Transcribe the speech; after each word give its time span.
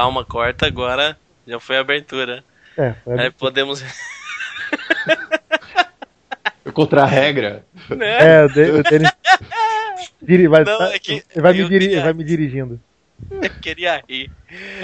calma, 0.00 0.24
corta 0.24 0.66
agora. 0.66 1.16
Já 1.46 1.60
foi 1.60 1.76
a 1.76 1.80
abertura. 1.80 2.42
É, 2.76 2.94
foi 3.04 3.12
a 3.12 3.14
abertura. 3.14 3.22
Aí 3.22 3.30
podemos. 3.30 3.84
Contra 6.72 7.02
a 7.02 7.06
regra. 7.06 7.64
Né? 7.90 8.16
É, 8.18 8.44
o 8.44 8.82
Denis. 8.82 9.10
vai, 10.48 10.64
Não, 10.64 10.82
é 10.84 10.98
que 10.98 11.22
vai, 11.36 11.52
me 11.52 11.64
diri 11.64 11.86
queria... 11.86 12.02
vai 12.02 12.12
me 12.12 12.24
dirigindo. 12.24 12.80
Eu 13.30 13.50
queria 13.60 14.02
rir. 14.08 14.30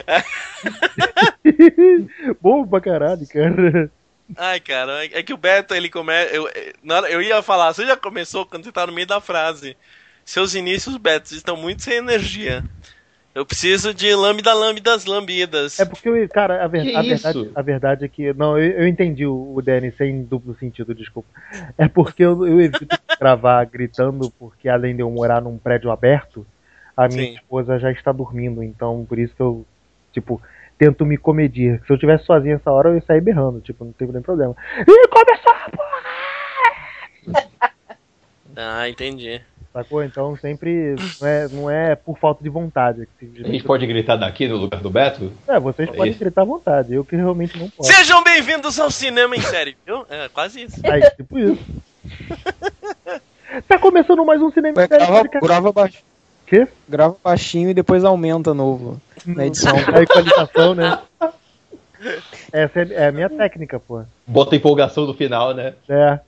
Bom 2.40 2.66
pra 2.66 2.80
caralho, 2.80 3.26
cara. 3.26 3.90
Ai, 4.36 4.60
cara, 4.60 5.06
é 5.06 5.22
que 5.22 5.32
o 5.32 5.38
Beto, 5.38 5.74
ele 5.74 5.88
começa. 5.88 6.34
Eu, 6.34 6.50
eu 7.08 7.22
ia 7.22 7.40
falar, 7.40 7.72
você 7.72 7.86
já 7.86 7.96
começou 7.96 8.44
quando 8.44 8.64
você 8.64 8.72
tá 8.72 8.86
no 8.86 8.92
meio 8.92 9.06
da 9.06 9.20
frase. 9.20 9.76
Seus 10.24 10.54
inícios, 10.54 10.96
Beto, 10.96 11.32
estão 11.32 11.56
muito 11.56 11.82
sem 11.82 11.94
energia. 11.94 12.64
Eu 13.36 13.44
preciso 13.44 13.92
de 13.92 14.14
lambda, 14.14 14.54
lambdas, 14.54 15.04
lambidas. 15.04 15.78
É 15.78 15.84
porque, 15.84 16.26
cara, 16.28 16.64
a, 16.64 16.66
ver, 16.66 16.96
a 16.96 17.02
verdade, 17.02 17.50
a 17.54 17.60
verdade 17.60 18.04
é 18.06 18.08
que. 18.08 18.32
Não, 18.32 18.58
eu, 18.58 18.78
eu 18.78 18.88
entendi 18.88 19.26
o, 19.26 19.52
o 19.54 19.60
Danny 19.60 19.92
sem 19.92 20.22
duplo 20.22 20.56
sentido, 20.58 20.94
desculpa. 20.94 21.28
É 21.76 21.86
porque 21.86 22.24
eu, 22.24 22.46
eu 22.46 22.58
evito 22.58 22.96
gravar 23.20 23.62
gritando, 23.66 24.30
porque 24.38 24.70
além 24.70 24.96
de 24.96 25.02
eu 25.02 25.10
morar 25.10 25.42
num 25.42 25.58
prédio 25.58 25.90
aberto, 25.90 26.46
a 26.96 27.08
minha 27.08 27.24
Sim. 27.24 27.34
esposa 27.34 27.78
já 27.78 27.92
está 27.92 28.10
dormindo. 28.10 28.62
Então, 28.62 29.04
por 29.06 29.18
isso 29.18 29.36
que 29.36 29.42
eu, 29.42 29.66
tipo, 30.14 30.40
tento 30.78 31.04
me 31.04 31.18
comedir. 31.18 31.82
Se 31.84 31.92
eu 31.92 31.96
estivesse 31.96 32.24
sozinho 32.24 32.56
essa 32.56 32.72
hora, 32.72 32.88
eu 32.88 32.94
ia 32.94 33.02
sair 33.02 33.20
berrando, 33.20 33.60
tipo, 33.60 33.84
não 33.84 33.92
tem 33.92 34.08
nem 34.08 34.22
problema. 34.22 34.56
Ih, 34.78 35.08
começou 35.08 35.52
a 35.52 35.70
porra! 35.76 36.02
ah, 38.56 38.88
entendi. 38.88 39.42
Sacou? 39.76 40.02
Então 40.02 40.34
sempre 40.38 40.96
não 41.20 41.28
é, 41.28 41.48
não 41.48 41.70
é 41.70 41.94
por 41.94 42.16
falta 42.16 42.42
de 42.42 42.48
vontade. 42.48 43.06
A 43.22 43.46
gente 43.46 43.62
pode 43.62 43.86
gritar 43.86 44.16
daqui 44.16 44.48
no 44.48 44.56
lugar 44.56 44.80
do 44.80 44.88
Beto? 44.88 45.30
É, 45.46 45.60
vocês 45.60 45.86
é 45.90 45.92
podem 45.92 46.12
isso. 46.12 46.18
gritar 46.18 46.40
à 46.40 46.44
vontade, 46.46 46.94
eu 46.94 47.04
que 47.04 47.14
realmente 47.14 47.58
não 47.58 47.68
posso. 47.68 47.92
Sejam 47.92 48.24
bem-vindos 48.24 48.80
ao 48.80 48.90
cinema 48.90 49.36
em 49.36 49.40
série, 49.42 49.76
viu? 49.84 50.06
É 50.08 50.30
quase 50.30 50.62
isso. 50.62 50.80
É, 50.82 51.10
tipo 51.10 51.38
isso. 51.38 51.62
tá 53.68 53.78
começando 53.78 54.24
mais 54.24 54.40
um 54.40 54.50
cinema 54.50 54.82
em 54.82 54.88
série. 54.88 55.06
Grava, 55.06 55.28
grava 55.42 55.72
baixo. 55.72 56.02
Quê? 56.46 56.66
Grava 56.88 57.14
baixinho 57.22 57.68
e 57.68 57.74
depois 57.74 58.02
aumenta 58.02 58.54
novo 58.54 58.98
na 59.26 59.44
edição. 59.44 59.76
A 59.76 60.00
equalização, 60.00 60.74
né? 60.74 60.98
Essa 62.50 62.80
é, 62.80 62.88
é 62.92 63.06
a 63.08 63.12
minha 63.12 63.28
técnica, 63.28 63.78
pô. 63.78 64.04
Bota 64.26 64.56
empolgação 64.56 65.04
no 65.04 65.12
final, 65.12 65.52
né? 65.52 65.74
É. 65.86 66.18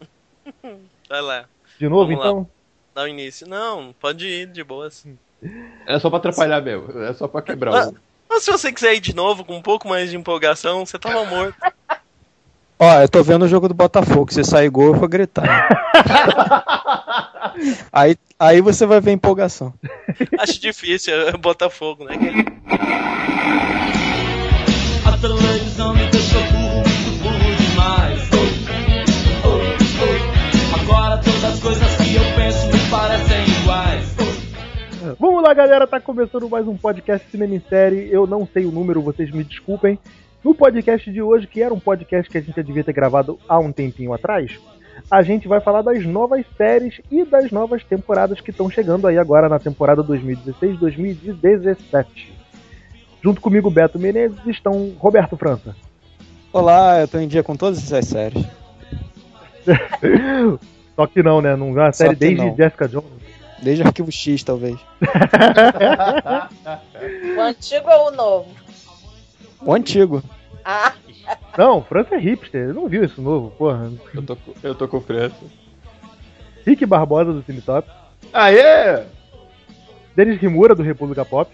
Vai 1.09 1.23
lá. 1.23 1.45
De 1.79 1.89
novo, 1.89 2.11
Vamos 2.11 2.21
então? 2.21 2.39
Lá 2.41 2.58
dar 2.99 3.05
o 3.05 3.09
início. 3.09 3.49
Não, 3.49 3.95
pode 4.01 4.27
ir 4.27 4.47
de 4.47 4.65
boas. 4.65 5.07
É 5.87 5.99
só 6.01 6.11
pra 6.11 6.19
atrapalhar 6.19 6.61
mesmo. 6.61 7.01
É 7.03 7.15
só 7.15 7.29
pra 7.29 7.41
quebrar 7.41 7.75
ah, 7.75 7.89
o. 7.89 7.95
Mas 8.29 8.43
se 8.43 8.51
você 8.51 8.73
quiser 8.73 8.95
ir 8.95 9.01
de 9.01 9.15
novo 9.15 9.45
com 9.45 9.57
um 9.57 9.63
pouco 9.63 9.89
mais 9.89 10.11
de 10.11 10.17
empolgação, 10.17 10.85
você 10.85 10.99
tava 10.99 11.25
morto. 11.25 11.57
Ó, 12.81 13.01
eu 13.01 13.09
tô 13.09 13.23
vendo 13.25 13.45
o 13.45 13.49
jogo 13.49 13.69
do 13.69 13.75
Botafogo. 13.75 14.33
Se 14.33 14.45
sair 14.45 14.69
gol, 14.69 14.89
eu 14.89 14.95
vou 14.95 15.09
gritar. 15.09 15.69
aí, 17.93 18.17
aí 18.39 18.61
você 18.61 18.87
vai 18.87 19.01
ver 19.01 19.13
empolgação. 19.13 19.75
Acho 20.39 20.61
difícil, 20.61 21.13
é 21.15 21.33
Botafogo, 21.37 22.05
né? 22.05 22.15
A 25.05 26.18
Vamos 35.21 35.43
lá, 35.43 35.53
galera, 35.53 35.85
tá 35.85 36.01
começando 36.01 36.49
mais 36.49 36.69
um 36.69 36.77
podcast 36.77 37.29
Cinema 37.29 37.53
em 37.53 37.61
Série. 37.69 38.09
Eu 38.09 38.25
não 38.25 38.47
sei 38.47 38.67
o 38.67 38.71
número, 38.71 39.03
vocês 39.03 39.33
me 39.33 39.43
desculpem. 39.43 39.99
No 40.45 40.55
podcast 40.55 41.11
de 41.11 41.21
hoje, 41.21 41.49
que 41.49 41.61
era 41.61 41.75
um 41.75 41.81
podcast 41.81 42.31
que 42.31 42.39
a 42.39 42.41
gente 42.41 42.55
já 42.55 42.63
devia 42.63 42.85
ter 42.85 42.93
gravado 42.93 43.37
há 43.49 43.59
um 43.59 43.73
tempinho 43.73 44.13
atrás, 44.13 44.61
a 45.11 45.21
gente 45.23 45.49
vai 45.49 45.61
falar 45.61 45.83
das 45.83 46.05
novas 46.05 46.47
séries 46.57 47.01
e 47.11 47.25
das 47.25 47.51
novas 47.51 47.83
temporadas 47.83 48.41
que 48.41 48.53
estão 48.53 48.71
chegando 48.71 49.09
aí 49.09 49.19
agora 49.19 49.49
na 49.49 49.59
temporada 49.59 50.05
2016-2017. 50.05 52.07
Junto 53.21 53.41
comigo, 53.41 53.69
Beto 53.71 53.99
Menezes, 53.99 54.39
estão 54.47 54.95
Roberto 55.01 55.37
França. 55.37 55.75
Olá, 56.53 57.01
eu 57.01 57.09
tô 57.09 57.19
em 57.19 57.27
dia 57.27 57.43
com 57.43 57.57
todas 57.57 57.79
essas 57.79 58.07
séries. 58.07 58.47
Só 60.95 61.09
que 61.09 61.25
não, 61.25 61.43
né? 61.43 61.57
Não 61.57 61.77
é 61.77 61.87
uma 61.87 61.93
série 61.93 62.15
desde 62.15 62.47
não. 62.47 62.55
Jessica 62.55 62.87
Jones. 62.87 63.18
Desde 63.63 63.83
Arquivo 63.83 64.13
X, 64.13 64.43
talvez. 64.43 64.79
o 67.37 67.41
antigo 67.41 67.91
ou 67.91 68.09
o 68.09 68.11
novo? 68.11 68.49
O 69.61 69.73
antigo. 69.73 70.23
Ah. 70.65 70.93
Não, 71.57 71.83
França 71.83 72.15
é 72.15 72.19
hipster. 72.19 72.69
Eu 72.69 72.75
não 72.75 72.89
viu 72.89 73.05
isso 73.05 73.21
novo, 73.21 73.51
porra. 73.51 73.91
Eu 74.15 74.23
tô, 74.23 74.37
eu 74.63 74.75
tô 74.75 74.87
com 74.87 75.01
França. 75.01 75.37
Rick 76.65 76.87
Barbosa 76.87 77.33
do 77.33 77.43
Cine 77.43 77.61
Top. 77.61 77.91
Aê! 78.33 79.03
Denis 80.15 80.41
Rimura 80.41 80.75
do 80.75 80.83
República 80.83 81.25
Pop. 81.25 81.51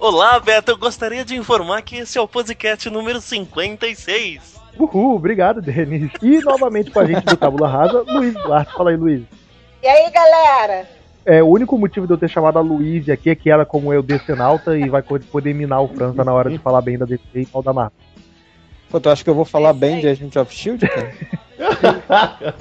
Olá, 0.00 0.40
Beto. 0.40 0.72
Eu 0.72 0.78
gostaria 0.78 1.24
de 1.24 1.36
informar 1.36 1.82
que 1.82 1.96
esse 1.96 2.18
é 2.18 2.20
o 2.20 2.28
podcast 2.28 2.88
número 2.90 3.20
56. 3.20 4.58
Uhul, 4.78 5.16
obrigado, 5.16 5.60
Denis. 5.60 6.10
E 6.22 6.40
novamente 6.40 6.90
com 6.90 7.00
a 7.00 7.04
gente 7.04 7.24
do 7.24 7.36
Tábula 7.36 7.68
Rasa, 7.68 8.04
Luiz 8.06 8.34
Duarte. 8.34 8.72
Fala 8.72 8.90
aí, 8.90 8.96
Luiz. 8.96 9.22
E 9.82 9.86
aí, 9.86 10.10
galera? 10.10 10.97
É, 11.28 11.42
o 11.42 11.46
único 11.46 11.76
motivo 11.76 12.06
de 12.06 12.14
eu 12.14 12.16
ter 12.16 12.30
chamado 12.30 12.58
a 12.58 12.62
Luiz 12.62 13.06
aqui 13.06 13.28
é 13.28 13.34
que 13.34 13.50
ela, 13.50 13.66
como 13.66 13.92
eu, 13.92 14.02
decenalta 14.02 14.78
e 14.78 14.88
vai 14.88 15.02
poder 15.02 15.52
minar 15.52 15.82
o 15.82 15.88
França 15.88 16.24
na 16.24 16.32
hora 16.32 16.48
de 16.48 16.56
falar 16.56 16.80
bem 16.80 16.96
da 16.96 17.04
DC 17.04 17.20
e 17.34 17.46
mal 17.52 17.62
da 17.62 17.70
Marvel. 17.70 17.92
Pô, 18.88 18.98
tu 18.98 19.10
acha 19.10 19.22
que 19.22 19.28
eu 19.28 19.34
vou 19.34 19.44
falar 19.44 19.74
bem 19.74 20.00
de 20.00 20.08
Agent 20.08 20.34
of 20.36 20.50
Shield, 20.50 20.88
cara? 20.88 21.12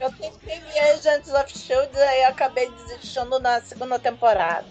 eu 0.00 0.12
tentei 0.12 0.60
ver 0.60 0.78
Agents 0.92 1.34
of 1.34 1.58
Shield 1.58 1.90
e 1.92 2.24
acabei 2.26 2.70
desistindo 2.70 3.40
na 3.40 3.60
segunda 3.60 3.98
temporada. 3.98 4.64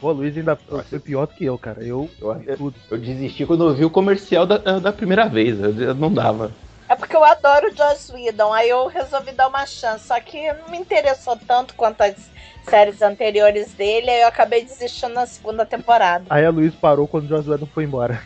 Pô, 0.00 0.12
Luiz 0.12 0.36
ainda 0.36 0.54
foi 0.54 1.00
pior 1.00 1.26
do 1.26 1.34
que 1.34 1.44
eu, 1.44 1.58
cara. 1.58 1.82
Eu, 1.82 2.08
eu, 2.20 2.40
eu, 2.46 2.72
eu 2.92 2.98
desisti 2.98 3.44
quando 3.44 3.66
eu 3.68 3.74
vi 3.74 3.84
o 3.84 3.90
comercial 3.90 4.46
da, 4.46 4.58
da 4.78 4.92
primeira 4.92 5.28
vez. 5.28 5.58
Eu, 5.58 5.92
não 5.92 6.14
dava. 6.14 6.52
É 6.94 6.96
porque 6.96 7.16
eu 7.16 7.24
adoro 7.24 7.72
o 7.72 7.76
Joss 7.76 8.12
Whedon, 8.12 8.52
aí 8.52 8.68
eu 8.68 8.86
resolvi 8.86 9.32
dar 9.32 9.48
uma 9.48 9.66
chance. 9.66 10.06
Só 10.06 10.20
que 10.20 10.52
não 10.52 10.68
me 10.68 10.78
interessou 10.78 11.36
tanto 11.36 11.74
quanto 11.74 12.00
as 12.02 12.14
séries 12.62 13.02
anteriores 13.02 13.72
dele, 13.72 14.08
aí 14.08 14.20
eu 14.22 14.28
acabei 14.28 14.64
desistindo 14.64 15.12
na 15.12 15.26
segunda 15.26 15.66
temporada. 15.66 16.24
Aí 16.30 16.44
a 16.44 16.50
Luiz 16.50 16.72
parou 16.72 17.08
quando 17.08 17.24
o 17.24 17.28
Joss 17.28 17.50
Whedon 17.50 17.66
foi 17.66 17.82
embora. 17.82 18.22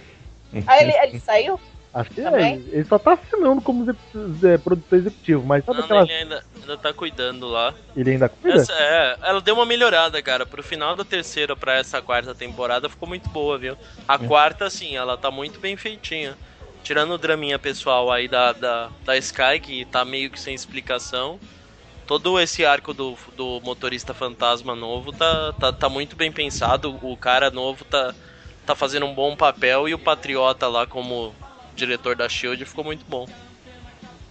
Aí 0.67 0.83
ele, 0.83 0.93
ele 0.93 1.19
saiu? 1.19 1.59
Acho 1.95 2.11
que 2.11 2.21
é. 2.21 2.53
Ele 2.53 2.85
só 2.85 2.99
tá 2.99 3.15
assinando 3.15 3.63
como 3.63 3.91
é, 3.91 4.59
produtor 4.59 4.99
executivo, 4.99 5.43
mas 5.47 5.65
sabe 5.65 5.79
não, 5.79 5.85
aquela... 5.87 6.03
ele 6.03 6.13
ainda, 6.13 6.45
ainda 6.61 6.77
tá 6.77 6.93
cuidando 6.93 7.49
lá. 7.49 7.73
Ele 7.97 8.11
ainda 8.11 8.29
cuida? 8.29 8.61
Essa, 8.61 8.75
é, 8.75 9.17
ela 9.23 9.41
deu 9.41 9.55
uma 9.55 9.65
melhorada, 9.65 10.21
cara. 10.23 10.45
Pro 10.45 10.63
final 10.63 10.95
da 10.95 11.07
terceira 11.07 11.57
pra 11.57 11.77
essa 11.77 12.03
quarta 12.03 12.35
temporada 12.35 12.91
ficou 12.91 13.09
muito 13.09 13.31
boa, 13.31 13.57
viu? 13.57 13.79
A 14.07 14.17
é. 14.17 14.19
quarta, 14.19 14.69
sim, 14.69 14.95
ela 14.95 15.17
tá 15.17 15.31
muito 15.31 15.59
bem 15.59 15.75
feitinha. 15.75 16.37
Tirando 16.83 17.13
o 17.13 17.19
draminha 17.19 17.59
pessoal 17.59 18.11
aí 18.11 18.29
da, 18.29 18.53
da, 18.53 18.91
da 19.05 19.17
Sky, 19.17 19.61
que 19.61 19.85
tá 19.85 20.05
meio 20.05 20.31
que 20.31 20.41
sem 20.41 20.55
explicação. 20.55 21.39
Todo 22.07 22.41
esse 22.41 22.65
arco 22.65 22.95
do, 22.95 23.19
do 23.37 23.61
motorista 23.63 24.15
fantasma 24.15 24.75
novo 24.75 25.13
tá, 25.13 25.53
tá, 25.61 25.73
tá 25.73 25.89
muito 25.89 26.17
bem 26.17 26.33
pensado. 26.33 26.99
O 27.03 27.17
cara 27.17 27.51
novo 27.51 27.85
tá, 27.85 28.15
tá 28.65 28.75
fazendo 28.75 29.05
um 29.05 29.15
bom 29.15 29.37
papel 29.37 29.89
e 29.89 29.95
o 29.95 29.99
Patriota 29.99 30.67
lá 30.69 30.87
como 30.87 31.35
diretor 31.77 32.17
da 32.17 32.29
Shield, 32.29 32.65
ficou 32.65 32.85
muito 32.85 33.05
bom. 33.07 33.27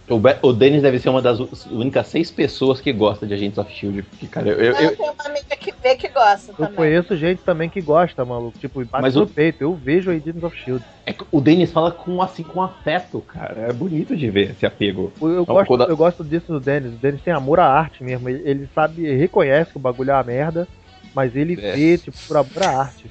O, 0.08 0.48
o 0.48 0.52
Dennis 0.52 0.82
deve 0.82 0.98
ser 0.98 1.10
uma 1.10 1.20
das 1.20 1.38
únicas 1.66 2.08
seis 2.08 2.30
pessoas 2.30 2.80
que 2.80 2.92
gosta 2.92 3.26
de 3.26 3.34
Agents 3.34 3.58
of 3.58 3.70
Shield. 3.72 4.02
Porque, 4.02 4.26
cara, 4.26 4.48
eu, 4.48 4.58
eu, 4.58 4.74
eu... 4.74 4.96
tenho 4.96 5.12
uma 5.12 5.24
amiga 5.24 5.56
que 5.56 5.72
vê 5.82 5.94
que 5.96 6.08
gosta. 6.08 6.52
Eu 6.52 6.56
também. 6.56 6.74
conheço 6.74 7.16
gente 7.16 7.42
também 7.42 7.68
que 7.68 7.80
gosta, 7.80 8.24
maluco. 8.24 8.58
Tipo, 8.58 8.84
bate 8.86 9.02
Mas 9.02 9.14
no 9.14 9.24
o... 9.24 9.26
peito. 9.26 9.62
Eu 9.62 9.74
vejo 9.74 10.10
Agents 10.10 10.42
of 10.42 10.56
Shield. 10.56 10.84
É, 11.06 11.14
o 11.30 11.40
Dennis 11.40 11.70
fala 11.70 11.90
com 11.90 12.22
assim 12.22 12.42
com 12.42 12.62
afeto, 12.62 13.20
cara. 13.20 13.66
É 13.68 13.72
bonito 13.72 14.16
de 14.16 14.30
ver 14.30 14.52
esse 14.52 14.64
apego. 14.64 15.12
Eu, 15.20 15.28
eu 15.28 15.44
gosto, 15.44 15.66
quando... 15.66 15.88
eu 15.88 15.96
gosto 15.96 16.24
disso 16.24 16.52
do 16.52 16.60
Dennis. 16.60 16.94
O 16.94 16.96
Dennis 16.96 17.20
tem 17.20 17.34
amor 17.34 17.60
à 17.60 17.66
arte 17.66 18.02
mesmo. 18.02 18.28
Ele, 18.28 18.42
ele 18.48 18.68
sabe, 18.74 19.14
reconhece 19.14 19.72
que 19.72 19.76
o 19.76 19.80
bagulho 19.80 20.10
é 20.10 20.14
uma 20.14 20.22
merda, 20.22 20.66
mas 21.14 21.36
ele 21.36 21.58
é. 21.60 21.72
vê, 21.72 21.98
tipo, 21.98 22.16
por 22.26 22.38
amor 22.38 22.62
à 22.62 22.80
arte. 22.80 23.10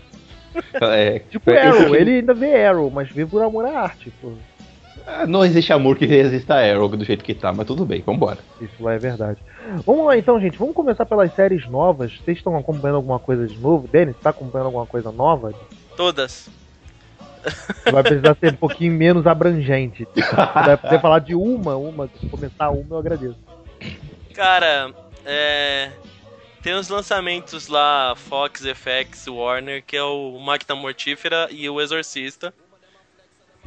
É, 0.82 1.20
tipo 1.30 1.52
Arrow, 1.52 1.96
ele 1.96 2.12
ainda 2.12 2.34
vê 2.34 2.66
Arrow, 2.66 2.90
mas 2.90 3.10
vê 3.12 3.24
por 3.26 3.44
amor 3.44 3.66
à 3.66 3.82
arte, 3.82 4.12
pô. 4.20 4.34
Ah, 5.10 5.26
não 5.26 5.46
existe 5.46 5.72
amor 5.72 5.98
que 5.98 6.06
resista 6.06 6.56
a 6.56 6.70
Arrow 6.70 6.90
do 6.90 7.06
jeito 7.06 7.24
que 7.24 7.34
tá, 7.34 7.54
mas 7.54 7.66
tudo 7.66 7.86
bem, 7.86 8.02
vambora. 8.02 8.40
Isso 8.60 8.84
lá 8.84 8.94
é 8.94 8.98
verdade. 8.98 9.40
Vamos 9.86 10.06
lá 10.06 10.18
então, 10.18 10.38
gente. 10.38 10.58
Vamos 10.58 10.76
começar 10.76 11.06
pelas 11.06 11.34
séries 11.34 11.66
novas. 11.66 12.12
Vocês 12.18 12.38
estão 12.38 12.58
acompanhando 12.58 12.98
alguma 12.98 13.18
coisa 13.18 13.48
de 13.48 13.58
novo? 13.58 13.88
Denis, 13.88 14.18
tá 14.22 14.32
acompanhando 14.32 14.66
alguma 14.66 14.86
coisa 14.86 15.10
nova? 15.10 15.54
Todas. 15.96 16.50
Vai 17.90 18.04
precisar 18.04 18.36
ser 18.36 18.52
um 18.52 18.58
pouquinho 18.60 18.92
menos 18.92 19.26
abrangente. 19.26 20.06
Vai 20.54 20.76
poder 20.76 21.00
falar 21.00 21.20
de 21.20 21.34
uma, 21.34 21.78
uma. 21.78 22.10
Se 22.20 22.28
começar 22.28 22.70
uma, 22.70 22.96
eu 22.96 23.00
agradeço. 23.00 23.38
Cara, 24.34 24.94
é. 25.26 25.90
Tem 26.62 26.74
os 26.74 26.90
lançamentos 26.90 27.70
lá, 27.70 28.14
Fox, 28.18 28.62
FX, 28.62 29.28
Warner, 29.28 29.82
que 29.86 29.96
é 29.96 30.04
o 30.04 30.38
Máquina 30.38 30.76
Mortífera 30.76 31.48
e 31.50 31.70
o 31.70 31.80
Exorcista. 31.80 32.54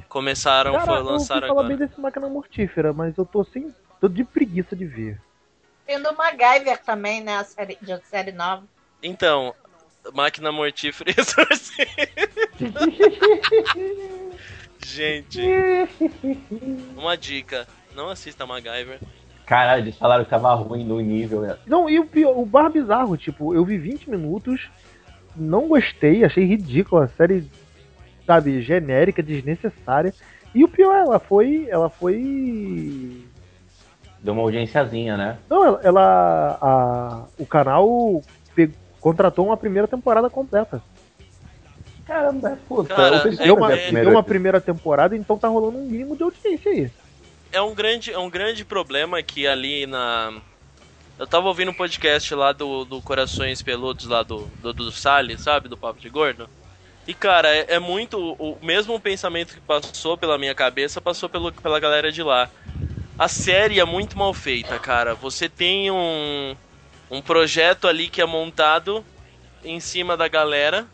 Começaram, 0.08 0.72
Cara, 0.72 0.86
foi, 0.86 0.98
eu 0.98 1.04
lançaram 1.04 1.40
falar 1.48 1.52
agora. 1.60 1.68
bem 1.68 1.76
desse 1.76 2.00
máquina 2.00 2.28
mortífera, 2.28 2.92
mas 2.92 3.16
eu 3.16 3.24
tô 3.24 3.44
sem. 3.44 3.72
tô 4.00 4.08
de 4.08 4.24
preguiça 4.24 4.74
de 4.76 4.84
ver. 4.86 5.20
Tem 5.86 6.00
do 6.00 6.14
MacGyver 6.16 6.78
também, 6.84 7.22
né? 7.22 7.36
A 7.38 7.44
série, 7.44 7.76
de 7.80 7.96
série 8.06 8.32
nova. 8.32 8.62
Então, 9.02 9.54
Máquina 10.14 10.52
Mortífera 10.52 11.10
e. 11.10 11.14
Gente, 14.84 15.40
uma 16.96 17.16
dica. 17.16 17.66
Não 17.94 18.08
assista 18.08 18.46
MacGyver. 18.46 18.98
Caralho, 19.44 19.82
eles 19.84 19.96
falaram 19.98 20.24
que 20.24 20.30
tava 20.30 20.54
ruim 20.54 20.84
no 20.84 21.00
nível. 21.00 21.40
né? 21.42 21.58
Não, 21.66 21.88
e 21.90 21.98
o 21.98 22.06
pior, 22.06 22.38
o 22.38 22.46
bar 22.46 22.70
bizarro, 22.70 23.16
tipo, 23.16 23.52
eu 23.54 23.64
vi 23.64 23.76
20 23.78 24.08
minutos, 24.08 24.70
não 25.34 25.66
gostei, 25.66 26.24
achei 26.24 26.44
ridícula, 26.44 27.06
a 27.06 27.08
série, 27.08 27.50
sabe, 28.30 28.62
genérica, 28.62 29.20
desnecessária. 29.24 30.14
E 30.54 30.62
o 30.62 30.68
pior, 30.68 30.94
ela 30.94 31.18
foi. 31.18 31.66
Ela 31.68 31.90
foi. 31.90 33.24
Deu 34.20 34.34
uma 34.34 34.42
audiênciazinha, 34.42 35.16
né? 35.16 35.38
Não, 35.48 35.64
ela. 35.64 35.80
ela- 35.82 36.58
a, 36.60 37.24
o 37.36 37.44
canal 37.44 38.22
pe- 38.54 38.70
contratou 39.00 39.46
uma 39.46 39.56
primeira 39.56 39.88
temporada 39.88 40.30
completa. 40.30 40.80
Caramba, 42.06 42.56
puta. 42.68 42.94
Cara, 42.94 43.16
eu 43.16 43.22
pensei 43.22 43.44
é 43.44 43.46
Deu 43.46 43.56
uma, 43.56 43.72
é- 43.72 43.76
deu 43.76 43.84
primeira 43.86 44.10
uma 44.10 44.22
primeira 44.22 44.60
temporada, 44.60 45.16
então 45.16 45.36
tá 45.36 45.48
rolando 45.48 45.78
um 45.78 45.86
mínimo 45.86 46.16
de 46.16 46.22
audiência 46.22 46.70
aí. 46.70 46.90
É 47.52 47.60
um 47.60 47.74
grande, 47.74 48.12
é 48.12 48.18
um 48.18 48.30
grande 48.30 48.64
problema 48.64 49.20
que 49.24 49.46
ali 49.46 49.86
na. 49.86 50.32
Eu 51.18 51.26
tava 51.26 51.48
ouvindo 51.48 51.70
um 51.72 51.74
podcast 51.74 52.32
lá 52.34 52.52
do, 52.52 52.84
do 52.84 53.02
Corações 53.02 53.60
Peludos, 53.60 54.06
lá 54.06 54.22
do, 54.22 54.46
do, 54.62 54.72
do 54.72 54.92
Salles, 54.92 55.40
sabe? 55.40 55.68
Do 55.68 55.76
Papo 55.76 56.00
de 56.00 56.08
Gordo. 56.08 56.48
E, 57.06 57.14
cara, 57.14 57.48
é, 57.48 57.74
é 57.74 57.78
muito. 57.78 58.36
O 58.38 58.58
mesmo 58.62 58.98
pensamento 59.00 59.54
que 59.54 59.60
passou 59.60 60.16
pela 60.16 60.38
minha 60.38 60.54
cabeça 60.54 61.00
passou 61.00 61.28
pelo, 61.28 61.52
pela 61.52 61.80
galera 61.80 62.12
de 62.12 62.22
lá. 62.22 62.50
A 63.18 63.28
série 63.28 63.80
é 63.80 63.84
muito 63.84 64.16
mal 64.16 64.32
feita, 64.32 64.78
cara. 64.78 65.14
Você 65.14 65.48
tem 65.48 65.90
um, 65.90 66.56
um 67.10 67.20
projeto 67.20 67.86
ali 67.86 68.08
que 68.08 68.20
é 68.20 68.26
montado 68.26 69.04
em 69.64 69.80
cima 69.80 70.16
da 70.16 70.28
galera. 70.28 70.86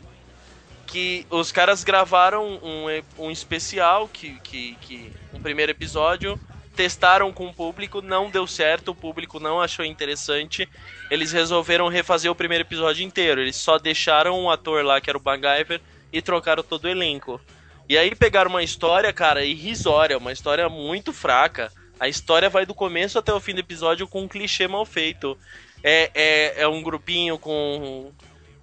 Que 0.87 1.26
os 1.31 1.50
caras 1.50 1.82
gravaram 1.82 2.61
um, 2.62 2.87
um 3.19 3.31
especial, 3.31 4.08
que, 4.08 4.38
que, 4.41 4.76
que 4.81 5.12
um 5.35 5.41
primeiro 5.41 5.73
episódio, 5.73 6.38
testaram 6.76 7.32
com 7.32 7.47
o 7.49 7.55
público, 7.55 8.00
não 8.00 8.31
deu 8.31 8.47
certo, 8.47 8.91
o 8.91 8.94
público 8.94 9.41
não 9.41 9.61
achou 9.61 9.85
interessante. 9.85 10.69
Eles 11.11 11.32
resolveram 11.32 11.88
refazer 11.88 12.31
o 12.31 12.35
primeiro 12.35 12.62
episódio 12.62 13.05
inteiro. 13.05 13.41
Eles 13.41 13.56
só 13.56 13.79
deixaram 13.79 14.38
um 14.38 14.50
ator 14.50 14.85
lá, 14.85 15.00
que 15.00 15.11
era 15.11 15.19
o 15.19 15.23
MacGyver, 15.25 15.81
e 16.17 16.23
trocaram 16.23 16.63
todo 16.63 16.87
o 16.87 16.89
elenco. 16.89 17.41
E 17.89 17.97
aí 17.97 18.15
pegaram 18.15 18.51
uma 18.51 18.63
história, 18.63 19.13
cara, 19.13 19.45
irrisória, 19.45 20.19
uma 20.19 20.33
história 20.33 20.69
muito 20.69 21.13
fraca. 21.13 21.71
A 22.01 22.09
história 22.09 22.49
vai 22.49 22.65
do 22.65 22.75
começo 22.75 23.19
até 23.19 23.33
o 23.33 23.41
fim 23.41 23.55
do 23.55 23.61
episódio 23.61 24.09
com 24.09 24.23
um 24.23 24.29
clichê 24.29 24.67
mal 24.67 24.85
feito. 24.85 25.39
É, 25.85 26.11
é, 26.15 26.63
é 26.63 26.69
um 26.69 26.83
grupinho 26.83 27.39
com 27.39 28.11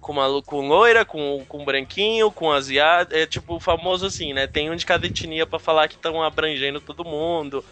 com, 0.00 0.12
uma, 0.12 0.42
com 0.42 0.68
loira, 0.68 1.02
com, 1.02 1.42
com 1.48 1.64
branquinho, 1.64 2.30
com 2.30 2.52
asiático. 2.52 3.16
É 3.16 3.24
tipo 3.24 3.58
famoso 3.58 4.04
assim, 4.04 4.34
né? 4.34 4.46
Tem 4.46 4.70
um 4.70 4.76
de 4.76 4.84
cada 4.84 5.06
etnia 5.06 5.46
pra 5.46 5.58
falar 5.58 5.88
que 5.88 5.94
estão 5.94 6.22
abrangendo 6.22 6.80
todo 6.80 7.04
mundo. 7.04 7.64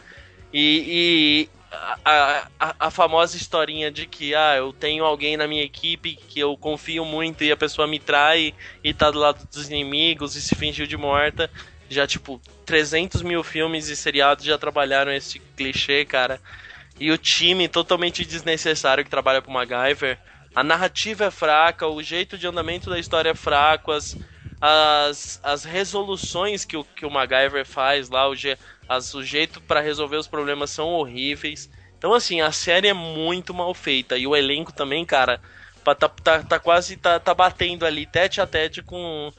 E 0.53 1.49
a, 1.73 2.49
a, 2.61 2.75
a 2.79 2.91
famosa 2.91 3.37
historinha 3.37 3.91
de 3.91 4.07
que 4.07 4.35
ah, 4.35 4.57
eu 4.57 4.73
tenho 4.73 5.05
alguém 5.05 5.37
na 5.37 5.47
minha 5.47 5.63
equipe 5.63 6.17
que 6.17 6.39
eu 6.39 6.57
confio 6.57 7.05
muito 7.05 7.43
e 7.43 7.51
a 7.51 7.57
pessoa 7.57 7.87
me 7.87 7.99
trai 7.99 8.55
e 8.85 8.93
tá 8.93 9.11
do 9.11 9.19
lado 9.19 9.47
dos 9.51 9.69
inimigos 9.69 10.37
e 10.37 10.43
se 10.43 10.55
fingiu 10.55 10.87
de 10.87 10.97
morta. 10.97 11.51
Já, 11.89 12.07
tipo, 12.07 12.41
300 12.65 13.23
mil 13.23 13.43
filmes 13.43 13.89
e 13.89 13.97
seriados 13.97 14.45
já 14.45 14.57
trabalharam 14.57 15.13
esse 15.13 15.39
clichê, 15.39 16.05
cara. 16.05 16.41
E 16.99 17.11
o 17.11 17.19
time 17.19 17.69
totalmente 17.69 18.25
desnecessário 18.25 19.05
que 19.05 19.11
trabalha 19.11 19.43
pro 19.43 19.51
MacGyver. 19.51 20.19
A 20.55 20.63
narrativa 20.63 21.27
é 21.27 21.31
fraca, 21.31 21.87
o 21.87 22.03
jeito 22.03 22.37
de 22.37 22.47
andamento 22.47 22.91
da 22.91 22.99
história 22.99 23.31
é 23.31 23.35
fraco, 23.35 23.91
as, 23.91 24.17
as, 24.61 25.41
as 25.43 25.65
resoluções 25.65 26.65
que 26.65 26.77
o, 26.77 26.85
que 26.85 27.07
o 27.07 27.11
MacGyver 27.11 27.65
faz 27.65 28.11
lá, 28.11 28.29
o, 28.29 28.35
as, 28.89 29.15
o 29.15 29.23
jeito 29.23 29.61
para 29.63 29.81
resolver 29.81 30.17
os 30.17 30.29
problemas 30.29 30.71
são 30.71 30.89
horríveis. 30.89 31.69
Então, 31.99 32.13
assim, 32.15 32.41
a 32.41 32.51
série 32.53 32.89
é 32.89 32.93
muito 32.95 33.55
mal 33.55 33.73
feita. 33.75 34.19
E 34.19 34.27
o 34.27 34.37
elenco 34.37 34.73
também, 34.73 35.05
cara, 35.07 35.41
tá, 35.85 35.95
tá, 35.95 36.43
tá 36.43 36.59
quase 36.61 36.97
tá, 36.97 37.19
tá 37.21 37.35
batendo 37.35 37.87
ali 37.87 38.07
tete 38.07 38.41
a 38.41 38.47
tete 38.47 38.83
com, 38.83 39.33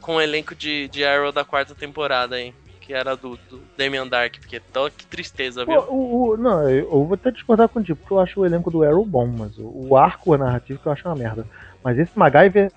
com 0.00 0.16
o 0.16 0.20
elenco 0.20 0.54
de, 0.54 0.88
de 0.88 1.04
Arrow 1.04 1.32
da 1.32 1.44
quarta 1.44 1.74
temporada, 1.74 2.40
hein? 2.40 2.56
Que 2.80 2.92
era 2.92 3.16
do, 3.16 3.36
do 3.48 3.70
Damian 3.76 4.06
Dark, 4.08 4.38
porque 4.40 4.60
tô, 4.60 4.90
que 4.90 5.06
tristeza, 5.06 5.64
viu? 5.64 5.84
o, 5.88 6.30
o- 6.32 6.36
não, 6.36 6.68
eu 6.68 7.04
vou 7.04 7.14
até 7.14 7.30
discordar 7.30 7.68
contigo, 7.68 7.98
porque 7.98 8.12
eu 8.12 8.20
acho 8.20 8.40
o 8.40 8.46
elenco 8.46 8.70
do 8.70 8.82
Arrow 8.82 9.04
bom, 9.04 9.26
mas 9.26 9.56
o, 9.58 9.88
o 9.90 9.96
arco 9.96 10.36
narrativo 10.36 10.80
que 10.80 10.86
eu 10.88 10.92
acho 10.92 11.06
uma 11.08 11.14
merda. 11.16 11.46
Mas 11.82 11.98
esse 11.98 12.18
MacGyver, 12.18 12.72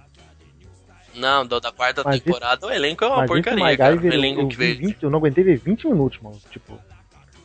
Não, 1.16 1.46
da 1.46 1.72
quarta 1.72 2.02
Mas 2.04 2.16
esse- 2.16 2.26
temporada 2.26 2.66
o 2.66 2.72
elenco 2.72 3.04
é 3.04 3.08
uma 3.08 3.26
esse 3.26 3.34
porcaria, 3.34 3.78
cara. 3.78 3.96
O 3.96 4.06
eu, 4.06 4.12
elenco 4.12 4.42
eu, 4.42 4.48
que 4.48 4.56
veio. 4.58 4.78
20 4.78 5.04
eu 5.04 5.10
não 5.10 5.20
aguentei 5.20 5.44
ver 5.44 5.58
20 5.58 5.88
minutos, 5.88 6.20
mano. 6.22 6.38
Tipo, 6.50 6.80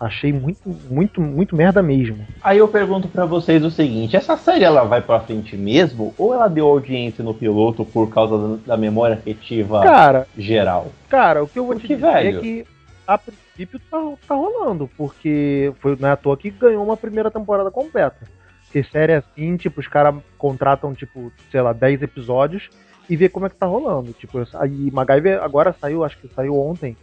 achei 0.00 0.32
muito, 0.32 0.60
muito, 0.90 1.20
muito 1.20 1.56
merda 1.56 1.82
mesmo. 1.82 2.26
Aí 2.42 2.58
eu 2.58 2.68
pergunto 2.68 3.08
pra 3.08 3.26
vocês 3.26 3.64
o 3.64 3.70
seguinte: 3.70 4.16
essa 4.16 4.36
série 4.36 4.64
ela 4.64 4.84
vai 4.84 5.00
pra 5.02 5.20
frente 5.20 5.56
mesmo? 5.56 6.14
Ou 6.16 6.32
ela 6.32 6.48
deu 6.48 6.66
audiência 6.66 7.22
no 7.24 7.34
piloto 7.34 7.84
por 7.84 8.08
causa 8.10 8.38
da- 8.56 8.58
da 8.68 8.76
memória 8.76 9.16
afetiva 9.16 9.82
Cara, 9.82 10.26
geral? 10.36 10.92
Cara, 11.08 11.42
o 11.42 11.48
que 11.48 11.58
eu 11.58 11.64
vou 11.66 11.74
Porque, 11.74 11.88
te 11.88 11.94
dizer 11.94 12.10
velho- 12.12 12.38
é 12.38 12.40
que 12.40 12.66
a 13.06 13.18
princípio 13.18 13.80
tá, 13.90 13.98
tá 14.26 14.34
rolando, 14.34 14.88
porque 14.96 15.72
foi 15.80 15.96
não 15.98 16.08
é 16.08 16.12
à 16.12 16.16
toa 16.16 16.36
que 16.36 16.50
ganhou 16.50 16.84
uma 16.84 16.96
primeira 16.96 17.30
temporada 17.30 17.70
completa. 17.70 18.16
Porque 18.64 18.82
série 18.84 19.14
assim, 19.14 19.56
tipo, 19.56 19.80
os 19.80 19.88
caras 19.88 20.14
contratam, 20.36 20.94
tipo, 20.94 21.32
sei 21.50 21.60
lá, 21.62 21.72
10 21.72 22.02
episódios 22.02 22.68
e 23.08 23.16
vê 23.16 23.28
como 23.28 23.46
é 23.46 23.48
que 23.48 23.56
tá 23.56 23.66
rolando. 23.66 24.12
Tipo, 24.12 24.38
aí 24.54 24.90
MacGyver 24.90 25.42
agora 25.42 25.74
saiu, 25.80 26.04
acho 26.04 26.18
que 26.18 26.28
saiu 26.28 26.58
ontem, 26.58 26.96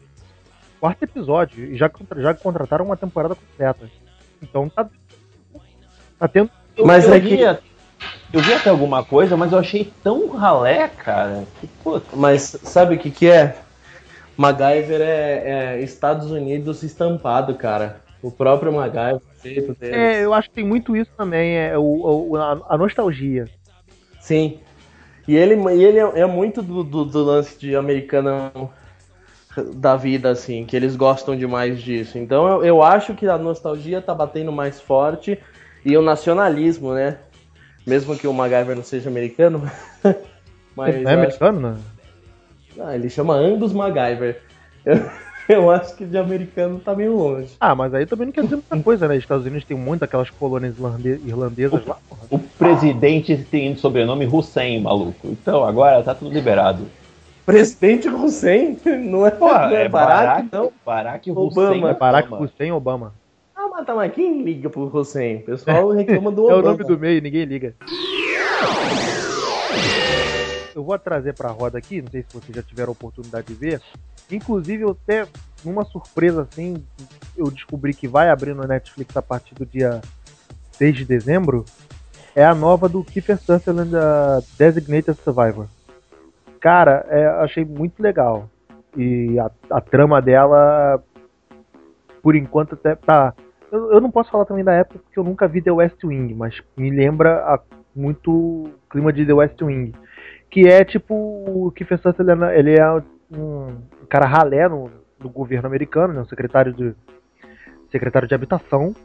quarto 0.79 1.03
episódio, 1.03 1.65
e 1.65 1.75
já, 1.75 1.89
já 2.17 2.33
contrataram 2.33 2.85
uma 2.85 2.97
temporada 2.97 3.35
completa. 3.35 3.89
Então 4.41 4.69
tá. 4.69 4.87
Tá 6.19 6.27
tendo. 6.27 6.49
Mas 6.83 7.07
eu, 7.07 7.13
é 7.13 7.19
vi, 7.19 7.37
que- 7.37 7.43
eu 8.33 8.41
vi 8.41 8.53
até 8.53 8.69
alguma 8.69 9.03
coisa, 9.03 9.35
mas 9.35 9.51
eu 9.51 9.59
achei 9.59 9.91
tão 10.03 10.29
ralé, 10.29 10.87
cara. 10.87 11.45
Que, 11.59 11.67
puta, 11.67 12.15
Mas 12.15 12.57
sabe 12.63 12.95
o 12.95 12.99
que 12.99 13.09
que 13.11 13.27
é? 13.29 13.55
MacGyver 14.37 15.01
é, 15.01 15.75
é 15.77 15.81
Estados 15.81 16.29
Unidos 16.31 16.83
estampado, 16.83 17.55
cara. 17.55 18.01
O 18.21 18.29
próprio 18.31 18.71
MacGyver, 18.73 19.15
o. 19.69 19.75
É, 19.81 20.23
eu 20.25 20.33
acho 20.33 20.49
que 20.49 20.55
tem 20.55 20.65
muito 20.65 20.95
isso 20.95 21.11
também, 21.17 21.55
é 21.55 21.77
o, 21.77 22.29
o- 22.31 22.35
a, 22.37 22.59
a 22.69 22.77
nostalgia. 22.77 23.45
Sim. 24.19 24.59
E 25.27 25.35
ele, 25.35 25.55
e 25.55 25.83
ele 25.83 25.99
é, 25.99 26.21
é 26.21 26.25
muito 26.25 26.61
do, 26.61 26.83
do, 26.83 27.05
do 27.05 27.23
lance 27.23 27.57
de 27.59 27.75
americano 27.75 28.69
da 29.75 29.95
vida, 29.95 30.29
assim, 30.29 30.65
que 30.65 30.75
eles 30.75 30.95
gostam 30.95 31.35
demais 31.35 31.81
disso. 31.81 32.17
Então 32.17 32.47
eu, 32.47 32.63
eu 32.65 32.83
acho 32.83 33.13
que 33.13 33.27
a 33.27 33.37
nostalgia 33.37 34.01
tá 34.01 34.13
batendo 34.13 34.51
mais 34.51 34.79
forte 34.81 35.39
e 35.83 35.95
o 35.97 36.01
nacionalismo, 36.01 36.93
né? 36.93 37.17
Mesmo 37.85 38.17
que 38.17 38.27
o 38.27 38.33
MacGyver 38.33 38.75
não 38.75 38.83
seja 38.83 39.09
americano. 39.09 39.63
mas 40.75 40.95
é 40.95 40.99
acho- 41.01 41.09
americano, 41.09 41.59
né? 41.61 41.77
Ah, 42.79 42.95
ele 42.95 43.09
chama 43.09 43.35
Angus 43.35 43.71
MacGyver. 43.71 44.41
Eu, 44.85 45.09
eu 45.49 45.69
acho 45.71 45.95
que 45.95 46.05
de 46.05 46.17
americano 46.17 46.79
tá 46.79 46.95
meio 46.95 47.15
longe. 47.15 47.55
Ah, 47.59 47.75
mas 47.75 47.93
aí 47.93 48.05
também 48.05 48.25
não 48.27 48.33
quer 48.33 48.43
dizer 48.43 48.55
muita 48.55 48.79
coisa, 48.83 49.07
né? 49.07 49.17
Estados 49.17 49.45
Unidos 49.45 49.63
tem 49.65 49.77
muito 49.77 50.03
aquelas 50.03 50.29
colônias 50.29 50.75
irlande- 50.77 51.21
irlandesas 51.25 51.85
lá. 51.85 51.97
porra. 52.09 52.21
o 52.29 52.39
presidente 52.39 53.37
tem 53.49 53.75
sobrenome 53.75 54.25
Hussein, 54.25 54.81
maluco. 54.81 55.27
Então 55.27 55.63
agora 55.63 56.01
tá 56.03 56.13
tudo 56.15 56.33
liberado. 56.33 56.85
Presidente 57.45 58.07
Hussein? 58.09 58.77
Não 58.85 59.25
é, 59.25 59.29
Porra, 59.31 59.67
não 59.67 59.75
é 59.77 59.83
é 59.85 59.89
Barack, 59.89 60.25
Barack, 60.25 60.49
não? 60.51 60.71
Barack 60.83 61.31
Obama. 61.31 61.47
Hussein. 61.69 61.85
É 61.85 61.93
Barack 61.93 62.27
Obama. 62.27 62.45
Hussein 62.45 62.71
Obama. 62.71 63.13
Ah, 63.55 63.67
mas 63.71 63.85
tá, 63.85 63.93
mas 63.93 64.11
quem 64.13 64.41
liga 64.41 64.67
pro 64.69 64.89
Hussein? 64.91 65.37
O 65.37 65.41
pessoal 65.41 65.89
reclama 65.93 66.31
do 66.31 66.49
É 66.49 66.55
o 66.55 66.57
Obama. 66.59 66.71
nome 66.77 66.83
do 66.83 66.97
meio, 66.97 67.21
ninguém 67.21 67.45
liga. 67.45 67.75
Eu 70.75 70.83
vou 70.83 70.99
trazer 70.99 71.33
pra 71.33 71.49
roda 71.51 71.77
aqui, 71.77 72.01
não 72.01 72.11
sei 72.11 72.21
se 72.21 72.33
vocês 72.33 72.53
já 72.53 72.61
tiveram 72.61 72.89
a 72.89 72.91
oportunidade 72.91 73.47
de 73.47 73.53
ver. 73.53 73.81
Inclusive, 74.29 74.83
eu 74.83 74.89
até, 74.89 75.25
numa 75.63 75.85
surpresa 75.85 76.41
assim, 76.41 76.85
eu 77.37 77.49
descobri 77.49 77.93
que 77.93 78.09
vai 78.09 78.29
abrir 78.29 78.53
no 78.53 78.67
Netflix 78.67 79.15
a 79.15 79.21
partir 79.21 79.55
do 79.55 79.65
dia 79.65 80.01
6 80.73 80.97
de 80.97 81.05
dezembro. 81.05 81.63
É 82.35 82.45
a 82.45 82.53
nova 82.53 82.89
do 82.89 83.05
Kiefer 83.05 83.37
Sutherland, 83.37 83.95
a 83.95 84.41
Designated 84.59 85.17
Survivor. 85.23 85.67
Cara, 86.59 87.05
é, 87.07 87.25
achei 87.25 87.63
muito 87.63 88.03
legal. 88.03 88.49
E 88.97 89.39
a, 89.39 89.49
a 89.69 89.79
trama 89.79 90.21
dela, 90.21 91.01
por 92.21 92.35
enquanto, 92.35 92.73
até 92.73 92.95
tá. 92.95 93.33
Eu, 93.71 93.93
eu 93.93 94.01
não 94.01 94.11
posso 94.11 94.29
falar 94.29 94.43
também 94.43 94.63
da 94.63 94.73
época 94.73 94.99
porque 94.99 95.17
eu 95.17 95.23
nunca 95.23 95.47
vi 95.47 95.61
The 95.61 95.71
West 95.71 96.03
Wing, 96.03 96.33
mas 96.33 96.61
me 96.75 96.89
lembra 96.89 97.37
a 97.45 97.61
muito 97.95 98.69
clima 98.89 99.13
de 99.13 99.25
The 99.25 99.33
West 99.33 99.61
Wing. 99.61 99.93
Que 100.49 100.67
é 100.67 100.83
tipo. 100.83 101.13
O 101.15 101.71
Kiefer 101.71 101.99
Sutherland, 101.99 102.57
ele 102.57 102.79
é 102.79 103.03
um 103.31 103.77
cara 104.09 104.25
ralé 104.25 104.67
no, 104.67 104.89
no 105.19 105.29
governo 105.29 105.67
americano, 105.67 106.13
né? 106.13 106.21
Um 106.21 106.25
secretário 106.25 106.73
de, 106.73 106.93
secretário 107.91 108.27
de 108.27 108.35
habitação. 108.35 108.95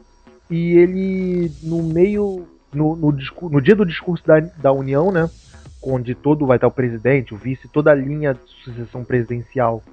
E 0.49 0.77
ele, 0.77 1.51
no 1.63 1.83
meio. 1.83 2.47
No, 2.73 2.95
no, 2.95 3.11
no 3.49 3.61
dia 3.61 3.75
do 3.75 3.85
discurso 3.85 4.25
da, 4.25 4.39
da 4.39 4.71
União, 4.71 5.11
né? 5.11 5.29
Onde 5.83 6.15
todo 6.15 6.45
vai 6.45 6.57
estar 6.57 6.67
o 6.67 6.71
presidente, 6.71 7.33
o 7.33 7.37
vice, 7.37 7.67
toda 7.67 7.91
a 7.91 7.95
linha 7.95 8.33
de 8.33 8.39
sucessão 8.63 9.03
presidencial 9.03 9.83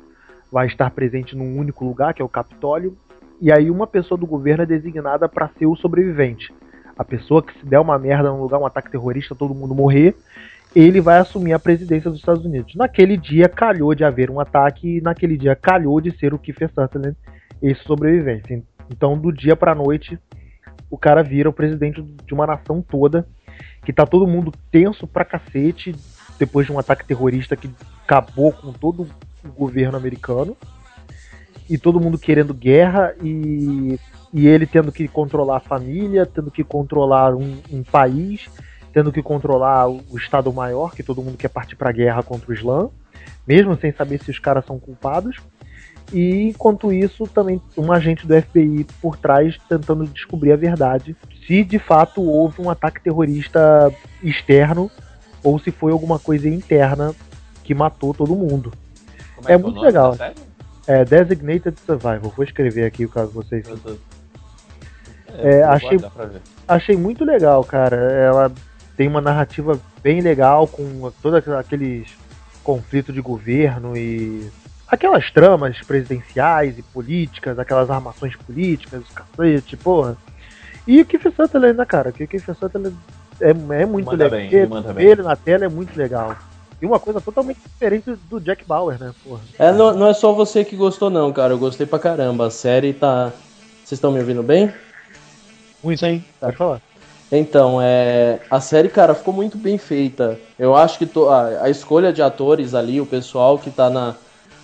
vai 0.51 0.67
estar 0.67 0.91
presente 0.91 1.37
num 1.37 1.59
único 1.59 1.85
lugar, 1.85 2.15
que 2.15 2.23
é 2.23 2.25
o 2.25 2.29
Capitólio. 2.29 2.97
E 3.41 3.53
aí 3.53 3.71
uma 3.71 3.87
pessoa 3.87 4.19
do 4.19 4.27
governo 4.27 4.63
é 4.63 4.67
designada 4.67 5.29
para 5.29 5.49
ser 5.59 5.67
o 5.67 5.77
sobrevivente. 5.77 6.53
A 6.97 7.05
pessoa 7.05 7.43
que 7.43 7.57
se 7.59 7.65
der 7.65 7.79
uma 7.79 7.99
merda 7.99 8.31
num 8.31 8.41
lugar, 8.41 8.59
um 8.59 8.67
ataque 8.67 8.91
terrorista, 8.91 9.35
todo 9.35 9.55
mundo 9.55 9.75
morrer, 9.75 10.17
ele 10.81 11.01
vai 11.01 11.19
assumir 11.19 11.53
a 11.53 11.59
presidência 11.59 12.09
dos 12.09 12.21
Estados 12.21 12.45
Unidos. 12.45 12.77
Naquele 12.77 13.17
dia 13.17 13.49
calhou 13.49 13.97
de 13.97 14.05
haver 14.05 14.31
um 14.31 14.39
ataque 14.39 14.99
e 14.99 15.01
naquele 15.01 15.37
dia 15.37 15.57
calhou 15.57 16.01
de 16.01 16.17
ser 16.17 16.33
o 16.33 16.39
Kiefer 16.39 16.71
Sutherland 16.73 17.17
esse 17.61 17.83
sobrevivente. 17.83 18.63
Então, 18.89 19.19
do 19.19 19.33
dia 19.33 19.57
para 19.57 19.75
noite, 19.75 20.17
o 20.89 20.97
cara 20.97 21.21
vira 21.21 21.49
o 21.49 21.53
presidente 21.53 22.01
de 22.01 22.33
uma 22.33 22.47
nação 22.47 22.81
toda, 22.81 23.27
que 23.85 23.93
tá 23.93 24.07
todo 24.07 24.25
mundo 24.25 24.53
tenso 24.71 25.05
pra 25.05 25.25
cacete 25.25 25.97
depois 26.39 26.67
de 26.67 26.73
um 26.73 26.79
ataque 26.79 27.05
terrorista 27.05 27.57
que 27.57 27.69
acabou 28.05 28.53
com 28.53 28.73
todo 28.73 29.09
o 29.45 29.49
governo 29.49 29.97
americano 29.97 30.57
e 31.69 31.77
todo 31.77 32.01
mundo 32.01 32.17
querendo 32.17 32.55
guerra 32.55 33.17
e, 33.21 33.99
e 34.33 34.47
ele 34.47 34.65
tendo 34.65 34.93
que 34.93 35.09
controlar 35.09 35.57
a 35.57 35.61
família, 35.61 36.25
tendo 36.25 36.53
que 36.53 36.63
controlar 36.63 37.35
um, 37.35 37.59
um 37.73 37.83
país, 37.83 38.49
tendo 38.93 39.13
que 39.13 39.23
controlar 39.23 39.89
o, 39.89 40.03
Estado 40.17 40.53
Maior, 40.53 40.95
que 40.95 41.03
todo 41.03 41.23
mundo 41.23 41.37
quer 41.37 41.49
partir 41.49 41.77
para 41.77 41.93
guerra 41.93 42.23
contra 42.23 42.51
o 42.51 42.55
Islã, 42.55 42.89
mesmo 43.47 43.77
sem 43.77 43.93
saber 43.93 44.23
se 44.23 44.31
os 44.31 44.39
caras 44.39 44.65
são 44.65 44.79
culpados. 44.79 45.37
E 46.13 46.49
enquanto 46.49 46.93
isso, 46.93 47.27
também 47.27 47.61
um 47.77 47.93
agente 47.93 48.27
do 48.27 48.41
FBI 48.41 48.87
por 49.01 49.17
trás 49.17 49.59
tentando 49.69 50.07
descobrir 50.07 50.53
a 50.53 50.57
verdade, 50.57 51.15
se 51.47 51.63
de 51.63 51.79
fato 51.79 52.23
houve 52.23 52.63
um 52.63 52.71
ataque 52.71 53.03
terrorista 53.03 53.93
externo 54.23 54.91
ou 55.43 55.59
se 55.59 55.71
foi 55.71 55.93
alguma 55.93 56.19
coisa 56.19 56.49
interna 56.49 57.15
que 57.63 57.75
matou 57.75 58.15
todo 58.15 58.35
mundo. 58.35 58.73
É, 59.47 59.53
é 59.53 59.59
muito 59.59 59.81
legal. 59.81 60.17
É 60.87 61.05
Designated 61.05 61.79
Survival. 61.85 62.33
Vou 62.35 62.45
escrever 62.45 62.87
aqui 62.87 63.05
o 63.05 63.09
caso 63.11 63.31
vocês. 63.31 63.67
É, 65.37 65.63
achei, 65.63 65.99
achei 66.67 66.97
muito 66.97 67.25
legal, 67.25 67.63
cara. 67.63 67.97
Ela 67.97 68.53
tem 68.99 69.07
uma 69.07 69.21
narrativa 69.21 69.79
bem 70.03 70.21
legal 70.21 70.67
com 70.67 71.09
todos 71.23 71.49
aqueles 71.49 72.09
conflitos 72.65 73.15
de 73.15 73.21
governo 73.21 73.97
e 73.97 74.51
aquelas 74.89 75.31
tramas 75.31 75.81
presidenciais 75.87 76.77
e 76.77 76.83
políticas, 76.83 77.61
aquelas 77.61 77.89
armações 77.91 78.35
políticas, 78.35 79.05
cacete, 79.15 79.77
porra. 79.77 80.17
E 80.85 81.01
o 81.01 81.07
Kiefer 81.07 81.33
Sutherland, 81.33 81.79
né, 81.79 81.85
cara? 81.85 82.11
O 82.11 82.13
Kiefer 82.13 82.57
Sutherland 82.57 82.97
é, 83.41 83.51
é 83.51 83.87
muito 83.87 84.11
legal. 84.11 84.31
Bem, 84.31 84.53
ele, 84.53 84.69
ele 84.99 85.23
na 85.23 85.37
tela 85.37 85.65
é 85.65 85.69
muito 85.69 85.97
legal. 85.97 86.37
E 86.83 86.87
uma 86.87 86.99
coisa 86.99 87.21
totalmente 87.21 87.61
diferente 87.61 88.19
do 88.29 88.41
Jack 88.41 88.65
Bauer, 88.65 88.99
né, 88.99 89.15
porra. 89.23 89.43
É, 89.61 89.71
não, 89.71 89.95
não 89.95 90.09
é 90.09 90.13
só 90.13 90.33
você 90.33 90.65
que 90.65 90.75
gostou, 90.75 91.09
não, 91.09 91.33
cara. 91.33 91.53
Eu 91.53 91.59
gostei 91.59 91.87
pra 91.87 92.01
caramba. 92.01 92.49
A 92.49 92.51
série 92.51 92.93
tá. 92.93 93.33
Vocês 93.85 93.93
estão 93.93 94.11
me 94.11 94.19
ouvindo 94.19 94.43
bem? 94.43 94.73
Muito, 95.85 96.01
sim. 96.01 96.25
Tá. 96.41 96.47
Pode 96.47 96.57
falar. 96.57 96.88
Então, 97.31 97.79
é, 97.81 98.41
a 98.51 98.61
série, 98.61 98.89
cara, 98.89 99.15
ficou 99.15 99.35
muito 99.35 99.59
bem 99.59 99.77
feita. 99.77 100.39
Eu 100.59 100.75
acho 100.75 100.99
que 100.99 101.07
to, 101.07 101.29
a, 101.29 101.65
a, 101.65 101.71
escolha 101.71 102.13
de 102.13 102.23
atores 102.23 102.75
ali, 102.75 103.01
o 103.01 103.07
pessoal 103.07 103.59
que 103.59 103.71
tá 103.71 103.91
na, 103.91 104.15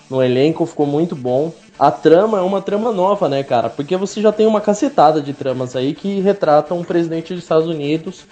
no 0.08 0.22
elenco 0.22 0.64
ficou 0.64 0.86
muito 0.86 1.14
bom. 1.14 1.52
A 1.78 1.90
trama 1.90 2.38
é 2.38 2.40
uma 2.40 2.62
trama 2.62 2.92
nova, 2.92 3.28
né, 3.28 3.42
cara? 3.42 3.68
Porque 3.68 3.96
você 3.96 4.22
já 4.22 4.32
tem 4.32 4.46
uma 4.46 4.60
cacetada 4.60 5.20
de 5.20 5.32
tramas 5.34 5.76
aí 5.76 5.92
que 5.92 6.20
retratam 6.20 6.78
um 6.78 6.84
presidente 6.84 7.34
dos 7.34 7.42
Estados 7.42 7.68
Unidos 7.68 8.24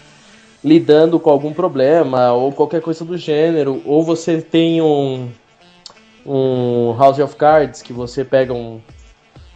lidando 0.64 1.18
com 1.18 1.28
algum 1.28 1.52
problema 1.52 2.32
ou 2.32 2.52
qualquer 2.52 2.80
coisa 2.80 3.04
do 3.04 3.18
gênero, 3.18 3.82
ou 3.84 4.04
você 4.04 4.40
tem 4.40 4.80
um, 4.80 5.28
um 6.24 6.94
House 6.96 7.18
of 7.18 7.34
Cards 7.34 7.82
que 7.82 7.92
você 7.92 8.24
pega 8.24 8.52
um, 8.52 8.80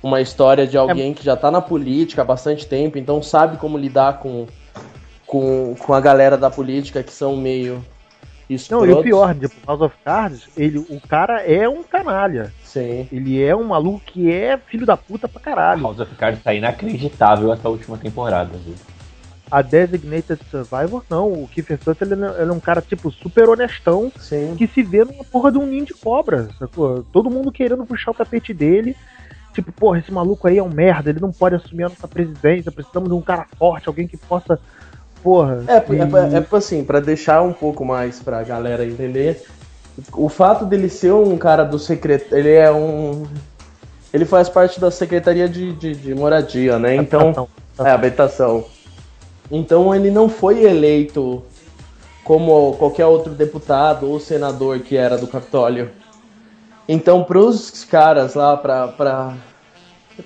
uma 0.02 0.20
história 0.20 0.66
de 0.66 0.76
alguém 0.76 1.12
é. 1.12 1.14
que 1.14 1.24
já 1.24 1.34
está 1.34 1.50
na 1.50 1.60
política 1.60 2.22
há 2.22 2.24
bastante 2.24 2.66
tempo, 2.66 2.98
então 2.98 3.22
sabe 3.22 3.56
como 3.56 3.78
lidar 3.78 4.18
com, 4.18 4.46
com, 5.26 5.74
com 5.78 5.92
a 5.92 6.00
galera 6.00 6.36
da 6.36 6.50
política 6.50 7.02
que 7.02 7.12
são 7.12 7.36
meio 7.36 7.84
Não, 8.70 8.86
e 8.86 8.92
o 8.92 9.02
pior, 9.02 9.34
tipo, 9.34 9.54
House 9.66 9.80
of 9.80 9.96
Cards, 10.04 10.48
ele, 10.56 10.78
o 10.78 11.00
cara 11.00 11.42
é 11.42 11.68
um 11.68 11.82
canalha. 11.82 12.52
Sim. 12.62 13.08
Ele 13.10 13.42
é 13.42 13.54
um 13.56 13.64
maluco 13.64 14.00
que 14.06 14.32
é 14.32 14.56
filho 14.56 14.86
da 14.86 14.96
puta 14.96 15.26
pra 15.26 15.40
caralho. 15.40 15.82
House 15.82 15.98
of 15.98 16.14
Cards 16.14 16.42
tá 16.42 16.54
inacreditável 16.54 17.52
essa 17.52 17.68
última 17.68 17.98
temporada, 17.98 18.50
viu? 18.64 18.74
A 19.50 19.62
Designated 19.62 20.40
Survivor, 20.50 21.04
não. 21.08 21.32
O 21.32 21.48
Kiefer 21.48 21.78
Sutherland 21.82 22.22
ele, 22.22 22.42
ele 22.42 22.50
é 22.50 22.52
um 22.52 22.60
cara, 22.60 22.80
tipo, 22.80 23.10
super 23.10 23.48
honestão 23.48 24.12
Sim. 24.18 24.54
que 24.56 24.66
se 24.66 24.82
vê 24.82 25.04
numa 25.04 25.24
porra 25.24 25.52
de 25.52 25.58
um 25.58 25.66
ninho 25.66 25.86
de 25.86 25.94
cobra, 25.94 26.48
sacou? 26.58 27.04
Todo 27.12 27.30
mundo 27.30 27.52
querendo 27.52 27.86
puxar 27.86 28.10
o 28.10 28.14
tapete 28.14 28.52
dele. 28.52 28.96
Tipo, 29.54 29.72
porra, 29.72 29.98
esse 29.98 30.12
maluco 30.12 30.46
aí 30.46 30.58
é 30.58 30.62
um 30.62 30.68
merda, 30.68 31.08
ele 31.08 31.20
não 31.20 31.32
pode 31.32 31.54
assumir 31.54 31.84
a 31.84 31.88
nossa 31.88 32.06
presidência, 32.06 32.70
precisamos 32.70 33.08
de 33.08 33.14
um 33.14 33.22
cara 33.22 33.46
forte, 33.56 33.88
alguém 33.88 34.06
que 34.06 34.16
possa. 34.16 34.60
Porra. 35.26 35.64
É, 35.66 35.92
e... 35.92 35.98
é, 35.98 36.36
é, 36.36 36.38
é 36.38 36.56
assim, 36.56 36.84
para 36.84 37.00
deixar 37.00 37.42
um 37.42 37.52
pouco 37.52 37.84
mais 37.84 38.20
pra 38.20 38.44
galera 38.44 38.86
entender, 38.86 39.42
o 40.12 40.28
fato 40.28 40.64
dele 40.64 40.88
ser 40.88 41.12
um 41.12 41.36
cara 41.36 41.64
do 41.64 41.80
secreto. 41.80 42.32
Ele 42.32 42.52
é 42.52 42.70
um. 42.70 43.26
Ele 44.14 44.24
faz 44.24 44.48
parte 44.48 44.78
da 44.78 44.88
Secretaria 44.88 45.48
de, 45.48 45.72
de, 45.72 45.96
de 45.96 46.14
Moradia, 46.14 46.78
né? 46.78 46.94
Então. 46.94 47.30
Habitação. 47.30 47.48
É, 47.80 47.90
habitação. 47.90 48.64
Então 49.50 49.92
ele 49.92 50.12
não 50.12 50.28
foi 50.28 50.64
eleito 50.64 51.42
como 52.22 52.74
qualquer 52.74 53.06
outro 53.06 53.32
deputado 53.34 54.08
ou 54.08 54.20
senador 54.20 54.78
que 54.78 54.96
era 54.96 55.18
do 55.18 55.26
Capitólio. 55.26 55.90
Então, 56.88 57.24
para 57.24 57.38
os 57.38 57.82
caras 57.82 58.34
lá, 58.34 58.56
para 58.56 59.34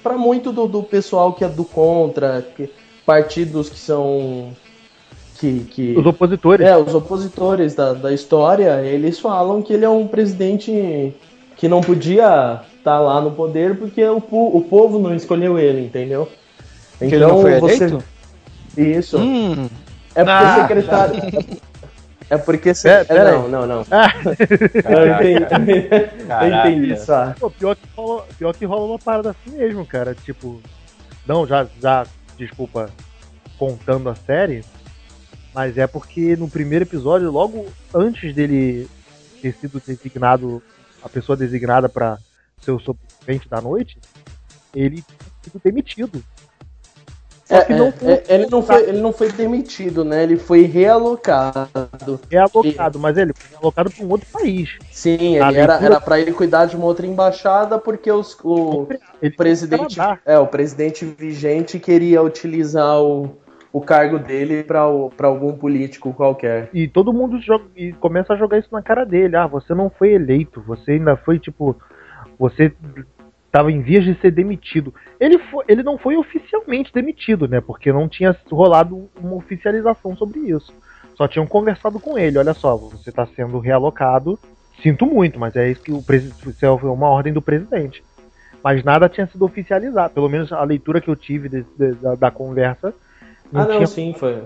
para 0.02 0.19
muito 0.19 0.52
do, 0.52 0.69
do, 0.69 0.83
pessoal 0.83 1.33
que 1.33 1.42
é 1.42 1.49
do 1.49 1.64
contra, 1.64 2.42
que, 2.54 2.71
partidos 3.07 3.71
que 3.71 3.78
são 3.78 4.54
que, 5.40 5.61
que, 5.70 5.97
os 5.97 6.04
opositores. 6.04 6.66
É, 6.66 6.76
os 6.76 6.94
opositores 6.94 7.75
da, 7.75 7.94
da 7.94 8.12
história, 8.12 8.82
eles 8.82 9.18
falam 9.18 9.62
que 9.62 9.73
ele 9.73 9.87
é 9.87 9.88
um 9.88 10.06
presidente 10.06 11.14
que 11.56 11.66
não 11.66 11.80
podia 11.80 12.61
estar 12.76 12.97
tá 12.97 13.00
lá 13.00 13.20
no 13.23 13.30
poder 13.30 13.78
porque 13.78 14.04
o, 14.04 14.18
o 14.30 14.66
povo 14.68 14.99
não 14.99 15.14
escolheu 15.14 15.59
ele, 15.59 15.87
entendeu? 15.87 16.28
Então, 17.00 17.40
você 17.59 17.99
isso. 18.76 19.18
Hum. 19.18 19.68
É 20.14 20.23
porque 20.23 20.44
ah. 20.44 20.56
secretário. 20.61 21.23
É 22.28 22.38
porque. 22.38 22.75
Se... 22.75 22.88
É, 22.88 23.06
é, 23.09 23.32
não, 23.32 23.49
não, 23.49 23.66
não. 23.66 23.87
Ah. 23.90 24.12
Eu 24.25 25.32
entendi, 25.32 25.88
eu 25.90 26.49
entendi 26.49 26.92
isso. 26.92 27.11
Pô, 27.40 27.50
pior, 27.50 27.75
que 27.75 27.88
rola, 27.97 28.26
pior 28.38 28.54
que 28.54 28.64
rola 28.64 28.87
uma 28.87 28.99
parada 28.99 29.30
assim 29.30 29.56
mesmo, 29.56 29.85
cara. 29.87 30.14
Tipo. 30.14 30.61
Não, 31.26 31.47
já, 31.47 31.66
já, 31.80 32.06
desculpa, 32.37 32.90
contando 33.59 34.09
a 34.09 34.14
série. 34.14 34.62
Mas 35.54 35.76
é 35.76 35.87
porque 35.87 36.37
no 36.37 36.49
primeiro 36.49 36.85
episódio, 36.85 37.30
logo 37.30 37.66
antes 37.95 38.35
dele 38.35 38.88
ter 39.42 39.54
sido 39.54 39.83
designado, 39.85 40.62
a 41.02 41.09
pessoa 41.09 41.37
designada 41.37 41.88
para 41.88 42.19
ser 42.61 42.73
o 42.73 42.78
sobrevivente 42.78 43.49
da 43.49 43.61
noite, 43.61 43.99
ele 44.75 45.04
sido 45.42 45.61
demitido. 45.62 46.23
É, 47.49 47.75
não 47.75 47.88
é, 48.02 48.23
ele, 48.28 48.47
não 48.47 48.62
foi, 48.62 48.88
ele 48.88 49.00
não 49.00 49.12
foi 49.12 49.33
demitido, 49.33 50.04
né? 50.04 50.23
Ele 50.23 50.37
foi 50.37 50.62
realocado. 50.62 52.21
Realocado, 52.30 52.99
e... 52.99 53.00
mas 53.00 53.16
ele 53.16 53.33
foi 53.35 53.59
realocado 53.59 53.90
para 53.90 54.04
um 54.04 54.09
outro 54.09 54.28
país. 54.30 54.78
Sim, 54.92 55.35
ele 55.35 55.59
era, 55.59 55.75
era 55.85 56.00
para 56.00 56.21
ele 56.21 56.30
cuidar 56.30 56.66
de 56.66 56.76
uma 56.76 56.85
outra 56.85 57.04
embaixada 57.04 57.76
porque 57.76 58.11
os, 58.12 58.38
o, 58.45 58.87
o 59.21 59.37
presidente, 59.37 59.99
é, 60.25 60.38
o 60.38 60.47
presidente 60.47 61.04
vigente 61.04 61.80
queria 61.80 62.23
utilizar 62.23 63.00
o, 63.02 63.37
o 63.72 63.80
cargo 63.80 64.18
dele 64.18 64.64
para 64.64 64.80
algum 64.80 65.52
político 65.52 66.12
qualquer. 66.12 66.68
E 66.72 66.88
todo 66.88 67.12
mundo 67.12 67.40
joga, 67.40 67.64
e 67.76 67.92
começa 67.92 68.32
a 68.32 68.36
jogar 68.36 68.58
isso 68.58 68.68
na 68.72 68.82
cara 68.82 69.04
dele. 69.04 69.36
Ah, 69.36 69.46
você 69.46 69.74
não 69.74 69.88
foi 69.90 70.12
eleito, 70.12 70.60
você 70.60 70.92
ainda 70.92 71.16
foi 71.16 71.38
tipo. 71.38 71.76
Você 72.38 72.72
estava 73.46 73.70
em 73.70 73.82
vias 73.82 74.04
de 74.04 74.14
ser 74.20 74.30
demitido. 74.30 74.94
Ele, 75.18 75.38
foi, 75.38 75.64
ele 75.68 75.82
não 75.82 75.98
foi 75.98 76.16
oficialmente 76.16 76.92
demitido, 76.92 77.48
né? 77.48 77.60
Porque 77.60 77.92
não 77.92 78.08
tinha 78.08 78.34
rolado 78.50 79.08
uma 79.20 79.34
oficialização 79.34 80.16
sobre 80.16 80.40
isso. 80.40 80.72
Só 81.16 81.28
tinham 81.28 81.46
conversado 81.46 82.00
com 82.00 82.16
ele. 82.16 82.38
Olha 82.38 82.54
só, 82.54 82.76
você 82.76 83.10
está 83.10 83.26
sendo 83.26 83.58
realocado. 83.58 84.38
Sinto 84.82 85.04
muito, 85.04 85.38
mas 85.38 85.54
é 85.56 85.68
isso 85.68 85.82
que 85.82 85.92
o 85.92 86.02
presidente. 86.02 86.64
é 86.64 86.70
uma 86.70 87.08
ordem 87.08 87.32
do 87.32 87.42
presidente. 87.42 88.02
Mas 88.62 88.84
nada 88.84 89.08
tinha 89.08 89.26
sido 89.26 89.44
oficializado. 89.44 90.14
Pelo 90.14 90.28
menos 90.28 90.52
a 90.52 90.62
leitura 90.62 91.00
que 91.00 91.10
eu 91.10 91.16
tive 91.16 91.48
de, 91.48 91.66
de, 91.76 91.92
da, 91.96 92.14
da, 92.14 92.30
conversa. 92.30 92.94
Não 93.52 93.62
ah, 93.62 93.64
não, 93.66 93.75
tinha... 93.76 93.87
sim, 93.87 94.14
foi. 94.16 94.45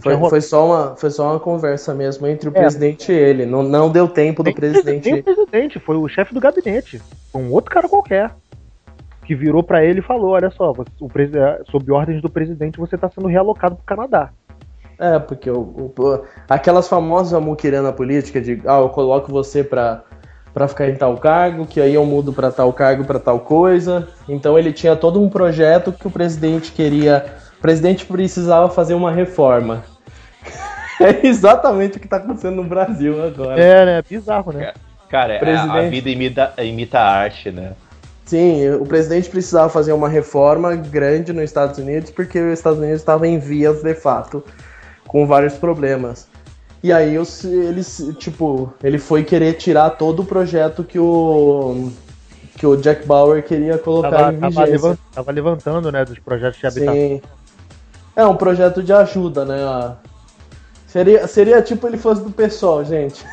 Foi, 0.00 0.16
foi, 0.16 0.40
só 0.40 0.66
uma, 0.66 0.96
foi 0.96 1.10
só 1.10 1.32
uma 1.32 1.40
conversa 1.40 1.92
mesmo 1.92 2.24
entre 2.28 2.48
o 2.48 2.52
é. 2.54 2.60
presidente 2.60 3.10
e 3.10 3.14
ele. 3.14 3.44
Não, 3.44 3.62
não 3.64 3.90
deu 3.90 4.06
tempo 4.06 4.42
do 4.44 4.54
presidente. 4.54 5.10
Nem 5.10 5.20
o 5.20 5.24
presidente, 5.24 5.80
foi 5.80 5.96
o 5.96 6.06
chefe 6.06 6.32
do 6.32 6.38
gabinete. 6.38 7.02
Foi 7.32 7.42
um 7.42 7.50
outro 7.50 7.72
cara 7.72 7.88
qualquer. 7.88 8.30
Que 9.24 9.34
virou 9.34 9.64
para 9.64 9.84
ele 9.84 9.98
e 9.98 10.02
falou: 10.02 10.30
Olha 10.30 10.50
só, 10.50 10.72
o 10.72 11.10
sob 11.70 11.92
ordens 11.92 12.22
do 12.22 12.30
presidente, 12.30 12.78
você 12.78 12.96
tá 12.96 13.10
sendo 13.10 13.26
realocado 13.26 13.74
pro 13.76 13.84
Canadá. 13.84 14.30
É, 14.96 15.18
porque 15.18 15.50
o, 15.50 15.58
o, 15.58 16.24
aquelas 16.48 16.86
famosas 16.86 17.42
muquirana 17.42 17.92
política 17.92 18.40
de 18.40 18.62
ah, 18.66 18.78
eu 18.80 18.90
coloco 18.90 19.32
você 19.32 19.64
pra, 19.64 20.04
pra 20.52 20.68
ficar 20.68 20.88
em 20.88 20.94
tal 20.94 21.16
cargo, 21.16 21.66
que 21.66 21.80
aí 21.80 21.94
eu 21.94 22.04
mudo 22.04 22.32
para 22.32 22.52
tal 22.52 22.72
cargo 22.72 23.04
para 23.04 23.18
tal 23.18 23.40
coisa. 23.40 24.06
Então 24.28 24.56
ele 24.56 24.72
tinha 24.72 24.94
todo 24.94 25.20
um 25.20 25.28
projeto 25.28 25.90
que 25.90 26.06
o 26.06 26.10
presidente 26.10 26.70
queria 26.70 27.24
o 27.60 27.62
presidente 27.62 28.06
precisava 28.06 28.70
fazer 28.70 28.94
uma 28.94 29.12
reforma. 29.12 29.84
É 31.02 31.26
exatamente 31.26 31.96
o 31.96 31.98
que 31.98 32.04
está 32.04 32.18
acontecendo 32.18 32.56
no 32.56 32.64
Brasil 32.64 33.24
agora. 33.24 33.58
É, 33.58 33.86
né? 33.86 34.02
Bizarro, 34.06 34.52
né? 34.52 34.74
Cara, 35.08 35.38
presidente... 35.38 35.78
a 35.78 35.88
vida 35.88 36.10
imita, 36.10 36.52
imita 36.58 36.98
a 36.98 37.10
arte, 37.10 37.50
né? 37.50 37.72
Sim, 38.26 38.68
o 38.72 38.84
presidente 38.84 39.30
precisava 39.30 39.70
fazer 39.70 39.94
uma 39.94 40.10
reforma 40.10 40.76
grande 40.76 41.32
nos 41.32 41.44
Estados 41.44 41.78
Unidos 41.78 42.10
porque 42.10 42.38
os 42.38 42.52
Estados 42.52 42.78
Unidos 42.78 43.00
estavam 43.00 43.24
em 43.24 43.38
vias 43.38 43.82
de 43.82 43.94
fato 43.94 44.44
com 45.08 45.26
vários 45.26 45.54
problemas. 45.54 46.28
E 46.82 46.92
aí 46.92 47.16
ele, 47.16 48.14
tipo, 48.18 48.70
ele 48.84 48.98
foi 48.98 49.24
querer 49.24 49.54
tirar 49.54 49.88
todo 49.88 50.20
o 50.20 50.26
projeto 50.26 50.84
que 50.84 50.98
o 50.98 51.90
que 52.60 52.66
o 52.66 52.76
Jack 52.76 53.06
Bauer 53.06 53.42
queria 53.42 53.78
colocar 53.78 54.10
tava, 54.10 54.32
em 54.34 54.50
vigência. 54.50 54.98
Tava 55.14 55.32
levantando, 55.32 55.90
né, 55.90 56.04
dos 56.04 56.18
projetos 56.18 56.60
de 56.60 56.66
habitação. 56.66 56.94
Sim. 56.94 57.22
É 58.16 58.24
um 58.24 58.36
projeto 58.36 58.82
de 58.82 58.92
ajuda, 58.92 59.44
né? 59.44 59.96
Seria, 60.86 61.26
seria 61.26 61.62
tipo 61.62 61.86
ele 61.86 61.96
fosse 61.96 62.22
do 62.22 62.30
pessoal, 62.30 62.84
gente. 62.84 63.24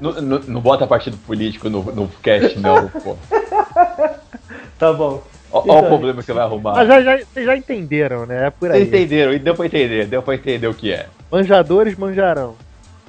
Não, 0.00 0.12
não, 0.20 0.38
não 0.40 0.60
bota 0.60 0.86
partido 0.86 1.16
político 1.18 1.70
no, 1.70 1.82
no 1.84 2.08
cast, 2.22 2.58
não, 2.58 2.88
pô. 2.88 3.16
Tá 4.78 4.92
bom. 4.92 5.22
Olha 5.52 5.62
então, 5.62 5.78
o 5.78 5.86
problema 5.86 6.20
que 6.20 6.26
você 6.26 6.32
vai 6.32 6.42
arrumar. 6.42 6.72
Mas 6.72 6.88
já, 6.88 7.02
já, 7.02 7.24
vocês 7.24 7.46
já 7.46 7.56
entenderam, 7.56 8.26
né? 8.26 8.46
É 8.46 8.50
por 8.50 8.68
aí. 8.68 8.78
Vocês 8.80 8.88
entenderam, 8.88 9.32
e 9.32 9.38
deu 9.38 9.54
pra 9.54 9.66
entender, 9.66 10.06
deu 10.06 10.20
pra 10.20 10.34
entender 10.34 10.66
o 10.66 10.74
que 10.74 10.92
é. 10.92 11.06
Manjadores 11.30 11.96
manjarão. 11.96 12.56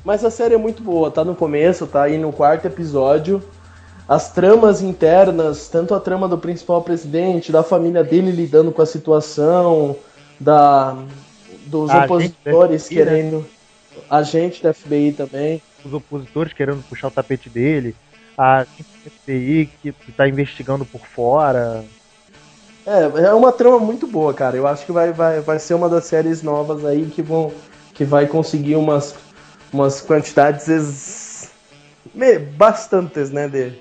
Mas 0.06 0.24
a 0.24 0.30
série 0.30 0.54
é 0.54 0.58
muito 0.58 0.84
boa, 0.84 1.10
tá 1.10 1.24
no 1.26 1.34
começo, 1.34 1.88
tá 1.88 2.04
aí 2.04 2.18
no 2.18 2.32
quarto 2.32 2.66
episódio. 2.66 3.42
As 4.08 4.32
tramas 4.32 4.82
internas, 4.82 5.68
tanto 5.68 5.96
a 5.96 6.00
trama 6.00 6.28
do 6.28 6.38
principal 6.38 6.82
presidente, 6.82 7.52
da 7.52 7.64
família 7.64 8.04
dele 8.04 8.30
lidando 8.30 8.72
com 8.72 8.82
a 8.82 8.86
situação, 8.86 9.96
da 10.44 10.96
dos 11.66 11.90
a 11.90 12.06
opositores 12.06 12.86
FBI, 12.86 12.96
né? 12.96 13.06
querendo. 13.06 13.38
Né? 13.40 13.46
Agente 14.10 14.62
da 14.62 14.74
FBI 14.74 15.14
também. 15.14 15.62
Os 15.86 15.94
opositores 15.94 16.54
querendo 16.54 16.84
puxar 16.84 17.08
o 17.08 17.12
tapete 17.12 17.50
dele. 17.50 17.96
A 18.38 18.66
FBI 18.66 19.70
que 19.82 19.94
está 20.08 20.28
investigando 20.28 20.86
por 20.86 21.02
fora. 21.02 21.84
É, 22.86 23.26
é 23.26 23.34
uma 23.34 23.52
trama 23.52 23.80
muito 23.80 24.08
boa, 24.08 24.34
cara. 24.34 24.58
Eu 24.58 24.68
acho 24.68 24.86
que 24.86 24.92
vai, 24.92 25.14
vai, 25.14 25.40
vai 25.40 25.60
ser 25.60 25.74
uma 25.74 25.88
das 25.88 26.06
séries 26.06 26.42
novas 26.42 26.84
aí 26.84 27.06
que 27.06 27.22
vão 27.22 27.52
que 27.94 28.04
vai 28.04 28.26
conseguir 28.28 28.76
umas, 28.76 29.16
umas 29.72 30.02
quantidades 30.02 30.68
ex... 30.68 31.52
bastantes, 32.58 33.30
né, 33.30 33.48
de, 33.48 33.74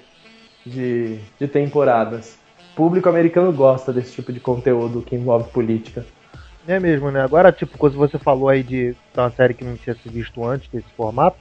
de, 0.67 1.19
de 1.39 1.49
temporadas. 1.49 2.37
O 2.73 2.77
público 2.77 3.09
americano 3.09 3.53
gosta 3.53 3.93
desse 3.93 4.13
tipo 4.13 4.33
de 4.33 4.41
conteúdo 4.41 5.03
que 5.03 5.17
envolve 5.17 5.51
política. 5.51 6.05
É 6.67 6.79
mesmo, 6.79 7.11
né? 7.11 7.23
Agora, 7.23 7.51
tipo, 7.51 7.77
quando 7.77 7.97
você 7.97 8.19
falou 8.19 8.49
aí 8.49 8.63
de 8.63 8.95
uma 9.17 9.31
série 9.31 9.55
que 9.55 9.65
não 9.65 9.77
tinha 9.77 9.97
se 9.97 10.09
visto 10.09 10.45
antes 10.45 10.69
desse 10.69 10.89
formato, 10.97 11.39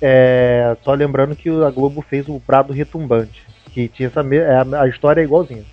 é... 0.00 0.76
só 0.84 0.92
lembrando 0.94 1.36
que 1.36 1.48
a 1.48 1.70
Globo 1.70 2.02
fez 2.02 2.28
o 2.28 2.40
Prado 2.40 2.72
Retumbante, 2.72 3.42
que 3.72 3.88
tinha 3.88 4.08
essa 4.08 4.22
me... 4.22 4.36
É, 4.36 4.64
a 4.76 4.88
história 4.88 5.20
é 5.20 5.24
igualzinha. 5.24 5.64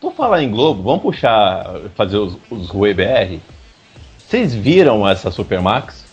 por 0.00 0.12
falar 0.14 0.42
em 0.42 0.50
Globo, 0.50 0.82
vamos 0.82 1.02
puxar, 1.02 1.80
fazer 1.94 2.16
os, 2.16 2.36
os 2.50 2.68
Rue 2.70 2.94
BR? 2.94 3.38
Vocês 4.18 4.54
viram 4.54 5.08
essa 5.08 5.30
Supermax? 5.30 6.06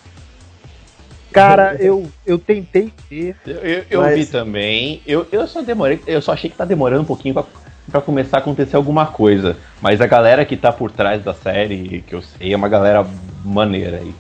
Cara, 1.35 1.75
eu, 1.81 2.09
eu 2.25 2.39
tentei 2.39 2.93
ver. 3.09 3.35
Eu, 3.45 3.55
eu, 3.55 3.85
eu 3.89 4.01
mas... 4.01 4.15
vi 4.15 4.25
também. 4.25 5.01
Eu, 5.05 5.27
eu 5.33 5.45
só 5.45 5.61
demorei, 5.61 5.99
eu 6.07 6.21
só 6.21 6.31
achei 6.31 6.49
que 6.49 6.55
tá 6.55 6.63
demorando 6.63 7.01
um 7.01 7.05
pouquinho 7.05 7.33
pra 7.33 7.43
para 7.89 8.01
começar 8.01 8.37
a 8.37 8.39
acontecer 8.39 8.75
alguma 8.75 9.05
coisa. 9.05 9.57
Mas 9.81 10.01
a 10.01 10.07
galera 10.07 10.45
que 10.45 10.57
tá 10.57 10.71
por 10.71 10.91
trás 10.91 11.23
da 11.23 11.33
série, 11.33 12.03
que 12.05 12.15
eu 12.15 12.21
sei, 12.21 12.53
é 12.53 12.55
uma 12.55 12.69
galera 12.69 13.05
maneira 13.43 13.97
aí. 13.97 14.13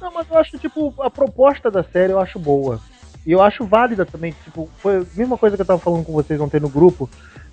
Não, 0.00 0.12
mas 0.12 0.26
eu 0.30 0.38
acho, 0.38 0.58
tipo, 0.58 0.94
a 1.00 1.10
proposta 1.10 1.70
da 1.70 1.82
série 1.82 2.12
eu 2.12 2.20
acho 2.20 2.38
boa. 2.38 2.80
E 3.24 3.30
eu 3.30 3.40
acho 3.40 3.64
válida 3.64 4.04
também, 4.04 4.34
tipo, 4.44 4.68
foi 4.78 4.98
a 4.98 5.04
mesma 5.14 5.38
coisa 5.38 5.56
que 5.56 5.62
eu 5.62 5.66
tava 5.66 5.78
falando 5.78 6.04
com 6.04 6.12
vocês 6.12 6.40
ontem 6.40 6.58
no 6.58 6.68
grupo, 6.68 7.08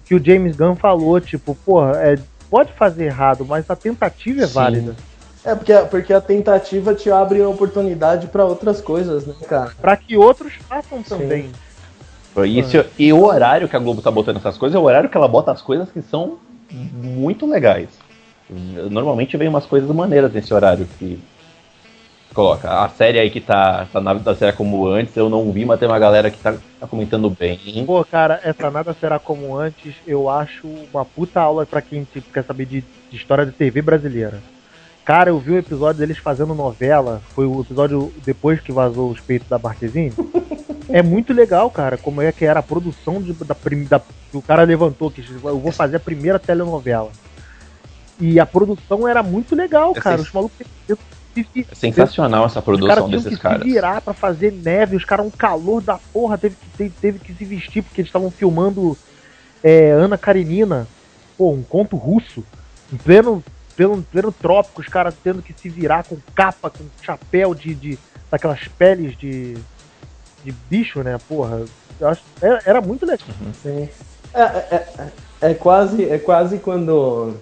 que 0.06 0.16
o 0.16 0.24
James 0.24 0.56
Gunn 0.56 0.76
falou, 0.76 1.22
tipo, 1.22 1.54
porra, 1.54 1.94
é, 1.98 2.18
pode 2.50 2.74
fazer 2.74 3.06
errado, 3.06 3.46
mas 3.46 3.70
a 3.70 3.76
tentativa 3.76 4.44
é 4.44 4.48
Sim. 4.48 4.54
válida. 4.54 4.96
É, 5.44 5.56
porque, 5.56 5.74
porque 5.90 6.14
a 6.14 6.20
tentativa 6.20 6.94
te 6.94 7.10
abre 7.10 7.42
oportunidade 7.42 8.28
para 8.28 8.44
outras 8.44 8.82
coisas, 8.82 9.26
né, 9.26 9.36
cara? 9.48 9.72
Pra 9.80 9.96
que 9.96 10.18
outros 10.18 10.54
façam 10.68 11.02
também. 11.02 11.52
Sim. 12.36 12.60
Isso, 12.60 12.86
e 12.98 13.12
o 13.12 13.24
horário 13.24 13.68
que 13.68 13.76
a 13.76 13.80
Globo 13.80 14.02
tá 14.02 14.12
botando 14.12 14.38
essas 14.38 14.58
coisas 14.58 14.76
é 14.76 14.80
o 14.80 14.84
horário 14.84 15.10
que 15.10 15.18
ela 15.18 15.28
bota 15.28 15.52
as 15.52 15.62
coisas 15.62 15.92
que 15.92 16.02
são 16.02 16.38
muito 16.72 17.46
legais. 17.46 17.90
Normalmente 18.90 19.38
vem 19.38 19.48
umas 19.48 19.66
coisas 19.66 19.90
maneiras 19.90 20.32
nesse 20.32 20.54
horário 20.54 20.88
que 20.98 21.20
coloca. 22.34 22.84
A 22.84 22.90
série 22.90 23.20
aí 23.20 23.30
que 23.30 23.42
tá, 23.42 23.88
tá 23.92 24.00
nada 24.00 24.36
será 24.36 24.54
como 24.54 24.88
antes, 24.88 25.16
eu 25.18 25.30
não 25.30 25.52
vi, 25.52 25.66
mas 25.66 25.80
tem 25.80 25.88
uma 25.88 26.00
galera 26.00 26.32
que 26.32 26.38
tá, 26.38 26.56
tá, 26.80 26.88
comentando 26.88 27.30
bem. 27.30 27.86
Pô, 27.86 28.04
cara, 28.06 28.40
essa 28.44 28.70
nada 28.72 28.94
será 28.94 29.20
como 29.20 29.58
antes, 29.58 29.96
eu 30.06 30.30
acho 30.30 30.68
uma 30.94 31.04
puta 31.04 31.42
aula 31.42 31.66
para 31.66 31.82
quem 31.82 32.04
tipo, 32.06 32.32
quer 32.32 32.44
saber 32.46 32.66
de, 32.66 32.82
de 32.82 33.18
história 33.18 33.46
de 33.46 33.52
TV 33.52 33.82
brasileira. 33.82 34.42
Cara, 35.10 35.32
eu 35.32 35.40
vi 35.40 35.50
o 35.50 35.56
um 35.56 35.58
episódio 35.58 36.02
deles 36.02 36.20
fazendo 36.20 36.54
novela. 36.54 37.20
Foi 37.34 37.48
o 37.48 37.62
episódio 37.62 38.14
depois 38.24 38.62
que 38.62 38.72
vazou 38.72 39.10
os 39.10 39.20
peitos 39.20 39.50
da 39.50 39.58
Marquezine. 39.58 40.14
é 40.88 41.02
muito 41.02 41.34
legal, 41.34 41.68
cara, 41.72 41.98
como 41.98 42.22
é 42.22 42.32
que 42.32 42.46
era 42.46 42.60
a 42.60 42.62
produção 42.62 43.20
de, 43.20 43.34
da, 43.34 43.56
da, 43.90 44.02
o 44.32 44.40
cara 44.40 44.62
levantou 44.62 45.10
que 45.10 45.26
eu 45.28 45.60
vou 45.60 45.72
fazer 45.72 45.96
a 45.96 46.00
primeira 46.00 46.38
telenovela. 46.38 47.10
E 48.20 48.40
a 48.40 48.46
produção 48.46 49.08
era 49.08 49.24
muito 49.24 49.56
legal, 49.56 49.94
é 49.96 50.00
cara. 50.00 50.22
Os 50.22 50.32
malucos 50.32 50.68
é 50.88 50.96
sensacional 51.74 52.46
essa 52.46 52.62
produção 52.62 53.06
os 53.06 53.10
desses 53.10 53.36
que 53.36 53.42
caras. 53.42 53.64
Se 53.64 53.68
virar 53.68 54.02
para 54.02 54.14
fazer 54.14 54.52
neve, 54.52 54.96
os 54.96 55.06
caras 55.06 55.26
um 55.26 55.32
calor 55.32 55.82
da 55.82 55.98
porra, 56.14 56.38
teve 56.38 56.56
que, 56.56 56.78
teve, 56.78 56.94
teve 57.02 57.18
que 57.18 57.34
se 57.34 57.46
vestir 57.46 57.82
porque 57.82 58.02
eles 58.02 58.10
estavam 58.10 58.30
filmando 58.30 58.96
é, 59.64 59.90
Ana 59.90 60.20
Karenina, 60.20 60.88
pô, 61.36 61.50
um 61.52 61.64
conto 61.64 61.98
russo, 61.98 62.44
em 62.94 62.98
pleno, 62.98 63.44
pleno, 63.80 64.06
pleno 64.12 64.32
trópico, 64.32 64.82
os 64.82 64.88
caras 64.88 65.16
tendo 65.24 65.42
que 65.42 65.54
se 65.54 65.70
virar 65.70 66.04
com 66.04 66.18
capa, 66.36 66.70
com 66.70 66.84
chapéu 67.02 67.56
de, 67.56 67.74
de 67.74 68.00
daquelas 68.30 68.68
peles 68.68 69.18
de 69.18 69.58
de 70.44 70.52
bicho, 70.70 71.02
né? 71.02 71.18
Porra, 71.28 71.64
eu 72.00 72.08
acho, 72.08 72.22
era, 72.42 72.62
era 72.66 72.82
muito 72.82 73.06
legal. 73.06 73.28
Uhum. 73.42 73.54
Sim. 73.54 73.90
É, 74.34 74.42
é, 74.42 74.76
é, 74.76 75.52
é, 75.52 75.54
quase, 75.54 76.10
é 76.10 76.18
quase 76.18 76.58
quando. 76.60 77.36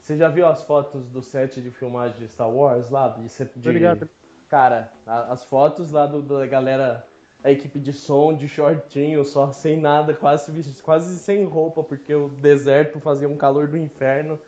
Você 0.00 0.16
já 0.16 0.28
viu 0.28 0.46
as 0.46 0.62
fotos 0.64 1.08
do 1.08 1.22
set 1.22 1.60
de 1.60 1.70
filmagem 1.70 2.18
de 2.18 2.28
Star 2.28 2.50
Wars 2.50 2.90
lá? 2.90 3.08
De, 3.08 3.28
de, 3.28 3.68
Obrigado. 3.68 4.08
Cara, 4.48 4.92
as 5.06 5.44
fotos 5.44 5.90
lá 5.90 6.06
do, 6.06 6.20
da 6.20 6.46
galera, 6.46 7.06
a 7.42 7.50
equipe 7.50 7.78
de 7.78 7.92
som, 7.92 8.36
de 8.36 8.48
shortinho, 8.48 9.24
só 9.24 9.52
sem 9.52 9.80
nada, 9.80 10.14
quase, 10.14 10.52
quase 10.82 11.18
sem 11.18 11.44
roupa, 11.44 11.84
porque 11.84 12.12
o 12.12 12.28
deserto 12.28 12.98
fazia 12.98 13.28
um 13.28 13.36
calor 13.36 13.68
do 13.68 13.78
inferno. 13.78 14.40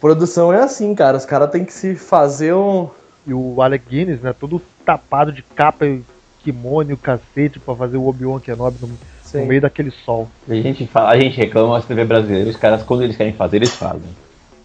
Produção 0.00 0.52
é 0.52 0.62
assim, 0.62 0.94
cara. 0.94 1.16
Os 1.16 1.24
caras 1.24 1.50
têm 1.50 1.64
que 1.64 1.72
se 1.72 1.94
fazer 1.94 2.54
um. 2.54 2.88
E 3.26 3.34
o 3.34 3.60
Alec 3.60 3.84
Guinness, 3.88 4.20
né? 4.20 4.32
Todo 4.32 4.62
tapado 4.84 5.32
de 5.32 5.42
capa 5.42 5.84
e 5.84 6.02
kimono 6.46 6.90
e 6.90 6.94
o 6.94 6.98
cacete 6.98 7.58
pra 7.58 7.74
fazer 7.74 7.96
o 7.96 8.06
Obi-Wan 8.06 8.38
Kenobi 8.38 8.78
no, 8.80 8.88
no, 8.88 9.46
meio 9.46 9.60
daquele 9.60 9.90
sol. 9.90 10.28
A 10.48 10.54
gente, 10.54 10.86
fala, 10.86 11.10
a 11.10 11.18
gente 11.18 11.36
reclama, 11.36 11.70
mas 11.70 11.84
TV 11.84 12.04
brasileira, 12.04 12.48
os 12.48 12.56
caras, 12.56 12.84
quando 12.84 13.02
eles 13.02 13.16
querem 13.16 13.32
fazer, 13.32 13.56
eles 13.56 13.74
fazem. 13.74 14.08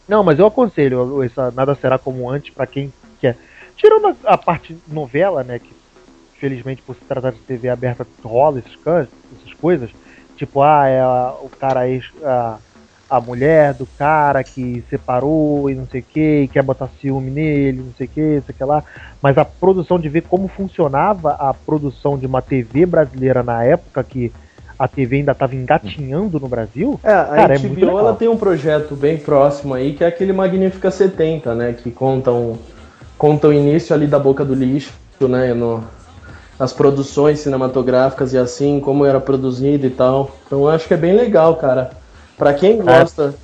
Não, 0.07 0.23
mas 0.23 0.37
eu 0.37 0.45
aconselho, 0.45 1.23
essa 1.23 1.49
Nada 1.51 1.73
Será 1.73 1.97
Como 1.97 2.29
Antes, 2.29 2.53
para 2.53 2.67
quem 2.67 2.93
quer. 3.19 3.35
Tirando 3.75 4.15
a, 4.25 4.33
a, 4.33 4.37
parte 4.37 4.77
novela, 4.87 5.43
né, 5.43 5.57
que 5.57 5.73
felizmente 6.39 6.83
por 6.83 6.95
se 6.95 7.01
tratar 7.01 7.31
de 7.31 7.39
TV 7.39 7.69
aberta 7.69 8.05
rola 8.23 8.59
esses, 8.59 8.77
essas 8.85 9.53
coisas, 9.59 9.89
tipo, 10.37 10.61
ah, 10.61 10.87
é 10.87 10.99
a, 10.99 11.33
o 11.41 11.49
cara 11.49 11.89
ex, 11.89 12.05
a, 12.23 12.59
a 13.11 13.19
mulher 13.19 13.73
do 13.73 13.85
cara 13.85 14.41
que 14.41 14.81
separou 14.89 15.69
e 15.69 15.75
não 15.75 15.85
sei 15.85 15.99
o 15.99 16.03
que, 16.03 16.49
quer 16.53 16.63
botar 16.63 16.87
ciúme 17.01 17.29
nele, 17.29 17.79
não 17.79 17.93
sei 17.97 18.07
o 18.07 18.09
que, 18.09 18.41
sei 18.45 18.55
que 18.57 18.63
lá. 18.63 18.81
Mas 19.21 19.37
a 19.37 19.43
produção 19.43 19.99
de 19.99 20.07
ver 20.07 20.21
como 20.21 20.47
funcionava 20.47 21.31
a 21.31 21.53
produção 21.53 22.17
de 22.17 22.25
uma 22.25 22.41
TV 22.41 22.85
brasileira 22.85 23.43
na 23.43 23.65
época 23.65 24.01
que 24.01 24.31
a 24.79 24.87
TV 24.87 25.17
ainda 25.17 25.35
tava 25.35 25.55
engatinhando 25.57 26.39
no 26.39 26.47
Brasil. 26.47 26.97
É, 27.03 27.11
a 27.11 27.25
Cara, 27.25 27.55
é 27.55 27.59
HBO 27.59 27.75
legal. 27.75 27.99
ela 27.99 28.15
tem 28.15 28.29
um 28.29 28.37
projeto 28.37 28.95
bem 28.95 29.17
próximo 29.17 29.73
aí, 29.73 29.91
que 29.91 30.05
é 30.05 30.07
aquele 30.07 30.31
Magnífica 30.31 30.89
70, 30.89 31.53
né? 31.53 31.73
Que 31.73 31.91
contam 31.91 32.57
conta 33.17 33.49
o 33.49 33.53
início 33.53 33.93
ali 33.93 34.07
da 34.07 34.17
boca 34.17 34.45
do 34.45 34.55
lixo, 34.55 34.93
né? 35.19 35.53
No, 35.53 35.83
as 36.57 36.71
produções 36.71 37.39
cinematográficas 37.41 38.31
e 38.31 38.37
assim, 38.37 38.79
como 38.79 39.05
era 39.05 39.19
produzido 39.19 39.85
e 39.85 39.89
tal. 39.89 40.31
Então 40.47 40.61
eu 40.61 40.69
acho 40.69 40.87
que 40.87 40.93
é 40.93 40.97
bem 40.97 41.13
legal, 41.13 41.57
cara. 41.57 41.99
Pra 42.41 42.55
quem 42.55 42.81
gosta. 42.81 43.35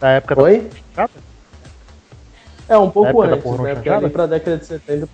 Na 0.00 0.12
época 0.12 0.34
da 0.34 0.42
Oi? 0.44 0.66
É, 2.66 2.78
um 2.78 2.88
pouco 2.88 3.20
antes, 3.20 3.44
né? 3.60 3.74
Porque 3.74 3.90
ali 3.90 4.08
pra 4.08 4.24
década 4.24 4.56
de 4.56 4.64
70 4.64 5.08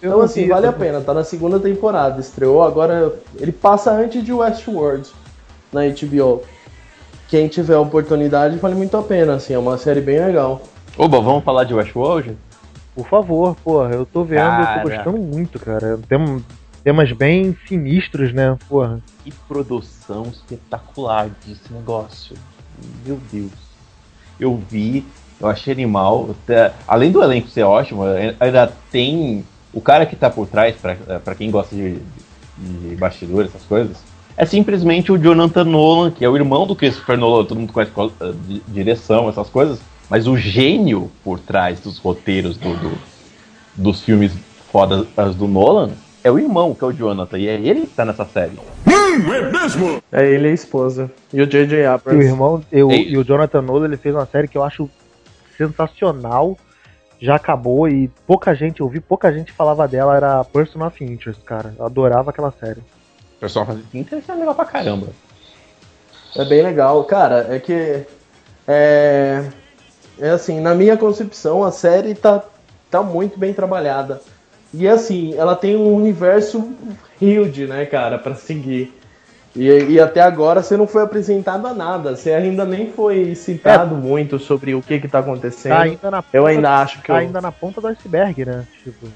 Eu 0.00 0.08
Então, 0.08 0.22
assim, 0.22 0.48
vale 0.48 0.66
a 0.66 0.72
pena. 0.72 1.02
Tá 1.02 1.12
na 1.12 1.24
segunda 1.24 1.60
temporada. 1.60 2.18
Estreou 2.22 2.62
agora. 2.62 3.12
Ele 3.38 3.52
passa 3.52 3.90
antes 3.92 4.24
de 4.24 4.32
Westworld 4.32 5.10
na 5.70 5.82
HBO. 5.82 6.42
Quem 7.28 7.48
tiver 7.48 7.74
a 7.74 7.80
oportunidade, 7.80 8.56
vale 8.56 8.74
muito 8.74 8.96
a 8.96 9.02
pena. 9.02 9.34
Assim, 9.34 9.52
é 9.52 9.58
uma 9.58 9.76
série 9.76 10.00
bem 10.00 10.24
legal. 10.24 10.62
Oba, 10.96 11.20
vamos 11.20 11.44
falar 11.44 11.64
de 11.64 11.74
Westworld? 11.74 12.34
Por 12.94 13.06
favor, 13.06 13.54
porra, 13.62 13.90
eu 13.90 14.06
tô 14.06 14.24
vendo, 14.24 14.40
eu 14.40 14.82
tô 14.82 14.88
gostando 14.88 15.18
muito, 15.18 15.58
cara. 15.58 16.00
Tem 16.08 16.42
temas 16.82 17.12
bem 17.12 17.54
sinistros, 17.68 18.32
né? 18.32 18.56
Porra. 18.66 19.02
Que 19.22 19.30
produção 19.30 20.22
espetacular 20.32 21.28
desse 21.46 21.70
negócio. 21.70 22.34
Meu 23.06 23.18
Deus. 23.32 23.50
Eu 24.38 24.60
vi, 24.70 25.04
eu 25.40 25.48
achei 25.48 25.72
animal. 25.72 26.30
Além 26.88 27.10
do 27.12 27.22
elenco 27.22 27.48
ser 27.48 27.62
ótimo, 27.62 28.02
ainda 28.40 28.72
tem 28.90 29.44
o 29.72 29.80
cara 29.80 30.06
que 30.06 30.16
tá 30.16 30.28
por 30.30 30.46
trás, 30.46 30.74
pra, 30.76 30.94
pra 31.20 31.34
quem 31.34 31.50
gosta 31.50 31.74
de, 31.74 31.98
de 32.58 32.96
bastidores, 32.96 33.50
essas 33.54 33.66
coisas. 33.66 33.96
É 34.36 34.44
simplesmente 34.44 35.12
o 35.12 35.18
Jonathan 35.18 35.64
Nolan, 35.64 36.10
que 36.10 36.24
é 36.24 36.28
o 36.28 36.36
irmão 36.36 36.66
do 36.66 36.74
Christopher 36.74 37.16
Nolan, 37.16 37.44
todo 37.44 37.58
mundo 37.60 37.72
conhece 37.72 37.92
causa 37.92 38.14
de 38.48 38.60
direção, 38.68 39.28
essas 39.28 39.48
coisas. 39.48 39.78
Mas 40.10 40.26
o 40.26 40.36
gênio 40.36 41.10
por 41.22 41.38
trás 41.38 41.80
dos 41.80 41.98
roteiros 41.98 42.56
do, 42.56 42.74
do- 42.76 42.98
dos 43.76 44.00
filmes 44.02 44.32
fodas 44.70 45.34
do 45.36 45.46
Nolan 45.48 45.90
é 46.24 46.30
o 46.30 46.38
irmão, 46.38 46.74
que 46.74 46.82
é 46.82 46.86
o 46.86 46.92
Jonathan. 46.92 47.38
E 47.38 47.46
é 47.46 47.54
ele 47.54 47.82
que 47.82 47.94
tá 47.94 48.04
nessa 48.04 48.24
série. 48.24 48.58
É 50.10 50.26
ele 50.26 50.48
e 50.48 50.50
a 50.50 50.54
esposa. 50.54 51.10
E 51.30 51.42
o 51.42 51.46
J.J. 51.46 51.82
E 51.82 51.86
o 51.86 51.92
Abrams. 51.92 52.26
irmão, 52.26 52.64
eu, 52.72 52.90
Ei. 52.90 53.10
e 53.10 53.18
o 53.18 53.22
Jonathan 53.22 53.60
Nolan, 53.60 53.84
ele 53.84 53.98
fez 53.98 54.14
uma 54.14 54.24
série 54.24 54.48
que 54.48 54.56
eu 54.56 54.64
acho 54.64 54.88
sensacional. 55.58 56.56
Já 57.20 57.36
acabou 57.36 57.86
e 57.88 58.08
pouca 58.26 58.54
gente, 58.54 58.80
eu 58.80 58.88
vi 58.88 59.00
pouca 59.00 59.32
gente 59.32 59.52
falava 59.52 59.86
dela, 59.86 60.16
era 60.16 60.44
Person 60.44 60.84
of 60.84 61.04
Interest, 61.04 61.42
cara. 61.44 61.74
Eu 61.78 61.84
adorava 61.84 62.30
aquela 62.30 62.52
série. 62.52 62.80
O 62.80 63.40
pessoal 63.40 63.66
faz 63.66 63.78
interesse 63.92 64.30
é 64.30 64.34
legal 64.34 64.54
pra 64.54 64.64
caramba. 64.64 65.08
É 66.36 66.44
bem 66.44 66.62
legal. 66.62 67.04
Cara, 67.04 67.46
é 67.50 67.58
que. 67.58 68.02
É. 68.66 69.44
É 70.18 70.30
assim, 70.30 70.60
na 70.60 70.74
minha 70.74 70.96
concepção, 70.96 71.64
a 71.64 71.72
série 71.72 72.14
tá, 72.14 72.42
tá 72.90 73.02
muito 73.02 73.38
bem 73.38 73.52
trabalhada. 73.52 74.20
E 74.76 74.88
assim, 74.88 75.34
ela 75.36 75.54
tem 75.54 75.76
um 75.76 75.94
universo 75.94 76.72
huge, 77.20 77.66
né, 77.66 77.86
cara, 77.86 78.18
pra 78.18 78.34
seguir. 78.34 78.92
E, 79.54 79.68
e 79.68 80.00
até 80.00 80.20
agora 80.20 80.62
você 80.62 80.76
não 80.76 80.86
foi 80.86 81.02
apresentado 81.02 81.66
a 81.68 81.72
nada. 81.72 82.16
Você 82.16 82.32
ainda 82.32 82.64
nem 82.64 82.90
foi 82.90 83.34
citado 83.36 83.94
muito 83.94 84.38
sobre 84.38 84.74
o 84.74 84.82
que 84.82 84.98
que 84.98 85.06
tá 85.06 85.20
acontecendo. 85.20 85.72
Tá 85.72 85.82
ainda 85.82 86.10
na 86.10 86.24
Eu 86.32 86.44
ainda 86.46 86.70
acho 86.82 87.00
que 87.00 87.06
tá 87.06 87.12
eu- 87.14 87.16
ainda 87.18 87.40
na 87.40 87.52
ponta 87.52 87.80
do 87.80 87.86
iceberg, 87.86 88.44
né? 88.44 88.64
Tipo, 88.82 89.06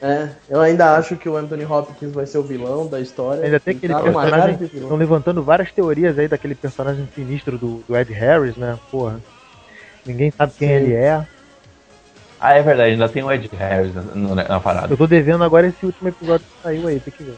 É, 0.00 0.28
eu 0.48 0.60
ainda 0.60 0.94
acho 0.96 1.16
que 1.16 1.28
o 1.28 1.36
Anthony 1.36 1.64
Hopkins 1.64 2.12
vai 2.12 2.24
ser 2.24 2.38
o 2.38 2.42
vilão 2.44 2.86
da 2.86 3.00
história. 3.00 3.42
ainda 3.44 3.58
tem 3.58 3.76
aquele 3.76 3.92
Tá 3.92 4.00
personagem. 4.02 4.58
Estão 4.72 4.96
levantando 4.96 5.42
várias 5.42 5.72
teorias 5.72 6.16
aí 6.16 6.28
daquele 6.28 6.54
personagem 6.54 7.08
sinistro 7.16 7.58
do, 7.58 7.82
do 7.88 7.96
Ed 7.96 8.12
Harris, 8.12 8.56
né? 8.56 8.78
Porra. 8.92 9.18
Ninguém 10.06 10.30
sabe 10.30 10.52
quem 10.56 10.68
Sim. 10.68 10.74
ele 10.74 10.94
é. 10.94 11.26
Ah, 12.40 12.54
é 12.54 12.62
verdade, 12.62 12.92
ainda 12.92 13.08
tem 13.08 13.22
o 13.22 13.32
Ed 13.32 13.50
Harris 13.56 13.94
na, 13.94 14.02
na- 14.34 14.44
na 14.48 14.60
parada. 14.60 14.92
Eu 14.92 14.96
tô 14.96 15.06
devendo 15.06 15.42
agora 15.42 15.66
esse 15.66 15.84
último 15.84 16.08
episódio 16.08 16.46
que 16.46 16.62
saiu 16.62 16.86
aí, 16.86 17.00
tem 17.00 17.12
que 17.12 17.24
ver. 17.24 17.36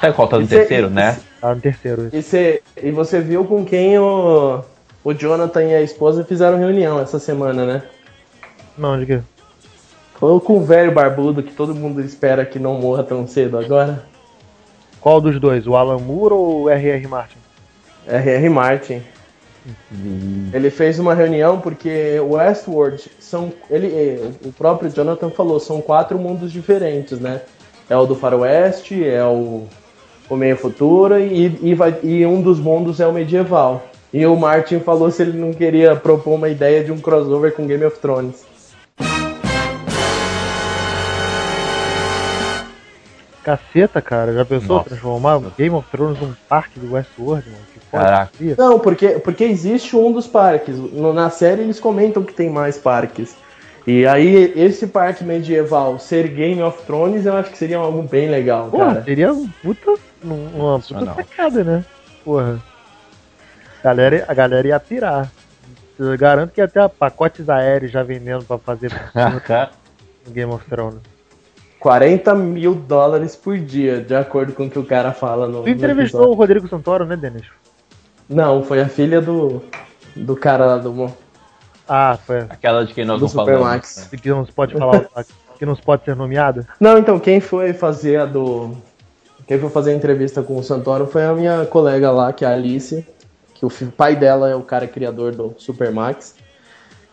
Sabe 0.00 0.12
qual 0.14 0.28
tá 0.28 0.36
no 0.38 0.42
Esse- 0.44 0.56
terceiro, 0.56 0.90
né? 0.90 1.18
Tá 1.40 1.54
no 1.54 1.60
terceiro. 1.60 2.08
E 2.12 2.22
você, 2.22 2.62
e 2.82 2.90
você 2.90 3.20
viu 3.20 3.44
com 3.44 3.64
quem 3.64 3.98
o, 3.98 4.60
o 5.04 5.12
Jonathan 5.14 5.62
e 5.64 5.74
a 5.74 5.82
esposa 5.82 6.24
fizeram 6.24 6.58
reunião 6.58 7.00
essa 7.00 7.18
semana, 7.18 7.64
né? 7.64 7.82
Não, 8.76 8.98
de 8.98 9.06
quê? 9.06 9.20
Foi 10.14 10.38
com 10.40 10.58
o 10.58 10.64
velho 10.64 10.92
barbudo 10.92 11.42
que 11.42 11.52
todo 11.52 11.74
mundo 11.74 12.00
espera 12.00 12.44
que 12.44 12.58
não 12.58 12.74
morra 12.74 13.02
tão 13.02 13.26
cedo 13.26 13.58
agora. 13.58 14.04
Qual 15.00 15.20
dos 15.20 15.38
dois? 15.40 15.66
O 15.66 15.74
Alan 15.76 15.98
Moore 15.98 16.34
ou 16.34 16.62
o 16.62 16.68
R.R. 16.70 17.06
Martin? 17.08 17.38
R.R. 18.06 18.48
Martin. 18.48 19.02
Ele 20.52 20.70
fez 20.70 20.98
uma 20.98 21.14
reunião 21.14 21.60
porque 21.60 22.18
o 22.20 22.34
Westworld 22.34 23.10
são. 23.18 23.52
Ele, 23.70 23.86
eh, 23.88 24.30
o 24.44 24.52
próprio 24.52 24.90
Jonathan 24.90 25.30
falou, 25.30 25.60
são 25.60 25.80
quatro 25.80 26.18
mundos 26.18 26.50
diferentes, 26.50 27.20
né? 27.20 27.42
É 27.88 27.96
o 27.96 28.06
do 28.06 28.14
Faroeste, 28.14 29.06
é 29.06 29.24
o, 29.24 29.66
o 30.28 30.36
meio 30.36 30.56
futuro 30.56 31.18
e, 31.18 31.58
e, 31.62 31.74
vai, 31.74 31.94
e 32.02 32.24
um 32.26 32.40
dos 32.40 32.58
mundos 32.58 33.00
é 33.00 33.06
o 33.06 33.12
medieval. 33.12 33.82
E 34.12 34.26
o 34.26 34.36
Martin 34.36 34.80
falou 34.80 35.10
se 35.10 35.22
ele 35.22 35.38
não 35.38 35.52
queria 35.52 35.96
propor 35.96 36.34
uma 36.34 36.48
ideia 36.48 36.84
de 36.84 36.92
um 36.92 36.98
crossover 36.98 37.54
com 37.54 37.66
Game 37.66 37.84
of 37.84 37.98
Thrones. 37.98 38.51
Caceta, 43.42 44.00
cara. 44.00 44.32
Já 44.32 44.44
pensou 44.44 44.76
Nossa. 44.76 44.88
transformar 44.90 45.40
Game 45.58 45.74
of 45.74 45.88
Thrones 45.90 46.20
num 46.20 46.32
parque 46.48 46.78
do 46.78 46.92
Westworld, 46.94 47.48
mano? 47.50 47.62
Que 47.72 47.80
foda 47.80 48.04
Caraca. 48.04 48.30
seria. 48.38 48.54
Não, 48.58 48.78
porque, 48.78 49.08
porque 49.18 49.44
existe 49.44 49.96
um 49.96 50.12
dos 50.12 50.26
parques. 50.26 50.76
No- 50.76 51.12
Na 51.12 51.28
série 51.30 51.62
eles 51.62 51.80
comentam 51.80 52.22
que 52.22 52.32
tem 52.32 52.48
mais 52.48 52.78
parques. 52.78 53.36
E 53.84 54.06
aí, 54.06 54.52
esse 54.56 54.86
parque 54.86 55.24
medieval 55.24 55.98
ser 55.98 56.28
Game 56.28 56.62
of 56.62 56.80
Thrones, 56.84 57.26
eu 57.26 57.36
acho 57.36 57.50
que 57.50 57.58
seria 57.58 57.78
algo 57.78 58.02
bem 58.02 58.30
legal, 58.30 58.68
Porra, 58.70 58.86
cara. 58.94 59.02
seria 59.04 59.32
um 59.32 59.48
puta, 59.60 59.94
um- 60.24 60.46
uma 60.54 60.78
puta 60.78 61.14
sacada, 61.14 61.64
né? 61.64 61.84
Porra. 62.24 62.62
Galera, 63.82 64.24
a 64.28 64.34
galera 64.34 64.68
ia 64.68 64.78
pirar. 64.78 65.28
Eu 65.98 66.16
garanto 66.16 66.52
que 66.52 66.60
ia 66.60 66.68
ter 66.68 66.88
pacotes 66.90 67.48
aéreos 67.48 67.90
já 67.90 68.04
vendendo 68.04 68.44
pra 68.44 68.56
fazer 68.56 68.90
no 70.26 70.32
Game 70.32 70.52
of 70.52 70.64
Thrones. 70.68 71.00
40 71.82 72.32
mil 72.36 72.76
dólares 72.76 73.34
por 73.34 73.58
dia, 73.58 74.00
de 74.00 74.14
acordo 74.14 74.52
com 74.52 74.66
o 74.66 74.70
que 74.70 74.78
o 74.78 74.84
cara 74.84 75.12
fala 75.12 75.48
no. 75.48 75.62
Tu 75.62 75.64
no 75.64 75.68
entrevistou 75.70 76.20
episódio. 76.20 76.30
o 76.30 76.34
Rodrigo 76.34 76.68
Santoro, 76.68 77.04
né, 77.04 77.16
Denis? 77.16 77.42
Não, 78.28 78.62
foi 78.62 78.80
a 78.80 78.88
filha 78.88 79.20
do. 79.20 79.60
Do 80.14 80.36
cara 80.36 80.64
lá 80.64 80.78
do. 80.78 81.12
Ah, 81.88 82.16
foi. 82.24 82.38
Aquela 82.48 82.86
de 82.86 82.94
quem 82.94 83.04
nós 83.04 83.18
Do 83.18 83.22
não 83.22 83.28
falamos. 83.28 83.58
Supermax. 83.58 84.08
né? 84.12 84.18
Que 84.22 84.28
não 84.30 84.46
se 84.46 84.52
pode 84.52 84.74
falar, 84.74 85.04
que 85.58 85.66
não 85.66 85.74
se 85.74 85.82
pode 85.82 86.04
ser 86.04 86.14
nomeada. 86.14 86.68
Não, 86.78 86.96
então, 86.96 87.18
quem 87.18 87.40
foi 87.40 87.72
fazer 87.72 88.20
a 88.20 88.26
do. 88.26 88.76
Quem 89.48 89.58
foi 89.58 89.68
fazer 89.68 89.90
a 89.90 89.96
entrevista 89.96 90.40
com 90.40 90.56
o 90.56 90.62
Santoro 90.62 91.08
foi 91.08 91.24
a 91.24 91.34
minha 91.34 91.66
colega 91.66 92.12
lá, 92.12 92.32
que 92.32 92.44
é 92.44 92.48
a 92.48 92.52
Alice, 92.52 93.04
que 93.54 93.66
o 93.66 93.70
pai 93.96 94.14
dela 94.14 94.48
é 94.48 94.54
o 94.54 94.62
cara 94.62 94.86
criador 94.86 95.34
do 95.34 95.52
Supermax. 95.58 96.36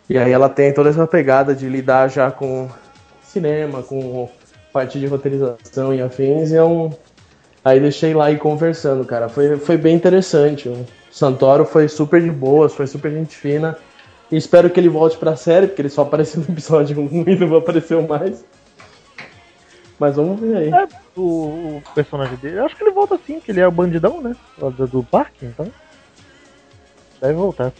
E 0.07 0.15
aí 0.15 0.31
ela 0.31 0.47
tem 0.47 0.71
toda 0.71 0.89
essa 0.89 1.07
pegada 1.07 1.55
de 1.55 1.67
lidar 1.67 2.07
já 2.07 2.29
com 2.29 2.69
cinema, 3.23 3.81
com 3.81 4.29
parte 4.71 4.99
de 4.99 5.07
roteirização 5.07 5.93
e 5.93 6.01
afins, 6.01 6.51
e 6.51 6.59
um. 6.59 6.89
Aí 7.63 7.79
deixei 7.79 8.13
lá 8.13 8.31
e 8.31 8.37
conversando, 8.37 9.03
cara. 9.05 9.27
Foi, 9.27 9.57
foi 9.57 9.77
bem 9.77 9.95
interessante. 9.95 10.69
O 10.69 10.85
Santoro 11.11 11.65
foi 11.65 11.87
super 11.87 12.21
de 12.21 12.31
boas, 12.31 12.73
foi 12.73 12.87
super 12.87 13.11
gente 13.11 13.35
fina. 13.35 13.77
E 14.31 14.37
espero 14.37 14.69
que 14.69 14.79
ele 14.79 14.89
volte 14.89 15.17
pra 15.17 15.35
série, 15.35 15.67
porque 15.67 15.81
ele 15.81 15.89
só 15.89 16.03
apareceu 16.03 16.41
no 16.41 16.53
episódio 16.53 16.99
1 16.99 17.23
e 17.29 17.35
não 17.35 17.57
apareceu 17.57 18.01
mais. 18.07 18.45
Mas 19.99 20.15
vamos 20.15 20.39
ver 20.39 20.55
aí. 20.55 20.69
É, 20.69 20.87
o, 21.17 21.21
o 21.77 21.83
personagem 21.93 22.37
dele. 22.37 22.59
Eu 22.59 22.65
acho 22.65 22.75
que 22.75 22.83
ele 22.83 22.91
volta 22.91 23.19
sim, 23.25 23.39
que 23.39 23.51
ele 23.51 23.59
é 23.59 23.67
o 23.67 23.71
bandidão, 23.71 24.21
né? 24.21 24.35
Do, 24.57 24.87
do 24.87 25.03
parque, 25.03 25.45
então. 25.45 25.69
Deve 27.19 27.33
voltar. 27.33 27.73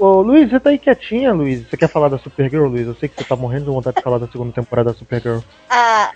Ô, 0.00 0.22
Luiz, 0.22 0.48
você 0.48 0.58
tá 0.58 0.70
aí 0.70 0.78
quietinha, 0.78 1.30
Luiz. 1.30 1.68
Você 1.68 1.76
quer 1.76 1.86
falar 1.88 2.08
da 2.08 2.18
Supergirl, 2.18 2.66
Luiz? 2.68 2.86
Eu 2.86 2.94
sei 2.94 3.06
que 3.06 3.16
você 3.16 3.24
tá 3.28 3.36
morrendo 3.36 3.66
de 3.66 3.70
vontade 3.70 3.96
de 3.98 4.02
falar 4.02 4.16
da 4.16 4.26
segunda 4.26 4.50
temporada 4.50 4.92
da 4.92 4.98
Supergirl. 4.98 5.40
Ah, 5.68 6.10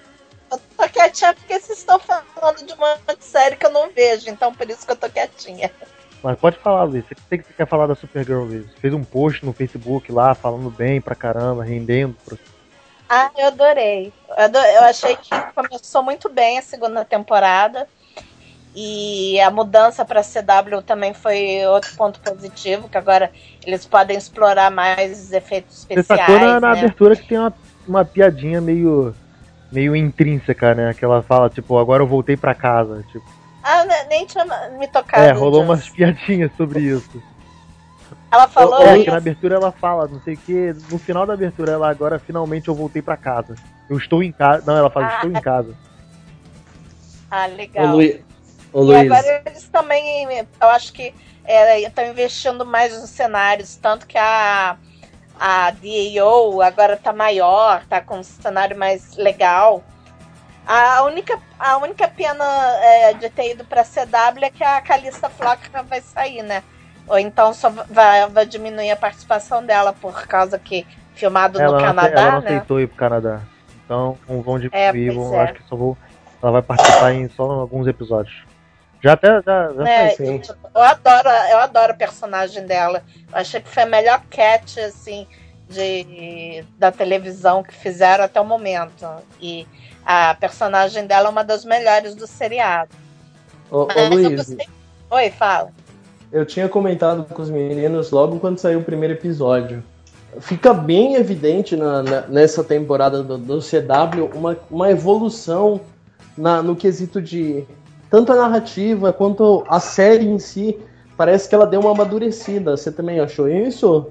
eu 0.50 0.58
tô 0.74 0.88
quietinha 0.88 1.34
porque 1.34 1.60
vocês 1.60 1.80
estão 1.80 1.98
falando 1.98 2.64
de 2.66 2.72
uma 2.72 2.96
série 3.20 3.56
que 3.56 3.66
eu 3.66 3.70
não 3.70 3.90
vejo, 3.90 4.30
então 4.30 4.54
por 4.54 4.70
isso 4.70 4.86
que 4.86 4.92
eu 4.92 4.96
tô 4.96 5.06
quietinha. 5.10 5.70
Mas 6.22 6.38
pode 6.38 6.56
falar, 6.60 6.84
Luiz. 6.84 7.04
Você 7.06 7.14
sei 7.28 7.36
que 7.36 7.44
você 7.46 7.52
quer 7.52 7.66
falar 7.68 7.86
da 7.86 7.94
Supergirl, 7.94 8.44
Luiz. 8.44 8.64
Fez 8.80 8.94
um 8.94 9.04
post 9.04 9.44
no 9.44 9.52
Facebook 9.52 10.10
lá, 10.10 10.34
falando 10.34 10.70
bem 10.70 10.98
pra 10.98 11.14
caramba, 11.14 11.62
rendendo. 11.62 12.16
pro- 12.24 12.38
Ah, 13.06 13.30
eu 13.36 13.48
adorei. 13.48 14.10
Eu, 14.30 14.44
ado- 14.44 14.56
eu 14.58 14.84
achei 14.84 15.14
que 15.16 15.28
começou 15.54 16.02
muito 16.02 16.30
bem 16.30 16.56
a 16.58 16.62
segunda 16.62 17.04
temporada. 17.04 17.86
E 18.74 19.40
a 19.40 19.50
mudança 19.50 20.04
para 20.04 20.20
CW 20.22 20.82
também 20.84 21.14
foi 21.14 21.64
outro 21.66 21.94
ponto 21.96 22.18
positivo, 22.20 22.88
que 22.88 22.98
agora 22.98 23.30
eles 23.64 23.86
podem 23.86 24.16
explorar 24.16 24.70
mais 24.70 25.22
os 25.26 25.32
efeitos 25.32 25.82
Você 25.88 25.94
especiais. 25.94 26.20
sacou 26.20 26.38
na, 26.40 26.58
na 26.60 26.72
né? 26.74 26.78
abertura 26.80 27.14
que 27.14 27.26
tem 27.28 27.38
uma, 27.38 27.52
uma 27.86 28.04
piadinha 28.04 28.60
meio, 28.60 29.14
meio 29.70 29.94
intrínseca, 29.94 30.74
né? 30.74 30.92
Que 30.92 31.04
ela 31.04 31.22
fala, 31.22 31.48
tipo, 31.48 31.78
agora 31.78 32.02
eu 32.02 32.06
voltei 32.08 32.36
pra 32.36 32.52
casa. 32.52 33.04
Tipo, 33.12 33.24
Ah, 33.62 33.84
ne- 33.84 34.04
nem 34.08 34.26
tinha 34.26 34.44
me 34.76 34.88
tocado. 34.88 35.22
É, 35.22 35.30
rolou 35.30 35.60
disso. 35.60 35.72
umas 35.72 35.88
piadinhas 35.94 36.50
sobre 36.56 36.80
isso. 36.80 37.22
Ela 38.32 38.48
falou 38.48 38.82
É, 38.82 38.96
isso. 38.96 39.04
que 39.04 39.10
na 39.12 39.16
abertura 39.18 39.54
ela 39.54 39.70
fala, 39.70 40.08
não 40.08 40.20
sei 40.22 40.34
o 40.34 40.38
que. 40.38 40.74
No 40.90 40.98
final 40.98 41.24
da 41.24 41.34
abertura, 41.34 41.70
ela 41.70 41.88
agora 41.88 42.18
finalmente 42.18 42.66
eu 42.66 42.74
voltei 42.74 43.00
pra 43.00 43.16
casa. 43.16 43.54
Eu 43.88 43.96
estou 43.98 44.20
em 44.20 44.32
casa. 44.32 44.64
Não, 44.66 44.76
ela 44.76 44.90
fala, 44.90 45.06
Ah. 45.06 45.14
estou 45.14 45.30
em 45.30 45.40
casa. 45.40 45.72
Ah, 47.30 47.46
Ô, 47.46 47.54
legal. 47.56 47.96
Ô, 48.74 48.92
E 48.92 48.96
agora 48.96 49.42
eles 49.46 49.68
também, 49.68 50.26
eu 50.28 50.68
acho 50.68 50.92
que 50.92 51.14
estão 51.86 52.04
investindo 52.06 52.66
mais 52.66 52.98
nos 53.00 53.08
cenários, 53.08 53.76
tanto 53.76 54.04
que 54.06 54.18
a, 54.18 54.76
a 55.38 55.70
DAO 55.70 56.60
agora 56.60 56.96
tá 56.96 57.12
maior, 57.12 57.84
tá 57.86 58.00
com 58.00 58.18
um 58.18 58.22
cenário 58.24 58.76
mais 58.76 59.16
legal. 59.16 59.82
A 60.66 61.02
única, 61.02 61.38
a 61.58 61.76
única 61.76 62.08
pena 62.08 62.44
é, 62.82 63.12
de 63.12 63.28
ter 63.30 63.52
ido 63.52 63.64
pra 63.64 63.84
CW 63.84 64.42
é 64.44 64.50
que 64.50 64.64
a 64.64 64.80
Calista 64.80 65.28
Flocka 65.28 65.82
vai 65.82 66.00
sair, 66.00 66.42
né? 66.42 66.62
Ou 67.06 67.18
então 67.18 67.52
só 67.52 67.68
vai, 67.68 68.26
vai 68.28 68.46
diminuir 68.46 68.90
a 68.90 68.96
participação 68.96 69.64
dela 69.64 69.92
por 69.92 70.26
causa 70.26 70.58
que 70.58 70.86
filmado 71.14 71.60
Ela 71.60 71.66
no 71.66 71.72
não, 71.72 71.78
ace- 71.80 71.86
Canadá, 71.86 72.20
ela 72.20 72.30
não 72.32 72.38
né? 72.40 72.46
aceitou 72.48 72.80
ir 72.80 72.88
pro 72.88 72.96
Canadá. 72.96 73.40
Então 73.84 74.18
não 74.26 74.40
vão 74.40 74.58
É, 74.72 74.90
diminuir, 74.90 75.14
pois 75.14 75.28
vão, 75.30 75.34
é. 75.38 75.44
acho 75.44 75.54
que 75.54 75.62
só 75.68 75.76
vou. 75.76 75.98
Ela 76.42 76.52
vai 76.52 76.62
participar 76.62 77.12
em 77.12 77.28
só 77.28 77.42
alguns 77.44 77.86
episódios. 77.86 78.42
Já 79.04 79.12
até. 79.12 79.42
Já, 79.42 79.72
já 79.74 79.86
É, 79.88 80.10
foi. 80.16 80.26
sim. 80.26 80.38
tipo, 80.38 80.56
eu 80.74 80.80
adoro, 80.82 81.28
eu 81.50 81.58
adoro 81.58 81.92
a 81.92 81.94
personagem 81.96 82.66
dela. 82.66 83.02
Eu 83.30 83.38
achei 83.38 83.60
que 83.60 83.68
foi 83.68 83.82
a 83.82 83.86
melhor 83.86 84.22
catch, 84.30 84.78
assim, 84.78 85.26
de, 85.68 86.64
da 86.78 86.90
televisão 86.90 87.62
que 87.62 87.74
fizeram 87.74 88.24
até 88.24 88.40
o 88.40 88.44
momento. 88.46 89.06
E 89.38 89.66
a 90.06 90.34
personagem 90.34 91.06
dela 91.06 91.26
é 91.28 91.30
uma 91.30 91.44
das 91.44 91.66
melhores 91.66 92.14
do 92.14 92.26
seriado. 92.26 92.90
Ô, 93.70 93.82
ô, 93.82 93.86
Mas 93.88 94.08
Luiz, 94.10 94.36
gostei- 94.36 94.68
Oi, 95.10 95.30
fala. 95.30 95.70
eu 96.32 96.46
tinha 96.46 96.66
comentado 96.66 97.24
com 97.24 97.42
os 97.42 97.50
meninos 97.50 98.10
logo 98.10 98.40
quando 98.40 98.58
saiu 98.58 98.78
o 98.80 98.84
primeiro 98.84 99.12
episódio. 99.14 99.84
Fica 100.40 100.72
bem 100.72 101.14
evidente 101.14 101.76
na- 101.76 102.02
na- 102.02 102.20
nessa 102.22 102.64
temporada 102.64 103.22
do, 103.22 103.36
do 103.36 103.60
CW 103.60 104.30
uma, 104.34 104.56
uma 104.70 104.90
evolução 104.90 105.80
na- 106.36 106.62
no 106.62 106.74
quesito 106.74 107.20
de 107.22 107.64
tanto 108.10 108.32
a 108.32 108.36
narrativa 108.36 109.12
quanto 109.12 109.64
a 109.68 109.80
série 109.80 110.26
em 110.26 110.38
si. 110.38 110.78
Parece 111.16 111.48
que 111.48 111.54
ela 111.54 111.66
deu 111.66 111.80
uma 111.80 111.92
amadurecida. 111.92 112.76
Você 112.76 112.90
também 112.90 113.20
achou 113.20 113.48
isso? 113.48 114.10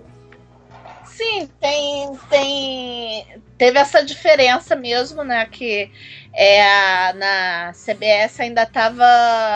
Sim, 1.05 1.49
tem, 1.59 2.11
tem. 2.29 3.41
Teve 3.57 3.77
essa 3.77 4.03
diferença 4.03 4.75
mesmo, 4.75 5.23
né? 5.23 5.45
Que 5.45 5.91
é, 6.33 7.13
na 7.13 7.71
CBS 7.73 8.39
ainda 8.39 8.65
tava. 8.65 9.05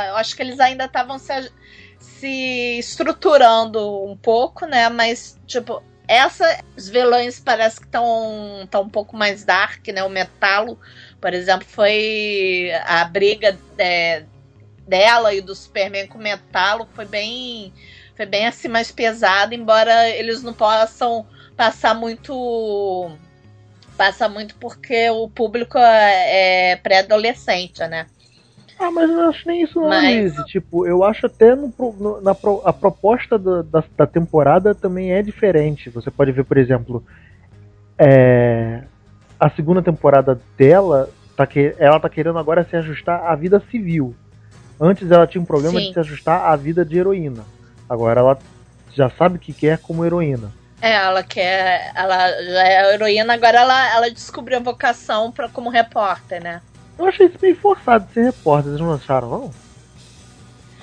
Eu 0.09 0.17
acho 0.17 0.35
que 0.35 0.41
eles 0.43 0.59
ainda 0.59 0.85
estavam 0.85 1.17
se, 1.17 1.51
se 1.99 2.79
estruturando 2.79 4.05
um 4.05 4.15
pouco, 4.15 4.65
né? 4.65 4.87
Mas, 4.89 5.39
tipo, 5.47 5.81
essa, 6.07 6.63
os 6.75 6.87
vilões 6.87 7.39
parece 7.39 7.79
que 7.79 7.85
estão 7.85 8.67
tão 8.69 8.83
um 8.83 8.89
pouco 8.89 9.17
mais 9.17 9.43
dark, 9.43 9.87
né? 9.87 10.03
O 10.03 10.09
Metalo, 10.09 10.79
por 11.19 11.33
exemplo, 11.33 11.65
foi 11.67 12.71
a 12.85 13.03
briga 13.05 13.57
é, 13.77 14.23
dela 14.87 15.33
e 15.33 15.41
do 15.41 15.55
Superman 15.55 16.07
com 16.07 16.17
o 16.17 16.21
Metalo 16.21 16.87
foi 16.93 17.05
bem. 17.05 17.73
Foi 18.15 18.25
bem 18.25 18.47
assim 18.47 18.67
mais 18.67 18.91
pesado, 18.91 19.53
embora 19.53 20.09
eles 20.09 20.41
não 20.41 20.53
possam 20.53 21.25
passar 21.55 21.93
muito 21.93 23.11
passa 23.95 24.29
muito 24.29 24.55
porque 24.55 25.09
o 25.09 25.27
público 25.27 25.77
é, 25.77 26.71
é 26.71 26.75
pré-adolescente, 26.77 27.79
né? 27.87 28.05
Ah, 28.79 28.91
mas 28.91 29.09
eu 29.09 29.15
não 29.15 29.29
acho 29.29 29.47
nem 29.47 29.63
isso 29.63 29.79
não, 29.79 29.87
Mas-. 29.89 30.35
Tipo, 30.45 30.85
eu 30.85 31.03
acho 31.03 31.25
até 31.25 31.55
no, 31.55 31.73
no- 31.77 32.21
na 32.21 32.35
a 32.63 32.73
proposta 32.73 33.37
do- 33.37 33.63
da, 33.63 33.83
da 33.97 34.05
temporada 34.05 34.75
também 34.75 35.11
é 35.13 35.21
diferente. 35.23 35.89
Você 35.89 36.11
pode 36.11 36.31
ver, 36.31 36.43
por 36.43 36.57
exemplo, 36.57 37.03
é, 37.97 38.83
a 39.39 39.49
segunda 39.49 39.81
temporada 39.81 40.39
dela, 40.57 41.09
tá 41.35 41.45
que, 41.45 41.75
ela 41.77 41.99
tá 41.99 42.09
querendo 42.09 42.39
agora 42.39 42.63
se 42.63 42.75
ajustar 42.75 43.25
à 43.25 43.35
vida 43.35 43.61
civil. 43.71 44.15
Antes 44.79 45.09
ela 45.09 45.27
tinha 45.27 45.41
um 45.41 45.45
problema 45.45 45.79
Sim. 45.79 45.87
de 45.87 45.93
se 45.93 45.99
ajustar 45.99 46.45
à 46.45 46.55
vida 46.55 46.85
de 46.85 46.97
heroína. 46.97 47.43
Agora 47.89 48.19
ela 48.19 48.37
já 48.93 49.09
sabe 49.09 49.37
o 49.37 49.39
que 49.39 49.53
quer 49.53 49.77
como 49.79 50.05
heroína. 50.05 50.51
É, 50.81 50.93
ela 50.93 51.23
quer. 51.23 51.91
Ela 51.95 52.29
já 52.43 52.63
é 52.63 52.77
a 52.79 52.93
heroína, 52.93 53.33
agora 53.33 53.59
ela, 53.59 53.95
ela 53.95 54.11
descobriu 54.11 54.57
a 54.57 54.61
vocação 54.61 55.31
pra, 55.31 55.49
como 55.49 55.69
repórter, 55.69 56.41
né? 56.43 56.61
Eu 56.97 57.05
achei 57.05 57.27
isso 57.27 57.37
meio 57.41 57.55
forçado 57.55 58.05
de 58.07 58.13
ser 58.13 58.23
repórter, 58.25 58.71
vocês 58.71 58.81
não 58.81 58.93
acharam, 58.93 59.29
não? 59.29 59.51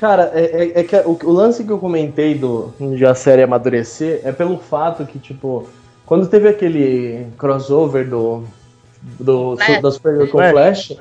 Cara, 0.00 0.30
é, 0.34 0.44
é- 0.44 0.80
é 0.80 0.84
que 0.84 0.96
o, 0.96 1.18
o 1.24 1.32
lance 1.32 1.64
que 1.64 1.70
eu 1.70 1.78
comentei 1.78 2.34
do 2.36 2.74
de 2.78 3.06
a 3.06 3.14
série 3.14 3.42
amadurecer 3.42 4.20
é 4.24 4.32
pelo 4.32 4.58
fato 4.58 5.06
que, 5.06 5.18
tipo, 5.18 5.68
quando 6.06 6.26
teve 6.26 6.48
aquele 6.48 7.26
crossover 7.38 8.08
do, 8.08 8.44
do 9.18 9.56
Flash. 9.56 9.82
da 9.82 9.90
Supergirl 9.90 10.26
com 10.30 10.38
Flash. 10.38 10.52
Flash, 10.88 10.98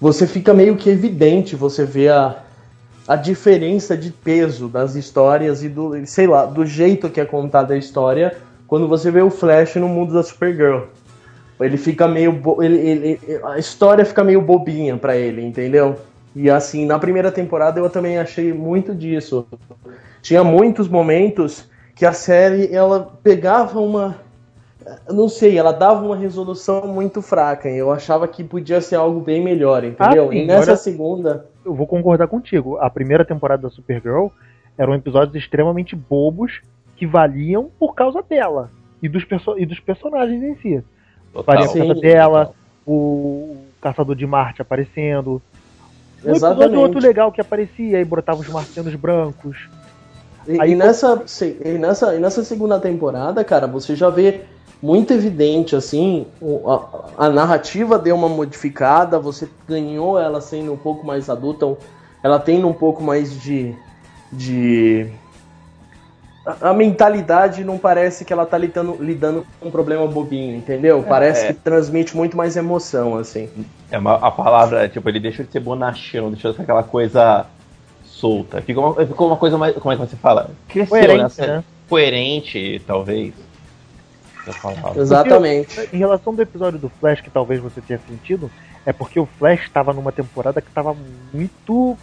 você 0.00 0.26
fica 0.26 0.52
meio 0.52 0.76
que 0.76 0.90
evidente, 0.90 1.54
você 1.54 1.84
vê 1.84 2.08
a, 2.08 2.36
a 3.06 3.14
diferença 3.16 3.96
de 3.96 4.10
peso 4.10 4.68
das 4.68 4.94
histórias 4.94 5.62
e 5.62 5.68
do, 5.68 5.92
sei 6.06 6.26
lá, 6.26 6.44
do 6.46 6.64
jeito 6.66 7.08
que 7.08 7.20
é 7.20 7.24
contada 7.24 7.74
a 7.74 7.78
história 7.78 8.36
quando 8.66 8.88
você 8.88 9.10
vê 9.10 9.20
o 9.22 9.30
Flash 9.30 9.76
no 9.76 9.88
mundo 9.88 10.14
da 10.14 10.22
Supergirl. 10.22 10.84
Ele 11.60 11.76
fica 11.76 12.08
meio. 12.08 12.42
Ele, 12.60 12.76
ele- 12.78 13.20
a 13.44 13.56
história 13.58 14.04
fica 14.04 14.24
meio 14.24 14.40
bobinha 14.40 14.96
pra 14.96 15.16
ele, 15.16 15.42
entendeu? 15.44 15.96
E 16.34 16.50
assim, 16.50 16.84
na 16.86 16.98
primeira 16.98 17.30
temporada 17.30 17.78
eu 17.78 17.88
também 17.88 18.18
achei 18.18 18.52
muito 18.52 18.92
disso. 18.94 19.46
Tinha 20.22 20.42
muitos 20.42 20.88
momentos 20.88 21.64
que 21.94 22.04
a 22.06 22.12
série 22.12 22.72
ela 22.74 23.12
pegava 23.22 23.78
uma. 23.80 24.16
eu 25.08 25.14
Não 25.14 25.28
sei, 25.28 25.56
ela 25.58 25.72
dava 25.72 26.04
uma 26.04 26.16
resolução 26.16 26.86
muito 26.86 27.20
fraca. 27.22 27.68
E 27.70 27.76
eu 27.78 27.92
achava 27.92 28.26
que 28.26 28.42
podia 28.42 28.80
ser 28.80 28.96
algo 28.96 29.20
bem 29.20 29.42
melhor, 29.42 29.84
entendeu? 29.84 30.26
Ah, 30.28 30.32
sim, 30.32 30.38
e 30.38 30.46
nessa 30.46 30.62
agora- 30.62 30.76
segunda. 30.76 31.46
eu 31.64 31.74
vou 31.74 31.86
concordar 31.86 32.26
contigo. 32.28 32.76
A 32.78 32.88
primeira 32.90 33.24
temporada 33.24 33.62
da 33.62 33.70
Supergirl 33.70 34.28
eram 34.78 34.94
episódios 34.94 35.34
extremamente 35.36 35.94
bobos 35.94 36.60
que 36.96 37.06
valiam 37.06 37.70
por 37.78 37.94
causa 37.94 38.22
dela 38.22 38.70
e 39.02 39.08
dos, 39.08 39.24
perso 39.24 39.58
e 39.58 39.66
dos 39.66 39.78
personagens 39.80 40.42
em 40.42 40.54
si. 40.56 40.82
Valia 41.34 41.66
por 41.66 41.76
causa 41.78 41.94
dela, 41.94 42.52
o 42.86 43.56
Caçador 43.80 44.14
de 44.14 44.26
Marte 44.26 44.62
aparecendo. 44.62 45.40
Um 46.24 46.30
episódio 46.30 46.36
Exatamente. 46.36 46.76
ou 46.76 46.82
outro 46.82 47.00
legal 47.00 47.32
que 47.32 47.40
aparecia 47.40 48.00
e 48.00 48.04
brotava 48.04 48.40
os 48.40 48.48
marcianos 48.48 48.94
brancos. 48.94 49.68
E, 50.46 50.60
Aí 50.60 50.72
e 50.72 50.74
nessa, 50.74 51.22
se- 51.26 51.56
e 51.64 51.70
nessa, 51.78 52.14
e 52.14 52.18
nessa 52.18 52.42
segunda 52.44 52.78
temporada, 52.80 53.44
cara, 53.44 53.66
você 53.66 53.94
já 53.94 54.10
vê 54.10 54.40
muito 54.82 55.12
evidente, 55.12 55.76
assim, 55.76 56.26
o- 56.40 56.68
a, 56.70 57.26
a 57.26 57.28
narrativa 57.30 57.98
deu 57.98 58.16
uma 58.16 58.28
modificada, 58.28 59.18
você 59.18 59.48
ganhou 59.68 60.18
ela 60.18 60.40
sendo 60.40 60.72
um 60.72 60.76
pouco 60.76 61.06
mais 61.06 61.30
adulta, 61.30 61.76
ela 62.22 62.38
tendo 62.38 62.66
um 62.68 62.72
pouco 62.72 63.02
mais 63.02 63.40
de. 63.40 63.74
de 64.32 65.06
a, 66.44 66.70
a 66.70 66.74
mentalidade 66.74 67.62
não 67.64 67.78
parece 67.78 68.24
que 68.24 68.32
ela 68.32 68.44
tá 68.44 68.58
lidando, 68.58 68.96
lidando 69.00 69.46
com 69.60 69.68
um 69.68 69.70
problema 69.70 70.04
bobinho, 70.08 70.56
entendeu? 70.56 71.04
Parece 71.08 71.44
É. 71.44 71.46
que 71.48 71.54
transmite 71.54 72.16
muito 72.16 72.36
mais 72.36 72.56
emoção, 72.56 73.16
assim. 73.16 73.48
É 73.90 73.96
uma, 73.98 74.14
a 74.16 74.30
palavra, 74.32 74.88
tipo, 74.88 75.08
ele 75.08 75.20
deixa 75.20 75.44
de 75.44 75.52
ser 75.52 75.60
bonachão, 75.60 76.30
deixa 76.32 76.50
de 76.50 76.56
ser 76.56 76.62
aquela 76.62 76.82
coisa 76.82 77.46
solta. 78.22 78.62
Ficou 78.62 78.92
uma, 78.92 79.06
ficou 79.06 79.26
uma 79.26 79.36
coisa 79.36 79.58
mais. 79.58 79.74
Como 79.74 79.92
é 79.92 79.96
que 79.96 80.06
você 80.06 80.16
fala? 80.16 80.50
Cresceu, 80.68 80.88
Coerente, 80.96 81.40
né? 81.40 81.46
Né? 81.48 81.64
Coerente, 81.88 82.82
talvez. 82.86 83.34
Exatamente. 85.00 85.88
Em 85.92 85.98
relação 85.98 86.34
do 86.34 86.40
episódio 86.40 86.78
do 86.78 86.88
Flash, 86.88 87.20
que 87.20 87.30
talvez 87.30 87.60
você 87.60 87.80
tenha 87.80 88.00
sentido, 88.08 88.50
é 88.86 88.92
porque 88.92 89.18
o 89.18 89.26
Flash 89.26 89.62
estava 89.62 89.92
numa 89.92 90.12
temporada 90.12 90.60
que 90.60 90.68
estava 90.68 90.96
muito, 91.32 91.96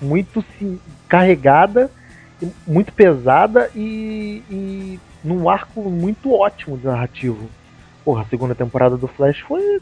muito 0.00 0.44
se- 0.58 0.80
carregada, 1.08 1.90
muito 2.66 2.92
pesada 2.92 3.70
e, 3.74 4.42
e 4.50 5.00
num 5.22 5.48
arco 5.48 5.82
muito 5.82 6.34
ótimo 6.34 6.76
de 6.76 6.86
narrativo. 6.86 7.48
Porra, 8.04 8.22
a 8.22 8.26
segunda 8.26 8.54
temporada 8.54 8.96
do 8.96 9.06
Flash 9.06 9.40
foi 9.40 9.80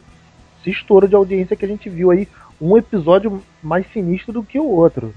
esse 0.61 0.69
estouro 0.71 1.07
de 1.07 1.15
audiência 1.15 1.55
que 1.55 1.65
a 1.65 1.67
gente 1.67 1.89
viu 1.89 2.11
aí, 2.11 2.27
um 2.61 2.77
episódio 2.77 3.41
mais 3.63 3.85
sinistro 3.91 4.33
do 4.33 4.43
que 4.43 4.59
o 4.59 4.65
outro. 4.65 5.13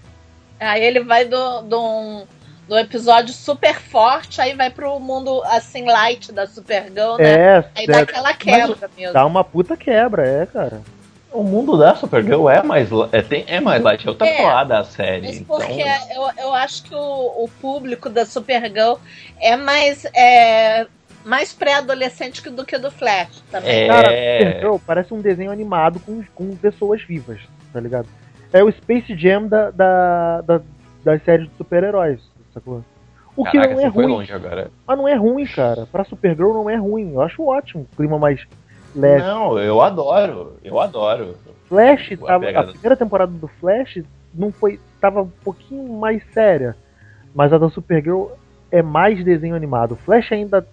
Aí 0.62 0.82
ele 0.84 1.00
vai 1.00 1.24
do, 1.24 1.62
do, 1.62 2.22
do 2.68 2.78
episódio 2.78 3.32
super 3.34 3.74
forte, 3.80 4.40
aí 4.40 4.54
vai 4.54 4.70
pro 4.70 4.98
mundo 5.00 5.42
assim 5.44 5.84
light 5.84 6.32
da 6.32 6.46
Supergirl, 6.46 7.16
né? 7.16 7.24
É, 7.58 7.64
Aí 7.74 7.86
dá 7.86 7.98
é, 7.98 8.02
aquela 8.02 8.32
quebra 8.34 8.90
mesmo. 8.96 9.12
dá 9.12 9.26
uma 9.26 9.42
puta 9.44 9.76
quebra, 9.76 10.26
é, 10.26 10.46
cara. 10.46 10.80
O 11.32 11.42
mundo 11.42 11.78
da 11.78 11.94
Supergirl 11.94 12.48
é 12.50 12.62
mais, 12.62 12.88
é, 13.10 13.22
tem, 13.22 13.44
é 13.48 13.58
mais 13.58 13.82
light, 13.82 14.06
é 14.06 14.10
outra 14.10 14.26
É, 14.26 14.36
colada 14.36 14.76
da 14.76 14.84
série. 14.84 15.26
Mas 15.26 15.36
então, 15.38 15.56
porque 15.58 15.82
eu, 16.14 16.30
eu 16.44 16.54
acho 16.54 16.82
que 16.82 16.94
o, 16.94 16.98
o 17.44 17.50
público 17.60 18.10
da 18.10 18.26
Supergirl 18.26 18.96
é 19.40 19.56
mais, 19.56 20.04
é, 20.14 20.86
mais 21.24 21.50
pré-adolescente 21.54 22.42
que- 22.42 22.50
do 22.50 22.66
que 22.66 22.76
do 22.76 22.90
Flash 22.90 23.42
também. 23.50 23.84
É. 23.84 23.86
Cara, 23.88 24.08
Supergirl 24.10 24.76
parece 24.86 25.14
um 25.14 25.22
desenho 25.22 25.50
animado 25.50 25.98
com, 26.00 26.22
com 26.34 26.54
pessoas 26.54 27.00
vivas, 27.02 27.40
tá 27.72 27.80
ligado? 27.80 28.08
É 28.52 28.62
o 28.62 28.70
Space 28.70 29.16
Jam 29.16 29.48
da, 29.48 29.70
da, 29.70 30.40
da, 30.42 30.60
das 31.04 31.22
séries 31.24 31.48
de 31.48 31.56
super-heróis, 31.56 32.20
sacou? 32.52 32.84
O 33.36 33.44
que 33.44 33.52
Caraca, 33.52 33.74
não 33.74 33.80
é 33.80 33.86
ruim. 33.86 34.26
Mas 34.86 34.98
não 34.98 35.08
é 35.08 35.14
ruim, 35.14 35.46
cara. 35.46 35.86
Pra 35.86 36.04
Supergirl 36.04 36.52
não 36.52 36.68
é 36.68 36.76
ruim. 36.76 37.12
Eu 37.14 37.22
acho 37.22 37.42
ótimo. 37.42 37.86
o 37.90 37.96
Clima 37.96 38.18
mais 38.18 38.46
leve. 38.94 39.22
Não, 39.22 39.58
eu 39.58 39.80
adoro. 39.80 40.56
Eu 40.62 40.78
adoro. 40.78 41.34
Flash, 41.66 42.12
A 42.12 42.26
tava, 42.26 42.50
a 42.50 42.64
primeira 42.64 42.96
temporada 42.96 43.32
do 43.32 43.48
Flash 43.48 44.02
não 44.34 44.52
foi. 44.52 44.78
tava 45.00 45.22
um 45.22 45.30
pouquinho 45.42 45.94
mais 45.94 46.22
séria. 46.32 46.76
Mas 47.34 47.52
a 47.52 47.58
da 47.58 47.70
Supergirl 47.70 48.26
é 48.70 48.82
mais 48.82 49.24
desenho 49.24 49.54
animado. 49.54 49.96
Flash 49.96 50.30
ainda. 50.32 50.66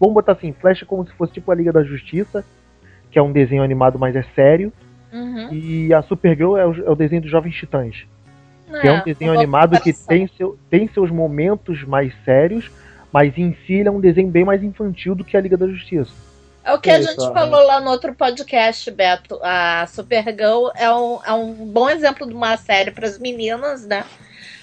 Vamos 0.00 0.14
botar 0.14 0.32
assim, 0.32 0.52
Flash 0.52 0.82
é 0.82 0.86
como 0.86 1.04
se 1.04 1.12
fosse 1.12 1.32
tipo 1.34 1.50
a 1.50 1.54
Liga 1.54 1.72
da 1.72 1.82
Justiça, 1.82 2.44
que 3.10 3.18
é 3.18 3.22
um 3.22 3.32
desenho 3.32 3.62
animado, 3.62 3.98
mas 3.98 4.16
é 4.16 4.22
sério. 4.34 4.72
Uhum. 5.12 5.52
E 5.52 5.94
a 5.94 6.02
Supergirl 6.02 6.56
é 6.56 6.66
o, 6.66 6.86
é 6.86 6.90
o 6.90 6.94
desenho 6.94 7.22
dos 7.22 7.30
Jovens 7.30 7.54
Titãs. 7.54 8.06
Que 8.80 8.86
é 8.86 8.92
um 8.92 9.02
desenho 9.02 9.32
animado 9.32 9.80
que 9.80 9.92
tem, 9.94 10.28
seu, 10.36 10.58
tem 10.68 10.86
seus 10.88 11.10
momentos 11.10 11.82
mais 11.84 12.12
sérios, 12.24 12.70
mas 13.10 13.36
em 13.38 13.56
si 13.66 13.74
ele 13.74 13.88
é 13.88 13.90
um 13.90 14.00
desenho 14.00 14.28
bem 14.28 14.44
mais 14.44 14.62
infantil 14.62 15.14
do 15.14 15.24
que 15.24 15.36
a 15.36 15.40
Liga 15.40 15.56
da 15.56 15.66
Justiça. 15.66 16.12
É 16.62 16.74
o 16.74 16.78
que 16.78 16.90
a 16.90 16.98
Isso, 16.98 17.08
gente 17.12 17.32
falou 17.32 17.66
lá 17.66 17.80
no 17.80 17.88
outro 17.90 18.14
podcast, 18.14 18.90
Beto. 18.90 19.40
A 19.42 19.86
Supergirl 19.86 20.68
é 20.76 20.92
um, 20.92 21.18
é 21.24 21.32
um 21.32 21.54
bom 21.54 21.88
exemplo 21.88 22.26
de 22.26 22.34
uma 22.34 22.58
série 22.58 22.90
para 22.90 23.06
as 23.06 23.18
meninas, 23.18 23.86
né? 23.86 24.04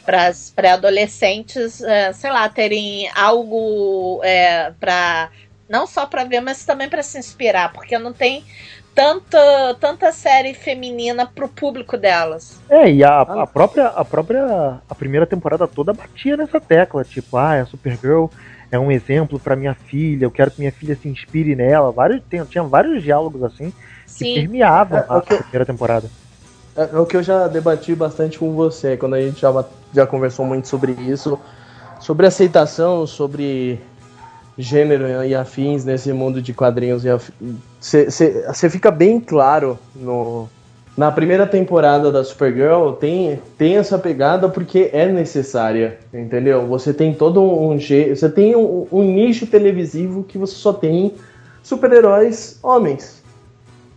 Para 0.06 0.28
as 0.28 0.52
pré-adolescentes, 0.52 1.82
é, 1.82 2.14
sei 2.14 2.30
lá, 2.30 2.48
terem 2.48 3.10
algo 3.16 4.22
é, 4.24 4.72
para 4.80 5.32
não 5.68 5.88
só 5.88 6.06
para 6.06 6.24
ver, 6.24 6.42
mas 6.42 6.64
também 6.64 6.88
para 6.88 7.02
se 7.02 7.18
inspirar, 7.18 7.74
porque 7.74 7.98
não 7.98 8.14
tem 8.14 8.44
tanta, 8.96 9.76
tanta 9.80 10.12
série 10.14 10.54
feminina 10.54 11.26
pro 11.26 11.48
público 11.50 11.98
delas. 11.98 12.60
É, 12.70 12.90
e 12.90 13.04
a, 13.04 13.22
Ah. 13.22 13.44
a 13.44 13.48
própria 13.48 13.88
a 13.88 14.06
própria 14.06 14.80
a 14.90 14.96
primeira 14.96 15.26
temporada 15.28 15.68
toda 15.68 15.94
batia 15.94 16.38
nessa 16.38 16.60
tecla, 16.60 17.04
tipo, 17.04 17.36
ah, 17.38 17.62
a 17.62 17.66
Supergirl 17.66 18.28
é 18.72 18.80
um 18.80 18.90
exemplo 18.92 19.40
pra 19.40 19.56
minha 19.56 19.76
filha, 19.76 20.26
eu 20.26 20.32
quero 20.32 20.50
que 20.50 20.60
minha 20.60 20.72
filha 20.72 20.96
se 20.96 21.08
inspire 21.08 21.56
nela. 21.56 21.92
Vários, 21.92 22.22
tem, 22.30 22.44
tinha 22.46 22.64
vários 22.64 23.04
diálogos 23.04 23.44
assim 23.44 23.72
que 24.06 24.12
Sim. 24.26 24.34
permeavam 24.36 24.98
É, 25.00 25.06
a 25.08 25.18
o 25.18 25.22
que 25.22 25.34
eu- 25.34 25.38
primeira 25.40 25.66
temporada. 25.66 26.10
É, 26.76 26.90
é 26.94 26.98
o 27.00 27.06
que 27.06 27.16
eu 27.18 27.24
já 27.24 27.48
debati 27.48 27.94
bastante 27.96 28.40
com 28.40 28.54
você, 28.54 28.98
quando 28.98 29.14
a 29.16 29.22
gente 29.22 29.42
já, 29.42 29.66
já 29.94 30.08
conversou 30.08 30.46
muito 30.46 30.68
sobre 30.68 30.92
isso, 30.94 31.40
sobre 32.00 32.26
aceitação, 32.28 33.06
sobre 33.08 33.80
gênero 34.58 35.24
e 35.24 35.36
afins 35.36 35.84
nesse 35.84 36.12
mundo 36.14 36.42
de 36.42 36.54
quadrinhos. 36.54 37.04
Você 37.80 38.70
fica 38.70 38.90
bem 38.90 39.20
claro 39.20 39.78
no, 39.96 40.48
na 40.98 41.12
primeira 41.12 41.46
temporada 41.46 42.10
da 42.12 42.24
Supergirl, 42.24 42.94
tem, 42.94 43.40
tem 43.58 43.76
essa 43.76 43.98
pegada 43.98 44.48
porque 44.48 44.90
é 44.94 45.08
necessária, 45.08 46.00
entendeu? 46.14 46.66
Você 46.68 46.94
tem 46.94 47.14
todo 47.14 47.44
um 47.44 47.78
você 47.78 48.30
tem 48.30 48.56
um, 48.56 48.88
um 48.92 49.04
nicho 49.04 49.46
televisivo 49.46 50.24
que 50.24 50.38
você 50.38 50.56
só 50.56 50.72
tem 50.72 51.14
super-heróis 51.62 52.60
homens. 52.64 53.24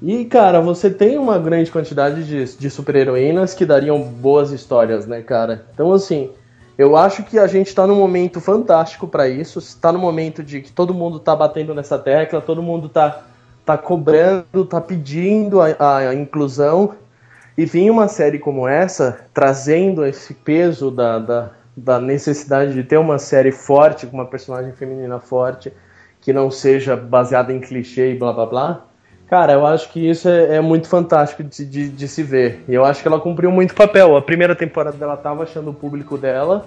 E, 0.01 0.25
cara, 0.25 0.61
você 0.61 0.91
tem 0.91 1.19
uma 1.19 1.39
grande 1.39 1.71
quantidade 1.71 2.25
de, 2.25 2.57
de 2.57 2.71
super-heroínas 2.71 3.53
que 3.53 3.67
dariam 3.67 4.01
boas 4.01 4.53
histórias, 4.53 5.07
né, 5.07 5.23
cara? 5.23 5.67
Então, 5.75 5.93
assim, 5.93 6.31
eu 6.79 6.97
acho 6.97 7.25
que 7.25 7.37
a 7.41 7.49
gente 7.49 7.75
tá 7.75 7.89
num 7.89 7.97
momento 7.97 8.41
fantástico 8.41 9.09
pra 9.09 9.29
isso. 9.29 9.61
Tá 9.81 9.91
no 9.91 9.99
momento 9.99 10.45
de 10.45 10.61
que 10.61 10.71
todo 10.71 10.95
mundo 10.95 11.19
tá 11.19 11.35
batendo 11.35 11.75
nessa 11.75 11.99
tecla, 11.99 12.41
todo 12.41 12.63
mundo 12.63 12.89
tá, 12.89 13.25
tá 13.67 13.77
cobrando, 13.77 14.65
tá 14.65 14.81
pedindo 14.81 15.61
a, 15.61 15.97
a 15.97 16.15
inclusão. 16.15 16.95
E 17.57 17.65
vir 17.65 17.91
uma 17.91 18.07
série 18.07 18.39
como 18.39 18.69
essa, 18.69 19.27
trazendo 19.35 20.07
esse 20.07 20.33
peso 20.33 20.93
da, 20.93 21.19
da, 21.19 21.51
da 21.77 22.01
necessidade 22.01 22.73
de 22.73 22.85
ter 22.85 22.97
uma 22.97 23.19
série 23.19 23.51
forte, 23.51 24.07
com 24.07 24.17
uma 24.17 24.27
personagem 24.27 24.71
feminina 24.71 25.19
forte, 25.19 25.73
que 26.21 26.33
não 26.33 26.53
seja 26.53 26.95
baseada 26.95 27.53
em 27.53 27.59
clichê 27.59 28.13
e 28.13 28.17
blá 28.17 28.33
blá 28.33 28.47
blá. 28.47 28.88
Cara, 29.29 29.53
eu 29.53 29.67
acho 29.67 29.91
que 29.91 30.09
isso 30.09 30.27
é, 30.29 30.57
é 30.57 30.61
muito 30.61 30.89
fantástico 30.89 31.45
de, 31.45 31.65
de, 31.65 31.89
de 31.91 32.09
se 32.09 32.23
ver. 32.23 32.65
E 32.67 32.75
eu 32.75 32.85
acho 32.85 33.03
que 33.03 33.09
ela 33.09 33.21
cumpriu 33.21 33.51
muito 33.51 33.75
papel. 33.75 34.17
A 34.17 34.23
primeira 34.23 34.55
temporada 34.55 34.97
dela 34.97 35.17
tava 35.17 35.43
achando 35.43 35.71
o 35.71 35.75
público 35.75 36.17
dela, 36.17 36.67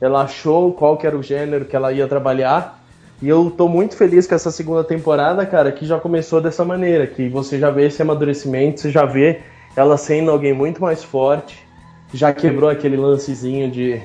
ela 0.00 0.22
achou 0.22 0.72
qual 0.72 0.96
que 0.96 1.06
era 1.06 1.16
o 1.16 1.22
gênero 1.22 1.64
que 1.64 1.76
ela 1.76 1.92
ia 1.92 2.08
trabalhar. 2.08 2.80
E 3.22 3.28
eu 3.28 3.50
tô 3.50 3.68
muito 3.68 3.96
feliz 3.96 4.26
com 4.26 4.34
essa 4.34 4.50
segunda 4.50 4.82
temporada, 4.82 5.46
cara, 5.46 5.70
que 5.70 5.86
já 5.86 6.00
começou 6.00 6.40
dessa 6.40 6.64
maneira, 6.64 7.06
que 7.06 7.28
você 7.28 7.58
já 7.58 7.70
vê 7.70 7.86
esse 7.86 8.02
amadurecimento, 8.02 8.80
você 8.80 8.90
já 8.90 9.04
vê 9.04 9.40
ela 9.76 9.96
sendo 9.96 10.32
alguém 10.32 10.52
muito 10.52 10.80
mais 10.82 11.04
forte, 11.04 11.64
já 12.12 12.32
quebrou 12.32 12.68
aquele 12.70 12.96
lancezinho 12.96 13.70
de. 13.70 14.00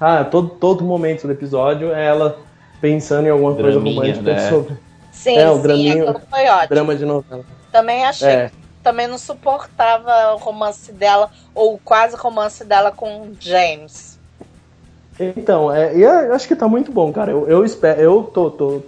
Ah, 0.00 0.24
todo, 0.24 0.48
todo 0.48 0.84
momento 0.84 1.26
do 1.26 1.32
episódio 1.32 1.92
é 1.92 2.06
ela 2.06 2.38
pensando 2.80 3.26
em 3.26 3.30
alguma 3.30 3.52
Draminha, 3.52 3.82
coisa 3.82 3.90
romântica 3.90 4.32
né? 4.32 4.48
sobre 4.48 4.83
Sim, 5.24 5.38
É, 5.38 5.50
o 5.50 5.58
draminho- 5.58 6.20
foi 6.30 6.46
ótimo. 6.48 6.68
drama 6.68 6.94
de 6.94 7.06
novela. 7.06 7.42
Também 7.72 8.04
achei 8.04 8.28
É. 8.28 8.50
também 8.82 9.06
não 9.08 9.16
suportava 9.16 10.34
o 10.34 10.36
romance 10.36 10.92
dela, 10.92 11.30
ou 11.54 11.78
quase 11.82 12.14
romance 12.14 12.62
dela 12.62 12.92
com 12.92 13.32
James. 13.40 14.18
Então, 15.18 15.72
é, 15.72 15.96
e 15.96 16.02
eu 16.02 16.34
acho 16.34 16.46
que 16.46 16.54
tá 16.54 16.68
muito 16.68 16.92
bom, 16.92 17.10
cara. 17.10 17.30
Eu, 17.30 17.48
eu 17.48 17.64
espero, 17.64 17.98
eu 18.02 18.22
tô, 18.24 18.50
tô, 18.50 18.82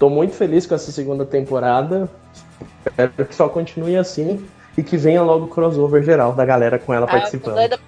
tô 0.00 0.10
muito 0.10 0.34
feliz 0.34 0.66
com 0.66 0.74
essa 0.74 0.90
segunda 0.90 1.24
temporada. 1.24 2.08
Espero 2.84 3.12
que 3.28 3.34
só 3.34 3.48
continue 3.48 3.96
assim 3.96 4.44
e 4.76 4.82
que 4.82 4.96
venha 4.96 5.22
logo 5.22 5.44
o 5.44 5.48
crossover 5.48 6.02
geral 6.02 6.32
da 6.32 6.44
galera 6.44 6.76
com 6.78 6.92
ela 6.92 7.06
Ah, 7.06 7.08
eu 7.08 7.12
tô 7.12 7.18
participando. 7.18 7.54
doida. 7.54 7.78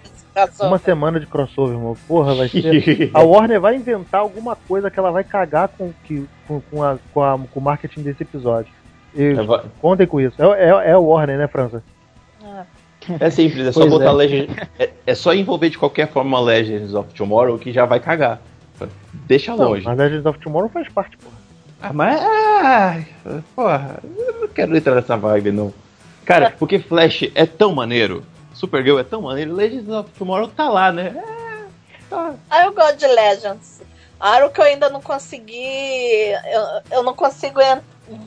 Uma 0.61 0.79
semana 0.79 1.20
de 1.20 1.27
crossover, 1.27 1.77
irmão. 1.77 1.97
Porra, 2.09 2.35
vai 2.35 2.49
ser. 2.49 3.11
A 3.14 3.23
Warner 3.23 3.61
vai 3.61 3.77
inventar 3.77 4.20
alguma 4.20 4.57
coisa 4.57 4.90
que 4.90 4.99
ela 4.99 5.11
vai 5.11 5.23
cagar 5.25 5.68
com, 5.68 5.92
que, 6.05 6.27
com, 6.49 6.61
com, 6.61 6.83
a, 6.83 6.99
com, 7.12 7.23
a- 7.23 7.38
com 7.38 7.61
o 7.61 7.62
marketing 7.62 8.03
desse 8.03 8.23
episódio. 8.25 8.73
E 9.14 9.23
É, 9.33 9.61
contem 9.81 10.07
com 10.07 10.20
isso. 10.20 10.35
É, 10.42 10.64
é, 10.70 10.90
é 10.90 10.97
o 10.97 11.05
Warner, 11.05 11.38
né, 11.38 11.47
França? 11.47 11.83
Ah, 12.42 12.64
É 13.20 13.31
simples, 13.31 13.66
é 13.68 13.73
só 13.73 13.81
Pois 13.81 13.92
botar 13.92 14.07
é. 14.07 14.12
Legend. 14.12 14.49
É, 14.79 14.90
é 15.07 15.14
só 15.14 15.33
envolver 15.33 15.70
de 15.70 15.79
qualquer 15.79 16.09
forma 16.09 16.40
Legends 16.40 16.94
of 16.94 17.12
Tomorrow 17.14 17.57
que 17.59 17.73
já 17.73 17.85
vai 17.87 18.01
cagar. 18.01 18.40
Deixa 19.12 19.55
Não, 19.55 19.68
longe. 19.68 19.85
mas 19.85 19.97
Legends 19.97 20.27
of 20.27 20.38
Tomorrow 20.40 20.68
faz 20.68 20.88
parte, 20.88 21.16
porra. 21.18 21.37
Ah, 21.81 21.92
mas. 21.92 22.20
Ah, 22.20 22.99
porra, 23.55 23.99
eu 24.03 24.40
não 24.40 24.49
quero 24.49 24.77
entrar 24.77 24.94
nessa 24.97 25.16
vibe, 25.16 25.53
não. 25.53 25.73
Cara, 26.25 26.53
porque 26.59 26.79
Flash 26.79 27.31
é 27.35 27.44
tão 27.47 27.73
maneiro, 27.75 28.25
Supergirl 28.55 28.99
é 28.99 29.05
tão 29.05 29.23
maneiro, 29.23 29.53
Legends 29.53 29.88
of 29.88 30.11
Tomorrow 30.12 30.49
tá 30.49 30.69
lá, 30.69 30.90
né? 30.90 31.14
É, 31.17 31.67
tá. 32.09 32.35
Ah, 32.49 32.64
eu 32.64 32.73
gosto 32.73 32.97
de 32.97 33.07
Legends. 33.07 33.83
Claro 34.19 34.51
que 34.51 34.59
eu 34.59 34.64
ainda 34.64 34.88
não 34.88 35.03
consegui. 35.03 36.31
Eu, 36.51 36.99
eu 36.99 37.03
não 37.03 37.14
consigo 37.14 37.61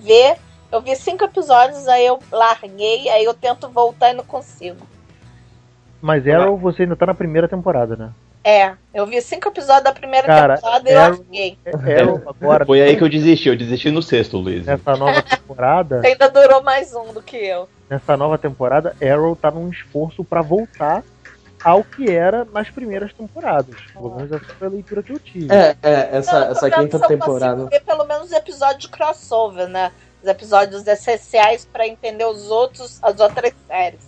ver. 0.03 0.37
Eu 0.71 0.79
vi 0.79 0.95
cinco 0.95 1.23
episódios, 1.23 1.87
aí 1.87 2.05
eu 2.05 2.19
larguei, 2.31 3.09
aí 3.09 3.23
eu 3.23 3.33
tento 3.33 3.67
voltar 3.69 4.11
e 4.11 4.13
não 4.13 4.23
consigo. 4.23 4.85
Mas 5.99 6.27
Arrow 6.27 6.55
você 6.55 6.83
ainda 6.83 6.95
tá 6.95 7.07
na 7.07 7.15
primeira 7.15 7.47
temporada, 7.47 7.95
né? 7.95 8.11
É, 8.49 8.71
eu 8.93 9.05
vi 9.05 9.21
cinco 9.21 9.49
episódios 9.49 9.83
da 9.83 9.91
primeira 9.91 10.25
Cara, 10.25 10.55
temporada 10.55 10.89
e 10.89 10.93
eu 10.93 10.99
Arrow- 11.01 11.17
larguei. 11.17 11.57
É, 11.65 12.01
Arrow 12.01 12.21
agora, 12.27 12.65
Foi 12.65 12.81
aí 12.81 12.95
que 12.95 13.03
eu 13.03 13.09
desisti, 13.09 13.49
eu 13.49 13.57
desisti 13.57 13.91
no 13.91 14.01
sexto, 14.01 14.37
Luiz. 14.37 14.65
nessa 14.65 14.95
nova 14.95 15.21
temporada, 15.21 15.99
Ainda 16.07 16.29
durou 16.29 16.63
mais 16.63 16.95
um 16.95 17.11
do 17.11 17.21
que 17.21 17.35
eu. 17.35 17.67
nessa 17.89 18.15
nova 18.15 18.37
temporada, 18.37 18.95
Arrow 19.01 19.35
tá 19.35 19.51
num 19.51 19.69
esforço 19.69 20.23
pra 20.23 20.41
voltar 20.41 21.03
ao 21.61 21.83
que 21.83 22.09
era 22.09 22.45
nas 22.53 22.69
primeiras 22.69 23.11
temporadas. 23.11 23.75
Pelo 23.91 24.15
menos 24.15 24.31
essa 24.31 24.45
foi 24.57 24.67
a 24.67 24.71
leitura 24.71 25.03
que 25.03 25.11
eu 25.11 25.19
tive. 25.19 25.53
É, 25.53 25.75
é, 25.83 26.09
essa, 26.13 26.39
Não, 26.39 26.51
essa 26.51 26.71
quinta 26.71 26.95
eu 26.95 27.01
temporada. 27.01 27.65
ver 27.65 27.81
pelo 27.81 28.05
menos 28.05 28.31
episódios 28.31 28.83
de 28.83 28.87
crossover, 28.89 29.67
né? 29.67 29.91
Os 30.23 30.29
episódios 30.29 30.87
essenciais 30.87 31.65
pra 31.65 31.85
entender 31.85 32.23
os 32.23 32.49
outros, 32.49 32.97
as 33.03 33.19
outras 33.19 33.51
séries. 33.67 33.99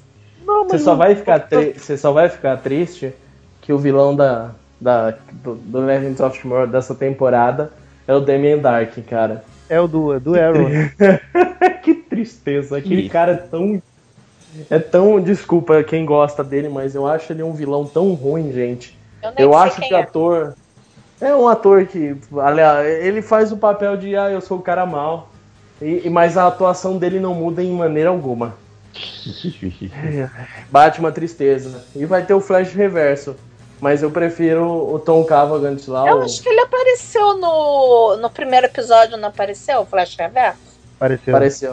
Não, 0.46 0.64
Você 0.64 0.74
mas 0.76 0.82
só 0.84 0.92
não- 0.92 0.98
vai 0.98 1.14
ficar 1.16 1.40
tri- 1.42 1.74
você 1.78 1.98
só 1.98 2.14
vai 2.14 2.30
ficar 2.30 2.56
triste 2.58 3.14
que 3.70 3.74
o 3.74 3.78
vilão 3.78 4.16
da, 4.16 4.50
da 4.82 5.12
do, 5.32 5.54
do 5.54 5.82
Legends 5.82 6.20
of 6.20 6.42
Tomorrow 6.42 6.66
dessa 6.66 6.96
temporada 6.96 7.72
é 8.08 8.16
o 8.16 8.20
Damien 8.20 8.58
Dark, 8.58 8.98
cara. 9.08 9.44
é 9.70 9.80
o 9.80 9.88
do, 9.88 10.12
é 10.12 10.20
do 10.20 10.34
Arrow. 10.34 10.68
né? 10.68 10.92
que 11.84 11.94
tristeza, 11.94 12.80
aquele 12.80 13.04
Ih. 13.04 13.10
cara 13.10 13.34
é 13.34 13.36
tão 13.36 13.80
é 14.72 14.80
tão, 14.80 15.22
desculpa 15.22 15.84
quem 15.84 16.04
gosta 16.04 16.44
dele, 16.44 16.68
mas 16.68 16.96
eu 16.96 17.06
acho 17.06 17.32
ele 17.32 17.44
um 17.44 17.54
vilão 17.54 17.86
tão 17.86 18.12
ruim, 18.14 18.52
gente. 18.52 18.98
Eu 19.22 19.34
Eu 19.38 19.56
acho 19.56 19.80
que 19.80 19.94
o 19.94 19.98
é. 19.98 20.02
ator 20.02 20.56
é 21.22 21.36
um 21.36 21.48
ator 21.48 21.86
que, 21.86 22.16
aliás, 22.40 22.88
ele 23.04 23.22
faz 23.22 23.52
o 23.52 23.58
papel 23.58 23.96
de 23.98 24.16
ah, 24.16 24.32
eu 24.32 24.42
sou 24.42 24.58
o 24.58 24.64
cara 24.64 24.84
mal. 24.84 25.30
E, 25.80 26.08
e- 26.08 26.10
mas 26.10 26.38
a 26.38 26.48
atuação 26.48 26.98
dele 26.98 27.20
não 27.20 27.36
muda 27.36 27.62
em 27.62 27.72
maneira 27.72 28.10
alguma. 28.10 28.56
Bate 30.72 31.00
uma 31.00 31.12
tristeza. 31.12 31.86
E 31.96 32.04
vai 32.08 32.26
ter 32.26 32.34
o 32.34 32.42
Flash 32.42 32.74
Reverso. 32.74 33.36
Mas 33.82 34.04
eu 34.04 34.12
prefiro 34.12 34.66
o 34.94 35.00
Tom 35.00 35.24
Cavalgant 35.24 35.88
lá. 35.88 36.08
Eu 36.08 36.18
o- 36.18 36.22
acho 36.24 36.42
que 36.44 36.50
ele 36.50 36.60
apareceu 36.62 37.38
no, 37.38 38.18
no 38.18 38.30
primeiro 38.30 38.66
episódio, 38.66 39.16
não 39.18 39.30
apareceu? 39.30 39.82
O 39.82 39.86
Flash 39.86 40.16
Reverso? 40.18 40.60
Apareceu. 40.98 41.34
Apareceu. 41.36 41.72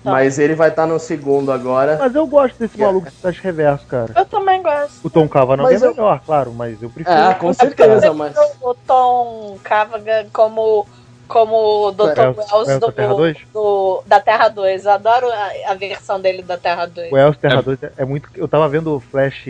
então. 0.00 0.12
Mas 0.12 0.38
ele 0.38 0.54
vai 0.54 0.70
estar 0.70 0.86
no 0.86 0.98
segundo 0.98 1.52
agora. 1.52 1.96
Mas 1.98 2.14
eu 2.14 2.26
gosto 2.26 2.56
desse 2.58 2.78
maluco 2.78 3.10
de 3.10 3.16
Flash 3.16 3.40
Reverso, 3.40 3.84
cara. 3.86 4.12
Eu 4.16 4.24
também 4.24 4.62
gosto. 4.62 5.04
O 5.04 5.10
Tom 5.10 5.28
Cavanagh 5.28 5.64
Mas 5.64 5.82
é 5.82 5.86
eu- 5.86 5.90
melhor, 5.90 6.20
claro, 6.24 6.52
mas 6.52 6.82
eu 6.82 6.88
prefiro. 6.88 7.14
É, 7.16 7.34
com 7.34 7.48
Eu 7.48 7.54
certeza, 7.54 8.12
mas. 8.14 8.34
O 8.62 8.74
Tom 8.74 9.58
Cavagan 9.62 10.26
como, 10.32 10.86
como 11.26 11.88
o 11.88 11.92
Dr. 11.92 12.04
Wells- 12.20 12.38
Wells 12.38 12.52
Wells 12.52 12.80
do, 12.80 12.86
da 12.86 12.92
Terra 12.92 13.14
2? 13.14 13.36
do- 13.52 14.02
da 14.06 14.20
Terra 14.20 14.48
2. 14.48 14.84
Eu 14.86 14.90
adoro 14.92 15.28
a, 15.30 15.72
a 15.72 15.74
versão 15.74 16.18
dele 16.18 16.42
da 16.42 16.56
Terra 16.56 16.86
2. 16.86 17.12
O 17.12 17.18
Elster 17.18 17.50
Terra 17.50 17.60
2 17.62 17.82
é, 17.82 17.92
é 17.98 18.04
muito. 18.06 18.30
Eu 18.34 18.48
tava 18.48 18.66
vendo 18.68 18.96
o 18.96 19.00
Flash. 19.00 19.44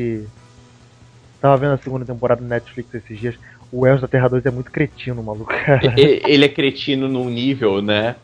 Tava 1.41 1.57
vendo 1.57 1.75
a 1.75 1.79
segunda 1.79 2.05
temporada 2.05 2.41
do 2.41 2.49
Netflix 2.49 2.95
esses 2.95 3.19
dias. 3.19 3.35
O 3.71 3.81
Wells 3.81 4.01
da 4.01 4.09
Terra 4.09 4.29
2 4.29 4.47
é 4.47 4.51
muito 4.51 4.71
cretino, 4.71 5.23
maluco. 5.23 5.53
Cara. 5.53 5.95
E- 5.99 6.23
Ele 6.27 6.45
é 6.45 6.49
cretino 6.49 7.09
num 7.09 7.29
nível, 7.29 7.83
né? 7.83 8.17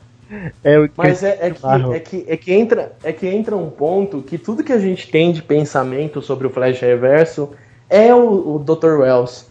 É, 0.63 0.79
o 0.79 0.89
Mas 0.97 1.23
é, 1.23 1.39
é, 1.41 1.51
que, 1.51 1.67
é, 1.95 2.01
que, 2.01 2.25
é, 2.29 2.37
que 2.37 2.53
entra, 2.53 2.93
é 3.03 3.13
que 3.13 3.27
entra 3.27 3.55
um 3.55 3.71
ponto 3.71 4.23
que 4.23 4.39
tudo 4.39 4.65
que 4.65 4.73
a 4.73 4.79
gente 4.79 5.11
tem 5.11 5.33
de 5.33 5.43
pensamento 5.43 6.23
sobre 6.23 6.47
o 6.47 6.51
Flash 6.51 6.81
Reverso 6.81 7.51
é 7.91 8.15
o, 8.15 8.57
o 8.57 8.59
Dr. 8.59 9.01
Wells. 9.01 9.51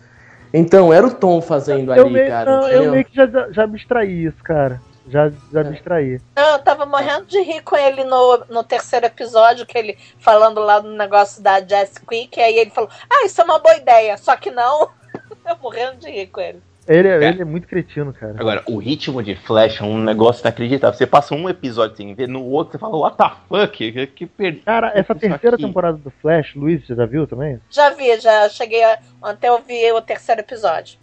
Então, 0.53 0.91
era 0.93 1.05
o 1.07 1.11
Tom 1.11 1.41
fazendo 1.41 1.93
eu 1.93 2.03
ali, 2.05 2.13
meio, 2.13 2.27
cara. 2.27 2.51
não, 2.61 2.67
eu 2.69 2.91
meio 2.91 3.05
que 3.05 3.15
já, 3.15 3.27
já 3.51 3.67
me 3.67 3.77
distraí 3.77 4.25
isso, 4.25 4.43
cara. 4.43 4.81
Já, 5.07 5.29
já 5.51 5.59
É. 5.61 5.63
distraí. 5.63 6.19
Não, 6.35 6.53
eu 6.53 6.59
tava 6.59 6.85
morrendo 6.85 7.25
de 7.25 7.41
rir 7.41 7.61
com 7.61 7.75
ele 7.75 8.03
no, 8.03 8.45
no 8.49 8.63
terceiro 8.63 9.05
episódio, 9.05 9.65
que 9.65 9.77
ele 9.77 9.97
falando 10.19 10.59
lá 10.61 10.79
do 10.79 10.89
negócio 10.89 11.41
da 11.43 11.59
Jess 11.59 11.97
Quick, 11.97 12.39
aí 12.39 12.57
ele 12.57 12.71
falou, 12.71 12.89
ah, 13.09 13.25
isso 13.25 13.39
é 13.41 13.43
uma 13.43 13.59
boa 13.59 13.75
ideia, 13.75 14.17
só 14.17 14.35
que 14.35 14.49
não. 14.51 14.89
eu 15.45 15.57
morrendo 15.61 15.97
de 15.97 16.09
rir 16.09 16.27
com 16.27 16.39
ele. 16.41 16.61
Ele, 16.85 17.07
é- 17.07 17.23
É. 17.23 17.27
ele 17.29 17.41
é 17.41 17.45
muito 17.45 17.65
cretino, 17.65 18.13
cara. 18.13 18.35
Agora, 18.37 18.61
o 18.67 18.77
ritmo 18.77 19.23
de 19.23 19.35
Flash 19.35 19.79
é 19.79 19.83
um 19.85 19.97
negócio 20.03 20.41
inacreditável. 20.41 20.97
Você 20.97 21.07
passa 21.07 21.33
um 21.33 21.47
episódio 21.47 21.95
sem 21.95 22.13
ver, 22.13 22.27
no 22.27 22.43
outro 22.43 22.73
você 22.73 22.77
fala, 22.77 22.97
what 22.97 23.15
the 23.17 23.31
fuck? 23.47 23.91
Que, 23.91 24.07
que 24.07 24.25
perdi. 24.25 24.59
Cara, 24.61 24.91
essa 24.93 25.15
terceira 25.15 25.55
aqui. 25.55 25.65
temporada 25.65 25.97
do 25.97 26.11
Flash, 26.21 26.55
Luiz, 26.55 26.85
você 26.85 26.93
já 26.93 27.05
viu 27.05 27.25
também? 27.25 27.57
Já 27.69 27.89
vi, 27.91 28.19
já 28.19 28.49
cheguei 28.49 28.83
a, 28.83 28.99
até 29.21 29.49
ouvir 29.49 29.93
o 29.93 30.01
terceiro 30.01 30.41
episódio. 30.41 30.99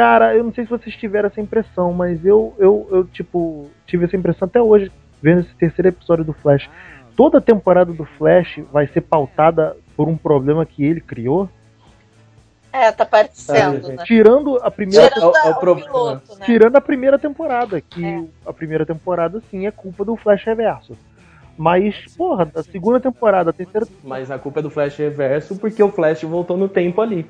Cara, 0.00 0.34
eu 0.34 0.42
não 0.42 0.50
sei 0.54 0.64
se 0.64 0.70
vocês 0.70 0.96
tiveram 0.96 1.26
essa 1.26 1.42
impressão, 1.42 1.92
mas 1.92 2.24
eu, 2.24 2.54
eu, 2.58 2.88
eu 2.90 3.04
tipo, 3.04 3.70
tive 3.86 4.06
essa 4.06 4.16
impressão 4.16 4.48
até 4.48 4.58
hoje, 4.58 4.90
vendo 5.20 5.40
esse 5.42 5.54
terceiro 5.56 5.88
episódio 5.88 6.24
do 6.24 6.32
Flash. 6.32 6.70
Toda 7.14 7.36
a 7.36 7.40
temporada 7.42 7.92
do 7.92 8.06
Flash 8.06 8.60
vai 8.72 8.86
ser 8.86 9.02
pautada 9.02 9.76
por 9.94 10.08
um 10.08 10.16
problema 10.16 10.64
que 10.64 10.82
ele 10.82 11.02
criou, 11.02 11.50
É, 12.72 12.90
tá 12.90 13.04
parecendo, 13.04 13.90
É, 13.90 13.96
né? 13.96 14.04
tirando 14.06 14.56
a 14.62 14.70
primeira, 14.70 15.10
Tirando 15.10 15.36
é 15.36 15.42
o- 15.42 15.46
é 15.48 15.50
o 15.50 15.76
piloto, 15.76 16.38
né? 16.38 16.46
tirando 16.46 16.76
a 16.76 16.80
primeira 16.80 17.18
temporada, 17.18 17.78
que 17.82 18.02
É. 18.02 18.24
a 18.46 18.54
primeira 18.54 18.86
temporada 18.86 19.42
sim 19.50 19.66
é 19.66 19.70
culpa 19.70 20.02
do 20.02 20.16
Flash 20.16 20.44
Reverso. 20.46 20.96
Mas, 21.58 22.06
porra, 22.16 22.46
da 22.46 22.62
segunda 22.62 22.98
temporada, 22.98 23.50
a 23.50 23.52
terceira. 23.52 23.86
Mas 24.02 24.30
a 24.30 24.38
culpa 24.38 24.60
é 24.60 24.62
do 24.62 24.70
Flash 24.70 24.96
Reverso 24.96 25.58
porque 25.58 25.82
o 25.82 25.90
Flash 25.92 26.22
voltou 26.22 26.56
no 26.56 26.70
tempo 26.70 27.02
ali. 27.02 27.26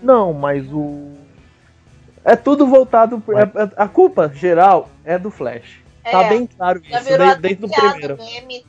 Não, 0.00 0.32
mas 0.32 0.66
o. 0.72 1.27
É 2.28 2.36
tudo 2.36 2.66
voltado. 2.66 3.20
Por, 3.20 3.38
é- 3.38 3.42
é- 3.42 3.70
a 3.76 3.88
culpa 3.88 4.28
geral 4.34 4.90
é 5.04 5.18
do 5.18 5.30
Flash. 5.30 5.80
Tá 6.04 6.24
É, 6.24 6.28
bem 6.28 6.46
claro 6.46 6.78
isso, 6.82 6.90
desde, 7.08 7.34
desde 7.40 7.64
o 7.64 7.68
primeiro. 7.70 8.16
meme. 8.18 8.66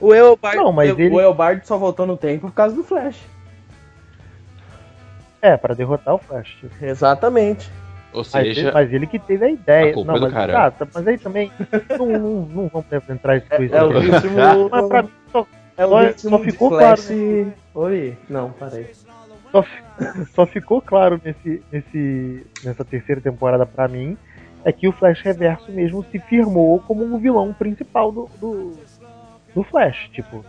O 0.00 0.14
Eobard, 0.14 0.56
Não, 0.56 0.72
mas 0.72 0.90
o, 0.92 1.00
ele- 1.00 1.14
o 1.14 1.20
Eobard 1.20 1.66
só 1.66 1.76
voltou 1.76 2.06
no 2.06 2.16
tempo 2.16 2.42
por 2.48 2.52
causa 2.54 2.74
do 2.74 2.82
Flash. 2.84 3.16
É, 5.42 5.56
pra 5.56 5.74
derrotar 5.74 6.14
o 6.14 6.18
Flash. 6.18 6.56
tipo. 6.60 6.84
Exatamente. 6.84 7.70
Ou 8.12 8.18
Mas, 8.20 8.28
seja, 8.28 8.60
ele, 8.60 8.72
mas 8.72 8.92
ele 8.92 9.06
que 9.06 9.18
teve 9.18 9.44
a 9.44 9.50
ideia. 9.50 9.90
a 9.90 9.94
culpa 9.94 10.08
não, 10.08 10.16
é 10.16 10.18
do 10.20 10.24
mas, 10.26 10.32
cara. 10.34 10.66
ah, 10.66 10.70
tá, 10.70 10.86
mas 10.92 11.06
aí 11.06 11.16
também. 11.18 11.52
não, 11.98 12.06
não, 12.06 12.18
não 12.42 12.68
vamos 12.68 12.86
entrar 13.08 13.34
nesse 13.34 13.48
quiz. 13.50 13.72
É 13.72 13.82
o 13.84 13.90
aqui. 13.90 14.10
ritmo. 14.10 14.68
Mas 14.70 14.88
pra 14.88 15.02
mim 15.04 15.10
só, 15.32 15.46
é 15.76 15.86
o 15.86 15.88
só- 15.90 16.28
só 16.30 16.38
de 16.38 16.44
ficou 16.44 16.68
Flash. 16.70 17.06
claro 17.06 17.52
Oi? 17.74 18.18
Não, 18.28 18.50
parei. 18.52 18.90
só, 19.52 19.62
fi- 19.62 19.82
só 20.34 20.46
ficou 20.46 20.80
claro 20.80 21.20
nesse, 21.24 21.62
nesse, 21.70 22.46
nessa 22.62 22.84
terceira 22.84 23.20
temporada 23.20 23.66
pra 23.66 23.88
mim 23.88 24.16
é 24.64 24.72
que 24.72 24.88
o 24.88 24.92
Flash 24.92 25.22
Reverso 25.22 25.72
mesmo 25.72 26.04
se 26.10 26.18
firmou 26.18 26.80
como 26.80 27.04
o 27.04 27.18
vilão 27.18 27.52
principal 27.52 28.12
do, 28.12 28.28
do, 28.38 28.74
do 29.54 29.62
Flash. 29.62 30.08
Tipo, 30.12 30.44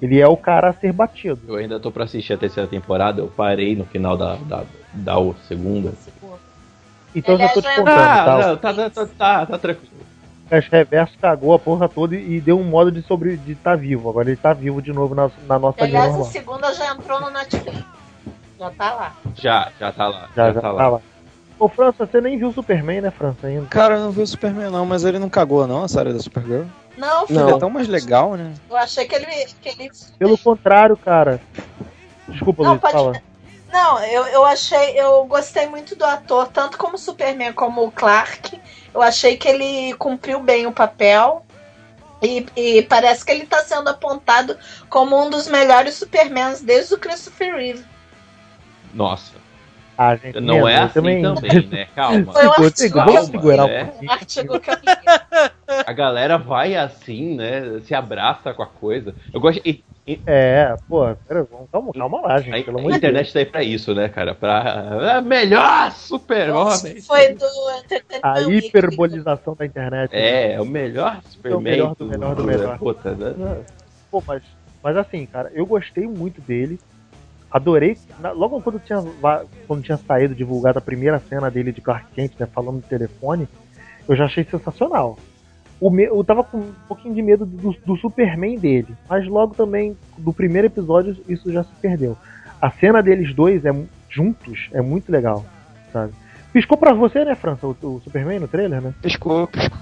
ele 0.00 0.20
é 0.20 0.28
o 0.28 0.36
cara 0.36 0.70
a 0.70 0.72
ser 0.74 0.92
batido. 0.92 1.40
eu 1.48 1.56
ainda 1.56 1.80
tô 1.80 1.90
pra 1.90 2.04
assistir 2.04 2.34
a 2.34 2.38
terceira 2.38 2.68
temporada, 2.68 3.20
eu 3.20 3.28
parei 3.28 3.74
no 3.74 3.84
final 3.86 4.16
da, 4.16 4.36
da, 4.36 4.64
da 4.92 5.14
segunda. 5.48 5.94
Então 7.14 7.34
eu 7.34 7.40
já 7.40 7.48
tô 7.48 7.62
te 7.62 7.74
contando, 7.74 7.98
Ah, 7.98 8.24
tá? 8.24 8.38
não, 8.38 8.56
tá, 8.58 8.74
tá, 8.74 8.90
tá, 8.90 9.06
tá, 9.06 9.46
tá 9.46 9.58
tranquilo. 9.58 9.96
O 10.44 10.48
Flash 10.48 10.68
Reverso 10.68 11.18
cagou 11.18 11.54
a 11.54 11.58
porra 11.58 11.88
toda 11.88 12.14
e, 12.14 12.36
e 12.36 12.40
deu 12.40 12.58
um 12.58 12.64
modo 12.64 12.92
de 12.92 13.00
sobre 13.02 13.38
de 13.38 13.52
estar 13.52 13.74
vivo. 13.74 14.08
Agora 14.10 14.28
ele 14.28 14.36
tá 14.36 14.52
vivo 14.52 14.82
de 14.82 14.92
novo 14.92 15.14
na, 15.14 15.30
na 15.48 15.58
nossa 15.58 15.84
linha 15.86 16.02
Aliás, 16.02 16.20
a 16.20 16.30
segunda 16.30 16.72
já 16.74 16.92
entrou 16.92 17.20
no 17.20 17.30
Netflix. 17.30 17.82
Já 18.58 18.70
tá 18.70 18.94
lá. 18.94 19.12
Já, 19.34 19.72
já 19.78 19.92
tá 19.92 20.08
lá. 20.08 20.28
Já, 20.34 20.52
já 20.52 20.60
tá 20.60 20.72
lá. 20.72 21.00
Ô, 21.58 21.68
França, 21.68 22.06
você 22.06 22.20
nem 22.20 22.38
viu 22.38 22.48
o 22.48 22.52
Superman, 22.52 23.00
né, 23.00 23.10
França, 23.10 23.46
ainda? 23.46 23.66
Cara, 23.66 23.94
eu 23.94 24.00
não 24.00 24.10
vi 24.10 24.22
o 24.22 24.26
Superman 24.26 24.70
não, 24.70 24.84
mas 24.84 25.04
ele 25.04 25.18
não 25.18 25.30
cagou 25.30 25.66
não, 25.66 25.84
a 25.84 25.88
série 25.88 26.12
da 26.12 26.18
Supergirl. 26.18 26.64
Não, 26.96 27.26
filho, 27.26 27.40
Não. 27.40 27.48
Ele 27.48 27.56
é 27.56 27.60
tão 27.60 27.70
mais 27.70 27.88
legal, 27.88 28.34
né? 28.34 28.52
eu 28.68 28.76
achei 28.76 29.06
que 29.06 29.14
ele, 29.14 29.26
que 29.60 29.68
ele 29.68 29.90
Pelo 30.18 30.38
contrário, 30.38 30.96
cara. 30.96 31.40
Desculpa, 32.28 32.62
Não, 32.62 32.70
Luiz, 32.70 32.80
pode- 32.80 32.92
fala. 32.92 33.22
Não, 33.72 34.02
eu, 34.04 34.26
eu 34.26 34.44
achei, 34.44 34.98
eu 34.98 35.24
gostei 35.26 35.66
muito 35.66 35.96
do 35.96 36.04
ator, 36.04 36.48
tanto 36.48 36.78
como 36.78 36.96
Superman 36.96 37.52
como 37.52 37.84
o 37.84 37.90
Clark. 37.92 38.58
Eu 38.94 39.02
achei 39.02 39.36
que 39.36 39.48
ele 39.48 39.94
cumpriu 39.94 40.40
bem 40.40 40.66
o 40.66 40.72
papel. 40.72 41.44
E, 42.22 42.46
e 42.56 42.82
parece 42.82 43.24
que 43.24 43.30
ele 43.30 43.42
está 43.42 43.58
sendo 43.62 43.88
apontado 43.88 44.56
como 44.88 45.22
um 45.22 45.28
dos 45.28 45.46
melhores 45.46 45.94
Supermans 45.94 46.62
desde 46.62 46.94
o 46.94 46.98
Christopher 46.98 47.54
Reeve. 47.56 47.84
Nossa, 48.94 49.34
Ah, 49.98 50.14
gente, 50.16 50.40
não 50.40 50.66
é 50.68 50.76
assim 50.76 50.94
também. 50.94 51.22
também, 51.22 51.66
né? 51.68 51.86
Calma. 51.94 52.32
Foi 52.32 52.46
um 52.46 52.50
artigo, 52.52 52.98
que 52.98 53.04
vamos 53.12 53.26
segurar 53.26 53.66
né? 53.66 53.92
um 54.02 54.10
artigo. 54.10 54.60
A 55.86 55.92
galera 55.92 56.36
vai 56.38 56.76
assim, 56.76 57.34
né? 57.36 57.80
Se 57.84 57.94
abraça 57.94 58.52
com 58.54 58.62
a 58.62 58.66
coisa. 58.66 59.14
Eu 59.32 59.40
gosto. 59.40 59.60
E, 59.64 59.82
e- 60.06 60.20
É, 60.26 60.76
pô, 60.88 61.00
pera, 61.26 61.44
vamos- 61.50 61.68
calma, 61.72 61.92
calma 61.92 62.20
lá, 62.20 62.34
a, 62.34 62.40
gente, 62.40 62.62
pelo 62.64 62.76
a 62.76 62.80
amor 62.80 62.92
internet 62.94 63.32
tá 63.32 63.38
aí 63.40 63.46
pra 63.46 63.62
isso, 63.62 63.94
né, 63.94 64.08
cara? 64.08 64.34
Pra. 64.34 65.16
É 65.16 65.20
melhor 65.20 65.90
super-homem. 65.92 67.00
Foi 67.02 67.34
do 67.34 67.46
A 68.22 68.40
hiperbolização 68.42 69.54
da 69.54 69.66
internet. 69.66 70.10
É, 70.14 70.52
é 70.52 70.60
o 70.60 70.64
melhor 70.66 71.20
Superman. 71.24 71.62
melhor 71.62 71.94
do 71.96 72.04
melhor 72.06 72.34
do 72.34 72.44
melhor. 72.44 72.78
Puta, 72.78 73.12
né? 73.12 73.34
Pô, 74.10 74.22
mas, 74.26 74.42
mas 74.82 74.96
assim, 74.96 75.26
cara, 75.26 75.50
eu 75.54 75.66
gostei 75.66 76.06
muito 76.06 76.40
dele. 76.40 76.78
Adorei. 77.56 77.96
logo 78.34 78.60
quando 78.60 78.78
tinha, 78.78 79.02
quando 79.66 79.82
tinha 79.82 79.96
saído, 79.96 80.34
divulgado 80.34 80.78
a 80.78 80.82
primeira 80.82 81.18
cena 81.18 81.50
dele 81.50 81.72
de 81.72 81.80
Clark 81.80 82.06
Kent, 82.14 82.34
né, 82.38 82.46
falando 82.46 82.76
no 82.76 82.82
telefone, 82.82 83.48
eu 84.06 84.14
já 84.14 84.26
achei 84.26 84.44
sensacional. 84.44 85.18
O 85.80 85.90
me, 85.90 86.04
eu 86.04 86.22
tava 86.22 86.44
com 86.44 86.58
um 86.58 86.74
pouquinho 86.86 87.14
de 87.14 87.22
medo 87.22 87.46
do, 87.46 87.72
do 87.72 87.96
Superman 87.96 88.58
dele, 88.58 88.94
mas 89.08 89.26
logo 89.26 89.54
também, 89.54 89.96
do 90.18 90.34
primeiro 90.34 90.66
episódio, 90.66 91.16
isso 91.26 91.50
já 91.50 91.64
se 91.64 91.72
perdeu. 91.80 92.14
A 92.60 92.70
cena 92.70 93.02
deles 93.02 93.34
dois 93.34 93.64
é, 93.64 93.74
juntos 94.10 94.68
é 94.72 94.82
muito 94.82 95.10
legal, 95.10 95.42
sabe? 95.92 96.12
Piscou 96.52 96.76
pra 96.76 96.92
você, 96.92 97.24
né, 97.24 97.34
França, 97.34 97.66
o, 97.66 97.70
o 97.82 98.00
Superman 98.04 98.40
no 98.40 98.48
trailer, 98.48 98.82
né? 98.82 98.94
Piscou, 99.00 99.46
piscou. 99.46 99.78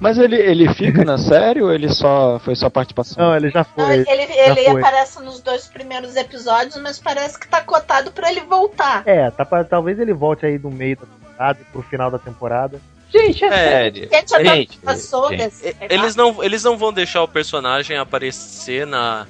Mas 0.00 0.18
ele, 0.18 0.36
ele 0.36 0.72
fica 0.74 1.04
na 1.04 1.16
série 1.18 1.62
ou 1.62 1.72
ele 1.72 1.88
só 1.92 2.38
foi 2.38 2.54
só 2.54 2.68
participação? 2.68 3.22
Não, 3.24 3.36
ele 3.36 3.50
já 3.50 3.66
Não, 3.76 3.86
foi. 3.86 4.04
ele 4.08 4.22
ele 4.32 4.70
foi. 4.70 4.80
aparece 4.80 5.22
nos 5.22 5.40
dois 5.40 5.66
primeiros 5.66 6.16
episódios, 6.16 6.76
mas 6.76 6.98
parece 6.98 7.38
que 7.38 7.48
tá 7.48 7.60
cotado 7.60 8.10
pra 8.12 8.30
ele 8.30 8.40
voltar. 8.42 9.02
É, 9.06 9.30
tá 9.30 9.44
talvez 9.64 9.98
ele 9.98 10.12
volte 10.12 10.44
aí 10.46 10.58
no 10.58 10.70
meio 10.70 10.96
da 10.96 11.06
temporada, 11.06 11.58
pro 11.72 11.82
final 11.82 12.10
da 12.10 12.18
temporada. 12.18 12.80
Gente, 13.08 13.44
é, 13.44 13.48
É, 13.48 13.50
sério. 13.50 14.08
Gente, 14.10 14.28
Gente, 14.44 14.80
gente. 15.30 15.36
desse. 15.36 15.68
E- 15.68 15.76
Eles 15.88 16.16
não, 16.16 16.42
eles 16.42 16.64
não 16.64 16.76
vão 16.76 16.92
deixar 16.92 17.22
o 17.22 17.28
personagem 17.28 17.96
aparecer 17.96 18.84
na, 18.86 19.26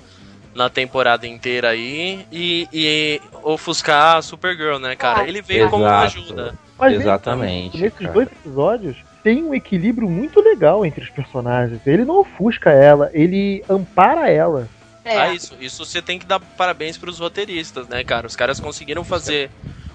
na 0.55 0.71
temporada 0.71 1.27
inteira 1.27 1.69
aí 1.71 2.27
e, 2.33 2.67
e 2.73 3.21
ofuscar 3.43 4.17
a 4.17 4.23
Supergirl, 4.23 4.79
né, 4.79 4.97
cara? 4.97 5.21
Ah, 5.21 5.29
Ele 5.29 5.43
veio 5.43 5.69
como 5.69 5.85
uma 5.85 6.05
Exato. 6.07 6.19
ajuda. 6.19 6.55
Mas 6.79 6.95
Exatamente. 6.95 7.79
Nesses 7.79 7.99
cara. 7.99 8.13
dois 8.13 8.29
episódios 8.29 8.97
tem 9.27 9.43
um 9.43 9.53
equilíbrio 9.53 10.09
muito 10.09 10.41
legal 10.41 10.87
entre 10.87 11.03
os 11.03 11.11
personagens. 11.11 11.81
Ele 11.85 12.05
não 12.05 12.21
ofusca 12.21 12.71
ela, 12.71 13.11
ele 13.13 13.65
ampara 13.69 14.31
ela. 14.31 14.69
É. 15.05 15.19
Ah, 15.19 15.35
isso, 15.35 15.57
isso 15.61 15.85
você 15.85 16.01
tem 16.01 16.17
que 16.17 16.25
dar 16.25 16.39
parabéns 16.39 16.97
pros 16.97 17.19
roteiristas, 17.19 17.89
né, 17.89 18.05
cara? 18.05 18.29
Os 18.29 18.37
caras 18.37 18.61
conseguiram 18.61 19.03
fazer 19.03 19.51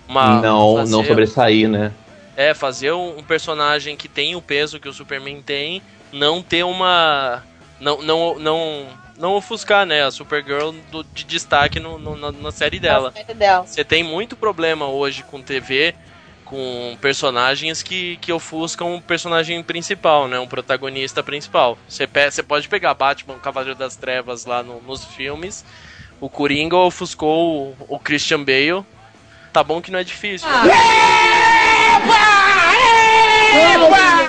uma. 0.06 0.42
não, 0.42 0.76
fazer, 0.76 0.92
não 0.92 1.06
sobressair, 1.06 1.70
né? 1.70 1.94
É, 2.36 2.54
fazer 2.54 2.92
um, 2.92 3.20
um 3.20 3.24
personagem 3.24 3.96
que 3.96 4.10
tem 4.10 4.36
o 4.36 4.42
peso 4.42 4.82
que 4.82 4.90
o 4.90 4.94
Superman 4.94 5.42
tem, 5.42 5.82
não 6.12 6.42
ter 6.44 6.66
uma. 6.66 7.42
Não, 7.80 8.02
não, 8.02 8.38
não, 8.38 8.88
não 9.18 9.32
ofuscar, 9.36 9.86
né? 9.86 10.04
A 10.04 10.12
Supergirl 10.12 10.72
do- 10.92 11.06
de 11.06 11.24
destaque 11.24 11.80
no, 11.80 11.98
no- 11.98 12.18
na, 12.18 12.34
na 12.34 12.52
série 12.52 12.82
dela. 12.82 13.14
Na 13.16 13.22
série 13.24 13.34
dela. 13.34 13.66
Você 13.66 13.86
tem 13.86 14.04
muito 14.04 14.36
problema 14.36 14.88
hoje 14.90 15.24
com 15.24 15.42
TV, 15.42 15.96
com 16.52 16.98
personagens 17.00 17.82
que, 17.82 18.18
que 18.18 18.32
ofuscam 18.34 18.96
um 18.96 19.00
personagem 19.02 19.64
principal, 19.64 20.28
né? 20.28 20.38
Um 20.38 20.46
protagonista 20.48 21.24
principal. 21.24 21.78
Você 21.88 22.06
pe- 22.06 22.44
pode 22.46 22.68
pegar 22.68 22.94
Batman, 22.94 23.40
Cavaleiro 23.40 23.80
das 23.80 23.96
Trevas 23.96 24.46
lá 24.46 24.62
no- 24.62 24.82
nos 24.82 25.06
filmes. 25.06 25.64
O 26.20 26.30
Coringa 26.30 26.76
ofuscou 26.76 27.70
o, 27.80 27.96
o 27.96 27.98
Christian 27.98 28.44
Bale. 28.44 28.84
Tá 29.54 29.64
bom 29.64 29.82
que 29.82 29.90
não 29.92 30.00
é 30.00 30.04
difícil. 30.04 30.50
né? 30.50 30.58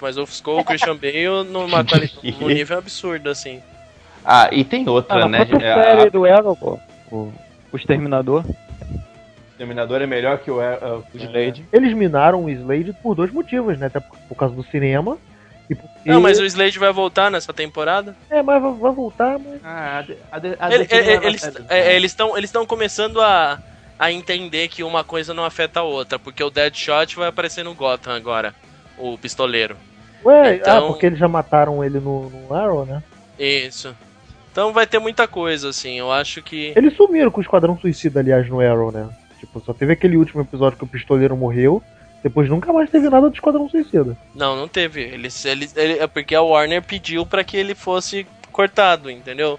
Mas 0.01 0.17
ofuscou 0.17 0.61
o 0.61 0.65
Christian 0.65 0.97
Bale 0.97 1.45
numa 1.51 1.85
num 2.41 2.49
nível 2.49 2.79
absurdo, 2.79 3.31
assim. 3.31 3.61
Ah, 4.25 4.49
e 4.53 4.63
tem 4.65 4.89
outra, 4.89 5.25
Ah, 5.25 5.29
né? 5.29 5.45
quanto 5.45 5.57
É, 5.63 5.75
série 5.75 6.03
a- 6.03 6.09
do 6.11 6.25
Arrow, 6.25 6.57
pô? 6.57 6.79
O, 7.11 7.33
o 7.73 7.77
Exterminador, 7.77 8.45
O 8.47 8.72
Exterminador 9.63 10.03
é 10.03 10.07
melhor 10.07 10.39
que 10.39 10.51
o, 10.51 10.61
é, 10.61 10.75
é, 10.81 10.87
o 10.87 11.05
Slade. 11.15 11.65
Eles 11.73 11.95
minaram 11.95 12.45
o 12.45 12.51
Slade 12.51 12.93
por 13.01 13.15
dois 13.15 13.31
motivos, 13.33 13.79
né? 13.79 13.87
Até 13.87 14.01
por, 14.01 14.19
por 14.29 14.35
causa 14.35 14.55
do 14.55 14.65
cinema. 14.65 15.17
E 15.71 15.75
porque... 15.77 16.11
Não, 16.11 16.21
mas 16.21 16.41
o 16.41 16.45
Slade 16.45 16.79
vai 16.81 16.93
voltar 16.93 17.31
nessa 17.31 17.53
temporada. 17.53 18.17
É, 18.29 18.43
mas 18.43 18.61
vai, 18.61 18.73
vai 18.73 18.93
voltar, 18.93 19.39
mas. 19.39 19.61
Ah, 19.65 19.99
a 19.99 20.03
de- 20.03 20.19
a 20.33 20.39
de- 20.41 20.57
a 20.59 20.75
Ele- 20.75 20.89
ele- 20.91 21.27
eles 21.27 21.53
é, 21.69 21.95
eles 21.97 22.11
estão 22.11 22.37
eles 22.37 22.49
estão 22.49 22.67
começando 22.67 23.21
a, 23.21 23.61
a 23.97 24.11
entender 24.11 24.67
que 24.67 24.83
uma 24.83 25.05
coisa 25.05 25.33
não 25.33 25.45
afeta 25.45 25.79
a 25.79 25.85
outra, 25.85 26.19
porque 26.19 26.43
o 26.43 26.51
Deadshot 26.51 27.15
vai 27.17 27.29
aparecer 27.29 27.63
no 27.65 27.73
Gotham 27.73 28.13
agora, 28.17 28.53
o 28.99 29.17
pistoleiro. 29.17 29.77
Ué, 30.25 30.57
Então- 30.57 30.87
ah, 30.87 30.89
porque 30.89 31.07
eles 31.07 31.19
já 31.21 31.29
mataram 31.29 31.85
ele 31.85 32.01
no, 32.01 32.29
no 32.31 32.53
Arrow, 32.55 32.85
né? 32.85 33.01
Isso. 33.39 33.95
Então 34.51 34.73
vai 34.73 34.87
ter 34.87 34.99
muita 34.99 35.27
coisa, 35.27 35.69
assim. 35.71 35.99
Eu 35.99 36.11
acho 36.13 36.43
que. 36.43 36.73
Eles 36.77 36.95
sumiram 36.97 37.31
com 37.31 37.39
o 37.39 37.43
Esquadrão 37.43 37.79
Suicida, 37.79 38.21
aliás, 38.21 38.47
no 38.49 38.61
Arrow, 38.61 38.91
né? 38.93 39.09
Tipo, 39.43 39.61
só 39.61 39.73
teve 39.75 39.93
aquele 39.93 40.17
último 40.17 40.43
episódio 40.43 40.79
que 40.79 40.85
o 40.85 40.87
pistoleiro 40.87 41.37
morreu. 41.37 41.83
Depois 42.23 42.49
nunca 42.49 42.73
mais 42.73 42.89
teve 42.89 43.11
nada 43.11 43.29
do 43.29 43.35
Esquadrão 43.35 43.69
Suicida. 43.69 44.17
Não, 44.33 44.55
não 44.55 44.69
teve. 44.69 45.01
Eles, 45.03 45.45
eles, 45.45 45.77
ele, 45.77 45.99
é 45.99 46.07
porque 46.07 46.33
a 46.37 46.41
Warner 46.41 46.81
pediu 46.81 47.27
pra 47.27 47.43
que 47.43 47.57
ele 47.57 47.75
fosse 47.75 48.25
cortado, 48.53 49.11
entendeu? 49.11 49.59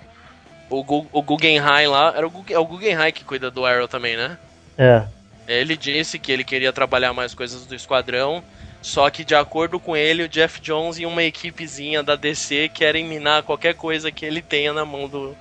O, 0.70 1.06
o 1.12 1.22
Guggenheim 1.22 1.88
lá. 1.88 2.14
Era 2.16 2.26
o, 2.26 2.30
Guggen- 2.30 2.56
é 2.56 2.60
o 2.60 2.66
Guggenheim 2.66 3.12
que 3.12 3.26
cuida 3.26 3.52
do 3.52 3.66
Arrow 3.66 3.90
também, 3.90 4.16
né? 4.16 4.38
É. 4.78 5.04
Ele 5.46 5.76
disse 5.76 6.18
que 6.18 6.32
ele 6.32 6.46
queria 6.46 6.72
trabalhar 6.72 7.12
mais 7.12 7.34
coisas 7.34 7.66
do 7.66 7.76
Esquadrão. 7.76 8.42
Só 8.82 9.10
que, 9.10 9.26
de 9.26 9.36
acordo 9.36 9.78
com 9.78 9.98
ele, 9.98 10.24
o 10.24 10.30
Jeff 10.30 10.62
Jones 10.62 10.98
e 10.98 11.06
uma 11.06 11.24
equipezinha 11.24 12.02
da 12.02 12.16
DC 12.16 12.70
querem 12.74 13.06
minar 13.06 13.44
qualquer 13.44 13.76
coisa 13.76 14.10
que 14.10 14.26
ele 14.26 14.42
tenha 14.42 14.72
na 14.72 14.86
mão 14.86 15.10
do. 15.10 15.36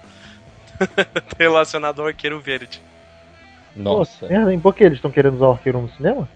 relacionado 1.38 2.00
ao 2.02 2.08
Arqueiro 2.08 2.40
Verde. 2.40 2.80
Nossa. 3.76 4.26
Pô, 4.26 4.32
merda, 4.32 4.52
hein? 4.52 4.60
Por 4.60 4.74
que 4.74 4.84
eles 4.84 4.98
estão 4.98 5.10
querendo 5.10 5.34
usar 5.36 5.46
o 5.48 5.52
arqueiro 5.52 5.80
no 5.80 5.90
cinema? 5.90 6.28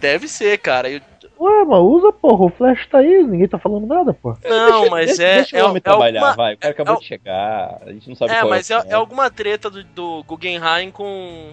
Deve 0.00 0.28
ser, 0.28 0.58
cara. 0.58 0.88
Eu- 0.88 1.00
Ué, 1.40 1.64
mas 1.64 1.78
usa, 1.80 2.12
porra. 2.12 2.46
O 2.46 2.50
Flash 2.50 2.86
tá 2.88 2.98
aí, 2.98 3.22
ninguém 3.22 3.46
tá 3.46 3.58
falando 3.58 3.86
nada, 3.86 4.12
pô. 4.12 4.36
Não, 4.44 4.88
mas 4.90 5.06
deixa, 5.18 5.22
é. 5.22 5.34
Deixa 5.36 5.56
é, 5.58 5.62
o 5.62 5.66
homem 5.66 5.76
é 5.76 5.80
trabalhar, 5.80 6.20
alguma- 6.20 6.36
vai. 6.36 6.54
O 6.54 6.58
cara 6.58 6.72
acabou 6.72 6.94
é- 6.94 6.98
de 6.98 7.04
chegar. 7.04 7.78
A 7.86 7.92
gente 7.92 8.08
não 8.08 8.16
sabe 8.16 8.32
É, 8.32 8.40
qual 8.40 8.50
mas 8.50 8.70
é, 8.70 8.76
o 8.76 8.78
é 8.78 8.82
final. 8.82 9.00
alguma 9.00 9.30
treta 9.30 9.70
do, 9.70 9.84
do 9.84 10.24
Guggenheim 10.24 10.90
com. 10.90 11.52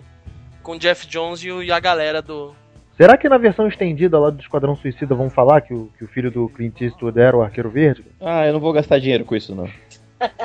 com 0.63 0.75
Jeff 0.77 1.05
Jones 1.05 1.43
e, 1.43 1.51
o- 1.51 1.61
e 1.61 1.71
a 1.71 1.79
galera 1.79 2.19
do. 2.21 2.55
Será 2.97 3.15
que 3.17 3.27
na 3.29 3.37
versão 3.37 3.67
estendida 3.67 4.17
lá 4.17 4.29
do 4.31 4.41
Esquadrão 4.41 4.75
Suicida 4.75 5.13
vão 5.13 5.29
falar 5.29 5.61
que 5.61 5.73
o, 5.73 5.91
que 5.97 6.03
o 6.03 6.07
filho 6.07 6.31
do 6.31 6.47
Clint 6.49 6.79
Eastwood 6.81 7.19
era 7.19 7.35
o 7.37 7.41
arqueiro 7.43 7.69
verde? 7.69 8.05
Ah, 8.21 8.47
eu 8.47 8.53
não 8.53 8.59
vou 8.59 8.71
gastar 8.73 8.97
dinheiro 8.99 9.25
com 9.25 9.35
isso, 9.35 9.53
não. 9.53 9.69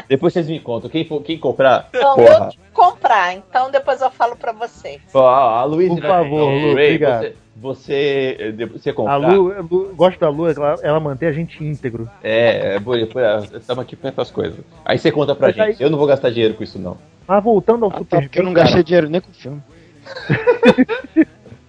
Depois 0.08 0.32
vocês 0.32 0.48
me 0.48 0.58
contam. 0.60 0.90
Quem, 0.90 1.04
for- 1.04 1.22
quem 1.22 1.38
comprar, 1.38 1.88
Então, 1.94 2.14
porra. 2.16 2.50
eu 2.52 2.70
comprar, 2.74 3.34
então 3.34 3.70
depois 3.70 4.00
eu 4.00 4.10
falo 4.10 4.36
pra 4.36 4.52
vocês. 4.52 5.00
Ó, 5.14 5.26
a 5.28 5.64
Luísa 5.64 5.94
Por 5.94 6.02
favor, 6.02 6.48
Ray, 6.48 6.60
Lu, 6.64 6.70
obrigado. 6.72 7.20
Você, 7.22 7.34
você, 7.56 8.36
eh, 8.38 8.52
depois 8.52 8.82
você 8.82 8.92
comprar. 8.92 9.14
A 9.14 9.16
Lu, 9.16 9.54
Lu- 9.70 9.94
gosto 9.94 10.18
da 10.18 10.28
Lu, 10.28 10.48
ela, 10.50 10.76
ela 10.82 10.98
mantém 11.00 11.28
a 11.28 11.32
gente 11.32 11.62
íntegro. 11.62 12.08
É, 12.22 12.74
é, 12.74 12.78
boa, 12.80 12.98
estamos 12.98 13.78
aqui 13.78 13.94
pra 13.96 14.10
essas 14.10 14.30
coisas. 14.30 14.58
Aí 14.84 14.98
você 14.98 15.12
conta 15.12 15.34
pra 15.34 15.48
Mas 15.48 15.58
aí- 15.58 15.70
gente. 15.72 15.82
Eu 15.82 15.90
não 15.90 15.98
vou 15.98 16.06
gastar 16.06 16.30
dinheiro 16.30 16.54
com 16.54 16.64
isso, 16.64 16.78
não. 16.78 16.96
Mas 17.28 17.44
voltando 17.44 17.84
ao 17.84 17.90
Ah, 17.90 17.94
tá, 17.94 17.98
Super 18.00 18.22
porque 18.22 18.40
eu 18.40 18.44
não 18.44 18.52
gastei 18.52 18.82
dinheiro 18.82 19.08
nem 19.08 19.20
com 19.20 19.30
o 19.30 19.34
filme. 19.34 19.62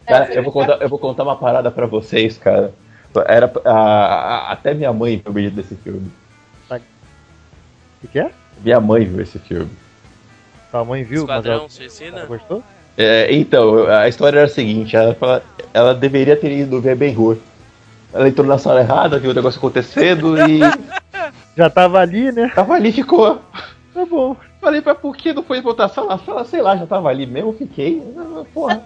Cara, 0.07 0.33
eu 0.33 0.43
vou 0.43 0.51
contar, 0.51 0.77
eu 0.81 0.89
vou 0.89 0.99
contar 0.99 1.23
uma 1.23 1.35
parada 1.35 1.71
pra 1.71 1.85
vocês, 1.85 2.37
cara. 2.37 2.73
Era 3.27 3.51
a- 3.65 3.71
a- 3.71 4.51
até 4.51 4.73
minha 4.73 4.91
mãe 4.91 5.21
foi 5.23 5.49
desse 5.49 5.75
filme. 5.75 6.11
O 8.03 8.07
que 8.07 8.19
é? 8.19 8.31
Minha 8.63 8.79
mãe 8.79 9.05
viu 9.05 9.21
esse 9.21 9.39
filme. 9.39 9.69
Sua 10.69 10.83
mãe 10.85 11.03
viu, 11.03 11.25
mas 11.27 11.37
Esquadrão 11.37 11.53
ela, 11.61 11.69
Suicida. 11.69 12.17
ela 12.17 12.25
gostou? 12.25 12.63
É, 12.97 13.33
então, 13.33 13.87
a 13.87 14.07
história 14.07 14.37
era 14.39 14.45
a 14.45 14.49
seguinte: 14.49 14.95
ela, 14.95 15.13
fala- 15.15 15.43
ela 15.73 15.93
deveria 15.93 16.35
ter 16.35 16.51
ido 16.51 16.79
ver 16.81 16.95
Ben 16.95 17.15
Hur. 17.17 17.37
Ela 18.13 18.27
entrou 18.27 18.45
na 18.45 18.57
sala 18.57 18.81
errada, 18.81 19.17
viu 19.19 19.31
o 19.31 19.33
negócio 19.33 19.57
acontecendo 19.57 20.37
e 20.37 20.59
Já 21.55 21.69
tava 21.69 21.99
ali, 21.99 22.31
né? 22.31 22.51
tava 22.53 22.73
ali, 22.73 22.91
ficou. 22.91 23.41
Tá 23.93 24.05
bom. 24.05 24.35
Falei, 24.59 24.81
pra 24.81 24.93
por 24.95 25.15
que 25.15 25.33
não 25.33 25.43
foi 25.43 25.61
botar 25.61 25.85
a 25.85 25.89
sala? 25.89 26.13
A 26.13 26.17
sala, 26.17 26.45
sei 26.45 26.61
lá, 26.61 26.75
já 26.77 26.85
tava 26.85 27.09
ali 27.09 27.25
mesmo, 27.25 27.53
fiquei. 27.53 28.01
Porra. 28.53 28.81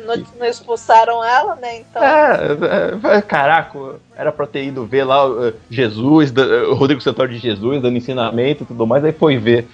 Não, 0.00 0.16
não 0.38 0.46
expulsaram 0.46 1.22
ela, 1.22 1.54
né? 1.56 1.80
Então. 1.80 2.02
É, 2.02 3.16
é, 3.18 3.22
caraca, 3.22 3.78
era 4.16 4.32
pra 4.32 4.46
ter 4.46 4.64
ido 4.64 4.86
ver 4.86 5.04
lá 5.04 5.28
uh, 5.28 5.52
Jesus, 5.70 6.30
da- 6.32 6.42
o 6.68 6.74
Rodrigo 6.74 7.00
Santoro 7.00 7.28
de 7.30 7.38
Jesus, 7.38 7.82
dando 7.82 7.96
ensinamento 7.96 8.62
e 8.62 8.66
tudo 8.66 8.86
mais, 8.86 9.04
aí 9.04 9.12
foi 9.12 9.36
ver 9.36 9.64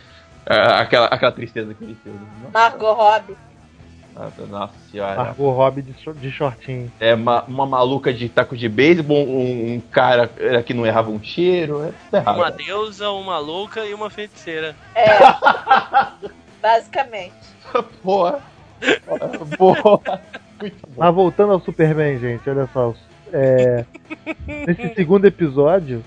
uh, 0.49 0.75
aquela, 0.75 1.07
aquela 1.07 1.33
tristeza 1.33 1.69
daquele 1.69 1.97
filme. 2.03 2.19
Margot 2.53 2.93
Robbie. 2.93 3.37
Nossa, 4.51 4.75
senhora. 4.91 5.14
Margot 5.14 5.51
Robbie 5.53 5.83
de, 5.83 5.95
de 6.14 6.31
shortinho. 6.33 6.91
É 6.99 7.14
uma, 7.14 7.45
uma 7.45 7.64
maluca 7.64 8.12
de 8.12 8.29
taco 8.29 8.57
de 8.57 8.69
beisebol, 8.69 9.25
um, 9.25 9.75
um 9.75 9.81
cara 9.93 10.29
que 10.66 10.75
não 10.75 10.85
errava 10.85 11.09
um 11.09 11.21
tiro, 11.21 11.85
é 11.85 11.93
tudo 12.07 12.16
errado. 12.16 12.37
Uma 12.37 12.51
deusa, 12.51 13.11
uma 13.11 13.39
louca 13.39 13.85
e 13.87 13.95
uma 13.95 14.11
feiticeira. 14.11 14.75
É. 14.97 15.07
Basicamente. 16.61 17.35
Porra. 18.03 18.41
Bom. 19.59 20.03
Mas 20.97 21.14
voltando 21.14 21.53
ao 21.53 21.61
Superman, 21.61 22.18
gente, 22.18 22.49
olha 22.49 22.68
só. 22.72 22.95
é, 23.33 23.85
nesse 24.66 24.95
segundo 24.95 25.26
episódio, 25.26 26.03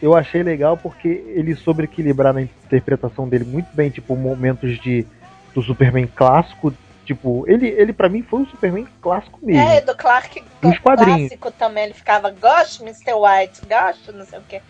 eu 0.00 0.14
achei 0.14 0.42
legal 0.42 0.76
porque 0.76 1.08
ele 1.08 1.54
soube 1.54 1.84
equilibrar 1.84 2.32
na 2.34 2.42
interpretação 2.42 3.28
dele 3.28 3.44
muito 3.44 3.68
bem, 3.72 3.90
tipo, 3.90 4.16
momentos 4.16 4.78
de 4.80 5.06
do 5.54 5.62
Superman 5.62 6.06
clássico. 6.06 6.72
Tipo, 7.04 7.44
ele, 7.48 7.68
ele 7.68 7.92
para 7.92 8.08
mim 8.08 8.22
foi 8.22 8.42
o 8.42 8.46
Superman 8.46 8.86
clássico 9.00 9.38
mesmo. 9.40 9.62
É, 9.62 9.80
do 9.80 9.94
Clark 9.96 10.42
Dos 10.60 10.78
quadrinhos. 10.78 11.28
clássico 11.28 11.50
também. 11.52 11.84
Ele 11.84 11.94
ficava, 11.94 12.30
gosto, 12.30 12.82
Mr. 12.82 13.14
White, 13.14 13.62
gosto, 13.66 14.12
não 14.12 14.26
sei 14.26 14.38
o 14.38 14.42
quê. 14.42 14.60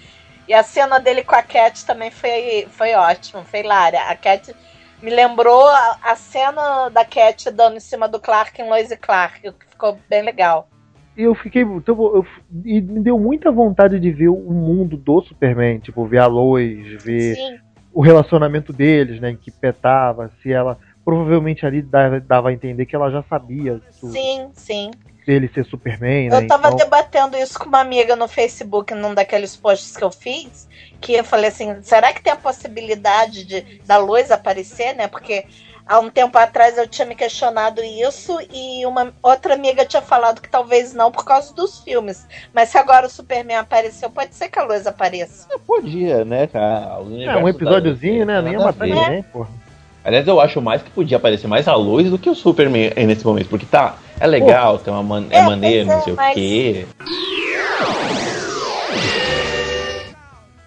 E 0.46 0.54
a 0.54 0.62
cena 0.62 1.00
dele 1.00 1.24
com 1.24 1.34
a 1.34 1.42
Cat 1.42 1.84
também 1.84 2.10
foi, 2.10 2.68
foi 2.70 2.94
ótima, 2.94 3.42
foi 3.42 3.60
hilária. 3.60 4.00
A 4.02 4.14
Cat 4.14 4.54
me 5.02 5.10
lembrou 5.10 5.66
a, 5.66 5.98
a 6.02 6.16
cena 6.16 6.88
da 6.88 7.04
Cat 7.04 7.50
dando 7.50 7.76
em 7.76 7.80
cima 7.80 8.08
do 8.08 8.18
Clark 8.20 8.60
em 8.60 8.68
Lois 8.68 8.90
e 8.90 8.96
Clark, 8.96 9.40
que 9.40 9.66
ficou 9.70 9.98
bem 10.08 10.22
legal. 10.22 10.68
E 11.16 11.22
eu 11.22 11.34
fiquei. 11.34 11.62
então, 11.62 11.96
eu- 12.14 12.26
e 12.64 12.80
me 12.80 13.00
deu 13.00 13.18
muita 13.18 13.50
vontade 13.50 13.98
de 13.98 14.10
ver 14.10 14.28
o 14.28 14.36
mundo 14.36 14.96
do 14.96 15.20
Superman, 15.22 15.78
tipo, 15.78 16.04
ver 16.06 16.18
a 16.18 16.26
Lois, 16.26 17.02
ver 17.02 17.36
Sim, 17.36 17.58
o 17.92 18.02
relacionamento 18.02 18.72
deles, 18.72 19.20
né? 19.20 19.30
em 19.30 19.36
Que 19.36 19.50
petava, 19.50 20.30
se 20.42 20.52
ela. 20.52 20.78
Provavelmente 21.04 21.64
ali 21.64 21.80
dava, 21.82 22.18
dava 22.18 22.48
a 22.48 22.52
entender 22.52 22.84
que 22.84 22.96
ela 22.96 23.10
já 23.10 23.22
sabia 23.22 23.80
do- 24.02 24.10
sim, 24.10 24.50
sim. 24.52 24.90
Dele 25.26 25.50
ser 25.52 25.64
Superman, 25.66 26.30
né? 26.30 26.36
Eu 26.38 26.46
tava 26.46 26.68
Então- 26.68 26.76
debatendo 26.78 27.36
isso 27.36 27.58
com 27.58 27.66
uma 27.66 27.80
amiga 27.80 28.14
no 28.14 28.28
Facebook, 28.28 28.94
num 28.94 29.12
daqueles 29.12 29.56
posts 29.56 29.96
que 29.96 30.04
eu 30.04 30.10
fiz, 30.10 30.68
que 31.00 31.14
eu 31.14 31.24
falei 31.24 31.48
assim, 31.48 31.82
será 31.82 32.12
que 32.12 32.22
tem 32.22 32.32
a 32.32 32.36
possibilidade 32.36 33.44
de 33.44 33.80
da 33.84 33.98
luz 33.98 34.30
aparecer, 34.30 34.94
né? 34.94 35.08
Porque 35.08 35.44
há 35.84 35.98
um 35.98 36.08
tempo 36.08 36.36
atrás 36.38 36.78
eu 36.78 36.86
tinha 36.86 37.06
me 37.06 37.14
questionado 37.14 37.82
isso 37.82 38.38
e 38.52 38.86
uma 38.86 39.12
outra 39.22 39.54
amiga 39.54 39.84
tinha 39.84 40.02
falado 40.02 40.40
que 40.40 40.48
talvez 40.48 40.94
não 40.94 41.10
por 41.10 41.24
causa 41.24 41.52
dos 41.52 41.80
filmes. 41.80 42.26
Mas 42.54 42.68
se 42.68 42.78
agora 42.78 43.06
o 43.06 43.10
Superman 43.10 43.56
apareceu, 43.58 44.08
pode 44.08 44.34
ser 44.34 44.48
que 44.48 44.58
a 44.58 44.64
luz 44.64 44.86
apareça. 44.86 45.48
Podia, 45.66 46.24
né, 46.24 46.46
cara? 46.46 46.86
É, 46.86 46.98
um 46.98 47.06
universos 47.06 47.50
episódiozinho, 47.50 48.24
da- 48.26 48.34
né? 48.34 48.42
Nem 48.42 48.52
ia 48.52 48.58
nada 48.58 48.70
a 48.70 48.72
matar 48.72 48.86
ver. 48.86 48.94
ninguém, 48.94 49.22
porra. 49.24 49.65
Aliás, 50.06 50.24
eu 50.28 50.40
acho 50.40 50.62
mais 50.62 50.82
que 50.82 50.90
podia 50.90 51.16
aparecer 51.16 51.48
mais 51.48 51.66
a 51.66 51.74
luz 51.74 52.08
do 52.08 52.16
que 52.16 52.30
o 52.30 52.34
Superman 52.34 52.92
nesse 53.08 53.26
momento, 53.26 53.48
porque 53.48 53.66
tá, 53.66 53.96
é 54.20 54.26
legal, 54.28 54.78
tem 54.78 54.92
uma 54.94 55.02
man 55.02 55.26
é, 55.30 55.38
É, 55.38 55.42
maneiro, 55.42 55.86
não 55.88 55.94
é, 55.98 56.00
sei 56.02 56.12
mas- 56.14 56.30
o 56.30 56.34
quê. 56.34 56.86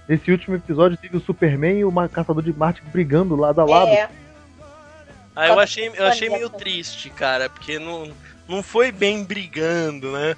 Esse 0.09 0.29
último 0.29 0.57
episódio 0.57 0.97
teve 0.97 1.15
o 1.15 1.21
Superman 1.21 1.77
e 1.79 1.85
o 1.85 2.09
Caçador 2.09 2.43
de 2.43 2.51
Marte 2.51 2.81
brigando 2.91 3.33
lado 3.37 3.61
a 3.61 3.63
lado. 3.63 3.87
É, 3.91 4.09
Ah, 5.33 5.47
eu 5.47 5.57
achei, 5.57 5.89
eu 5.95 6.05
achei 6.05 6.29
meio 6.29 6.49
triste, 6.49 7.09
cara, 7.09 7.47
porque 7.49 7.79
não, 7.79 8.11
não 8.45 8.61
foi 8.61 8.91
bem 8.91 9.23
brigando, 9.23 10.11
né? 10.11 10.35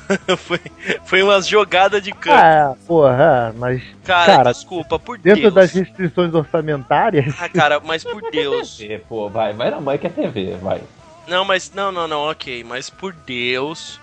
foi, 0.38 0.60
foi 1.04 1.22
umas 1.22 1.46
jogadas 1.46 2.02
de 2.02 2.12
campo. 2.12 2.36
Ah, 2.36 2.74
porra, 2.86 3.54
mas 3.56 3.82
cara, 4.04 4.36
cara, 4.36 4.52
desculpa, 4.52 4.98
por 4.98 5.18
dentro 5.18 5.42
Deus. 5.42 5.54
das 5.54 5.72
restrições 5.72 6.32
orçamentárias, 6.34 7.34
Ah, 7.40 7.48
cara, 7.48 7.80
mas 7.80 8.02
por 8.04 8.22
Deus. 8.30 8.76
TV, 8.76 8.98
pô, 9.08 9.28
vai, 9.28 9.52
vai 9.52 9.70
na 9.70 9.80
mãe 9.80 9.98
que 9.98 10.06
é 10.06 10.10
TV, 10.10 10.56
vai. 10.60 10.80
Não, 11.28 11.44
mas. 11.44 11.70
Não, 11.74 11.92
não, 11.92 12.08
não, 12.08 12.20
ok. 12.30 12.64
Mas 12.64 12.90
por 12.90 13.12
Deus. 13.12 14.00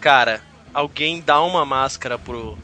Cara, 0.00 0.40
alguém 0.72 1.20
dá 1.20 1.40
uma 1.42 1.64
máscara 1.64 2.18
pro. 2.18 2.56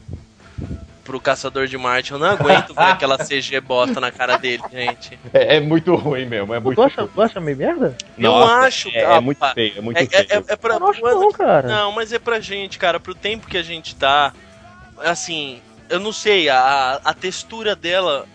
Pro 1.05 1.21
caçador 1.21 1.67
de 1.67 1.77
Marte. 1.77 2.11
Eu 2.11 2.19
não 2.19 2.27
aguento 2.27 2.73
ver 2.73 2.81
aquela 2.81 3.15
CG 3.17 3.61
bosta 3.61 4.01
na 4.01 4.11
cara 4.11 4.37
dele, 4.37 4.63
gente. 4.71 5.17
É, 5.31 5.57
é 5.57 5.59
muito 5.59 5.95
ruim 5.95 6.25
mesmo, 6.25 6.51
é 6.53 6.59
muito 6.59 6.81
acha, 6.81 7.07
tu 7.07 7.21
acha 7.21 7.39
meio 7.39 7.55
merda? 7.55 7.95
Eu 8.17 8.31
Nossa, 8.31 8.53
acho, 8.65 8.89
é, 8.89 9.01
cara. 9.03 9.15
é 9.15 9.19
muito 9.19 9.53
feio, 9.53 9.73
é 9.77 9.81
muito 9.81 9.97
É, 9.97 10.05
feio. 10.07 10.25
é, 10.29 10.35
é, 10.35 10.43
é 10.47 10.55
pra. 10.55 10.73
Eu 10.73 10.79
não 10.79 10.89
acho 10.89 11.01
não, 11.01 11.31
cara. 11.31 11.67
Não, 11.67 11.91
mas 11.91 12.11
é 12.11 12.17
pra 12.17 12.39
gente, 12.39 12.79
cara, 12.79 12.99
pro 12.99 13.13
tempo 13.15 13.47
que 13.47 13.57
a 13.57 13.61
gente 13.63 13.95
tá. 13.95 14.33
Assim, 14.97 15.61
eu 15.89 15.99
não 15.99 16.11
sei, 16.11 16.49
a, 16.49 16.99
a 17.03 17.13
textura 17.13 17.75
dela 17.75 18.25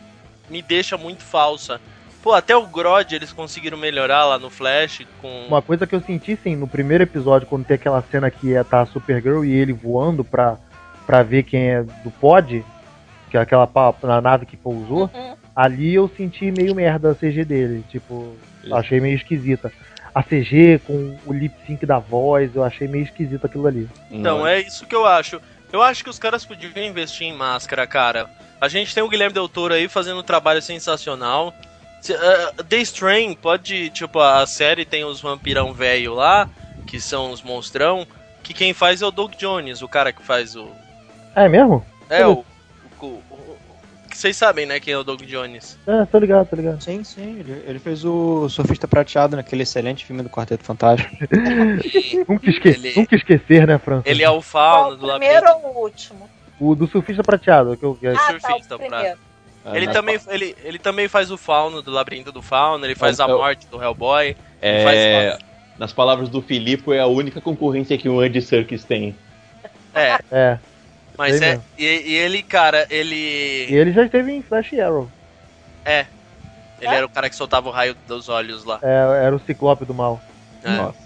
me 0.49 0.63
deixa 0.63 0.97
muito 0.97 1.23
falsa. 1.25 1.81
Pô, 2.23 2.35
até 2.35 2.55
o 2.55 2.67
Grod 2.67 3.13
eles 3.15 3.33
conseguiram 3.33 3.79
melhorar 3.79 4.27
lá 4.27 4.39
no 4.39 4.49
Flash 4.51 5.07
com. 5.21 5.47
Uma 5.49 5.63
coisa 5.63 5.87
que 5.87 5.95
eu 5.95 6.01
senti, 6.03 6.39
sim, 6.41 6.55
no 6.55 6.69
primeiro 6.69 7.03
episódio, 7.03 7.49
quando 7.49 7.65
tem 7.65 7.75
aquela 7.75 8.03
cena 8.11 8.31
que 8.31 8.55
é 8.55 8.63
tá 8.63 8.83
a 8.83 8.87
Supergirl 8.87 9.43
e 9.45 9.51
ele 9.53 9.73
voando 9.73 10.23
pra, 10.23 10.57
pra 11.11 11.25
ver 11.25 11.43
quem 11.43 11.71
é 11.71 11.83
do 11.83 12.11
pod, 12.21 12.65
que 13.29 13.37
é 13.37 13.41
aquela 13.41 13.69
na 14.05 14.21
nave 14.21 14.47
que 14.47 14.57
pousou, 14.57 15.11
Uhum. 15.13 15.35
ali 15.57 15.93
eu 15.95 16.09
senti 16.17 16.53
meio 16.53 16.73
merda 16.73 17.11
a 17.11 17.15
CG 17.17 17.45
dele. 17.45 17.85
Tipo, 17.91 18.37
achei 18.71 19.01
meio 19.01 19.17
esquisita. 19.17 19.73
A 20.15 20.23
CG 20.23 20.81
com 20.87 21.17
o 21.27 21.33
lip 21.33 21.53
sync 21.67 21.85
da 21.85 21.99
voz, 21.99 22.55
eu 22.55 22.63
achei 22.63 22.87
meio 22.87 23.03
esquisito 23.05 23.45
aquilo 23.45 23.67
ali. 23.67 23.89
Então, 24.09 24.47
é 24.47 24.61
isso 24.61 24.87
que 24.87 24.95
eu 24.95 25.05
acho. 25.05 25.41
Eu 25.73 25.83
acho 25.83 26.05
que 26.05 26.11
os 26.11 26.19
caras 26.19 26.45
podiam 26.45 26.73
investir 26.85 27.27
em 27.27 27.33
máscara, 27.37 27.85
cara. 27.89 28.29
A 28.61 28.69
gente 28.69 28.95
tem 28.95 29.03
o 29.03 29.09
Guilherme 29.09 29.35
Del 29.35 29.49
Toro 29.49 29.75
aí 29.75 29.89
fazendo 29.89 30.21
um 30.21 30.25
trabalho 30.25 30.63
sensacional. 30.63 31.53
Se- 32.01 32.13
uh, 32.15 32.65
The 32.69 32.77
Strain 32.79 33.35
pode, 33.35 33.91
tipo, 33.91 34.21
a 34.21 34.47
série 34.47 34.85
tem 34.85 35.05
os 35.05 35.21
vampirão 35.21 35.73
velho 35.75 36.15
lá, 36.15 36.49
que 36.87 37.01
são 37.01 37.33
os 37.33 37.43
monstrão, 37.43 38.07
que 38.45 38.55
quem 38.55 38.73
faz 38.73 39.03
é 39.03 39.07
o 39.07 39.11
Doug 39.11 39.33
Jones, 39.37 39.83
o 39.83 39.89
cara 39.89 40.13
que 40.13 40.23
faz 40.23 40.55
o... 40.55 40.69
É 41.35 41.49
mesmo? 41.49 41.85
É, 42.09 42.27
o... 42.27 42.45
o, 43.01 43.07
o- 43.07 43.23
vocês 44.13 44.37
sabem, 44.37 44.67
né, 44.67 44.79
quem 44.81 44.93
é 44.93 44.99
o 44.99 45.05
Doug 45.05 45.23
Jones. 45.23 45.79
É, 45.87 46.05
tô 46.05 46.19
ligado, 46.19 46.47
tô 46.49 46.57
ligado. 46.57 46.83
Sim, 46.83 47.03
sim. 47.05 47.39
Ele, 47.41 47.63
ele 47.67 47.79
fez 47.79 48.05
o 48.05 48.49
Surfista 48.49 48.87
Prateado 48.89 49.37
naquele 49.37 49.63
excelente 49.63 50.05
filme 50.05 50.23
do 50.23 50.29
Quarteto 50.29 50.65
Fantástico. 50.65 51.11
Nunca, 52.29 52.51
esque 52.51 52.69
Ele- 52.69 52.93
nunca 52.97 53.17
esquecer, 53.17 53.67
né, 53.67 53.79
França? 53.79 54.03
Ele 54.09 54.23
é 54.23 54.29
o 54.31 54.39
o 54.39 54.41
do 54.97 55.07
primeiro 55.09 55.47
labirinto. 55.47 55.67
ou 55.67 55.75
o 55.77 55.83
último? 55.85 56.31
O 56.59 56.75
do 56.75 56.87
surfista 56.87 57.23
prateado. 57.23 57.77
Que 57.77 57.85
eu, 57.85 57.95
que 57.95 58.07
Ah, 58.09 58.13
tá, 58.15 58.27
surfista, 58.27 58.75
o 58.77 58.79
pra- 58.79 58.89
primeiro. 58.89 59.19
Ah, 59.65 59.77
Ele 59.77 59.89
também, 59.89 60.19
ele, 60.29 60.57
ele 60.65 60.79
também 60.79 61.07
faz 61.09 61.31
o 61.31 61.37
fauno 61.39 61.81
do 61.81 61.91
labirinto 61.91 62.33
do 62.33 62.43
fauno, 62.43 62.85
ele 62.85 62.95
faz 62.95 63.21
a 63.21 63.27
Eu- 63.29 63.39
morte 63.39 63.67
do 63.69 63.81
Hellboy. 63.83 64.37
É, 64.61 64.85
faz- 65.33 65.39
nas 65.79 65.93
palavras 65.93 66.29
do 66.29 66.43
Filipe, 66.43 66.93
é 66.93 67.01
a 67.01 67.07
única 67.07 67.41
concorrência 67.41 67.97
que 67.97 68.09
o 68.09 68.21
Andy 68.21 68.43
Serkis 68.43 68.85
tem. 68.85 69.15
É, 69.95 70.19
É. 70.31 70.59
mas 71.21 71.37
Sei 71.37 71.49
é. 71.49 71.61
E, 71.79 71.85
e 71.85 72.15
ele, 72.17 72.43
cara, 72.43 72.87
E 72.91 72.95
ele. 72.95 73.67
ele 73.77 73.93
já 73.93 74.07
esteve 74.07 74.33
em 74.33 74.41
Flash 74.41 74.73
Arrow. 74.73 75.07
É. 75.85 76.07
Ele 76.81 76.95
era 76.95 77.05
o 77.05 77.11
cara 77.11 77.29
que 77.29 77.37
soltava 77.37 77.69
o 77.69 77.71
raio 77.71 77.95
dos 78.09 78.31
olhos 78.31 78.65
lá. 78.65 78.79
É, 78.83 79.27
era 79.27 79.37
o 79.37 79.41
Ciclope 79.41 79.85
do 79.85 79.93
mal. 79.93 80.19
É. 80.65 80.71
Nossa. 80.71 80.99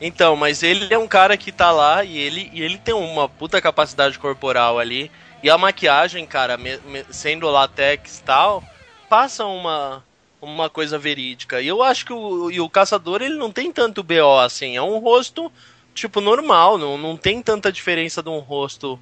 Então, 0.00 0.34
mas 0.34 0.64
ele 0.64 0.92
é 0.92 0.98
um 0.98 1.06
cara 1.06 1.36
que 1.36 1.52
tá 1.52 1.70
lá 1.70 2.02
e 2.02 2.18
ele, 2.18 2.50
e 2.52 2.60
ele 2.60 2.76
tem 2.76 2.92
uma 2.92 3.28
puta 3.28 3.60
capacidade 3.60 4.18
corporal 4.18 4.80
ali. 4.80 5.12
E 5.44 5.48
a 5.48 5.56
maquiagem, 5.56 6.26
cara, 6.26 6.56
me- 6.56 6.78
me- 6.78 7.04
sendo 7.10 7.48
latex 7.48 8.18
e 8.18 8.22
tal, 8.24 8.64
passa 9.08 9.44
uma, 9.46 10.02
uma 10.40 10.68
coisa 10.68 10.98
verídica. 10.98 11.60
E 11.60 11.68
eu 11.68 11.84
acho 11.84 12.04
que 12.04 12.12
o, 12.12 12.50
e 12.50 12.60
o 12.60 12.68
caçador, 12.68 13.22
ele 13.22 13.36
não 13.36 13.52
tem 13.52 13.70
tanto 13.70 14.02
BO 14.02 14.40
assim. 14.40 14.76
É 14.76 14.82
um 14.82 14.98
rosto, 14.98 15.52
tipo, 15.94 16.20
normal. 16.20 16.76
Não, 16.76 16.98
não 16.98 17.16
tem 17.16 17.40
tanta 17.40 17.70
diferença 17.70 18.20
de 18.24 18.28
um 18.28 18.40
rosto. 18.40 18.98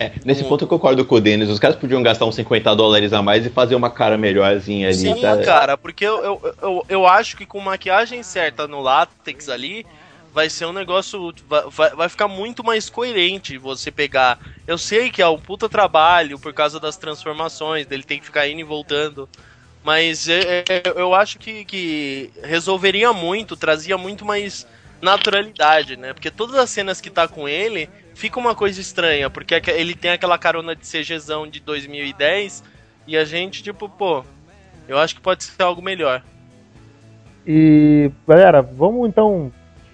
É, 0.00 0.12
nesse 0.24 0.44
ponto 0.44 0.64
eu 0.64 0.68
concordo 0.68 1.04
com 1.04 1.16
o 1.16 1.20
Denis. 1.20 1.48
Os 1.48 1.58
caras 1.58 1.76
podiam 1.76 2.02
gastar 2.02 2.24
uns 2.24 2.36
50 2.36 2.74
dólares 2.76 3.12
a 3.12 3.20
mais 3.20 3.44
e 3.44 3.50
fazer 3.50 3.74
uma 3.74 3.90
cara 3.90 4.16
melhorzinha 4.16 4.88
ali. 4.88 4.96
Sim, 4.96 5.20
tá? 5.20 5.36
cara, 5.42 5.76
porque 5.76 6.04
eu, 6.04 6.22
eu, 6.22 6.54
eu, 6.62 6.86
eu 6.88 7.06
acho 7.06 7.36
que 7.36 7.44
com 7.44 7.58
maquiagem 7.60 8.22
certa 8.22 8.68
no 8.68 8.80
látex 8.80 9.48
ali, 9.48 9.84
vai 10.32 10.48
ser 10.48 10.66
um 10.66 10.72
negócio. 10.72 11.34
Vai, 11.48 11.62
vai- 11.68 11.96
vai 11.96 12.08
ficar 12.08 12.28
muito 12.28 12.62
mais 12.62 12.88
coerente 12.88 13.58
você 13.58 13.90
pegar. 13.90 14.38
Eu 14.68 14.78
sei 14.78 15.10
que 15.10 15.20
é 15.20 15.28
um 15.28 15.38
puta 15.38 15.68
trabalho 15.68 16.38
por 16.38 16.52
causa 16.52 16.78
das 16.78 16.96
transformações, 16.96 17.84
dele 17.86 18.04
tem 18.04 18.20
que 18.20 18.26
ficar 18.26 18.46
indo 18.48 18.60
e 18.60 18.64
voltando. 18.64 19.28
Mas 19.82 20.28
é- 20.28 20.64
é- 20.68 20.82
eu 20.94 21.12
acho 21.12 21.40
que, 21.40 21.64
que 21.64 22.30
resolveria 22.44 23.12
muito, 23.12 23.56
trazia 23.56 23.98
muito 23.98 24.24
mais 24.24 24.64
naturalidade, 25.02 25.96
né? 25.96 26.12
Porque 26.12 26.30
todas 26.30 26.56
as 26.56 26.70
cenas 26.70 27.00
que 27.00 27.10
tá 27.10 27.26
com 27.26 27.48
ele 27.48 27.88
fica 28.18 28.40
uma 28.40 28.52
coisa 28.52 28.80
estranha, 28.80 29.30
porque 29.30 29.62
ele 29.70 29.94
tem 29.94 30.10
aquela 30.10 30.36
carona 30.36 30.74
de 30.74 30.84
CGzão 30.84 31.46
de 31.46 31.60
2010 31.60 32.64
e 33.06 33.16
a 33.16 33.24
gente, 33.24 33.62
tipo, 33.62 33.88
pô, 33.88 34.24
eu 34.88 34.98
acho 34.98 35.14
que 35.14 35.20
pode 35.20 35.44
ser 35.44 35.62
algo 35.62 35.80
melhor. 35.80 36.24
E, 37.46 38.10
galera, 38.26 38.60
vamos 38.60 39.08
então. 39.08 39.52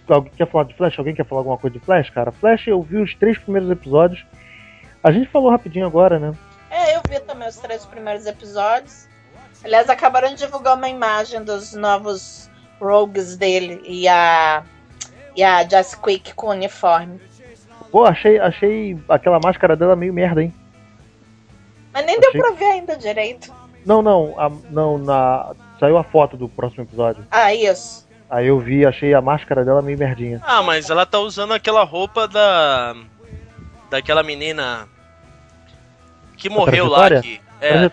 Alguém 0.09 0.33
quer 0.37 0.51
falar 0.51 0.64
de 0.64 0.75
Flash? 0.75 0.99
Alguém 0.99 1.14
quer 1.14 1.27
falar 1.27 1.43
alguma 1.43 1.59
coisa 1.59 1.79
de 1.79 1.85
Flash, 1.85 2.09
cara? 2.11 2.33
Flash, 2.33 2.66
eu 2.66 2.83
vi 2.83 2.97
os 2.97 3.14
três 3.14 3.37
primeiros 3.37 3.70
episódios. 3.70 4.25
A 5.03 5.12
gente 5.12 5.29
falou 5.29 5.51
rapidinho 5.51 5.87
agora, 5.87 6.18
né? 6.18 6.33
É, 6.70 6.97
eu 6.97 7.03
vi 7.07 7.20
também 7.20 7.47
os 7.47 7.57
três 7.57 7.85
primeiros 7.85 8.25
episódios. 8.25 9.07
Aliás, 9.62 9.91
acabaram 9.91 10.29
de 10.31 10.37
divulgar 10.37 10.77
uma 10.77 10.89
imagem 10.89 11.45
dos 11.45 11.75
novos 11.75 12.51
rogues 12.81 13.37
dele 13.37 13.83
e 13.85 14.09
a 14.09 14.64
e 15.37 15.43
a 15.43 15.62
Jazz 15.62 15.95
Quick 15.95 16.35
com 16.35 16.49
uniforme. 16.49 17.20
Pô, 17.95 18.05
achei, 18.05 18.40
achei 18.40 18.99
aquela 19.09 19.38
máscara 19.38 19.76
dela 19.76 19.95
meio 19.95 20.12
merda, 20.12 20.42
hein? 20.42 20.53
Mas 21.92 22.05
nem 22.05 22.18
deu 22.18 22.30
Achei- 22.30 22.40
pra 22.40 22.51
ver 22.51 22.64
ainda 22.64 22.97
direito. 22.97 23.55
Não, 23.86 24.03
não, 24.03 24.34
a- 24.36 24.51
não, 24.68 24.99
na. 24.99 25.55
Saiu 25.78 25.97
a 25.97 26.03
foto 26.03 26.36
do 26.36 26.49
próximo 26.49 26.82
episódio. 26.82 27.24
Ah, 27.30 27.55
isso. 27.55 28.05
Aí 28.28 28.49
eu 28.49 28.59
vi, 28.59 28.84
achei 28.84 29.14
a 29.14 29.20
máscara 29.20 29.64
dela 29.64 29.80
meio 29.80 29.97
merdinha. 29.97 30.42
Ah, 30.45 30.61
mas 30.61 30.90
ela 30.90 31.07
tá 31.07 31.20
usando 31.20 31.53
aquela 31.55 31.84
roupa 31.84 32.26
da. 32.26 32.97
daquela 33.88 34.24
menina. 34.24 34.88
que 36.36 36.51
morreu 36.51 36.88
lá. 36.88 37.20
Que, 37.20 37.40
é, 37.61 37.84
é, 37.84 37.90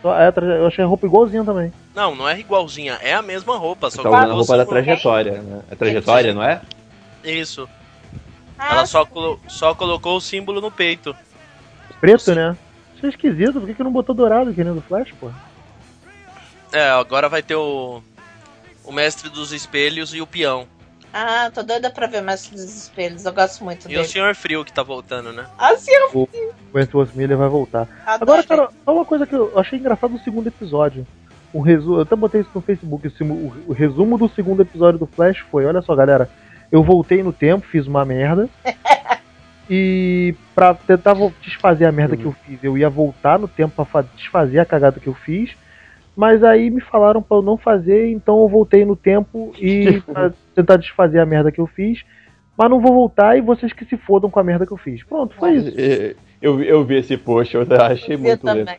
eu 0.58 0.66
achei 0.66 0.84
a 0.84 0.88
roupa 0.88 1.06
igualzinha 1.06 1.44
também. 1.44 1.72
não, 1.94 2.16
não 2.16 2.28
é 2.28 2.40
igualzinha, 2.40 2.98
é 3.04 3.14
a 3.14 3.22
mesma 3.22 3.56
roupa, 3.56 3.92
só 3.92 4.02
Tá 4.02 4.10
que 4.10 4.16
usando 4.16 4.32
a 4.32 4.34
roupa 4.34 4.58
da 4.58 4.66
trajetória, 4.66 5.44
né? 5.44 5.62
É 5.70 5.76
trajetória, 5.76 6.34
não 6.34 6.42
é? 6.42 6.60
Isso. 7.24 7.70
Ah, 8.64 8.74
Ela 8.76 8.86
só, 8.86 9.04
colo- 9.06 9.40
só 9.48 9.74
colocou 9.74 10.16
o 10.18 10.22
símbolo 10.22 10.62
no 10.62 10.70
peito. 10.70 11.16
Preto, 12.00 12.36
né? 12.36 12.56
Achei 12.96 13.10
esquisito, 13.10 13.54
por 13.54 13.66
que, 13.66 13.74
que 13.74 13.84
não 13.84 13.92
botou 13.92 14.14
dourado 14.14 14.54
que 14.54 14.64
nem 14.64 14.74
do 14.74 14.82
Flash, 14.82 15.12
pô? 15.20 15.32
É, 16.72 16.90
agora 16.92 17.28
vai 17.28 17.42
ter 17.42 17.56
o. 17.56 18.02
O 18.84 18.92
mestre 18.92 19.30
dos 19.30 19.52
espelhos 19.52 20.14
e 20.14 20.22
o 20.22 20.28
peão. 20.28 20.68
ah, 21.14 21.50
tô 21.54 21.62
doida 21.64 21.90
pra 21.92 22.08
ver 22.08 22.22
mais 22.22 22.48
dos 22.50 22.64
espelhos. 22.64 23.26
Eu 23.26 23.34
gosto 23.34 23.64
muito 23.64 23.84
E 23.86 23.94
o 23.94 23.98
dele. 23.98 24.04
Senhor 24.08 24.34
Frio 24.36 24.64
que 24.66 24.74
tá 24.74 24.82
voltando, 24.84 25.32
né? 25.34 25.46
Assim, 25.58 25.92
eu 25.92 26.10
O 26.14 26.30
Wentworth 26.74 27.14
Miller 27.16 27.38
vai 27.38 27.48
voltar. 27.50 27.88
adoro. 28.06 28.22
Agora, 28.22 28.44
cara, 28.44 28.70
só 28.86 28.94
uma 28.96 29.06
coisa 29.06 29.26
que 29.28 29.36
eu 29.36 29.52
achei 29.58 29.78
engraçado 29.80 30.12
no 30.12 30.20
segundo 30.20 30.48
episódio. 30.48 31.06
O 31.54 31.62
resumo, 31.62 31.98
eu 31.98 32.02
até 32.02 32.16
botei 32.16 32.42
isso 32.42 32.50
no 32.56 32.62
Facebook. 32.62 33.08
o, 33.22 33.54
o 33.68 33.74
resumo 33.74 34.18
do 34.18 34.30
segundo 34.30 34.62
episódio 34.62 35.00
do 35.00 35.06
Flash 35.06 35.40
foi: 35.52 35.66
olha 35.66 35.82
só, 35.82 35.96
galera, 35.96 36.30
eu 36.72 36.84
voltei 36.84 37.22
no 37.24 37.34
tempo, 37.34 37.66
fiz 37.68 37.86
uma 37.88 38.06
merda. 38.06 38.50
e 39.70 40.36
pra 40.54 40.74
tentar 40.74 41.16
desfazer 41.42 41.86
a 41.86 41.92
merda 41.92 42.18
que 42.18 42.26
eu 42.26 42.32
fiz, 42.46 42.64
eu 42.64 42.78
ia 42.78 42.90
voltar 42.90 43.40
no 43.40 43.48
tempo 43.48 43.74
pra 43.76 43.86
fa- 43.86 44.06
desfazer 44.16 44.60
a 44.60 44.66
cagada 44.66 45.00
que 45.00 45.08
eu 45.08 45.14
fiz. 45.14 45.52
Mas 46.16 46.44
aí 46.44 46.70
me 46.70 46.82
falaram 46.82 47.22
pra 47.22 47.38
eu 47.38 47.42
não 47.42 47.58
fazer, 47.58 48.10
então 48.12 48.40
eu 48.42 48.48
voltei 48.50 48.84
no 48.84 48.96
tempo 48.96 49.54
e 49.58 50.02
pra 50.12 50.32
tentar 50.54 50.78
desfazer 50.78 51.20
a 51.20 51.26
merda 51.26 51.52
que 51.52 51.62
eu 51.62 51.68
fiz. 51.68 52.04
Mas 52.58 52.70
não 52.70 52.82
vou 52.82 52.94
voltar 52.94 53.38
e 53.38 53.42
vocês 53.42 53.72
que 53.72 53.86
se 53.86 53.96
fodam 53.98 54.30
com 54.30 54.40
a 54.40 54.44
merda 54.44 54.66
que 54.66 54.74
eu 54.74 54.78
fiz. 54.78 55.04
Pronto, 55.04 55.34
foi 55.36 55.54
isso. 55.56 55.74
É, 55.78 56.16
Eu, 56.42 56.62
eu 56.62 56.84
vi 56.84 56.98
esse 56.98 57.16
post, 57.16 57.56
eu 57.56 57.66
achei 57.82 58.16
eu 58.16 58.20
muito, 58.20 58.42
também. 58.46 58.78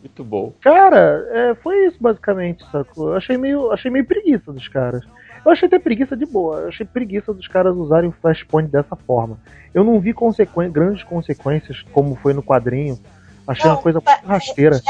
muito 0.00 0.24
bom. 0.24 0.54
Cara, 0.62 1.26
é, 1.30 1.54
foi 1.56 1.86
isso 1.86 1.98
basicamente, 2.00 2.64
sacou? 2.72 3.10
Eu 3.10 3.16
achei 3.16 3.36
meio, 3.36 3.70
achei 3.70 3.90
meio 3.90 4.06
preguiça 4.06 4.50
dos 4.50 4.66
caras. 4.66 5.04
Eu 5.44 5.50
achei 5.52 5.66
até 5.66 5.78
preguiça 5.78 6.16
de 6.16 6.24
boa. 6.24 6.58
Eu 6.60 6.68
achei 6.68 6.86
preguiça 6.86 7.32
dos 7.34 7.48
caras 7.48 7.74
usarem 7.76 8.08
o 8.10 8.14
Flashpoint 8.22 8.70
dessa 8.70 8.94
forma. 8.96 9.38
Eu 9.74 9.82
não 9.84 9.98
vi 10.00 10.12
consequen- 10.12 10.70
grandes 10.70 11.02
consequências 11.02 11.82
como 11.92 12.14
foi 12.16 12.32
no 12.32 12.42
quadrinho. 12.42 12.98
Achei 13.46 13.68
uma 13.68 13.76
coisa 13.76 13.98
vai- 13.98 14.20
rasteira. 14.24 14.80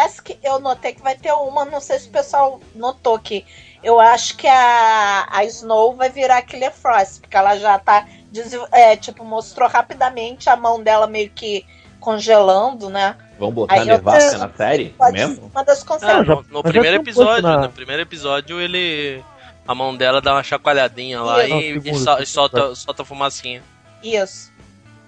Eu 0.42 0.60
notei 0.60 0.92
que 0.92 1.00
vai 1.02 1.14
ter 1.16 1.32
uma, 1.32 1.64
não 1.64 1.80
sei 1.80 1.98
se 1.98 2.08
o 2.08 2.12
pessoal 2.12 2.60
notou 2.74 3.18
que 3.18 3.46
eu 3.82 3.98
acho 3.98 4.36
que 4.36 4.46
a, 4.46 5.26
a 5.30 5.42
Snow 5.44 5.94
vai 5.96 6.10
virar 6.10 6.36
aquele 6.38 6.70
Frost, 6.70 7.20
porque 7.22 7.34
ela 7.36 7.56
já 7.56 7.78
tá, 7.78 8.06
é, 8.72 8.94
tipo, 8.94 9.24
mostrou 9.24 9.66
rapidamente 9.68 10.50
a 10.50 10.56
mão 10.56 10.82
dela 10.82 11.06
meio 11.06 11.30
que 11.30 11.64
congelando, 11.98 12.90
né? 12.90 13.16
Vamos 13.38 13.54
botar 13.54 13.74
Aí 13.74 13.80
eu 13.80 13.86
nevasca 13.86 14.32
tô- 14.32 14.38
na 14.38 14.50
série? 14.52 14.94
Mesmo? 15.12 15.50
uma 15.52 15.64
das 15.64 15.82
Ah, 15.82 15.86
consequências. 15.86 16.26
já- 16.26 16.34
no, 16.34 16.44
no 16.50 16.62
primeiro 16.62 16.96
episódio, 16.98 17.42
na- 17.42 17.60
no 17.62 17.70
primeiro 17.70 18.02
episódio 18.02 18.60
ele 18.60 19.24
a 19.66 19.74
mão 19.74 19.96
dela 19.96 20.20
dá 20.20 20.34
uma 20.34 20.42
chacoalhadinha 20.42 21.20
lá 21.22 21.44
e, 21.44 21.48
Não, 21.50 21.60
e 21.60 21.72
segundo, 21.82 21.98
sol- 21.98 22.14
e 22.22 22.26
segundo. 22.26 22.26
solta, 22.26 22.74
solta 22.74 23.04
fumacinha. 23.04 23.62
Isso. 24.02 24.50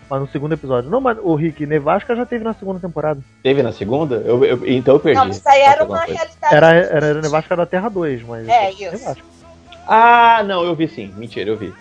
Mas 0.08 0.20
no 0.20 0.28
segundo 0.28 0.52
episódio. 0.52 0.90
Não, 0.90 1.00
mas 1.00 1.16
o 1.20 1.34
Rick, 1.34 1.64
Nevasca 1.66 2.14
já 2.14 2.26
teve 2.26 2.44
na 2.44 2.52
segunda 2.54 2.78
temporada. 2.78 3.20
Teve 3.42 3.62
na 3.62 3.72
segunda? 3.72 4.16
Eu, 4.16 4.44
eu- 4.44 4.68
então 4.68 4.94
eu 4.94 5.00
perdi. 5.00 5.18
Não, 5.18 5.28
isso 5.28 5.48
aí 5.48 5.62
era 5.62 5.82
uma 5.84 5.98
coisa. 5.98 6.12
realidade. 6.12 6.54
Era, 6.54 6.72
era, 6.74 7.06
era 7.06 7.20
Nevasca 7.22 7.56
da 7.56 7.66
Terra 7.66 7.88
2, 7.88 8.22
mas. 8.22 8.46
É, 8.48 8.70
isso. 8.70 8.82
Nevasca. 8.92 9.22
Ah, 9.86 10.42
não, 10.44 10.62
eu 10.64 10.74
vi 10.74 10.88
sim. 10.88 11.12
Mentira, 11.16 11.50
eu 11.50 11.56
vi. 11.56 11.74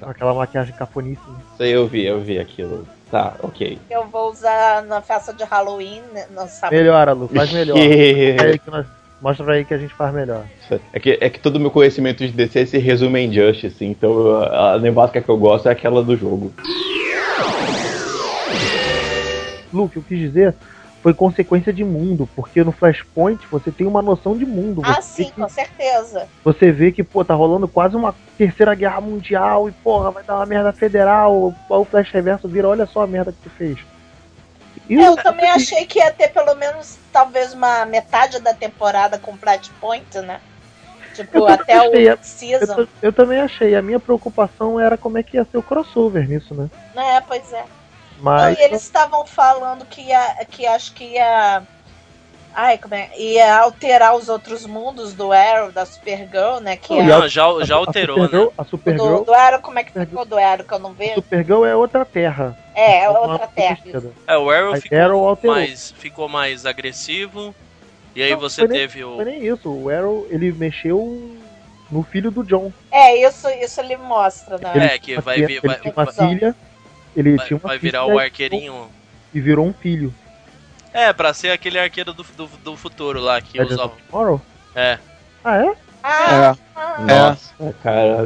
Aquela 0.00 0.32
maquiagem 0.32 0.74
cafoníssima. 0.74 1.36
Isso 1.52 1.62
aí 1.62 1.70
eu 1.72 1.86
vi, 1.86 2.06
eu 2.06 2.20
vi 2.20 2.38
aquilo. 2.38 2.86
Tá, 3.10 3.34
ok. 3.42 3.78
Eu 3.90 4.06
vou 4.06 4.30
usar 4.30 4.82
na 4.84 5.02
festa 5.02 5.32
de 5.34 5.42
Halloween, 5.44 6.00
né, 6.12 6.26
no 6.30 6.46
sábado. 6.48 6.70
Melhora, 6.78 7.12
Lu, 7.12 7.28
faz 7.28 7.52
melhor. 7.52 7.76
Aí 8.40 8.58
que 8.58 8.70
nós- 8.70 8.86
Mostra 9.20 9.44
pra 9.44 9.54
aí 9.54 9.64
que 9.64 9.74
a 9.74 9.78
gente 9.78 9.92
faz 9.94 10.14
melhor. 10.14 10.44
É 10.92 10.98
que, 10.98 11.18
é 11.20 11.28
que 11.28 11.38
todo 11.38 11.56
o 11.56 11.60
meu 11.60 11.70
conhecimento 11.70 12.26
de 12.26 12.32
DC 12.32 12.66
se 12.66 12.78
resume 12.78 13.20
em 13.20 13.32
Justice, 13.32 13.84
então 13.84 14.42
a 14.42 14.78
nevasca 14.78 15.20
que 15.20 15.28
eu 15.28 15.36
gosto 15.36 15.68
é 15.68 15.72
aquela 15.72 16.02
do 16.02 16.16
jogo. 16.16 16.52
Lu, 19.72 19.84
o 19.84 19.88
que 19.88 19.98
eu 19.98 20.02
quis 20.02 20.18
dizer 20.18 20.54
foi 21.02 21.14
consequência 21.14 21.72
de 21.72 21.82
mundo, 21.82 22.28
porque 22.36 22.62
no 22.62 22.72
Flashpoint 22.72 23.40
você 23.50 23.70
tem 23.70 23.86
uma 23.86 24.02
noção 24.02 24.36
de 24.36 24.44
mundo. 24.44 24.82
Ah, 24.84 25.00
Você, 25.00 25.24
sim, 25.24 25.30
com 25.30 25.48
certeza. 25.48 26.26
você 26.44 26.70
vê 26.70 26.92
que, 26.92 27.02
pô, 27.02 27.24
tá 27.24 27.34
rolando 27.34 27.66
quase 27.66 27.96
uma 27.96 28.14
terceira 28.36 28.74
guerra 28.74 29.00
mundial 29.00 29.66
e, 29.68 29.72
porra, 29.72 30.10
vai 30.10 30.22
dar 30.22 30.36
uma 30.36 30.46
merda 30.46 30.72
federal. 30.72 31.54
O 31.68 31.84
Flash 31.84 32.10
Reverso 32.10 32.46
vira, 32.48 32.68
olha 32.68 32.84
só 32.86 33.02
a 33.02 33.06
merda 33.06 33.32
que 33.32 33.38
tu 33.42 33.50
fez. 33.50 33.78
Eu 34.88 35.16
também 35.16 35.48
achei 35.50 35.84
que 35.86 35.98
ia 35.98 36.10
ter 36.12 36.28
pelo 36.28 36.54
menos 36.54 36.96
talvez 37.12 37.52
uma 37.52 37.84
metade 37.84 38.40
da 38.40 38.52
temporada 38.54 39.18
com 39.18 39.36
Flashpoint, 39.36 40.18
né? 40.20 40.40
Tipo, 41.14 41.38
Eu 41.38 41.48
até 41.48 41.74
achei, 41.74 42.06
o 42.08 42.10
eu, 42.10 42.18
season. 42.22 42.74
ta- 42.86 42.92
eu 43.02 43.12
também 43.12 43.40
achei. 43.40 43.74
A 43.74 43.82
minha 43.82 44.00
preocupação 44.00 44.78
era 44.80 44.96
como 44.96 45.18
é 45.18 45.22
que 45.22 45.36
ia 45.36 45.44
ser 45.44 45.58
o 45.58 45.62
crossover 45.62 46.28
nisso, 46.28 46.54
né? 46.54 46.68
É, 46.96 47.20
pois 47.20 47.52
é. 47.52 47.64
Mas. 48.20 48.42
Não, 48.42 48.50
e 48.52 48.64
eles 48.64 48.82
estavam 48.82 49.26
falando 49.26 49.84
que 49.86 50.02
ia, 50.02 50.44
que 50.50 50.66
acho 50.66 50.92
que 50.94 51.04
ia. 51.04 51.62
Ai, 52.54 52.78
como 52.78 52.94
é? 52.94 53.10
Ia 53.16 53.60
alterar 53.60 54.14
os 54.16 54.28
outros 54.28 54.66
mundos 54.66 55.14
do 55.14 55.32
Arrow, 55.32 55.70
da 55.70 55.86
Supergirl, 55.86 56.58
né? 56.60 56.76
Que 56.76 56.92
Não, 56.94 57.00
é, 57.00 57.04
Não, 57.04 57.28
já, 57.28 57.44
já 57.64 57.74
a- 57.74 57.78
alterou, 57.78 58.16
a 58.18 58.24
Supergirl, 58.24 58.44
né? 58.46 58.52
A 58.58 58.62
do, 58.62 58.68
Supergirl, 58.68 59.24
do 59.24 59.34
Arrow, 59.34 59.60
como 59.60 59.78
é 59.78 59.84
que 59.84 59.92
ficou 59.92 60.24
do 60.24 60.36
Arrow, 60.36 60.64
que 60.64 60.74
eu 60.74 60.78
não 60.80 60.92
vejo? 60.92 61.14
Supergirl 61.14 61.64
é 61.64 61.76
outra 61.76 62.04
terra. 62.04 62.58
É, 62.74 63.04
é 63.04 63.08
Uma 63.10 63.20
outra 63.20 63.46
terra. 63.46 63.74
esquerda. 63.84 64.12
É, 64.26 64.36
o 64.36 64.50
Arrow 64.50 64.76
ficou, 64.76 64.98
Arrow 64.98 65.28
alterou. 65.28 65.56
mais, 65.56 65.90
ficou 65.92 66.28
mais 66.28 66.66
agressivo. 66.66 67.54
E 68.16 68.22
aí 68.22 68.32
Não, 68.32 68.40
você 68.40 68.66
nem- 68.66 68.78
teve 68.80 69.00
Não 69.00 69.12
o. 69.12 69.16
foi 69.16 69.24
nem 69.26 69.46
isso. 69.46 69.70
O 69.72 69.88
Arrow, 69.88 70.26
ele 70.30 70.50
mexeu 70.50 71.36
no 71.90 72.02
filho 72.02 72.30
do 72.32 72.42
John. 72.42 72.72
É, 72.90 73.16
isso, 73.28 73.48
isso 73.48 73.80
ele 73.80 73.96
mostra, 73.96 74.58
né? 74.58 74.72
Ele 74.74 74.84
É, 74.86 74.98
que 74.98 75.20
vai 75.20 75.36
ele 75.38 75.46
vir- 75.46 75.60
tinha 75.60 75.72
vai- 75.76 75.92
uma 75.92 76.04
vai- 76.04 76.28
filha. 76.28 76.56
Ele 77.16 77.36
Vai, 77.36 77.46
tinha 77.46 77.56
uma 77.56 77.68
vai 77.68 77.78
filha 77.78 77.90
virar 77.92 78.06
o 78.06 78.18
arqueirinho. 78.18 78.88
E 79.32 79.40
virou 79.40 79.64
um 79.66 79.72
filho. 79.72 80.12
É, 80.92 81.12
pra 81.12 81.32
ser 81.32 81.50
aquele 81.50 81.78
arqueiro 81.78 82.12
do, 82.12 82.22
do, 82.22 82.46
do 82.46 82.76
futuro 82.76 83.20
lá 83.20 83.40
que 83.40 83.58
Legends 83.58 83.78
usa. 83.78 83.84
of 83.86 84.02
Tomorrow? 84.10 84.40
É. 84.74 84.98
Ah, 85.44 85.56
é? 85.64 85.72
Ah, 86.02 86.56
É. 86.56 86.58
ah, 86.76 86.98
Nossa, 87.00 87.72
cara, 87.82 88.24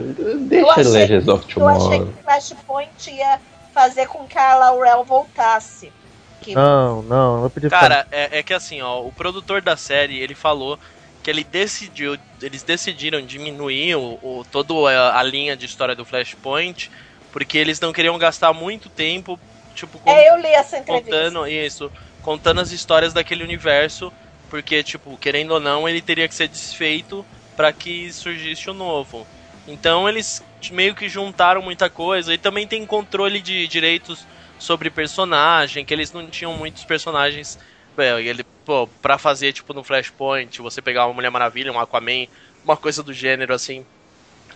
deixa 0.48 0.70
achei- 0.72 0.84
Legends 0.84 1.28
of 1.28 1.44
eu 1.56 1.68
achei 1.68 1.88
Tomorrow. 1.98 2.12
que 2.12 2.22
Flashpoint 2.22 3.10
ia 3.10 3.40
fazer 3.72 4.06
com 4.06 4.26
que 4.26 4.38
a 4.38 4.54
Laurel 4.56 5.04
voltasse. 5.04 5.92
Que 6.40 6.54
Não, 6.54 7.02
não, 7.02 7.42
não 7.42 7.50
podia. 7.50 7.68
Cara, 7.70 8.06
é, 8.10 8.38
é 8.38 8.42
que 8.42 8.54
assim, 8.54 8.80
ó, 8.82 9.00
o 9.02 9.12
produtor 9.12 9.60
da 9.62 9.76
série, 9.76 10.18
ele 10.18 10.34
falou 10.34 10.78
que 11.22 11.30
ele 11.30 11.42
decidiu, 11.42 12.18
eles 12.40 12.62
decidiram 12.62 13.20
diminuir 13.24 13.96
o, 13.96 14.18
o- 14.22 14.44
toda 14.50 14.74
a, 14.90 15.18
a 15.18 15.22
linha 15.22 15.56
de 15.56 15.64
história 15.66 15.94
do 15.96 16.04
Flashpoint, 16.04 16.90
porque 17.32 17.56
eles 17.58 17.80
não 17.80 17.92
queriam 17.92 18.16
gastar 18.18 18.52
muito 18.52 18.88
tempo, 18.90 19.40
tipo, 19.74 19.98
com- 19.98 20.10
É, 20.10 20.28
eu 20.30 20.36
li 20.36 20.48
essa 20.48 20.76
entrevista. 20.78 21.10
contando 21.10 21.46
isso, 21.48 21.90
contando 22.24 22.60
as 22.60 22.72
histórias 22.72 23.12
daquele 23.12 23.44
universo, 23.44 24.10
porque, 24.48 24.82
tipo, 24.82 25.16
querendo 25.18 25.52
ou 25.52 25.60
não, 25.60 25.86
ele 25.86 26.00
teria 26.00 26.26
que 26.26 26.34
ser 26.34 26.48
desfeito 26.48 27.24
para 27.54 27.70
que 27.70 28.10
surgisse 28.12 28.70
o 28.70 28.74
novo. 28.74 29.26
Então 29.68 30.08
eles 30.08 30.42
meio 30.72 30.94
que 30.94 31.06
juntaram 31.06 31.60
muita 31.60 31.90
coisa 31.90 32.32
e 32.32 32.38
também 32.38 32.66
tem 32.66 32.84
controle 32.86 33.42
de 33.42 33.68
direitos 33.68 34.26
sobre 34.58 34.88
personagem, 34.88 35.84
que 35.84 35.92
eles 35.92 36.12
não 36.12 36.26
tinham 36.26 36.56
muitos 36.56 36.84
personagens. 36.84 37.58
Bem, 37.94 38.26
ele, 38.26 38.42
pô, 38.64 38.88
pra 39.02 39.18
fazer, 39.18 39.52
tipo, 39.52 39.74
no 39.74 39.84
Flashpoint, 39.84 40.62
você 40.62 40.80
pegar 40.80 41.06
uma 41.06 41.14
Mulher 41.14 41.30
Maravilha, 41.30 41.70
um 41.72 41.78
Aquaman, 41.78 42.26
uma 42.64 42.76
coisa 42.76 43.02
do 43.02 43.12
gênero 43.12 43.54
assim, 43.54 43.84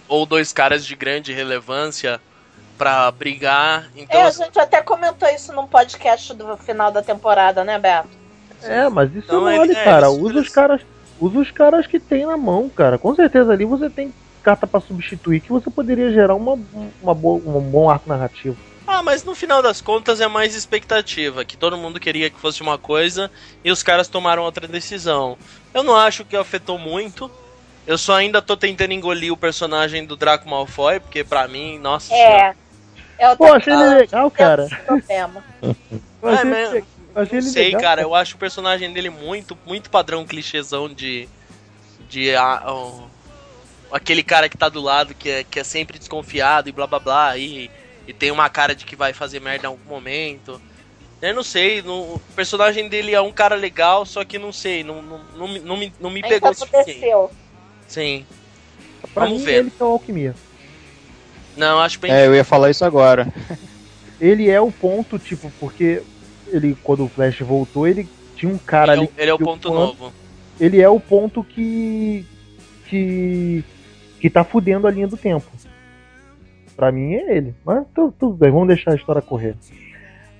ou 0.08 0.24
dois 0.24 0.54
caras 0.54 0.86
de 0.86 0.96
grande 0.96 1.34
relevância 1.34 2.18
pra 2.78 3.10
brigar. 3.10 3.90
Então, 3.96 4.20
É, 4.20 4.24
a 4.24 4.28
assim, 4.28 4.44
gente 4.44 4.58
até 4.58 4.80
comentou 4.80 5.28
isso 5.28 5.52
num 5.52 5.66
podcast 5.66 6.32
do 6.32 6.56
final 6.56 6.90
da 6.92 7.02
temporada, 7.02 7.64
né, 7.64 7.78
Beto? 7.78 8.08
É, 8.62 8.88
mas 8.88 9.10
isso 9.10 9.26
Então, 9.26 9.40
não 9.42 9.48
ele- 9.50 9.58
vale, 9.58 9.72
é, 9.72 9.84
cara. 9.84 10.06
eles- 10.08 10.18
Usa 10.22 10.38
os 10.40 10.48
caras. 10.48 10.80
Usa 11.20 11.38
os 11.40 11.50
caras 11.50 11.86
que 11.86 11.98
tem 11.98 12.24
na 12.24 12.36
mão, 12.36 12.68
cara. 12.68 12.96
Com 12.96 13.12
certeza 13.14 13.52
ali 13.52 13.64
você 13.64 13.90
tem 13.90 14.14
carta 14.42 14.66
pra 14.68 14.80
substituir 14.80 15.40
que 15.40 15.50
você 15.50 15.68
poderia 15.68 16.12
gerar 16.12 16.34
uma, 16.36 16.56
uma 17.02 17.12
boa, 17.14 17.42
um 17.44 17.60
bom 17.60 17.90
arco 17.90 18.08
narrativo. 18.08 18.56
Ah, 18.86 19.02
mas 19.02 19.22
no 19.24 19.34
final 19.34 19.60
das 19.60 19.80
contas 19.82 20.20
é 20.20 20.26
mais 20.28 20.54
expectativa, 20.54 21.44
que 21.44 21.56
todo 21.56 21.76
mundo 21.76 22.00
queria 22.00 22.30
que 22.30 22.38
fosse 22.40 22.62
uma 22.62 22.78
coisa 22.78 23.30
e 23.62 23.70
os 23.70 23.82
caras 23.82 24.08
tomaram 24.08 24.44
outra 24.44 24.66
decisão. 24.66 25.36
Eu 25.74 25.82
não 25.82 25.94
acho 25.94 26.24
que 26.24 26.36
afetou 26.36 26.78
muito. 26.78 27.30
Eu 27.86 27.98
só 27.98 28.14
ainda 28.16 28.40
tô 28.40 28.56
tentando 28.56 28.92
engolir 28.92 29.32
o 29.32 29.36
personagem 29.36 30.06
do 30.06 30.16
Draco 30.16 30.48
Malfoy, 30.48 31.00
porque 31.00 31.22
pra 31.24 31.46
mim, 31.48 31.78
nossa 31.78 32.08
senhora. 32.08 32.56
É. 33.18 33.24
É 33.24 33.30
o 33.32 33.36
Pô, 33.36 33.52
achei 33.52 33.72
ele 33.72 33.94
legal, 33.94 34.30
cara. 34.30 34.68
problema. 34.86 35.44
Eu 35.62 36.28
É, 36.28 36.32
achei, 36.34 36.44
mas- 36.50 36.72
ele- 36.72 36.84
eu 37.14 37.22
achei 37.22 37.38
ele 37.38 37.46
sei, 37.50 37.64
legal, 37.66 37.80
cara, 37.80 38.02
eu 38.02 38.14
acho 38.14 38.36
o 38.36 38.38
personagem 38.38 38.92
dele 38.92 39.10
muito, 39.10 39.56
muito 39.66 39.90
padrão 39.90 40.24
clichêzão 40.26 40.88
de. 40.88 41.28
de. 42.08 42.34
ah, 42.34 42.62
oh, 42.66 43.02
aquele 43.90 44.22
cara 44.22 44.48
que 44.48 44.56
tá 44.56 44.68
do 44.68 44.80
lado 44.80 45.14
que 45.14 45.28
é, 45.30 45.44
que 45.44 45.58
é 45.58 45.64
sempre 45.64 45.98
desconfiado 45.98 46.68
e 46.68 46.72
blá 46.72 46.86
blá 46.86 46.98
blá, 46.98 47.36
e, 47.36 47.70
e 48.06 48.12
tem 48.12 48.30
uma 48.30 48.48
cara 48.48 48.74
de 48.74 48.84
que 48.84 48.94
vai 48.96 49.12
fazer 49.12 49.40
merda 49.40 49.66
em 49.66 49.70
algum 49.70 49.88
momento. 49.88 50.60
Eu 51.20 51.34
não 51.34 51.42
sei, 51.42 51.82
no- 51.82 52.14
o 52.14 52.20
personagem 52.36 52.88
dele 52.88 53.12
é 53.12 53.20
um 53.20 53.32
cara 53.32 53.56
legal, 53.56 54.06
só 54.06 54.24
que 54.24 54.38
não 54.38 54.52
sei, 54.52 54.84
não, 54.84 55.02
não, 55.02 55.18
não, 55.36 55.48
me- 55.48 55.58
não 55.60 55.76
me, 55.76 55.92
não 55.98 56.10
me 56.10 56.16
Ainda 56.22 56.28
pegou 56.28 56.50
o 56.50 56.54
suficiente. 56.54 56.90
aconteceu. 57.04 57.30
Sim. 57.88 58.24
Pra 59.12 59.24
Vamos 59.24 59.40
mim, 59.40 59.44
ver. 59.44 59.54
ele 59.54 59.70
que 59.70 59.82
é 59.82 59.84
o 59.84 59.88
alquimia. 59.88 60.34
Não, 61.58 61.80
acho 61.80 61.98
bem. 61.98 62.10
É, 62.10 62.26
eu 62.26 62.34
ia 62.34 62.44
falar 62.44 62.70
isso 62.70 62.84
agora. 62.84 63.26
Ele 64.20 64.48
é 64.48 64.60
o 64.60 64.72
ponto, 64.72 65.16
tipo, 65.18 65.52
porque 65.60 66.02
ele, 66.52 66.76
quando 66.82 67.04
o 67.04 67.08
Flash 67.08 67.38
voltou, 67.40 67.86
ele 67.86 68.08
tinha 68.34 68.50
um 68.52 68.58
cara 68.58 68.94
ele, 68.94 69.02
é 69.02 69.04
ali. 69.04 69.12
o- 69.16 69.20
ele 69.22 69.30
é 69.30 69.34
o 69.34 69.38
ponto 69.38 69.70
novo. 69.72 70.12
Ele 70.58 70.80
é 70.80 70.88
o 70.88 70.98
ponto 70.98 71.44
que. 71.44 72.26
que. 72.86 73.64
que 74.20 74.28
tá 74.28 74.42
fudendo 74.42 74.88
a 74.88 74.90
linha 74.90 75.06
do 75.06 75.16
tempo. 75.16 75.46
Pra 76.74 76.90
mim 76.90 77.14
é 77.14 77.36
ele. 77.36 77.54
Mas 77.64 77.84
tu- 77.94 78.12
tudo 78.18 78.34
bem, 78.34 78.50
vamos 78.50 78.66
deixar 78.68 78.90
a 78.92 78.96
história 78.96 79.22
correr. 79.22 79.54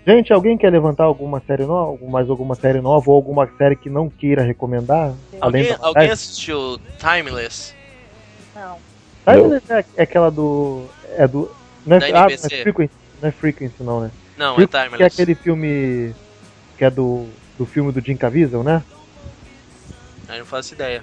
Gente, 0.05 0.33
alguém 0.33 0.57
quer 0.59 0.71
levantar 0.73 1.05
alguma 1.05 1.41
série 1.47 1.65
nova? 1.65 1.99
Mais 2.09 2.29
alguma 2.29 2.55
série 2.57 2.81
nova 2.81 3.11
ou 3.11 3.15
alguma 3.17 3.47
série 3.59 3.77
que 3.77 3.89
não 3.91 4.09
queira 4.09 4.43
recomendar? 4.43 5.13
Alguém, 5.41 5.73
alguém 5.81 6.11
assistiu 6.11 6.81
Timeless? 6.99 7.75
Não. 8.57 8.77
Timeless 9.25 9.71
é, 9.71 9.85
é 9.99 10.03
aquela 10.03 10.31
do. 10.31 10.87
É 11.17 11.27
do. 11.29 11.51
Não 11.87 11.97
é, 11.97 12.01
Da 12.01 12.07
ah, 12.07 12.11
não 12.11 12.19
é 12.21 12.33
NBC. 12.35 12.63
Frequency, 12.63 12.93
não 13.23 13.29
é 13.29 13.33
Frequency, 13.33 13.75
não, 13.81 14.01
né? 14.01 14.11
Não, 14.37 14.53
é 14.53 14.57
Frequency, 14.57 14.71
que 14.71 14.77
é 14.77 14.85
Timeless. 14.85 15.15
aquele 15.23 15.35
filme. 15.35 16.15
que 16.77 16.85
é 16.85 16.91
do. 16.91 17.27
do 17.59 17.67
filme 17.67 17.93
do 17.93 18.01
Jim 18.01 18.17
Caviezel, 18.17 18.63
né? 18.63 18.83
Eu 20.29 20.39
não 20.41 20.47
faço 20.47 20.75
ideia. 20.75 21.03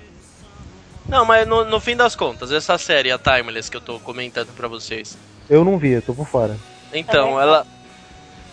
Não, 1.07 1.25
mas 1.25 1.47
no, 1.47 1.65
no 1.65 1.79
fim 1.79 1.95
das 1.95 2.15
contas, 2.15 2.51
essa 2.51 2.77
série, 2.77 3.11
a 3.11 3.17
Timeless, 3.17 3.69
que 3.69 3.77
eu 3.77 3.81
tô 3.81 3.99
comentando 3.99 4.49
pra 4.55 4.67
vocês. 4.67 5.17
Eu 5.49 5.63
não 5.63 5.77
vi, 5.77 5.91
eu 5.91 6.01
tô 6.01 6.13
por 6.15 6.27
fora. 6.27 6.57
Então, 6.93 7.39
É. 7.39 7.43
ela. 7.43 7.67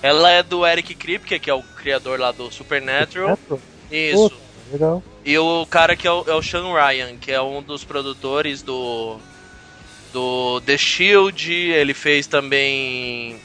Ela 0.02 0.30
é 0.30 0.42
do 0.42 0.66
Eric 0.66 0.96
Kripke, 0.96 1.38
que 1.38 1.48
é 1.48 1.54
o 1.54 1.62
criador 1.62 2.18
lá 2.18 2.32
do 2.32 2.50
Supernatural. 2.50 3.28
Metro? 3.28 3.62
Isso. 3.90 4.30
Puta, 4.30 4.36
legal. 4.72 5.02
E 5.24 5.38
o 5.38 5.64
cara 5.66 5.94
que 5.94 6.08
é 6.08 6.10
o, 6.10 6.24
é 6.26 6.34
o 6.34 6.42
Sean 6.42 6.72
Ryan, 6.74 7.16
que 7.18 7.30
é 7.30 7.40
um 7.40 7.62
dos 7.62 7.84
produtores 7.84 8.62
do. 8.62 9.18
Do 10.12 10.60
The 10.62 10.76
Shield. 10.76 11.52
Ele 11.52 11.94
fez 11.94 12.26
também. 12.26 13.40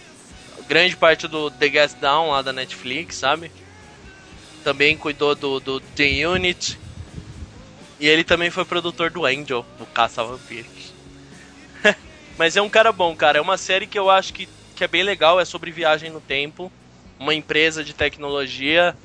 Grande 0.68 0.96
parte 0.96 1.28
do 1.28 1.50
The 1.50 1.70
Gas 1.70 1.94
Down 1.94 2.32
lá 2.32 2.42
da 2.42 2.52
Netflix, 2.52 3.16
sabe? 3.16 3.52
Também 4.64 4.98
cuidou 4.98 5.34
do, 5.34 5.60
do 5.60 5.80
The 5.80 6.28
Unit. 6.28 6.78
E 8.00 8.08
ele 8.08 8.24
também 8.24 8.50
foi 8.52 8.66
produtor 8.66 9.10
do 9.10 9.26
Angel, 9.26 9.66
do 9.80 9.86
Caça 9.86 10.24
Vampiros. 10.24 10.94
Mas 12.38 12.56
é 12.58 12.62
um 12.62 12.70
cara 12.70 12.92
bom, 12.92 13.16
cara. 13.16 13.40
É 13.40 13.42
uma 13.42 13.58
série 13.58 13.88
que 13.88 13.98
eu 13.98 14.10
acho 14.10 14.34
que, 14.34 14.48
que 14.76 14.84
é 14.84 14.88
bem 14.88 15.04
legal. 15.04 15.40
É 15.40 15.46
sobre 15.46 15.72
viagem 15.72 16.12
no 16.12 16.20
tempo. 16.20 16.72
Uma 17.18 17.34
empresa 17.34 17.84
de 17.84 17.94
tecnologia 17.94 18.96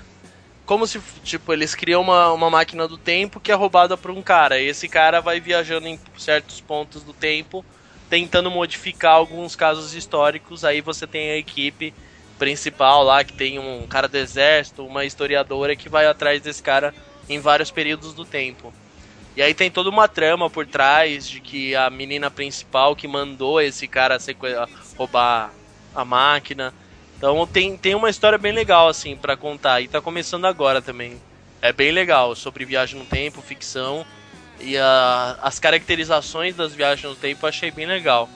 como 0.65 0.87
se, 0.87 1.01
tipo, 1.23 1.53
eles 1.53 1.75
criam 1.75 2.01
uma, 2.03 2.33
uma 2.33 2.51
máquina 2.51 2.87
do 2.87 2.97
tempo 2.97 3.41
que 3.41 3.51
é 3.51 3.55
roubada 3.55 3.97
por 3.97 4.11
um 4.11 4.23
cara. 4.23 4.61
E 4.61 4.67
esse 4.67 4.89
cara 4.89 5.21
vai 5.21 5.41
viajando 5.41 5.89
em 5.89 5.99
certos 6.17 6.61
pontos 6.61 7.03
do 7.03 7.13
tempo, 7.13 7.65
tentando 8.09 8.51
modificar 8.51 9.15
alguns 9.15 9.57
casos 9.57 9.95
históricos. 9.95 10.65
Aí 10.65 10.81
você 10.81 11.07
tem 11.07 11.31
a 11.31 11.37
equipe 11.37 11.93
principal 12.39 13.03
lá, 13.03 13.23
que 13.23 13.33
tem 13.33 13.59
um 13.59 13.87
cara 13.87 14.09
do 14.09 14.17
exército, 14.17 14.87
uma 14.87 15.05
historiadora 15.05 15.77
que 15.77 15.89
vai 15.89 16.07
atrás 16.07 16.41
desse 16.41 16.63
cara 16.63 16.95
em 17.29 17.39
vários 17.39 17.71
períodos 17.71 18.15
do 18.15 18.25
tempo. 18.25 18.73
E 19.35 19.43
aí 19.43 19.55
tem 19.55 19.71
toda 19.71 19.89
uma 19.89 20.09
trama 20.09 20.51
por 20.51 20.67
trás 20.67 21.29
de 21.29 21.41
que 21.41 21.75
a 21.75 21.89
menina 21.89 22.31
principal 22.31 22.95
que 22.95 23.09
mandou 23.09 23.61
esse 23.61 23.89
cara 23.89 24.19
roubar 24.97 25.53
a 25.95 26.05
máquina. 26.05 26.75
Então 27.23 27.47
tem, 27.47 27.77
tem 27.77 27.95
uma 27.95 28.11
história 28.11 28.37
bem 28.37 28.51
legal, 28.51 28.89
assim, 28.89 29.15
pra 29.15 29.37
contar. 29.37 29.81
E 29.81 29.87
tá 29.87 30.01
começando 30.01 30.45
agora 30.45 30.83
também. 30.83 31.13
É 31.63 31.73
bem 31.73 31.93
legal, 31.93 32.35
sobre 32.35 32.65
viagem 32.65 32.99
no 32.99 33.05
tempo, 33.05 33.41
ficção. 33.41 34.05
E 34.61 34.77
a- 34.77 35.37
as 35.41 35.61
caracterizações 35.61 36.57
das 36.57 36.75
viagens 36.75 37.09
no 37.09 37.15
tempo 37.15 37.45
eu 37.45 37.49
achei 37.49 37.71
bem 37.71 37.87
legal. 37.87 38.29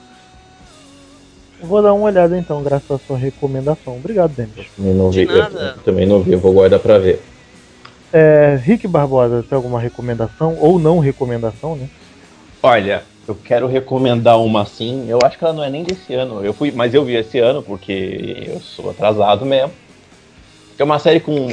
Vou 1.61 1.81
dar 1.81 1.91
uma 1.91 2.05
olhada 2.05 2.37
então, 2.37 2.63
graças 2.63 2.89
à 2.89 2.97
sua 2.97 3.17
recomendação. 3.17 3.97
Obrigado, 3.97 4.31
Denis. 4.33 4.67
Também 4.77 4.93
não 4.93 5.11
vi, 5.11 5.23
eu- 5.23 5.37
nada. 5.37 5.73
eu 5.75 5.83
também 5.83 6.05
não 6.05 6.21
vi, 6.23 6.31
eu 6.31 6.39
vou 6.39 6.53
guardar 6.53 6.79
pra 6.79 6.97
ver. 6.97 7.21
É, 8.13 8.57
Rick 8.63 8.87
Barbosa, 8.87 9.43
tem 9.43 9.55
alguma 9.57 9.81
recomendação? 9.81 10.55
Ou 10.61 10.79
não 10.79 10.99
recomendação, 10.99 11.75
né? 11.75 11.89
Olha, 12.63 13.03
eu 13.27 13.35
quero 13.35 13.67
recomendar 13.67 14.39
uma 14.39 14.61
assim. 14.61 15.05
Eu 15.09 15.19
acho 15.23 15.37
que 15.37 15.43
ela 15.43 15.53
não 15.53 15.63
é 15.63 15.69
nem 15.69 15.83
desse 15.83 16.13
ano. 16.13 16.43
Eu 16.43 16.53
fui, 16.53 16.71
mas 16.71 16.93
eu 16.93 17.03
vi 17.03 17.15
esse 17.15 17.39
ano 17.39 17.61
porque 17.61 18.45
eu 18.47 18.59
sou 18.61 18.89
atrasado 18.89 19.45
mesmo. 19.45 19.71
É 20.79 20.83
uma 20.83 20.99
série 20.99 21.19
com 21.19 21.51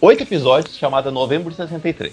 oito 0.00 0.22
episódios 0.24 0.76
chamada 0.76 1.10
Novembro 1.10 1.50
de 1.50 1.56
63. 1.56 2.12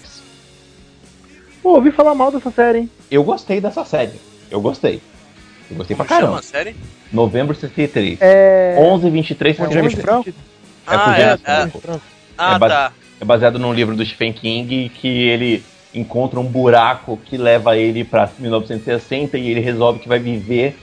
Pô, 1.62 1.76
ouvi 1.76 1.91
falar 1.91 2.14
mal 2.14 2.32
dessa 2.32 2.51
série, 2.51 2.80
hein? 2.80 2.89
Eu 3.10 3.24
gostei 3.24 3.60
dessa 3.60 3.84
série. 3.86 4.14
Eu 4.51 4.62
gostei. 4.62 5.01
Eu 5.70 5.78
gostei 5.78 5.95
Como 5.95 6.08
pra 6.08 6.16
chama 6.16 6.28
caramba. 6.28 6.39
a 6.39 6.43
série? 6.43 6.76
Novembro 7.12 7.54
de 7.56 7.62
63. 7.62 8.20
É. 8.22 8.76
11 8.80 9.10
23 9.10 9.60
é 9.60 9.72
James 9.72 9.93
63. 9.93 10.04
Franco? 10.06 10.30
É 10.30 10.34
com 10.91 10.97
Ah, 10.99 11.20
James 11.20 11.41
é, 11.45 11.51
é. 11.51 11.68
Franco. 11.68 12.01
Ah, 12.38 12.56
É 12.56 12.60
tá. 12.60 12.91
É 13.22 13.26
baseado 13.26 13.58
num 13.58 13.74
livro 13.74 13.95
do 13.95 14.06
Stephen 14.06 14.34
King 14.34 14.89
que 14.89 15.08
ele 15.08 15.64
encontra 15.93 16.39
um 16.39 16.45
buraco 16.45 17.17
que 17.17 17.37
leva 17.37 17.77
ele 17.77 18.03
pra 18.03 18.29
1960 18.37 19.37
e 19.37 19.49
ele 19.49 19.59
resolve 19.59 19.99
que 19.99 20.07
vai 20.07 20.19
viver 20.19 20.75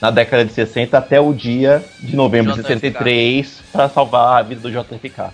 na 0.00 0.10
década 0.10 0.44
de 0.44 0.52
60 0.52 0.98
até 0.98 1.20
o 1.20 1.32
dia 1.32 1.82
de 2.00 2.16
novembro 2.16 2.52
de 2.52 2.60
JFK. 2.60 2.80
63 2.80 3.62
para 3.72 3.88
salvar 3.88 4.38
a 4.38 4.42
vida 4.42 4.60
do 4.60 4.70
JFK. 4.70 5.30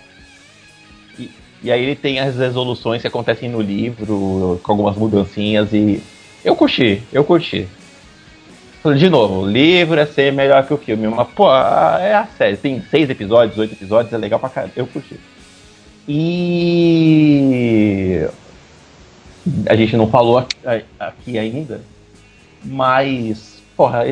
E, 1.19 1.31
e 1.63 1.71
aí 1.71 1.83
ele 1.83 1.95
tem 1.95 2.19
as 2.19 2.37
resoluções 2.37 3.01
que 3.01 3.07
acontecem 3.07 3.49
no 3.49 3.61
livro, 3.61 4.59
com 4.63 4.71
algumas 4.71 4.95
mudancinhas 4.95 5.73
e 5.73 6.01
eu 6.43 6.55
curti, 6.55 7.01
eu 7.11 7.23
curti. 7.23 7.67
De 8.97 9.09
novo, 9.09 9.41
o 9.41 9.47
livro 9.47 9.97
é 9.97 10.05
ser 10.05 10.33
melhor 10.33 10.67
que 10.67 10.73
o 10.73 10.77
filme, 10.77 11.07
mas 11.07 11.27
pô, 11.29 11.49
é 11.49 12.15
a 12.15 12.27
série, 12.37 12.57
tem 12.57 12.83
seis 12.91 13.09
episódios, 13.09 13.57
oito 13.57 13.75
episódios, 13.75 14.13
é 14.13 14.17
legal 14.17 14.39
pra 14.39 14.49
caramba, 14.49 14.73
eu 14.75 14.85
curti. 14.85 15.17
E 16.05 18.27
a 19.69 19.75
gente 19.75 19.95
não 19.97 20.09
falou 20.09 20.45
aqui, 20.99 21.37
ainda, 21.37 21.81
mas 22.63 23.61
porra, 23.75 24.03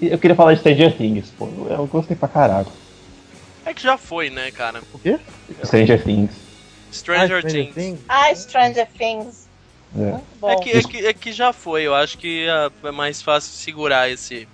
eu 0.00 0.18
queria 0.18 0.34
falar 0.36 0.54
de 0.54 0.60
Stranger 0.60 0.96
Things, 0.96 1.30
pô, 1.30 1.46
eu 1.68 1.86
gostei 1.86 2.16
pra 2.16 2.28
caralho. 2.28 2.68
É 3.64 3.74
que 3.74 3.82
já 3.82 3.98
foi, 3.98 4.30
né, 4.30 4.50
cara? 4.50 4.80
O 4.92 4.98
quê? 4.98 5.18
Stranger 5.64 6.02
Things. 6.02 6.34
Stranger 6.92 7.38
Ah, 7.38 7.72
Things. 7.74 8.04
Ah, 8.08 8.34
Stranger 8.34 8.88
Things. 8.96 9.48
É. 9.96 10.50
É 10.52 10.56
que, 10.56 10.70
é, 10.70 10.82
que, 10.82 11.06
é 11.06 11.12
que 11.12 11.32
já 11.32 11.52
foi, 11.52 11.82
eu 11.82 11.94
acho 11.94 12.16
que 12.16 12.46
é- 12.48 12.88
é 12.88 12.90
mais 12.90 13.20
fácil 13.20 13.52
segurar 13.52 14.08
esse. 14.08 14.48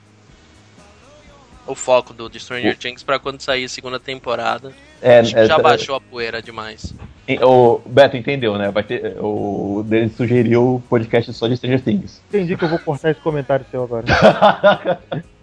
O 1.66 1.74
foco 1.74 2.12
do 2.12 2.28
de 2.28 2.38
Stranger 2.40 2.76
Things 2.76 3.02
pra 3.02 3.18
quando 3.18 3.40
sair 3.40 3.64
a 3.64 3.68
segunda 3.68 3.98
temporada. 3.98 4.74
É, 5.02 5.18
Acho 5.20 5.34
que 5.34 5.40
é, 5.40 5.46
já 5.46 5.56
é, 5.56 5.62
baixou 5.62 5.94
a 5.94 6.00
poeira 6.00 6.40
demais. 6.42 6.94
O 7.42 7.80
Beto 7.84 8.16
entendeu, 8.16 8.56
né? 8.56 8.70
Vai 8.70 8.82
ter, 8.84 9.16
o 9.20 9.84
dele 9.86 10.08
sugeriu 10.10 10.76
o 10.76 10.80
podcast 10.88 11.32
só 11.32 11.48
de 11.48 11.56
Stranger 11.56 11.82
Things. 11.82 12.22
Entendi 12.28 12.56
que 12.56 12.64
eu 12.64 12.68
vou 12.68 12.78
cortar 12.78 13.10
esse 13.10 13.20
comentário 13.20 13.66
seu 13.70 13.82
agora. 13.82 14.04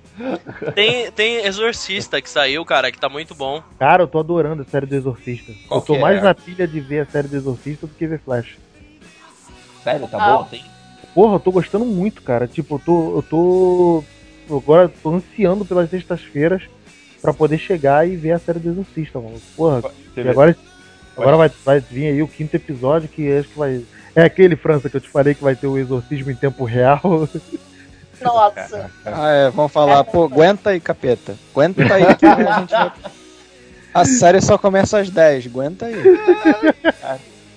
Tem, 0.76 1.12
tem 1.12 1.38
Exorcista 1.46 2.22
que 2.22 2.30
saiu, 2.30 2.64
cara, 2.64 2.92
que 2.92 3.00
tá 3.00 3.10
muito 3.10 3.34
bom. 3.34 3.64
Cara, 3.80 4.04
eu 4.04 4.08
tô 4.08 4.20
adorando 4.20 4.62
a 4.62 4.66
série 4.66 4.86
do 4.86 4.96
Exorcista. 4.96 5.52
Qual 5.68 5.80
eu 5.80 5.86
tô 5.86 5.96
é? 5.96 6.00
mais 6.00 6.22
na 6.22 6.36
pilha 6.36 6.68
de 6.68 6.80
ver 6.80 7.00
a 7.00 7.06
série 7.06 7.28
do 7.28 7.36
Exorcista 7.36 7.88
do 7.88 7.94
que 7.96 8.06
ver 8.06 8.20
Flash. 8.20 8.58
Sério, 9.84 10.08
tá 10.08 10.18
Ah. 10.24 10.38
bom? 10.38 10.44
Tem? 10.46 10.64
Porra, 11.16 11.36
eu 11.36 11.40
tô 11.40 11.52
gostando 11.52 11.84
muito, 11.86 12.22
cara. 12.22 12.48
Tipo, 12.48 12.76
eu 12.76 12.80
tô. 12.80 13.16
Eu 13.18 13.24
tô. 13.24 14.04
Agora 14.56 14.88
tô 15.02 15.10
ansiando 15.16 15.66
pelas 15.66 15.90
sextas-feiras 15.90 16.62
pra 17.24 17.34
poder 17.34 17.58
chegar 17.58 18.06
e 18.06 18.18
ver 18.18 18.34
a 18.34 18.40
série 18.40 18.60
do 18.60 18.70
Exorcista, 18.70 19.18
mano. 19.18 19.42
Porra, 19.56 19.82
e 20.18 20.28
agora, 20.28 20.56
agora 21.16 21.38
vai, 21.38 21.52
vai 21.64 21.80
vir 21.80 22.08
aí 22.08 22.22
o 22.22 22.28
quinto 22.28 22.54
episódio 22.54 23.08
que 23.08 23.32
acho 23.32 23.48
que 23.48 23.58
vai. 23.58 23.82
É 24.14 24.24
aquele, 24.24 24.58
França, 24.58 24.90
que 24.90 24.98
eu 24.98 25.02
te 25.02 25.10
falei 25.10 25.34
que 25.34 25.44
vai 25.44 25.56
ter 25.56 25.66
o 25.66 25.78
exorcismo 25.78 26.30
em 26.30 26.36
tempo 26.36 26.66
real. 26.66 27.02
Nossa. 28.22 28.92
Ah, 29.06 29.32
é, 29.32 29.50
vão 29.50 29.70
falar, 29.70 30.04
pô, 30.04 30.26
aguenta 30.26 30.72
aí, 30.72 30.80
capeta. 30.80 31.36
Aguenta 31.52 31.82
aí 31.82 32.16
que 32.16 32.26
a 32.26 32.60
gente 32.60 32.72
vai... 32.72 32.92
A 33.94 34.06
série 34.06 34.42
só 34.42 34.58
começa 34.58 35.00
às 35.00 35.10
10, 35.10 35.46
aguenta 35.46 35.86
aí. 35.86 35.96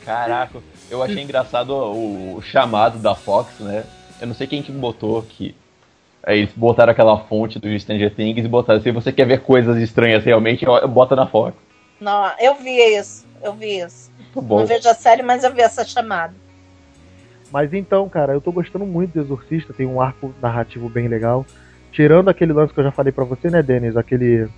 Caraca, 0.05 0.59
eu 0.91 1.03
achei 1.03 1.23
engraçado 1.23 1.71
o, 1.71 2.37
o 2.37 2.43
chamado 2.43 2.99
da 2.99 3.15
Fox, 3.15 3.59
né? 3.61 3.85
Eu 4.21 4.27
não 4.27 4.35
sei 4.35 4.47
quem 4.47 4.63
que 4.63 4.71
botou 4.71 5.23
que. 5.23 5.57
Aí 6.27 6.41
eles 6.41 6.51
botaram 6.57 6.91
aquela 6.91 7.17
fonte 7.21 7.61
do 7.61 7.79
Stranger 7.79 8.13
Things 8.13 8.45
e 8.45 8.49
botaram, 8.49 8.81
se 8.83 8.91
você 8.91 9.13
quer 9.13 9.27
ver 9.27 9.43
coisas 9.43 9.77
estranhas 9.79 10.25
realmente, 10.25 10.67
bota 10.89 11.15
na 11.15 11.25
Fox. 11.27 11.57
Não, 12.01 12.33
eu 12.41 12.57
vi 12.57 12.77
isso. 12.97 13.25
Eu 13.41 13.53
vi 13.55 13.79
isso. 13.79 14.11
Bom. 14.35 14.59
Não 14.59 14.67
vejo 14.67 14.89
a 14.89 14.95
série, 14.95 15.23
mas 15.23 15.45
eu 15.45 15.55
vi 15.55 15.61
essa 15.63 15.85
chamada. 15.85 16.35
Mas 17.53 17.73
então, 17.73 18.09
cara, 18.09 18.33
eu 18.33 18.41
tô 18.41 18.51
gostando 18.51 18.85
muito 18.85 19.13
do 19.13 19.21
Exorcista, 19.21 19.73
tem 19.73 19.87
um 19.87 20.01
arco 20.01 20.35
narrativo 20.43 20.89
bem 20.89 21.07
legal. 21.07 21.47
Tirando 21.93 22.29
aquele 22.29 22.53
lance 22.53 22.75
que 22.75 22.81
eu 22.81 22.85
já 22.85 22.91
falei 22.91 23.13
pra 23.13 23.25
você, 23.25 23.49
né, 23.49 23.63
Denis? 23.63 23.97
Aquele. 23.97 24.49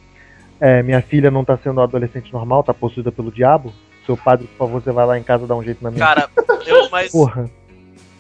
é, 0.59 0.83
minha 0.83 1.03
filha 1.03 1.31
não 1.31 1.45
tá 1.45 1.57
sendo 1.59 1.81
adolescente 1.83 2.33
normal, 2.33 2.63
tá 2.65 2.73
possuída 2.75 3.13
pelo 3.13 3.31
diabo. 3.31 3.73
Seu 4.07 4.17
padre, 4.17 4.47
por 4.49 4.57
favor, 4.67 4.83
você 4.83 4.91
vai 4.91 5.07
lá 5.07 5.19
em 5.19 5.23
casa 5.23 5.47
dar 5.47 5.55
um 5.55 5.63
jeito 5.63 5.85
na 5.85 5.91
minha 5.91 6.05
Cara, 6.05 6.29
eu, 6.67 6.89
mas. 6.91 7.13
Porra. 7.13 7.49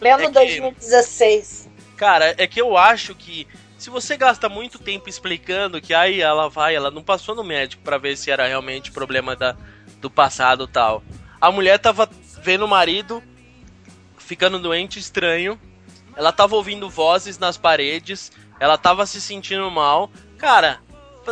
Lendo 0.00 0.22
É 0.22 0.26
que- 0.26 0.32
2016. 0.32 1.67
Cara, 1.98 2.32
é 2.38 2.46
que 2.46 2.60
eu 2.60 2.76
acho 2.76 3.12
que 3.12 3.46
se 3.76 3.90
você 3.90 4.16
gasta 4.16 4.48
muito 4.48 4.78
tempo 4.78 5.08
explicando 5.08 5.80
que 5.80 5.92
aí 5.92 6.20
ela 6.20 6.48
vai, 6.48 6.74
ela 6.74 6.92
não 6.92 7.02
passou 7.02 7.34
no 7.34 7.42
médico 7.42 7.82
pra 7.82 7.98
ver 7.98 8.16
se 8.16 8.30
era 8.30 8.46
realmente 8.46 8.92
problema 8.92 9.34
da, 9.34 9.56
do 10.00 10.08
passado 10.08 10.68
tal. 10.68 11.02
A 11.40 11.50
mulher 11.50 11.76
tava 11.78 12.08
vendo 12.40 12.64
o 12.64 12.68
marido 12.68 13.20
ficando 14.16 14.60
doente, 14.60 15.00
estranho. 15.00 15.58
Ela 16.16 16.30
tava 16.30 16.54
ouvindo 16.54 16.88
vozes 16.88 17.36
nas 17.36 17.56
paredes. 17.56 18.30
Ela 18.60 18.78
tava 18.78 19.04
se 19.04 19.20
sentindo 19.20 19.68
mal. 19.68 20.08
Cara, 20.36 20.80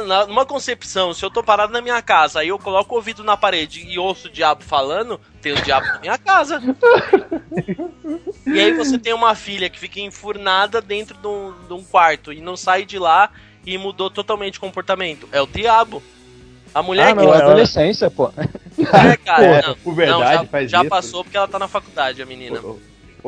na- 0.04 0.26
numa 0.26 0.44
concepção, 0.44 1.14
se 1.14 1.24
eu 1.24 1.30
tô 1.30 1.42
parado 1.42 1.72
na 1.72 1.80
minha 1.80 2.00
casa, 2.02 2.40
aí 2.40 2.48
eu 2.48 2.58
coloco 2.58 2.94
o 2.94 2.96
ouvido 2.96 3.22
na 3.24 3.36
parede 3.36 3.86
e 3.86 3.98
ouço 3.98 4.28
o 4.28 4.30
diabo 4.30 4.62
falando, 4.62 5.20
tem 5.40 5.52
o 5.52 5.62
diabo 5.62 5.86
na 5.86 5.98
minha 6.00 6.18
casa. 6.18 6.60
E 8.46 8.60
aí 8.60 8.72
você 8.72 8.96
tem 8.98 9.12
uma 9.12 9.34
filha 9.34 9.68
que 9.68 9.78
fica 9.78 9.98
enfurnada 10.00 10.80
dentro 10.80 11.16
de 11.18 11.26
um, 11.26 11.52
de 11.66 11.72
um 11.72 11.82
quarto 11.82 12.32
e 12.32 12.40
não 12.40 12.56
sai 12.56 12.84
de 12.84 12.96
lá 12.98 13.30
e 13.66 13.76
mudou 13.76 14.08
totalmente 14.08 14.58
o 14.58 14.60
comportamento. 14.60 15.28
É 15.32 15.42
o 15.42 15.46
diabo. 15.46 16.00
A 16.72 16.80
mulher 16.82 17.08
Ah, 17.08 17.10
que 17.10 17.16
não, 17.16 17.24
Pô, 17.26 17.34
ela- 17.34 17.44
adolescência, 17.44 18.08
pô. 18.10 18.30
é, 18.38 19.16
cara, 19.16 19.62
não, 19.66 19.74
por 19.76 19.94
verdade, 19.94 20.20
não, 20.36 20.42
já, 20.44 20.44
faz 20.46 20.70
já 20.70 20.80
isso. 20.80 20.88
passou 20.90 21.24
porque 21.24 21.36
ela 21.36 21.48
tá 21.48 21.58
na 21.58 21.66
faculdade, 21.66 22.22
a 22.22 22.26
menina. 22.26 22.60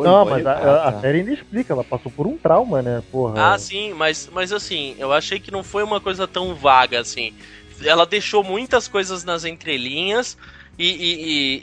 Não, 0.05 0.24
mas 0.24 0.46
a, 0.46 0.53
a- 0.53 0.88
a 0.88 1.01
série 1.01 1.18
ainda 1.18 1.32
explica, 1.32 1.72
ela 1.72 1.84
passou 1.84 2.11
por 2.12 2.26
um 2.26 2.36
trauma, 2.36 2.82
né? 2.82 3.03
Porra. 3.11 3.55
Ah, 3.55 3.59
sim, 3.59 3.92
mas, 3.94 4.28
mas 4.32 4.53
assim, 4.53 4.94
eu 4.99 5.12
achei 5.12 5.38
que 5.40 5.51
não 5.51 5.62
foi 5.64 5.82
uma 5.82 6.01
coisa 6.01 6.26
tão 6.26 6.55
vaga 6.55 7.01
assim. 7.01 7.32
Ela 7.84 8.05
deixou 8.07 8.42
muitas 8.42 8.88
coisas 8.88 9.24
nas 9.24 9.44
entrelinhas 9.44 10.36
e, 10.78 10.86
e, 10.88 11.14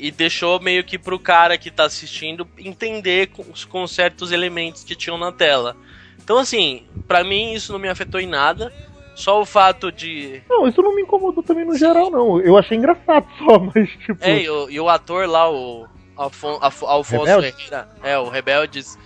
e- 0.04 0.08
e 0.08 0.12
deixou 0.12 0.60
meio 0.62 0.84
que 0.84 0.98
pro 0.98 1.20
cara 1.20 1.58
que 1.58 1.70
tá 1.72 1.86
assistindo 1.86 2.48
entender 2.58 3.28
com, 3.28 3.44
com 3.70 3.88
certos 3.88 4.32
elementos 4.32 4.84
que 4.84 4.96
tinham 4.96 5.18
na 5.18 5.32
tela. 5.32 5.76
Então, 6.24 6.38
assim, 6.38 6.84
pra 7.08 7.24
mim 7.24 7.54
isso 7.54 7.72
não 7.72 7.80
me 7.80 7.90
afetou 7.90 8.20
em 8.20 8.28
nada. 8.28 8.72
Só 9.14 9.40
o 9.42 9.46
fato 9.46 9.92
de. 9.94 10.42
Não, 10.50 10.68
isso 10.68 10.82
não 10.82 10.94
me 10.94 11.02
incomodou 11.02 11.42
também 11.42 11.64
no 11.64 11.78
geral, 11.78 12.10
não. 12.12 12.40
Eu 12.42 12.58
achei 12.58 12.78
engraçado 12.78 13.26
só, 13.40 13.60
mas 13.60 13.90
tipo. 14.06 14.18
É, 14.22 14.42
e 14.42 14.50
o, 14.50 14.70
e 14.70 14.78
o 14.80 14.90
ator 14.90 15.26
lá, 15.30 15.50
o 15.50 15.88
Alfon, 16.16 16.58
Alf- 16.62 16.84
Alfonso 16.84 17.24
Rebelde? 17.26 17.52
Ferreira, 17.52 17.88
é, 18.04 18.18
o 18.18 18.30
Rebeldes, 18.30 18.98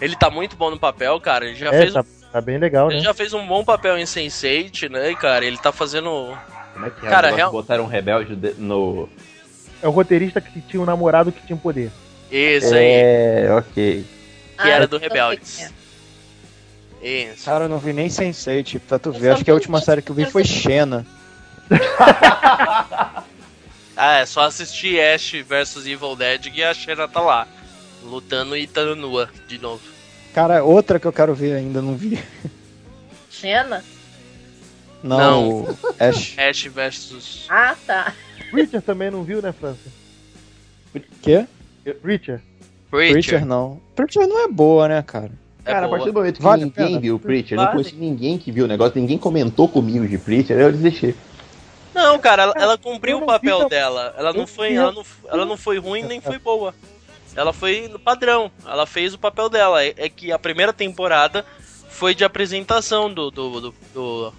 ele 0.00 0.16
tá 0.16 0.30
muito 0.30 0.56
bom 0.56 0.70
no 0.70 0.78
papel, 0.78 1.20
cara. 1.20 1.44
Ele 1.46 1.54
já 1.56 1.68
é, 1.68 1.78
fez 1.78 1.92
tá, 1.92 2.04
tá 2.32 2.40
bem 2.40 2.58
legal, 2.58 2.88
Ele 2.90 2.98
né? 2.98 3.04
já 3.04 3.12
fez 3.14 3.32
um 3.34 3.46
bom 3.46 3.64
papel 3.64 3.98
em 3.98 4.04
Sense8, 4.04 4.88
né, 4.90 5.14
cara? 5.14 5.44
Ele 5.44 5.58
tá 5.58 5.70
fazendo. 5.72 6.36
Como 6.72 6.86
é 6.86 6.90
que 6.90 7.06
é? 7.06 7.08
Cara, 7.10 7.30
real- 7.34 7.52
Botaram 7.52 7.84
um 7.84 7.88
rebelde 7.88 8.34
de- 8.34 8.54
no. 8.58 9.08
é 9.82 9.86
o 9.88 9.90
roteirista 9.90 10.40
que 10.40 10.60
tinha 10.62 10.80
um 10.82 10.86
namorado 10.86 11.30
que 11.30 11.44
tinha 11.46 11.54
um 11.56 11.58
poder. 11.60 11.90
Isso 12.30 12.74
aí, 12.74 12.84
É, 12.84 13.48
ok. 13.56 14.04
que 14.60 14.68
era 14.68 14.86
do 14.88 14.98
sei 14.98 15.08
Rebeldes. 15.08 15.60
é. 15.62 15.70
Isso. 17.06 17.44
Cara, 17.44 17.66
eu 17.66 17.68
não 17.68 17.78
vi 17.78 17.92
nem 17.92 18.08
Sense8, 18.08 18.62
tipo, 18.64 18.86
pra 18.88 18.98
tu 18.98 19.12
ver. 19.12 19.32
Acho 19.32 19.44
que 19.44 19.50
a 19.50 19.54
última 19.54 19.78
série 19.82 20.00
que 20.00 20.10
eu 20.10 20.14
vi 20.14 20.24
foi 20.24 20.42
Xena. 20.42 21.04
Ah, 23.96 24.18
é 24.18 24.26
só 24.26 24.42
assistir 24.42 25.00
Ash 25.00 25.32
vs 25.46 25.86
Evil 25.86 26.16
Dead 26.16 26.40
que 26.52 26.62
a 26.62 26.74
Xena 26.74 27.06
tá 27.06 27.20
lá. 27.20 27.46
Lutando 28.02 28.56
e 28.56 28.64
estando 28.64 28.94
nua 28.96 29.30
de 29.48 29.58
novo. 29.58 29.80
Cara, 30.34 30.62
outra 30.64 30.98
que 30.98 31.06
eu 31.06 31.12
quero 31.12 31.34
ver 31.34 31.54
ainda, 31.54 31.80
não 31.80 31.96
vi. 31.96 32.18
Xena? 33.30 33.82
Não, 35.02 35.62
Não. 35.62 35.78
Ash. 35.98 36.34
Ash 36.38 36.64
vs. 36.66 37.46
Ah, 37.48 37.74
tá. 37.86 38.12
Preacher 38.50 38.82
também 38.82 39.10
não 39.10 39.22
viu, 39.22 39.40
né, 39.40 39.52
França? 39.52 39.78
Quê? 41.22 41.46
Preacher. 42.02 42.40
Preacher. 42.90 43.12
Preacher 43.12 43.46
não. 43.46 43.80
Preacher 43.94 44.26
não 44.26 44.44
é 44.44 44.48
boa, 44.48 44.88
né, 44.88 45.02
cara? 45.02 45.30
É 45.64 45.72
Cara, 45.72 45.86
a 45.86 45.88
boa. 45.88 45.98
partir 45.98 46.12
do 46.12 46.18
momento 46.18 46.36
que 46.36 46.42
Vale 46.42 46.62
a 46.62 46.66
ninguém 46.66 47.00
viu 47.00 47.14
o 47.16 47.18
Preacher, 47.18 47.56
não 47.56 47.64
Vale. 47.64 47.76
conheci 47.76 47.96
ninguém 47.96 48.38
que 48.38 48.52
viu 48.52 48.64
o 48.64 48.68
negócio, 48.68 49.00
ninguém 49.00 49.18
comentou 49.18 49.66
comigo 49.68 50.06
de 50.06 50.18
Preacher, 50.18 50.58
eu 50.58 50.70
desisti. 50.72 51.14
Não, 51.94 52.18
cara, 52.18 52.42
ela, 52.42 52.54
ela 52.56 52.78
cumpriu 52.78 53.18
o 53.18 53.20
vi 53.20 53.26
papel 53.26 53.68
dela. 53.68 54.14
Ela 54.18 54.32
não 54.32 54.46
foi, 54.46 54.70
vi- 54.70 54.76
ela 54.76 54.92
não, 54.92 55.04
ela 55.28 55.46
não 55.46 55.56
foi 55.56 55.78
ruim 55.78 56.02
nem 56.02 56.20
foi 56.20 56.38
boa. 56.38 56.74
Ela 57.36 57.52
foi 57.52 57.88
no 57.88 57.98
padrão. 57.98 58.50
Ela 58.66 58.86
fez 58.86 59.14
o 59.14 59.18
papel 59.18 59.48
dela. 59.48 59.82
É, 59.84 59.94
é 59.96 60.08
que 60.08 60.32
a 60.32 60.38
primeira 60.38 60.72
temporada 60.72 61.44
foi 61.88 62.14
de 62.14 62.24
apresentação 62.24 63.12
do 63.12 63.30
do, 63.30 63.60
do, 63.60 63.74
do, 63.94 64.32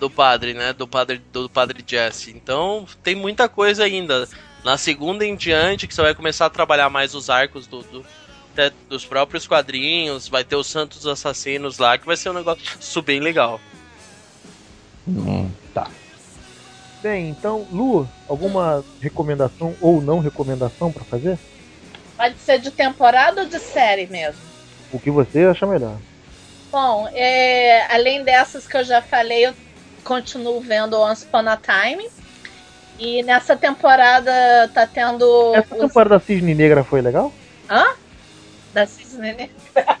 do 0.00 0.10
padre, 0.10 0.54
né? 0.54 0.72
Do 0.72 0.86
padre 0.88 1.22
do 1.32 1.48
padre 1.48 1.82
Jesse. 1.86 2.30
Então 2.30 2.86
tem 3.02 3.14
muita 3.14 3.48
coisa 3.48 3.84
ainda. 3.84 4.28
Na 4.64 4.76
segunda 4.76 5.24
em 5.24 5.36
diante 5.36 5.86
que 5.86 5.94
você 5.94 6.02
vai 6.02 6.14
começar 6.14 6.46
a 6.46 6.50
trabalhar 6.50 6.90
mais 6.90 7.14
os 7.14 7.30
arcos 7.30 7.66
do, 7.68 7.82
do- 7.82 8.04
até 8.52 8.72
dos 8.88 9.04
próprios 9.04 9.46
quadrinhos, 9.46 10.26
vai 10.28 10.42
ter 10.42 10.56
os 10.56 10.66
Santos 10.66 11.06
Assassinos 11.06 11.78
lá, 11.78 11.96
que 11.96 12.04
vai 12.06 12.16
ser 12.16 12.30
um 12.30 12.32
negócio 12.32 13.00
bem 13.02 13.20
legal. 13.20 13.60
Hum. 15.06 15.48
Bem, 17.02 17.28
então, 17.28 17.66
Lu, 17.70 18.08
alguma 18.28 18.84
recomendação 19.00 19.74
ou 19.80 20.00
não 20.02 20.18
recomendação 20.18 20.90
pra 20.90 21.04
fazer? 21.04 21.38
Pode 22.16 22.38
ser 22.40 22.58
de 22.58 22.70
temporada 22.70 23.42
ou 23.42 23.48
de 23.48 23.58
série 23.60 24.06
mesmo? 24.08 24.40
O 24.92 24.98
que 24.98 25.10
você 25.10 25.44
acha 25.44 25.66
melhor? 25.66 25.96
Bom, 26.72 27.08
é, 27.14 27.86
além 27.94 28.24
dessas 28.24 28.66
que 28.66 28.76
eu 28.76 28.84
já 28.84 29.00
falei, 29.00 29.46
eu 29.46 29.54
continuo 30.04 30.60
vendo 30.60 30.98
Once 31.00 31.24
Upon 31.24 31.48
a 31.48 31.56
Time. 31.56 32.04
E 32.98 33.22
nessa 33.22 33.56
temporada 33.56 34.32
tá 34.74 34.86
tendo. 34.86 35.54
Essa 35.54 35.74
os- 35.76 35.80
temporada 35.80 36.18
da 36.18 36.24
Cisne 36.24 36.54
Negra 36.54 36.82
foi 36.82 37.00
legal? 37.00 37.32
Hã? 37.70 37.84
Da 38.74 38.86
Cisne 38.86 39.32
Negra. 39.32 39.98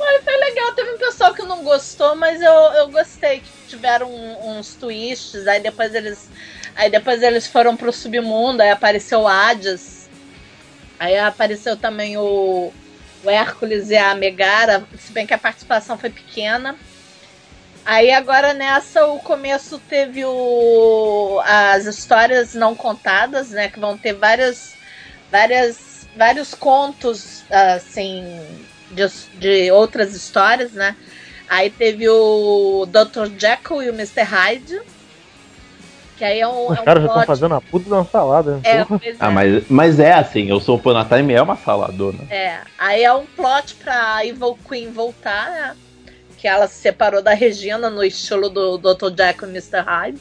Foi, 0.00 0.22
foi 0.22 0.34
legal, 0.38 0.72
teve 0.72 0.92
um 0.92 0.98
pessoal 0.98 1.34
que 1.34 1.42
não 1.42 1.62
gostou, 1.62 2.16
mas 2.16 2.40
eu, 2.40 2.50
eu 2.50 2.88
gostei 2.88 3.40
que 3.40 3.50
tiveram 3.68 4.10
uns 4.42 4.74
twists, 4.74 5.46
aí 5.46 5.60
depois 5.60 5.94
eles. 5.94 6.26
Aí 6.74 6.90
depois 6.90 7.22
eles 7.22 7.46
foram 7.46 7.76
pro 7.76 7.92
submundo, 7.92 8.62
aí 8.62 8.70
apareceu 8.70 9.20
o 9.20 9.28
Hades. 9.28 10.08
Aí 10.98 11.18
apareceu 11.18 11.76
também 11.76 12.16
o, 12.16 12.72
o 13.22 13.30
Hércules 13.30 13.90
e 13.90 13.96
a 13.96 14.14
Megara, 14.14 14.82
se 14.98 15.12
bem 15.12 15.26
que 15.26 15.34
a 15.34 15.38
participação 15.38 15.98
foi 15.98 16.08
pequena. 16.08 16.78
Aí 17.84 18.10
agora 18.10 18.54
nessa 18.54 19.04
o 19.04 19.18
começo 19.20 19.78
teve 19.80 20.24
o, 20.24 21.42
as 21.44 21.84
histórias 21.84 22.54
não 22.54 22.74
contadas, 22.74 23.50
né? 23.50 23.68
Que 23.68 23.78
vão 23.78 23.98
ter 23.98 24.14
várias, 24.14 24.72
várias, 25.30 26.08
vários 26.16 26.54
contos 26.54 27.44
assim 27.50 28.64
de, 28.90 29.06
de 29.38 29.70
outras 29.70 30.14
histórias, 30.14 30.72
né? 30.72 30.96
Aí 31.48 31.68
teve 31.70 32.08
o 32.08 32.86
Dr. 32.86 33.26
Jekyll 33.38 33.82
e 33.82 33.90
o 33.90 33.94
Mr. 33.94 34.22
Hyde. 34.22 34.80
Que 36.16 36.24
aí 36.24 36.40
é 36.40 36.46
um. 36.46 36.70
Os 36.70 36.78
é 36.78 36.80
um 36.82 36.84
caras 36.84 37.02
já 37.02 37.08
estão 37.08 37.24
fazendo 37.24 37.54
a 37.54 37.60
puta 37.60 37.86
de 37.86 37.92
uma 37.92 38.04
salada. 38.04 38.56
né? 38.56 38.60
É, 38.62 38.84
pois 38.84 39.16
Ah, 39.18 39.28
é. 39.28 39.30
mas, 39.30 39.64
mas 39.68 39.98
é 39.98 40.12
assim, 40.12 40.48
eu 40.50 40.60
sou 40.60 40.76
o 40.76 41.04
Time 41.04 41.32
é 41.32 41.42
uma 41.42 41.56
saladona. 41.56 42.18
É, 42.30 42.58
aí 42.78 43.02
é 43.02 43.12
um 43.12 43.24
plot 43.26 43.74
pra 43.76 44.24
Evil 44.24 44.58
Queen 44.68 44.92
voltar, 44.92 45.50
né? 45.50 45.76
Que 46.36 46.46
ela 46.46 46.68
se 46.68 46.74
separou 46.74 47.22
da 47.22 47.32
Regina 47.34 47.90
no 47.90 48.04
estilo 48.04 48.48
do 48.48 48.78
Dr. 48.78 49.10
Jack 49.10 49.44
e 49.44 49.48
Mr. 49.48 49.80
Hyde. 49.80 50.20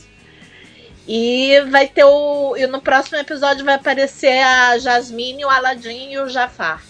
E 1.07 1.59
vai 1.69 1.87
ter 1.87 2.03
o. 2.05 2.55
E 2.55 2.65
no 2.65 2.81
próximo 2.81 3.17
episódio 3.17 3.65
vai 3.65 3.75
aparecer 3.75 4.41
a 4.41 4.77
Jasmine, 4.79 5.43
o 5.43 5.49
Aladdin 5.49 6.11
e 6.11 6.19
o 6.19 6.29
Jafar. 6.29 6.81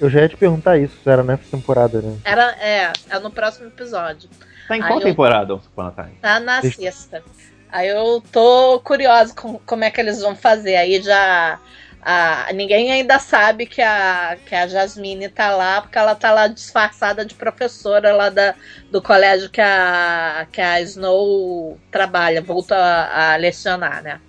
Eu 0.00 0.08
já 0.08 0.20
ia 0.20 0.28
te 0.28 0.36
perguntar 0.36 0.78
isso, 0.78 0.96
se 1.02 1.10
era 1.10 1.22
nessa 1.22 1.42
temporada, 1.50 2.00
né? 2.00 2.16
Era, 2.24 2.50
é, 2.60 2.92
é 3.10 3.18
no 3.18 3.30
próximo 3.30 3.66
episódio. 3.66 4.28
Tá 4.68 4.76
em 4.76 4.82
Aí 4.82 4.86
qual 4.88 5.00
eu- 5.00 5.06
temporada, 5.06 5.54
Once 5.54 5.68
Time? 5.94 6.18
Tá 6.22 6.38
na 6.40 6.60
Deixa- 6.60 6.80
sexta. 6.80 7.22
Aí 7.70 7.88
eu 7.88 8.22
tô 8.32 8.80
curiosa 8.80 9.34
com 9.34 9.58
como 9.58 9.84
é 9.84 9.90
que 9.90 10.00
eles 10.00 10.20
vão 10.22 10.34
fazer. 10.36 10.76
Aí 10.76 11.02
já. 11.02 11.58
a- 12.00 12.46
ninguém 12.54 12.92
ainda 12.92 13.18
sabe 13.18 13.66
que 13.66 13.82
a, 13.82 14.38
que 14.46 14.54
a 14.54 14.66
Jasmine 14.68 15.28
tá 15.28 15.50
lá, 15.50 15.82
porque 15.82 15.98
ela 15.98 16.14
tá 16.14 16.30
lá 16.32 16.46
disfarçada 16.46 17.24
de 17.24 17.34
professora 17.34 18.14
lá 18.14 18.28
da, 18.30 18.54
do 18.90 19.02
colégio 19.02 19.50
que 19.50 19.60
a, 19.60 20.46
que 20.52 20.60
a 20.60 20.80
Snow 20.80 21.76
trabalha, 21.90 22.40
volta 22.40 22.76
a, 22.76 23.32
a 23.32 23.36
lecionar, 23.36 24.02
né? 24.02 24.20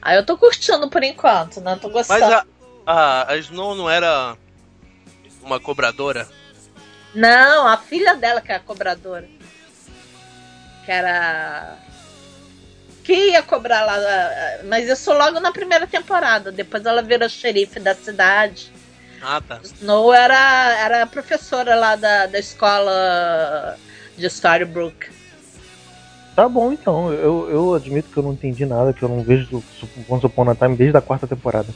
Aí 0.00 0.16
eu 0.16 0.24
tô 0.24 0.36
curtindo 0.38 0.88
por 0.88 1.02
enquanto, 1.04 1.60
né? 1.60 1.78
Tô 1.80 1.88
Mas 1.90 2.08
gostando. 2.08 2.34
a, 2.34 2.44
a, 2.86 3.32
a 3.32 3.36
Snow 3.36 3.74
não 3.74 3.88
era 3.90 4.34
uma 5.42 5.60
cobradora? 5.60 6.28
Não, 7.14 7.66
a 7.66 7.76
filha 7.76 8.14
dela 8.14 8.40
que 8.40 8.52
é 8.52 8.56
a 8.56 8.60
cobradora. 8.60 9.28
Que 10.84 10.92
era. 10.92 11.76
Que 13.02 13.30
ia 13.30 13.42
cobrar 13.42 13.84
lá. 13.84 13.96
Mas 14.64 14.88
isso 14.88 15.12
logo 15.12 15.40
na 15.40 15.50
primeira 15.50 15.86
temporada. 15.86 16.52
Depois 16.52 16.84
ela 16.84 17.02
vira 17.02 17.28
xerife 17.28 17.80
da 17.80 17.94
cidade. 17.94 18.72
Ah, 19.20 19.40
tá. 19.40 19.60
Snow 19.62 20.12
era, 20.12 20.78
era 20.78 21.02
a 21.02 21.06
professora 21.06 21.74
lá 21.74 21.96
da, 21.96 22.26
da 22.26 22.38
escola 22.38 23.76
de 24.16 24.26
Storybrooke. 24.26 25.08
Tá 26.36 26.48
bom, 26.48 26.72
então. 26.72 27.12
Eu, 27.12 27.50
eu 27.50 27.74
admito 27.74 28.10
que 28.10 28.16
eu 28.16 28.22
não 28.22 28.32
entendi 28.32 28.64
nada, 28.64 28.92
que 28.92 29.02
eu 29.02 29.08
não 29.08 29.22
vejo 29.22 29.46
do 29.48 29.64
Once 30.08 30.24
Upon 30.24 30.50
a 30.50 30.54
Time 30.54 30.76
desde 30.76 30.96
a 30.96 31.00
quarta 31.00 31.26
temporada. 31.26 31.68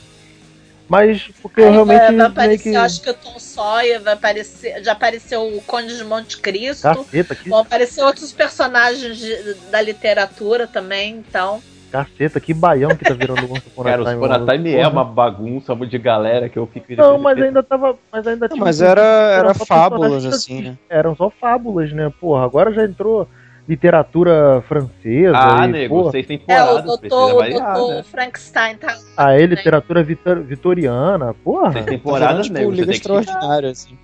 Mas, 0.87 1.31
porque 1.41 1.61
eu 1.61 1.67
Aí 1.67 1.71
realmente 1.71 1.99
vai, 2.01 2.15
vai 2.15 2.25
aparecer, 2.27 2.71
que... 2.71 2.75
acho 2.75 3.01
que 3.01 3.09
o 3.09 3.13
Tom 3.13 3.39
Sawyer, 3.39 4.01
vai 4.01 4.13
aparecer. 4.13 4.83
Já 4.83 4.91
apareceu 4.91 5.47
o 5.47 5.61
Conde 5.61 5.97
de 5.97 6.03
Monte 6.03 6.37
Cristo. 6.37 6.83
Caceta, 6.83 7.35
que, 7.35 7.49
Vão 7.49 7.59
aparecer 7.59 8.03
outros 8.03 8.31
personagens 8.31 9.17
de- 9.17 9.53
da 9.71 9.81
literatura 9.81 10.67
também, 10.67 11.23
então. 11.27 11.61
caceta, 11.91 12.39
que 12.39 12.53
baião 12.53 12.95
que 12.95 13.05
tá 13.05 13.13
virando 13.13 13.45
o 13.45 13.51
Once 13.51 13.67
Upon 13.67 13.81
a 13.81 13.85
Cara, 13.85 14.01
o 14.01 14.05
Time. 14.05 14.57
Time 14.57 14.73
é 14.75 14.87
uma 14.87 15.05
bagunça 15.05 15.75
de 15.75 15.97
galera 15.97 16.49
que 16.49 16.57
eu 16.57 16.67
fico... 16.67 16.87
Não, 16.95 17.17
mas 17.19 17.39
ainda 17.39 17.61
tava... 17.61 17.97
Mas 18.11 18.25
ainda 18.27 18.47
Não, 18.49 18.57
mas 18.57 18.81
era, 18.81 19.01
era 19.01 19.53
só 19.53 19.65
fábulas, 19.65 20.25
assim, 20.25 20.63
né? 20.63 20.77
Eram 20.89 21.15
só 21.15 21.29
fábulas, 21.29 21.93
né? 21.93 22.11
Porra, 22.19 22.43
agora 22.43 22.73
já 22.73 22.83
entrou 22.83 23.27
literatura 23.67 24.61
francesa 24.67 25.31
Ah, 25.35 25.65
e, 25.65 25.71
nego, 25.71 25.95
porra, 25.99 26.11
seis 26.11 26.25
É, 26.29 26.33
o 26.33 26.37
temporadas, 26.37 26.83
doutor, 26.83 26.99
precisa 26.99 27.33
o 27.35 27.75
doutor 27.75 27.95
né? 27.95 28.03
Frankenstein 28.03 28.75
tá. 28.77 28.97
ah, 29.17 29.33
é 29.33 29.45
literatura 29.45 30.03
vitor- 30.03 30.41
vitoriana, 30.41 31.33
porra. 31.33 31.71
Seis 31.71 31.85
Tá 31.85 31.91
temporadas, 31.91 32.45
tipo, 32.47 32.59
nego, 32.59 32.71
você 32.71 32.75
Liga 32.81 32.91
tem 32.91 33.01
que... 33.01 33.07
Extraordinária, 33.07 33.69
assim. 33.71 33.97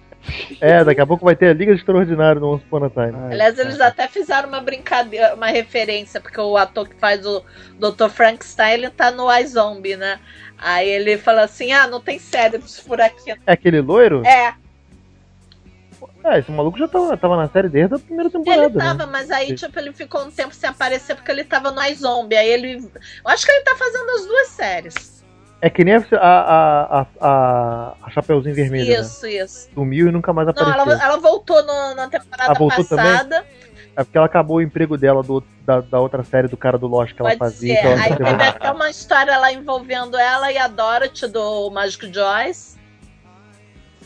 É, 0.60 0.84
daqui 0.84 1.00
a 1.00 1.08
pouco 1.08 1.24
vai 1.24 1.34
ter 1.36 1.48
a 1.50 1.54
Liga 1.54 1.72
Extraordinária 1.72 2.42
no 2.42 2.54
Once 2.54 2.64
Upon 2.68 2.84
a 2.84 2.90
Time. 2.90 3.14
Ai, 3.16 3.34
Aliás, 3.34 3.58
eles 3.58 3.80
até 3.80 4.06
fizeram 4.08 4.50
uma 4.50 4.60
brincadeira, 4.60 5.34
uma 5.34 5.48
referência, 5.48 6.20
porque 6.20 6.40
o 6.40 6.58
ator 6.58 6.90
que 6.90 6.96
faz 6.96 7.26
o 7.26 7.42
Dr. 7.80 8.10
Frankenstein, 8.10 8.74
ele 8.74 8.90
tá 8.90 9.12
no 9.12 9.32
iZombie, 9.34 9.96
né? 9.96 10.20
Aí 10.58 10.90
ele 10.90 11.18
fala 11.18 11.44
assim: 11.44 11.72
ah, 11.72 11.88
não 11.88 12.02
tem 12.02 12.20
cérebros 12.20 12.82
por 12.82 13.00
aqui. 13.00 13.32
É 13.48 13.54
aquele 13.54 13.80
loiro? 13.80 14.22
É, 14.26 14.54
É, 16.24 16.40
esse 16.40 16.52
maluco 16.52 16.78
já 16.78 16.88
tava, 16.88 17.16
tava 17.16 17.38
na 17.38 17.48
série 17.48 17.70
desde 17.70 17.96
a 17.96 18.00
primeira 18.00 18.30
temporada. 18.30 18.64
ele 18.66 18.74
tava, 18.74 19.06
né? 19.06 19.10
mas 19.12 19.32
aí, 19.32 19.56
tipo, 19.56 19.80
ele 19.80 19.94
ficou 19.94 20.22
um 20.22 20.30
tempo 20.32 20.54
sem 20.54 20.70
aparecer 20.70 21.16
porque 21.16 21.32
ele 21.32 21.44
tava 21.46 21.72
no 21.72 21.82
iZombie. 21.84 22.36
Aí 22.36 22.50
ele. 22.50 22.76
Eu 22.76 23.32
acho 23.32 23.46
que 23.46 23.52
ele 23.52 23.64
tá 23.64 23.76
fazendo 23.76 24.10
as 24.12 24.26
duas 24.26 24.48
séries. 24.50 25.24
É 25.62 25.70
que 25.70 25.84
nem 25.84 25.96
a, 25.96 26.06
a, 26.14 27.00
a, 27.02 27.06
a, 27.20 27.94
a 28.04 28.10
Chapeuzinho 28.12 28.56
Vermelho, 28.56 28.94
né? 28.94 29.00
Isso, 29.02 29.28
isso. 29.28 29.70
Sumiu 29.74 30.08
e 30.08 30.12
nunca 30.12 30.32
mais 30.32 30.46
Não, 30.48 30.52
apareceu. 30.54 30.82
ela, 30.94 31.04
ela 31.04 31.18
voltou 31.18 31.62
no- 31.66 31.96
na 31.96 32.08
temporada 32.08 32.52
Ah, 32.52 32.54
voltou 32.58 32.86
passada. 32.86 33.46
É 33.96 34.04
porque 34.04 34.18
ela 34.18 34.28
acabou 34.28 34.58
o 34.58 34.62
emprego 34.62 34.98
dela 34.98 35.22
do, 35.22 35.44
da, 35.66 35.82
da 35.82 36.00
outra 36.00 36.24
série 36.24 36.48
do 36.48 36.56
cara 36.56 36.78
do 36.78 36.88
Lost 36.88 37.14
que 37.14 37.22
ela 37.22 37.32
Pode 37.32 37.40
fazia. 37.40 37.74
ser. 37.76 37.80
então 37.80 37.92
ela 37.92 38.02
Aí 38.04 38.10
não 38.12 38.18
teve- 38.18 38.30
teve 38.30 38.44
até 38.44 38.72
uma 38.72 38.90
história 38.90 39.38
lá 39.38 39.52
envolvendo 39.52 40.18
ela 40.18 40.50
e 40.50 40.58
a 40.58 40.68
Dorothy 40.70 41.28
do 41.28 41.70
Mágico 41.72 42.06
Joyce. 42.14 42.79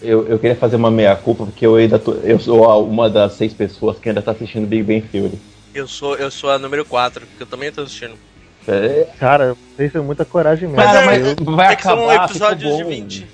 Eu, 0.04 0.28
eu 0.28 0.38
queria 0.38 0.56
fazer 0.56 0.76
uma 0.76 0.92
meia-culpa, 0.92 1.46
porque 1.46 1.66
eu 1.66 1.76
ainda 1.76 1.98
tô, 1.98 2.12
eu 2.16 2.38
sou 2.38 2.66
a- 2.70 2.78
uma 2.78 3.10
das 3.10 3.34
seis 3.34 3.54
pessoas 3.54 3.98
que 4.00 4.10
ainda 4.10 4.22
tá 4.22 4.32
assistindo 4.32 4.68
Big 4.68 4.84
Bang 4.84 5.02
Theory. 5.08 5.40
Eu 5.74 5.88
sou, 5.88 6.16
eu 6.18 6.30
sou 6.30 6.52
a 6.52 6.60
número 6.60 6.84
4, 6.86 7.26
porque 7.26 7.44
eu 7.44 7.48
também 7.48 7.72
tô 7.72 7.82
assistindo. 7.82 8.14
É, 8.68 9.08
Cara, 9.18 9.56
vocês 9.76 9.92
têm 9.92 10.02
muita 10.02 10.24
coragem 10.26 10.68
mesmo. 10.70 10.84
Cara, 10.84 11.06
Mas 11.06 11.26
é- 11.26 11.36
vai 11.44 11.74
é 11.74 11.76
que 11.76 11.84
são 11.84 12.10
acabar, 12.10 12.26
episódios 12.26 12.76
de 12.78 12.84
bom. 12.84 12.90
20. 12.90 13.28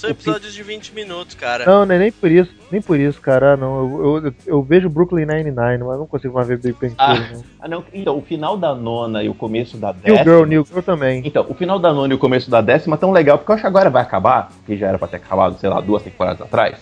São 0.00 0.10
episódios 0.10 0.54
de 0.54 0.62
20 0.62 0.94
minutos, 0.94 1.34
cara. 1.34 1.66
Não, 1.66 1.84
não 1.84 1.94
é 1.94 1.98
nem 1.98 2.10
por 2.10 2.30
isso, 2.30 2.50
nem 2.72 2.80
por 2.80 2.98
isso, 2.98 3.20
cara. 3.20 3.52
ah, 3.52 3.56
Não, 3.56 4.00
eu, 4.02 4.24
eu, 4.26 4.34
eu 4.46 4.62
vejo 4.62 4.88
Brooklyn 4.88 5.26
Nine-Nine, 5.26 5.84
mas 5.84 5.98
não 5.98 6.06
consigo 6.06 6.34
mais 6.34 6.48
ver 6.48 6.56
Big 6.58 6.74
Bang 6.80 6.94
Ah, 6.96 7.14
Theory, 7.14 7.44
ah, 7.60 7.68
não, 7.68 7.84
então, 7.92 8.16
o 8.16 8.22
final 8.22 8.56
da 8.56 8.74
nona 8.74 9.22
e 9.22 9.28
o 9.28 9.34
começo 9.34 9.76
da 9.76 9.92
New 9.92 10.02
décima. 10.02 10.24
Girl, 10.24 10.44
New 10.46 10.64
Girl 10.64 10.80
também. 10.80 11.22
Então, 11.24 11.44
o 11.48 11.54
final 11.54 11.78
da 11.78 11.92
nona 11.92 12.14
e 12.14 12.16
o 12.16 12.18
começo 12.18 12.50
da 12.50 12.62
décima 12.62 12.96
tão 12.96 13.10
legal, 13.12 13.36
porque 13.36 13.50
eu 13.50 13.54
acho 13.54 13.62
que 13.62 13.66
agora 13.68 13.90
vai 13.90 14.02
acabar, 14.02 14.50
que 14.64 14.76
já 14.76 14.88
era 14.88 14.98
pra 14.98 15.06
ter 15.06 15.16
acabado, 15.16 15.58
sei 15.58 15.68
lá, 15.68 15.80
duas 15.82 16.02
temporadas 16.02 16.40
atrás. 16.40 16.78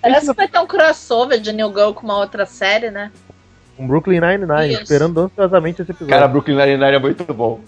Parece 0.00 0.26
que 0.30 0.36
vai 0.36 0.46
ter 0.48 0.58
um 0.60 0.66
crossover 0.66 1.40
de 1.40 1.52
New 1.52 1.68
Girl 1.68 1.92
com 1.92 2.04
uma 2.04 2.18
outra 2.18 2.46
série, 2.46 2.90
né? 2.90 3.10
Um 3.78 3.86
Brooklyn 3.88 4.20
Nine-Nine, 4.20 4.74
esperando 4.74 5.18
ansiosamente 5.20 5.82
esse 5.82 5.90
episódio. 5.90 6.14
Cara, 6.14 6.28
Brooklyn 6.28 6.54
Nine-Nine 6.56 6.94
é 6.94 6.98
muito 7.00 7.24
bom. 7.34 7.60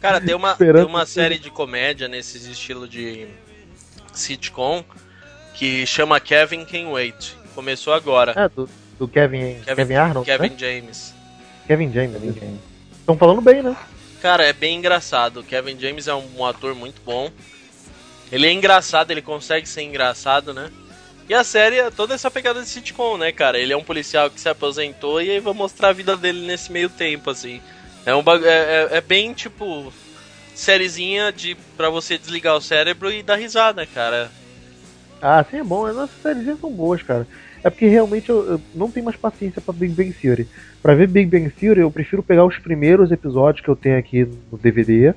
Cara, 0.00 0.18
tem 0.18 0.34
uma, 0.34 0.54
tem 0.54 0.84
uma 0.84 1.04
série 1.04 1.38
de 1.38 1.50
comédia 1.50 2.08
nesses 2.08 2.46
estilo 2.46 2.88
de 2.88 3.26
sitcom 4.12 4.84
que 5.54 5.84
chama 5.86 6.18
Kevin 6.20 6.64
Can 6.64 6.88
Wait. 6.90 7.34
Começou 7.54 7.92
agora. 7.92 8.32
É, 8.36 8.48
do, 8.48 8.68
do 8.98 9.08
Kevin, 9.08 9.60
Kevin, 9.64 9.94
Arnold, 9.94 10.26
Kevin 10.26 10.50
né? 10.50 10.56
James. 10.58 11.14
Kevin 11.66 11.92
James. 11.92 12.22
Estão 12.98 13.16
falando 13.16 13.40
bem, 13.40 13.62
né? 13.62 13.76
Cara, 14.22 14.44
é 14.44 14.52
bem 14.52 14.76
engraçado. 14.76 15.40
O 15.40 15.44
Kevin 15.44 15.78
James 15.78 16.06
é 16.08 16.14
um, 16.14 16.24
um 16.38 16.44
ator 16.44 16.74
muito 16.74 17.00
bom. 17.04 17.30
Ele 18.30 18.46
é 18.46 18.52
engraçado, 18.52 19.10
ele 19.10 19.22
consegue 19.22 19.68
ser 19.68 19.82
engraçado, 19.82 20.54
né? 20.54 20.70
E 21.28 21.34
a 21.34 21.44
série 21.44 21.76
é 21.78 21.90
toda 21.90 22.14
essa 22.14 22.30
pegada 22.30 22.60
de 22.60 22.68
sitcom, 22.68 23.16
né, 23.16 23.30
cara? 23.32 23.58
Ele 23.58 23.72
é 23.72 23.76
um 23.76 23.84
policial 23.84 24.28
que 24.30 24.40
se 24.40 24.48
aposentou 24.48 25.20
e 25.22 25.30
aí 25.30 25.40
vai 25.40 25.52
mostrar 25.52 25.88
a 25.88 25.92
vida 25.92 26.16
dele 26.16 26.46
nesse 26.46 26.72
meio 26.72 26.88
tempo, 26.88 27.30
assim. 27.30 27.60
É, 28.04 28.14
um, 28.14 28.20
é, 28.44 28.48
é- 28.48 28.88
é 28.96 29.00
bem, 29.00 29.32
tipo, 29.32 29.92
sériezinha 30.60 31.32
de, 31.32 31.56
pra 31.76 31.88
você 31.88 32.18
desligar 32.18 32.56
o 32.56 32.60
cérebro 32.60 33.10
e 33.10 33.22
dar 33.22 33.36
risada, 33.36 33.86
cara. 33.86 34.30
Ah, 35.20 35.44
sim, 35.48 35.58
é 35.58 35.64
bom. 35.64 35.86
As 35.86 35.96
nossas 35.96 36.20
séries 36.22 36.60
são 36.60 36.70
boas, 36.70 37.02
cara. 37.02 37.26
É 37.62 37.68
porque 37.68 37.86
realmente 37.86 38.30
eu, 38.30 38.52
eu 38.52 38.60
não 38.74 38.90
tenho 38.90 39.04
mais 39.04 39.16
paciência 39.16 39.60
pra 39.60 39.72
Big 39.72 39.92
Bang 39.92 40.12
Theory. 40.12 40.46
Pra 40.82 40.94
ver 40.94 41.08
Big 41.08 41.30
Bang 41.30 41.50
Theory, 41.50 41.80
eu 41.80 41.90
prefiro 41.90 42.22
pegar 42.22 42.44
os 42.44 42.58
primeiros 42.58 43.10
episódios 43.10 43.62
que 43.62 43.68
eu 43.68 43.76
tenho 43.76 43.98
aqui 43.98 44.26
no 44.50 44.58
DVD 44.58 45.14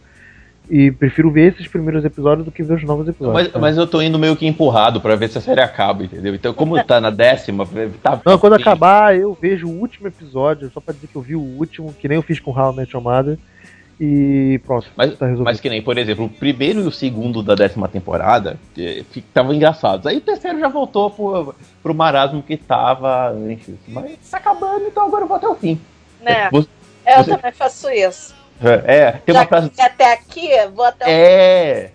e 0.70 0.92
prefiro 0.92 1.30
ver 1.30 1.54
esses 1.54 1.68
primeiros 1.68 2.06
episódios 2.06 2.46
do 2.46 2.52
que 2.52 2.64
ver 2.64 2.76
os 2.76 2.84
novos 2.84 3.08
episódios. 3.08 3.52
Mas, 3.52 3.62
mas 3.62 3.78
eu 3.78 3.86
tô 3.86 4.02
indo 4.02 4.18
meio 4.18 4.36
que 4.36 4.46
empurrado 4.46 5.00
pra 5.00 5.16
ver 5.16 5.30
se 5.30 5.38
a 5.38 5.42
série 5.42 5.62
acaba, 5.62 6.04
entendeu? 6.04 6.34
Então, 6.34 6.54
como 6.54 6.82
tá 6.84 7.02
na 7.02 7.10
décima, 7.10 7.68
tá. 8.02 8.22
Não, 8.26 8.38
quando 8.38 8.54
acabar, 8.54 9.16
eu 9.18 9.38
vejo 9.40 9.68
o 9.68 9.80
último 9.80 10.08
episódio, 10.08 10.72
só 10.74 10.80
pra 10.80 10.94
dizer 10.94 11.08
que 11.08 11.16
eu 11.16 11.22
vi 11.22 11.36
o 11.36 11.42
último, 11.42 11.94
que 11.94 12.08
nem 12.08 12.16
eu 12.16 12.22
fiz 12.22 12.40
com 12.40 12.52
How 12.52 12.74
I 12.74 12.76
Met 12.78 12.94
Your 12.94 13.04
Mother. 13.04 13.38
E 14.00 14.60
pronto, 14.66 14.88
Mas, 14.98 15.18
tá 15.18 15.28
mas 15.28 15.60
que 15.62 15.70
nem, 15.70 15.82
por 15.82 15.98
exemplo, 15.98 16.26
o 16.26 16.30
primeiro 16.30 16.82
e 16.82 16.88
o 16.88 16.92
segundo 16.92 17.44
da 17.44 17.54
décima 17.56 17.88
temporada 17.88 18.58
estavam 19.16 19.54
engraçados. 19.54 20.08
Aí 20.08 20.18
o 20.18 20.22
terceiro 20.22 20.60
já 20.60 20.68
voltou 20.68 21.10
pro, 21.12 21.56
pro 21.82 21.94
marasmo 21.94 22.42
que 22.42 22.58
tava 22.58 23.30
antes. 23.30 23.76
Mas 23.88 24.18
tá 24.30 24.38
acabando, 24.38 24.86
então 24.88 25.06
agora 25.06 25.24
eu 25.24 25.28
vou 25.28 25.38
até 25.38 25.48
o 25.48 25.56
fim. 25.56 25.80
Né? 26.22 26.50
Você- 26.52 26.68
Eu 27.06 27.24
você- 27.24 27.32
também 27.36 27.52
faço 27.52 27.90
isso. 27.90 28.34
É, 28.86 29.12
tem 29.12 29.34
Já 29.34 29.42
uma 29.42 29.48
frase. 29.48 29.72
até 29.78 30.14
aqui, 30.14 30.50
vou 30.74 30.86
até 30.86 31.06
o 31.06 31.10
É, 31.10 31.92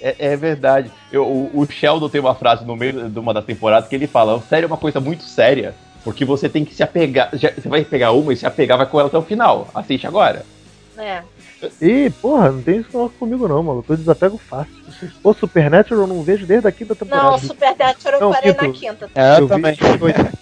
é, 0.00 0.16
é 0.18 0.36
verdade. 0.36 0.90
Eu, 1.10 1.26
o, 1.26 1.50
o 1.60 1.66
Sheldon 1.70 2.08
tem 2.08 2.20
uma 2.20 2.34
frase 2.34 2.64
no 2.64 2.76
meio 2.76 3.10
de 3.10 3.18
uma 3.18 3.34
das 3.34 3.44
temporadas 3.44 3.88
que 3.88 3.94
ele 3.94 4.06
fala: 4.06 4.40
sério 4.42 4.66
é 4.66 4.68
uma 4.68 4.76
coisa 4.76 5.00
muito 5.00 5.24
séria, 5.24 5.74
porque 6.04 6.24
você 6.24 6.48
tem 6.48 6.64
que 6.64 6.74
se 6.74 6.82
apegar. 6.82 7.28
já- 7.34 7.50
você 7.52 7.68
vai 7.68 7.84
pegar 7.84 8.12
uma 8.12 8.32
e 8.32 8.36
se 8.36 8.46
apegar 8.46 8.78
vai 8.78 8.86
com 8.86 8.98
ela 9.00 9.08
até 9.08 9.18
o 9.18 9.22
final. 9.22 9.68
Assiste 9.74 10.06
agora. 10.06 10.44
né? 10.96 11.24
Ih, 11.80 12.10
porra, 12.10 12.50
não 12.50 12.62
tem 12.62 12.80
isso 12.80 12.90
não 12.92 13.08
comigo 13.08 13.46
não, 13.46 13.62
mano. 13.62 13.84
Eu 13.88 13.96
desapego 13.96 14.38
fácil. 14.38 14.72
O 15.22 15.32
Supernatural 15.32 16.02
eu 16.02 16.06
não 16.06 16.22
vejo 16.22 16.46
desde 16.46 16.66
a 16.68 16.72
quinta 16.72 16.94
temporada. 16.94 17.30
Não, 17.30 17.38
Supernatural 17.38 18.20
eu 18.20 18.26
Não, 18.26 18.32
parei 18.32 18.54
Quinto. 18.54 18.66
na 18.66 18.72
quinta. 18.72 19.10
É, 19.14 19.34
eu, 19.34 19.38
eu 19.40 19.48
também. 19.48 19.74
Vi, 19.74 20.32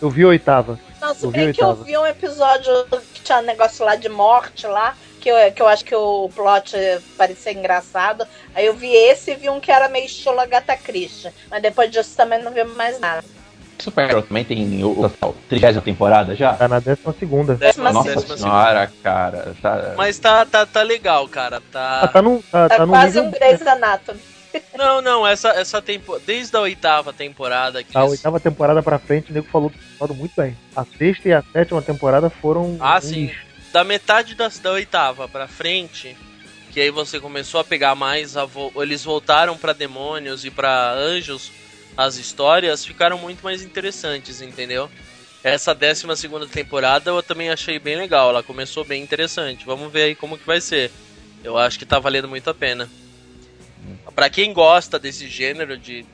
eu 0.00 0.10
vi 0.10 0.22
a 0.24 0.28
oitava. 0.28 0.78
Não, 1.00 1.14
se 1.14 1.24
Eu 1.24 1.30
vi 1.30 1.38
bem 1.38 1.52
que 1.52 1.62
eu 1.62 1.74
vi 1.76 1.96
um 1.96 2.06
episódio 2.06 2.72
que 3.12 3.22
tinha 3.22 3.38
um 3.38 3.42
negócio 3.42 3.84
lá 3.84 3.94
de 3.96 4.08
morte 4.08 4.66
lá, 4.66 4.96
que 5.20 5.28
eu, 5.28 5.52
que 5.52 5.62
eu 5.62 5.68
acho 5.68 5.84
que 5.84 5.94
o 5.94 6.28
plot 6.34 6.74
parecia 7.16 7.52
engraçado. 7.52 8.26
Aí 8.54 8.66
eu 8.66 8.74
vi 8.74 8.92
esse 8.94 9.32
e 9.32 9.34
vi 9.36 9.48
um 9.50 9.60
que 9.60 9.70
era 9.70 9.88
meio 9.88 10.06
estilo 10.06 10.40
Agatha 10.40 10.76
Christie. 10.76 11.32
Mas 11.50 11.62
depois 11.62 11.90
disso 11.90 12.16
também 12.16 12.42
não 12.42 12.52
vi 12.52 12.64
mais 12.64 12.98
nada. 13.00 13.24
Supergirl 13.84 14.20
também 14.22 14.44
tem 14.44 14.82
o, 14.84 15.06
o, 15.22 15.32
30 15.48 15.80
temporada 15.80 16.34
já? 16.34 16.54
Tá 16.54 16.66
na 16.68 16.80
décima 16.80 17.14
segunda. 17.18 17.54
Décima 17.54 17.92
Nossa 17.92 18.10
segunda. 18.10 18.36
senhora, 18.36 18.92
cara. 19.02 19.54
Tá... 19.62 19.94
Mas 19.96 20.18
tá, 20.18 20.44
tá, 20.44 20.66
tá 20.66 20.82
legal, 20.82 21.28
cara. 21.28 21.58
Ah, 21.58 22.00
Tá. 22.00 22.08
tá 22.08 22.22
num, 22.22 22.40
tá, 22.42 22.68
Tá, 22.68 22.76
tá 22.76 22.86
num 22.86 22.92
quase 22.92 23.20
nível... 23.20 23.24
um 23.24 23.30
Grey's 23.30 23.66
Anatomy. 23.66 24.20
Não, 24.78 25.02
não, 25.02 25.26
essa, 25.26 25.48
essa 25.48 25.82
tempo... 25.82 26.16
Desde 26.24 26.56
a 26.56 26.60
oitava 26.60 27.12
temporada 27.12 27.82
que 27.82 27.96
A 27.96 28.02
eles- 28.02 28.12
oitava 28.12 28.38
temporada 28.38 28.80
pra 28.84 29.00
frente, 29.00 29.30
o 29.32 29.34
nego 29.34 29.48
falou, 29.50 29.72
falou 29.98 30.14
muito 30.16 30.32
bem. 30.36 30.56
A 30.76 30.84
sexta 30.84 31.28
e 31.28 31.32
a 31.32 31.42
sétima 31.52 31.82
temporada 31.82 32.30
foram. 32.30 32.76
Ah, 32.78 33.00
sim. 33.00 33.32
da 33.72 33.82
metade 33.82 34.36
da, 34.36 34.48
da 34.62 34.70
oitava 34.70 35.26
pra 35.28 35.48
frente, 35.48 36.16
que 36.70 36.80
aí 36.80 36.88
você 36.90 37.18
começou 37.18 37.58
a 37.60 37.64
pegar 37.64 37.96
mais, 37.96 38.36
a 38.36 38.44
vo- 38.44 38.70
eles 38.76 39.02
voltaram 39.02 39.56
pra 39.56 39.72
demônios 39.72 40.44
e 40.44 40.50
pra 40.52 40.92
anjos, 40.92 41.50
as 41.96 42.16
histórias 42.16 42.84
ficaram 42.84 43.18
muito 43.18 43.42
mais 43.42 43.62
interessantes, 43.62 44.40
entendeu? 44.40 44.90
Essa 45.42 45.74
décima 45.74 46.16
segunda 46.16 46.46
temporada 46.46 47.10
eu 47.10 47.22
também 47.22 47.50
achei 47.50 47.78
bem 47.78 47.96
legal, 47.96 48.30
ela 48.30 48.42
começou 48.42 48.84
bem 48.84 49.02
interessante. 49.02 49.66
Vamos 49.66 49.92
ver 49.92 50.02
aí 50.02 50.14
como 50.14 50.38
que 50.38 50.46
vai 50.46 50.60
ser. 50.60 50.90
Eu 51.42 51.58
acho 51.58 51.78
que 51.78 51.84
tá 51.84 51.98
valendo 51.98 52.28
muito 52.28 52.48
a 52.48 52.54
pena. 52.54 52.88
Pra 54.14 54.30
quem 54.30 54.52
gosta 54.52 54.98
desse 54.98 55.28
gênero 55.28 55.76
de 55.76 56.06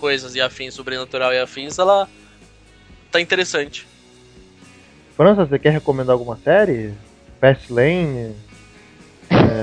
coisas 0.00 0.34
e 0.34 0.40
afins, 0.40 0.74
sobrenatural 0.74 1.32
e 1.32 1.38
afins, 1.38 1.78
ela 1.78 2.08
tá 3.10 3.20
interessante. 3.20 3.86
França, 5.16 5.44
você 5.44 5.58
quer 5.58 5.70
recomendar 5.70 6.12
alguma 6.12 6.36
série? 6.36 6.92
Fast 7.40 7.72
Lane? 7.72 8.34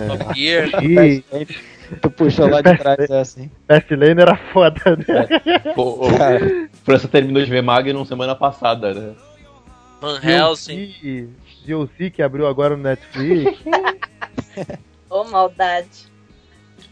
Top 0.07 0.33
Gear. 0.33 0.69
Tu 1.99 2.09
puxou 2.09 2.47
lá 2.47 2.61
de 2.61 2.77
trás 2.77 3.09
essa, 3.09 3.41
hein? 3.41 3.51
Fast 3.67 3.95
Lane 3.95 4.21
era 4.21 4.35
foda, 4.53 4.95
né? 4.95 5.73
O, 5.75 6.07
o, 6.07 6.13
Cara, 6.17 6.69
França 6.83 7.07
terminou 7.07 7.43
de 7.43 7.49
ver 7.49 7.61
Magnum 7.61 8.05
semana 8.05 8.35
passada, 8.35 8.93
né? 8.93 9.13
Van 9.99 10.19
Helsing. 10.21 10.95
DLC, 11.01 11.29
DLC 11.65 12.09
que 12.09 12.21
abriu 12.21 12.47
agora 12.47 12.75
no 12.75 12.83
Netflix. 12.83 13.59
Ô, 15.09 15.23
maldade. 15.25 16.09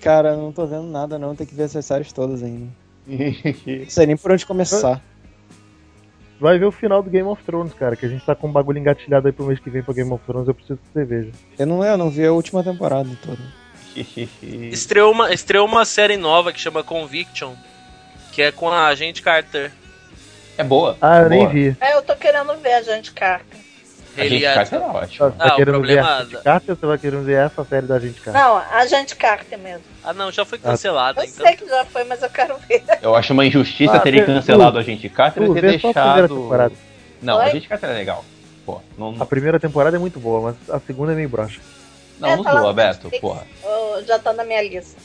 cara, 0.02 0.32
eu 0.32 0.38
não 0.38 0.52
tô 0.52 0.66
vendo 0.66 0.88
nada 0.88 1.18
não, 1.18 1.36
tem 1.36 1.48
que 1.48 1.56
ver 1.56 1.64
essas 1.64 1.86
séries 1.86 2.12
todas 2.12 2.44
ainda. 2.44 2.68
Não 3.10 3.90
sei 3.90 4.06
nem 4.06 4.16
por 4.16 4.32
onde 4.32 4.46
começar. 4.46 5.02
Vai 6.40 6.60
ver 6.60 6.66
o 6.66 6.72
final 6.72 7.02
do 7.02 7.10
Game 7.10 7.28
of 7.28 7.44
Thrones, 7.44 7.74
cara, 7.74 7.96
que 7.96 8.06
a 8.06 8.10
gente 8.10 8.24
tá 8.24 8.36
com 8.36 8.48
um 8.48 8.52
bagulho 8.52 8.78
engatilhado 8.78 9.28
aí 9.28 9.34
pro 9.34 9.46
mês 9.46 9.60
que 9.60 9.70
vem 9.70 9.82
pra 9.82 9.94
Game 9.94 10.12
of 10.12 10.24
Thrones, 10.26 10.48
eu 10.48 10.54
preciso 10.54 10.78
que 10.78 10.94
você 10.94 11.04
veja. 11.04 11.32
Eu 11.58 11.66
não, 11.66 11.84
eu 11.84 11.98
não 11.98 12.10
vi 12.10 12.26
a 12.26 12.32
última 12.32 12.64
temporada 12.64 13.10
toda. 13.26 13.42
Estreou 14.72 15.12
uma, 15.12 15.34
estreou 15.34 15.66
uma 15.68 15.86
série 15.86 16.18
nova 16.18 16.52
que 16.54 16.60
chama 16.60 16.84
Conviction, 16.84 17.54
que 18.32 18.42
é 18.42 18.52
com 18.52 18.70
a 18.70 18.88
Agente 18.88 19.22
Carter. 19.22 19.72
É 20.58 20.64
boa. 20.64 20.98
Ah, 21.02 21.20
eu 21.22 21.30
nem 21.30 21.40
Boa. 21.40 21.50
vi. 21.50 21.78
É, 21.80 21.94
eu 21.96 22.02
tô 22.02 22.16
querendo 22.16 22.54
ver 22.58 22.74
a 22.74 22.82
gente 22.82 23.12
Carter. 23.14 23.58
A 24.18 24.22
gente 24.24 24.34
Ele 24.36 24.46
é- 24.46 24.54
Carter 24.54 24.80
é 24.80 24.86
ótimo. 24.86 25.30
Você 25.32 25.38
tá 25.38 25.44
Ah, 25.46 25.54
o 25.54 25.56
querendo 25.56 25.74
problema 25.76 26.02
ver 26.02 26.08
a 26.10 26.18
Agente 26.18 26.34
da- 26.34 26.42
Carter 26.42 26.70
ou 26.72 26.76
você 26.80 26.86
vai 26.86 26.98
querendo 26.98 27.24
ver 27.24 27.38
essa 27.46 27.64
série 27.64 27.88
da 27.88 27.96
Agente 27.96 28.20
Carter? 28.22 28.42
Não, 28.42 28.58
a 28.58 28.86
gente 28.86 29.16
Carter 29.16 29.58
mesmo. 29.60 29.84
Ah, 30.04 30.14
não, 30.14 30.32
já 30.32 30.44
foi 30.44 30.58
cancelada, 30.58 31.22
Eu 31.22 31.30
então. 31.30 31.46
sei 31.46 31.56
que 31.56 31.66
já 31.66 31.86
foi, 31.86 32.04
mas 32.04 32.22
eu 32.22 32.30
quero 32.30 32.58
ver. 32.68 32.84
Eu 33.02 33.16
acho 33.16 33.32
uma 33.32 33.46
injustiça 33.46 33.94
Ah, 33.96 34.00
terem 34.00 34.22
tu- 34.22 34.26
cancelado 34.26 34.78
a 34.78 34.84
gente 34.84 35.08
Carter 35.10 35.46
tu 35.46 35.52
e 35.52 35.62
ter 35.62 35.62
deixado. 35.72 36.28
temporada. 36.28 36.74
Não, 37.22 37.40
a 37.40 37.46
Oi? 37.46 37.52
gente 37.52 37.68
Carter 37.70 37.90
é 37.90 37.94
legal. 37.94 38.26
Pô, 38.66 38.82
não, 38.98 39.16
A 39.20 39.26
primeira 39.26 39.60
temporada 39.60 39.96
é 39.96 40.00
muito 40.00 40.20
boa, 40.20 40.42
mas 40.52 40.76
a 40.76 40.80
segunda 40.82 41.14
é 41.14 41.16
meio 41.16 41.30
broxa. 41.30 41.62
Não, 42.20 42.30
É, 42.30 42.36
não 42.36 42.44
zoa, 42.44 42.74
Beto. 42.74 43.08
Netflix. 43.10 43.20
Porra. 43.22 43.48
Já 44.06 44.20
tá 44.20 44.34
na 44.34 44.44
minha 44.44 44.62
lista. 44.62 45.00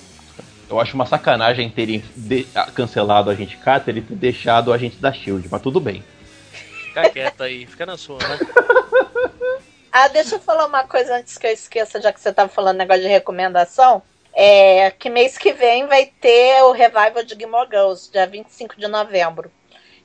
Eu 0.68 0.80
acho 0.80 0.94
uma 0.94 1.06
sacanagem 1.06 1.68
terem 1.70 2.02
de- 2.16 2.46
cancelado 2.74 3.30
a 3.30 3.34
gente 3.34 3.56
Carter 3.58 3.96
e 3.96 4.02
ter 4.02 4.14
deixado 4.14 4.72
a 4.72 4.78
gente 4.78 4.96
da 4.96 5.12
Shield, 5.12 5.46
mas 5.50 5.60
tudo 5.62 5.78
bem. 5.80 6.02
Fica 6.86 7.08
quieto 7.10 7.42
aí, 7.42 7.66
fica 7.66 7.84
na 7.86 7.96
sua, 7.98 8.18
né? 8.18 8.38
Ah, 9.92 10.08
deixa 10.08 10.36
eu 10.36 10.40
falar 10.40 10.66
uma 10.66 10.84
coisa 10.84 11.16
antes 11.16 11.38
que 11.38 11.46
eu 11.46 11.52
esqueça, 11.52 12.00
já 12.00 12.12
que 12.12 12.20
você 12.20 12.32
tava 12.32 12.48
falando 12.48 12.78
negócio 12.78 13.02
de 13.02 13.08
recomendação. 13.08 14.02
É 14.36 14.90
que 14.90 15.08
mês 15.08 15.38
que 15.38 15.52
vem 15.52 15.86
vai 15.86 16.06
ter 16.06 16.60
o 16.64 16.72
revival 16.72 17.22
de 17.24 17.36
Gilmore 17.36 17.68
Girls, 17.70 18.10
dia 18.10 18.26
25 18.26 18.74
de 18.76 18.88
novembro. 18.88 19.50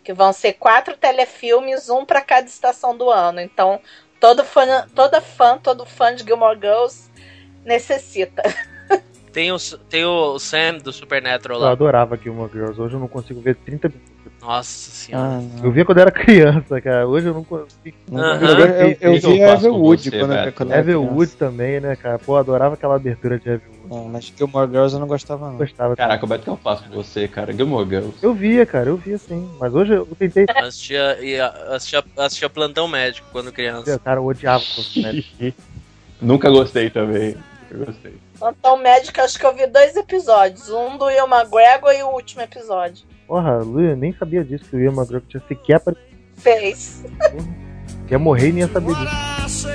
Que 0.03 0.14
vão 0.14 0.31
ser 0.31 0.53
quatro 0.53 0.95
telefilmes, 0.95 1.90
um 1.90 2.06
pra 2.06 2.22
cada 2.22 2.45
estação 2.48 2.95
do 2.95 3.10
ano. 3.10 3.41
Então, 3.41 3.80
todo 4.19 4.43
fã, 4.43 4.87
toda 4.93 5.21
fã, 5.21 5.57
todo 5.57 5.85
fã 5.85 6.13
de 6.13 6.23
Gilmore 6.23 6.57
Girls 6.59 7.09
necessita. 7.65 8.41
Tem 9.31 9.51
o, 9.51 9.57
tem 9.87 10.03
o 10.03 10.39
Sam 10.39 10.79
do 10.83 10.91
Supernatural 10.91 11.59
Eu 11.59 11.65
lá. 11.65 11.71
adorava 11.71 12.17
Gilmore 12.17 12.51
Girls, 12.51 12.81
hoje 12.81 12.95
eu 12.95 12.99
não 12.99 13.07
consigo 13.07 13.39
ver 13.39 13.55
30 13.57 13.87
minutos. 13.89 14.09
Nossa 14.41 14.89
senhora. 14.89 15.37
Ah. 15.37 15.61
Eu 15.63 15.71
via 15.71 15.85
quando 15.85 15.99
era 15.99 16.09
criança, 16.11 16.81
cara. 16.81 17.07
Hoje 17.07 17.27
eu 17.27 17.33
não 17.35 17.43
consigo. 17.43 17.95
Não, 18.11 18.23
Aham. 18.23 18.59
eu, 18.59 18.65
eu, 18.65 18.87
eu 18.89 18.97
eu 19.01 19.13
vi 19.13 19.19
você, 19.21 20.09
quando, 20.09 20.53
quando 20.53 20.71
eu 20.71 20.75
era 20.75 20.83
criança. 20.83 21.37
também, 21.37 21.79
né, 21.79 21.95
cara? 21.95 22.17
Pô, 22.17 22.37
adorava 22.37 22.73
aquela 22.73 22.95
abertura 22.95 23.37
de 23.37 23.49
Everwood. 23.49 23.78
Não, 23.89 24.05
mas 24.05 24.31
Gilmore 24.37 24.69
Girls 24.69 24.93
eu 24.93 24.99
não 24.99 25.07
gostava 25.07 25.49
não. 25.49 25.57
Gostava. 25.57 25.95
Caraca, 25.95 26.19
como 26.21 26.33
é 26.35 26.37
que 26.37 26.47
eu 26.47 26.55
faço 26.57 26.83
com 26.83 26.91
você, 26.93 27.27
cara? 27.27 27.51
Gilmore 27.51 27.89
Girls. 27.89 28.13
Eu 28.21 28.33
via, 28.35 28.63
cara, 28.65 28.89
eu 28.89 28.97
via 28.97 29.17
sim. 29.17 29.49
Mas 29.59 29.73
hoje 29.73 29.93
eu 29.93 30.05
tentei. 30.17 30.45
Assistia, 30.55 31.17
ia- 31.23 31.47
assistia, 31.73 32.03
assistia 32.17 32.49
Plantão 32.49 32.87
Médico 32.87 33.27
quando 33.31 33.51
criança. 33.51 33.97
Cara, 33.99 34.19
eu 34.19 34.25
odiava 34.25 34.63
o 34.63 35.01
né? 35.01 35.23
Nunca 36.21 36.49
gostei 36.51 36.89
também. 36.91 37.35
Nunca 37.71 37.85
gostei. 37.85 38.13
Então, 38.41 38.77
médico, 38.77 39.19
acho 39.21 39.39
que 39.39 39.45
eu 39.45 39.55
vi 39.55 39.65
dois 39.67 39.95
episódios. 39.95 40.69
Um 40.69 40.97
do 40.97 41.05
Will 41.05 41.25
McGregor 41.27 41.91
e 41.91 42.03
o 42.03 42.09
último 42.09 42.41
episódio. 42.43 43.05
Porra, 43.27 43.57
Lu, 43.57 43.81
eu 43.81 43.97
nem 43.97 44.13
sabia 44.13 44.43
disso, 44.43 44.65
que 44.69 44.75
o 44.75 44.79
Ian 44.79 44.91
McGregor 44.93 45.27
tinha 45.27 45.43
sequer 45.47 45.75
aparecido. 45.75 46.07
Fez. 46.37 47.03
Ia 48.09 48.19
morrer 48.19 48.49
e 48.49 48.51
nem 48.53 48.61
ia 48.63 48.67
saber 48.69 48.93
disso. 48.95 49.67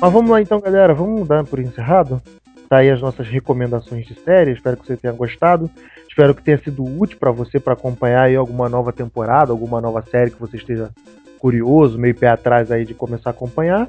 Mas 0.00 0.12
vamos 0.12 0.30
lá 0.30 0.40
então, 0.40 0.60
galera. 0.60 0.94
Vamos 0.94 1.26
dar 1.26 1.44
por 1.44 1.58
encerrado. 1.58 2.22
Tá 2.68 2.78
aí 2.78 2.90
as 2.90 3.00
nossas 3.00 3.26
recomendações 3.26 4.06
de 4.06 4.14
série. 4.14 4.52
Espero 4.52 4.76
que 4.76 4.86
você 4.86 4.96
tenha 4.96 5.12
gostado. 5.12 5.70
Espero 6.08 6.34
que 6.34 6.42
tenha 6.42 6.58
sido 6.58 6.84
útil 6.84 7.18
para 7.18 7.30
você 7.30 7.58
para 7.58 7.72
acompanhar 7.72 8.22
aí 8.22 8.36
alguma 8.36 8.68
nova 8.68 8.92
temporada, 8.92 9.52
alguma 9.52 9.80
nova 9.80 10.02
série 10.02 10.30
que 10.30 10.40
você 10.40 10.56
esteja 10.56 10.90
curioso, 11.38 11.98
meio 11.98 12.14
pé 12.14 12.28
atrás 12.28 12.70
aí 12.70 12.84
de 12.84 12.94
começar 12.94 13.30
a 13.30 13.32
acompanhar. 13.32 13.88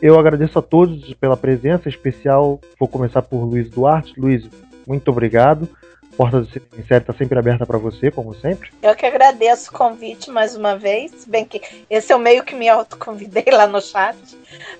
Eu 0.00 0.18
agradeço 0.18 0.58
a 0.58 0.62
todos 0.62 1.14
pela 1.14 1.36
presença, 1.36 1.88
em 1.88 1.92
especial 1.92 2.60
vou 2.78 2.88
começar 2.88 3.22
por 3.22 3.44
Luiz 3.44 3.70
Duarte. 3.70 4.12
Luiz, 4.18 4.48
muito 4.86 5.10
obrigado. 5.10 5.68
A 6.14 6.16
porta 6.16 6.40
do 6.40 6.46
Cinema 6.46 6.70
em 6.78 6.86
Série 6.86 7.02
está 7.02 7.12
sempre 7.12 7.36
aberta 7.36 7.66
para 7.66 7.76
você, 7.76 8.08
como 8.08 8.32
sempre. 8.36 8.70
Eu 8.80 8.94
que 8.94 9.04
agradeço 9.04 9.70
o 9.70 9.74
convite 9.74 10.30
mais 10.30 10.54
uma 10.54 10.76
vez. 10.76 11.24
Bem 11.26 11.44
que 11.44 11.60
esse 11.90 12.12
eu 12.12 12.20
meio 12.20 12.44
que 12.44 12.54
me 12.54 12.68
autoconvidei 12.68 13.46
lá 13.52 13.66
no 13.66 13.80
chat. 13.82 14.16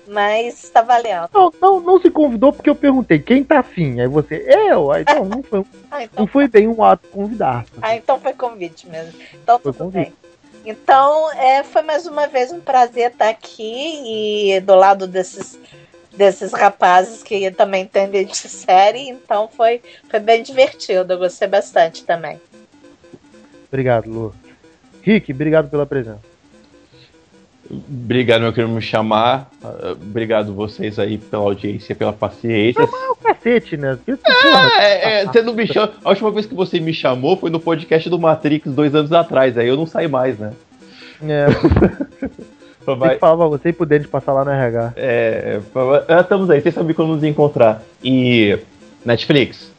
Mas 0.07 0.69
tá 0.69 0.81
valendo. 0.81 1.27
Não, 1.33 1.51
não, 1.61 1.79
não 1.81 1.99
se 2.01 2.09
convidou 2.09 2.53
porque 2.53 2.69
eu 2.69 2.75
perguntei 2.75 3.19
quem 3.19 3.43
tá 3.43 3.59
afim. 3.59 3.99
Aí 3.99 4.07
você, 4.07 4.45
eu? 4.47 4.91
Aí 4.93 5.03
não, 5.13 5.25
não 5.25 5.43
foi, 5.43 5.59
Ah, 5.91 5.97
não 5.97 6.03
então, 6.05 6.27
foi 6.27 6.47
bem 6.47 6.67
um 6.69 6.81
ato 6.81 7.05
convidar. 7.09 7.65
ah, 7.81 7.95
então 7.95 8.17
foi 8.19 8.31
convite 8.33 8.87
mesmo. 8.87 9.13
Então 9.33 9.59
Foi 9.59 9.73
tudo 9.73 9.85
convite. 9.91 10.05
bem. 10.05 10.13
Então, 10.67 11.31
é, 11.33 11.63
foi 11.63 11.81
mais 11.83 12.07
uma 12.07 12.27
vez 12.27 12.51
um 12.51 12.59
prazer 12.59 13.11
estar 13.11 13.29
aqui 13.29 14.53
e 14.55 14.59
do 14.61 14.73
lado 14.73 15.05
desses, 15.05 15.59
desses 16.17 16.51
rapazes 16.51 17.23
que 17.23 17.49
também 17.51 17.83
entendem 17.83 18.25
de 18.25 18.35
série. 18.35 19.09
Então 19.09 19.47
foi, 19.47 19.81
foi 20.09 20.19
bem 20.19 20.43
divertido. 20.43 21.13
Eu 21.13 21.17
gostei 21.19 21.47
bastante 21.47 22.03
também. 22.03 22.39
Obrigado, 23.67 24.09
Lu. 24.09 24.35
Rick, 25.01 25.31
obrigado 25.31 25.69
pela 25.69 25.85
presença. 25.85 26.35
Obrigado, 27.69 28.41
meu 28.41 28.53
querido, 28.53 28.71
me 28.71 28.81
chamar. 28.81 29.49
Ah, 29.63 29.91
Obrigado 29.91 30.53
vocês 30.53 30.99
aí 30.99 31.17
pela 31.17 31.43
audiência, 31.43 31.95
pela 31.95 32.13
paciência. 32.13 32.81
É 32.81 33.09
o 33.09 33.15
cacete, 33.15 33.75
né? 33.75 33.97
Porra, 34.05 34.71
É, 34.79 35.21
é, 35.21 35.25
você 35.25 35.41
não 35.41 35.53
me 35.53 35.65
chama. 35.65 35.93
A 36.03 36.09
última 36.09 36.31
vez 36.31 36.45
que 36.45 36.53
você 36.53 36.79
me 36.79 36.93
chamou 36.93 37.35
foi 37.37 37.49
no 37.49 37.59
podcast 37.59 38.07
do 38.09 38.19
Matrix 38.19 38.71
dois 38.71 38.93
anos 38.93 39.11
atrás. 39.11 39.57
Aí 39.57 39.67
eu 39.67 39.75
não 39.75 39.87
saí 39.87 40.07
mais, 40.07 40.37
né? 40.37 40.53
é, 41.23 41.47
tem 42.93 42.95
Vai, 42.97 43.13
que 43.15 43.19
falar 43.19 43.37
pra 43.37 43.47
você 43.47 43.69
e 43.69 43.73
pro 43.73 43.85
Denis 43.85 44.07
passar 44.07 44.33
lá 44.33 44.45
no 44.45 44.51
RH. 44.51 44.93
é, 44.95 45.59
é, 46.07 46.19
estamos 46.21 46.49
aí, 46.49 46.61
vocês 46.61 46.73
sabem 46.75 46.95
como 46.95 47.15
nos 47.15 47.23
encontrar. 47.23 47.81
E 48.03 48.57
Netflix, 49.03 49.71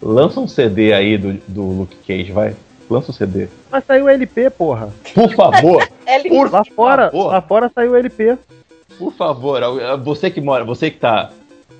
lança 0.00 0.40
um 0.40 0.46
CD 0.48 0.92
aí 0.92 1.16
do, 1.18 1.32
do 1.48 1.62
Luke 1.62 1.96
Cage, 2.06 2.32
vai. 2.32 2.54
Lança 2.88 3.10
um 3.10 3.14
CD. 3.14 3.48
Mas 3.70 3.84
saiu 3.86 4.04
o 4.04 4.08
LP, 4.08 4.50
porra. 4.50 4.90
Por 5.14 5.34
favor, 5.34 5.88
por 6.28 6.50
Lá 6.52 6.64
fora, 6.64 7.10
favor. 7.10 7.26
lá 7.32 7.40
fora 7.42 7.70
saiu 7.74 7.92
o 7.92 7.96
LP. 7.96 8.36
Por 8.98 9.12
favor, 9.14 9.60
você 10.04 10.30
que 10.30 10.40
mora, 10.40 10.64
você 10.64 10.90
que 10.90 10.98
tá, 10.98 11.30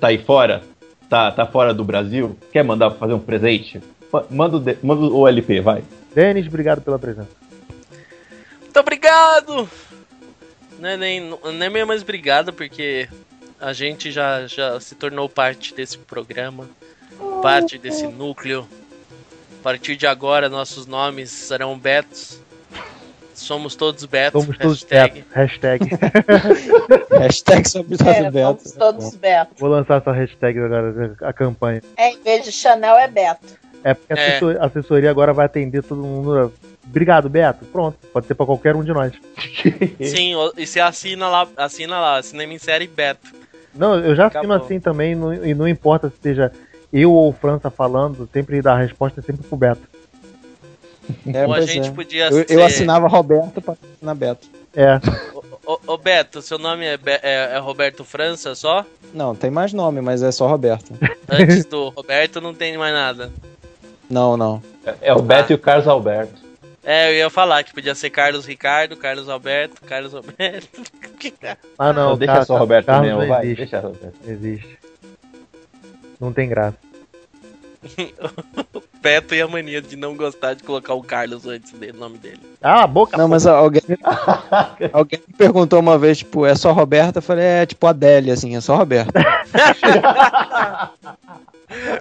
tá 0.01 0.07
aí 0.07 0.17
fora, 0.17 0.63
tá, 1.09 1.31
tá 1.31 1.45
fora 1.45 1.73
do 1.73 1.83
Brasil, 1.83 2.35
quer 2.51 2.63
mandar 2.63 2.91
fazer 2.91 3.13
um 3.13 3.19
presente? 3.19 3.79
Ma- 4.11 4.23
Manda 4.29 4.57
o, 4.57 4.63
manda 4.85 5.01
o 5.13 5.27
LP, 5.27 5.61
vai. 5.61 5.83
Denis, 6.13 6.47
obrigado 6.47 6.81
pela 6.81 6.97
presença. 6.99 7.29
Muito 8.61 8.79
obrigado! 8.79 9.69
Não 10.79 10.89
é 10.89 10.97
nem, 10.97 11.21
não 11.21 11.37
é 11.65 11.69
meio 11.69 11.87
mais 11.87 12.01
obrigado, 12.01 12.51
porque 12.53 13.07
a 13.59 13.71
gente 13.73 14.11
já, 14.11 14.45
já 14.47 14.79
se 14.79 14.95
tornou 14.95 15.29
parte 15.29 15.73
desse 15.73 15.97
programa, 15.97 16.69
parte 17.41 17.77
desse 17.77 18.05
núcleo. 18.07 18.67
A 19.59 19.63
partir 19.63 19.95
de 19.95 20.05
agora, 20.05 20.47
nossos 20.49 20.85
nomes 20.85 21.31
serão 21.31 21.77
Betos. 21.77 22.39
Somos 23.33 23.75
todos 23.75 24.05
Betos. 24.05 24.41
Somos 24.43 24.57
todos 24.57 24.83
hashtag. 24.83 25.21
Beto. 25.21 25.33
Hashtag. 25.33 25.89
Hashtag 27.19 27.69
sobre 27.69 27.95
é, 28.05 28.09
é, 28.19 28.31
Beto. 28.31 28.61
somos 28.61 28.71
todos 28.73 29.15
Beto. 29.15 29.51
Vou 29.57 29.69
lançar 29.69 29.97
essa 30.01 30.11
hashtag 30.11 30.59
agora, 30.59 31.15
a 31.21 31.33
campanha. 31.33 31.81
É, 31.97 32.11
em 32.11 32.21
vez 32.21 32.45
de 32.45 32.51
Chanel, 32.51 32.95
é 32.97 33.07
Beto. 33.07 33.45
É 33.83 33.93
porque 33.93 34.13
a 34.13 34.17
É. 34.17 34.65
assessoria 34.65 35.09
agora 35.11 35.33
vai 35.33 35.45
atender 35.45 35.83
todo 35.83 36.01
mundo. 36.01 36.51
Obrigado, 36.87 37.27
Beto. 37.29 37.65
Pronto. 37.65 37.97
Pode 38.13 38.27
ser 38.27 38.35
pra 38.35 38.45
qualquer 38.45 38.75
um 38.75 38.83
de 38.83 38.93
nós. 38.93 39.13
Sim, 40.01 40.33
e 40.57 40.65
você 40.65 40.79
assina 40.79 41.27
lá, 41.27 41.47
assina 41.57 41.99
lá, 41.99 42.21
cinema 42.23 42.53
em 42.53 42.57
série 42.59 42.87
Beto. 42.87 43.27
Não, 43.73 43.95
eu 43.99 44.15
já 44.15 44.27
assino 44.27 44.39
Acabou. 44.53 44.65
assim 44.65 44.79
também, 44.79 45.15
não- 45.15 45.33
e 45.33 45.53
não 45.53 45.67
importa 45.67 46.09
se 46.09 46.15
seja 46.21 46.51
eu 46.93 47.11
ou 47.11 47.33
França 47.33 47.69
falando, 47.69 48.29
sempre 48.31 48.61
dá 48.61 48.73
a 48.73 48.77
resposta 48.77 49.19
é 49.19 49.23
sempre 49.23 49.45
pro 49.47 49.57
Beto. 49.57 49.81
É, 51.31 51.45
Ou 51.45 51.53
a 51.53 51.61
gente 51.61 51.89
é. 51.89 51.91
podia 51.91 52.25
Eu, 52.29 52.31
ser... 52.47 52.51
eu 52.51 52.63
assinava 52.65 53.07
Roberto 53.07 53.61
pra 53.61 53.75
assinar 53.95 54.15
Beto. 54.15 54.47
É, 54.75 54.99
Ô, 55.65 55.79
ô, 55.87 55.97
Beto, 55.97 56.41
seu 56.41 56.57
nome 56.57 56.85
é, 56.85 56.97
Be- 56.97 57.19
é- 57.21 57.51
é 57.53 57.57
Roberto 57.59 58.03
França 58.03 58.55
só? 58.55 58.85
Não, 59.13 59.35
tem 59.35 59.49
mais 59.51 59.73
nome, 59.73 59.99
mas 60.01 60.23
é 60.23 60.31
só 60.31 60.47
Roberto. 60.47 60.93
Antes 61.29 61.65
do 61.65 61.89
Roberto 61.89 62.39
não 62.41 62.53
tem 62.53 62.77
mais 62.77 62.93
nada. 62.93 63.31
Não, 64.09 64.37
não. 64.37 64.61
É 65.01 65.13
o 65.13 65.21
Beto 65.21 65.51
e 65.51 65.55
o 65.55 65.59
Carlos 65.59 65.87
Alberto. 65.87 66.44
É, 66.85 67.09
eu 67.11 67.15
ia 67.15 67.29
falar 67.31 67.63
que 67.63 67.73
podia 67.73 67.95
ser 67.95 68.11
Carlos 68.11 68.45
Ricardo, 68.45 68.95
Carlos 68.95 69.27
Alberto, 69.27 69.81
Carlos 69.81 70.13
Alberto. 70.13 70.67
ah 71.79 71.91
não, 71.91 72.09
Não, 72.11 72.17
deixa 72.17 72.33
Car- 72.35 72.45
só 72.45 72.55
o 72.55 72.57
Roberto 72.59 72.85
Carlos 72.85 73.07
mesmo, 73.07 73.21
não 73.21 73.27
vai. 73.27 73.43
existe. 73.45 73.57
Deixa 73.57 73.79
Roberto. 73.79 74.15
Não 74.23 74.31
existe. 74.33 74.79
Não 76.19 76.31
tem 76.33 76.47
graça. 76.47 76.77
Beto 79.01 79.35
e 79.35 79.41
a 79.41 79.47
mania 79.47 79.79
de 79.81 79.95
não 79.95 80.15
gostar 80.15 80.55
de 80.55 80.63
colocar 80.63 80.95
o 80.95 81.03
Carlos 81.03 81.45
antes 81.45 81.71
do 81.71 81.93
nome 81.93 82.17
dele. 82.17 82.39
Ah, 82.61 82.83
a 82.83 82.87
boca. 82.87 83.15
Não, 83.17 83.27
mas 83.27 83.45
alguém, 83.45 83.81
alguém 84.91 85.19
me 85.27 85.33
perguntou 85.35 85.79
uma 85.79 85.95
vez, 85.97 86.17
tipo, 86.19 86.45
é 86.45 86.55
só 86.55 86.71
Roberto? 86.71 87.17
Eu 87.17 87.21
falei, 87.21 87.45
é 87.45 87.65
tipo 87.67 87.85
Adélia, 87.85 88.33
assim, 88.33 88.55
é 88.55 88.61
só 88.61 88.75
Roberto. 88.75 89.11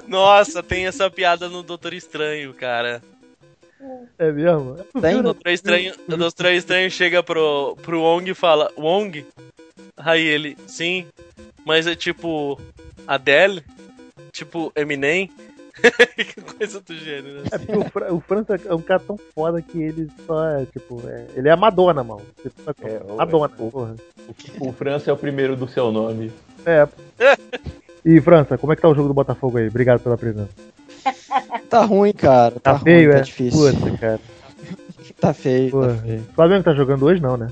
Nossa, 0.06 0.62
tem 0.62 0.86
essa 0.86 1.10
piada 1.10 1.48
no 1.48 1.62
Doutor 1.62 1.92
Estranho, 1.92 2.54
cara. 2.54 3.02
É 4.18 4.30
mesmo? 4.32 4.76
Tem? 5.00 5.16
O 5.16 5.22
Doutor 5.22 5.50
Estranho, 5.50 5.94
o 6.08 6.16
Doutor 6.16 6.46
Estranho 6.52 6.90
chega 6.90 7.22
pro, 7.22 7.76
pro 7.82 8.00
Wong 8.00 8.30
e 8.30 8.34
fala, 8.34 8.70
Wong? 8.78 9.26
Aí 9.96 10.22
ele, 10.24 10.56
sim, 10.66 11.06
mas 11.64 11.86
é 11.86 11.94
tipo 11.94 12.60
Adele? 13.06 13.62
Tipo 14.32 14.72
Eminem? 14.76 15.30
Coisa 16.58 16.80
do 16.80 16.94
gênero. 16.94 17.42
É 17.50 17.58
porque 17.58 17.76
o, 17.76 17.84
Fra- 17.90 18.12
o 18.14 18.20
França 18.20 18.60
é 18.64 18.74
um 18.74 18.80
cara 18.80 19.00
tão 19.00 19.18
foda 19.34 19.60
que 19.60 19.82
ele 19.82 20.08
só 20.26 20.48
é, 20.50 20.64
tipo, 20.66 21.02
é- 21.06 21.26
ele 21.36 21.48
é 21.48 21.52
a 21.52 21.56
Madonna, 21.56 22.02
mano. 22.04 22.22
Tipo, 22.42 22.62
É, 22.82 23.00
o- 23.12 23.16
Madonna, 23.16 23.52
o- 23.58 23.70
porra. 23.70 23.96
O 24.60 24.72
França 24.72 25.10
é 25.10 25.12
o 25.12 25.16
primeiro 25.16 25.56
do 25.56 25.68
seu 25.68 25.90
nome. 25.92 26.32
É. 26.64 26.88
E 28.06 28.20
França, 28.20 28.58
como 28.58 28.70
é 28.70 28.76
que 28.76 28.82
tá 28.82 28.88
o 28.90 28.94
jogo 28.94 29.08
do 29.08 29.14
Botafogo 29.14 29.56
aí? 29.56 29.66
Obrigado 29.66 29.98
pela 29.98 30.18
presença. 30.18 30.50
Tá 31.68 31.84
ruim, 31.84 32.12
cara. 32.12 32.52
Tá, 32.60 32.74
Tá, 32.74 32.78
feio, 32.78 33.08
ruim, 33.08 33.14
é? 33.14 33.18
tá 33.18 33.24
difícil. 33.24 33.72
Puta, 33.72 33.96
cara. 33.98 34.20
Tá 35.20 35.32
feio, 35.32 35.70
Porra. 35.70 35.88
tá 35.88 36.02
feio. 36.02 36.20
O 36.20 36.34
Flamengo 36.34 36.64
tá 36.64 36.74
jogando 36.74 37.04
hoje, 37.06 37.20
não, 37.22 37.36
né? 37.36 37.48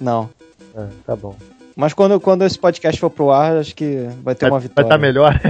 Não. 0.00 0.28
É, 0.76 0.86
tá 1.06 1.16
bom. 1.16 1.34
Mas 1.74 1.92
quando, 1.92 2.20
quando 2.20 2.44
esse 2.44 2.58
podcast 2.58 3.00
for 3.00 3.10
pro 3.10 3.30
ar, 3.30 3.56
acho 3.56 3.74
que 3.74 4.06
vai 4.22 4.34
ter 4.34 4.42
Vai, 4.42 4.50
uma 4.50 4.58
vai 4.60 4.68
vitória. 4.68 4.88
tá 4.90 4.98
melhor? 4.98 5.40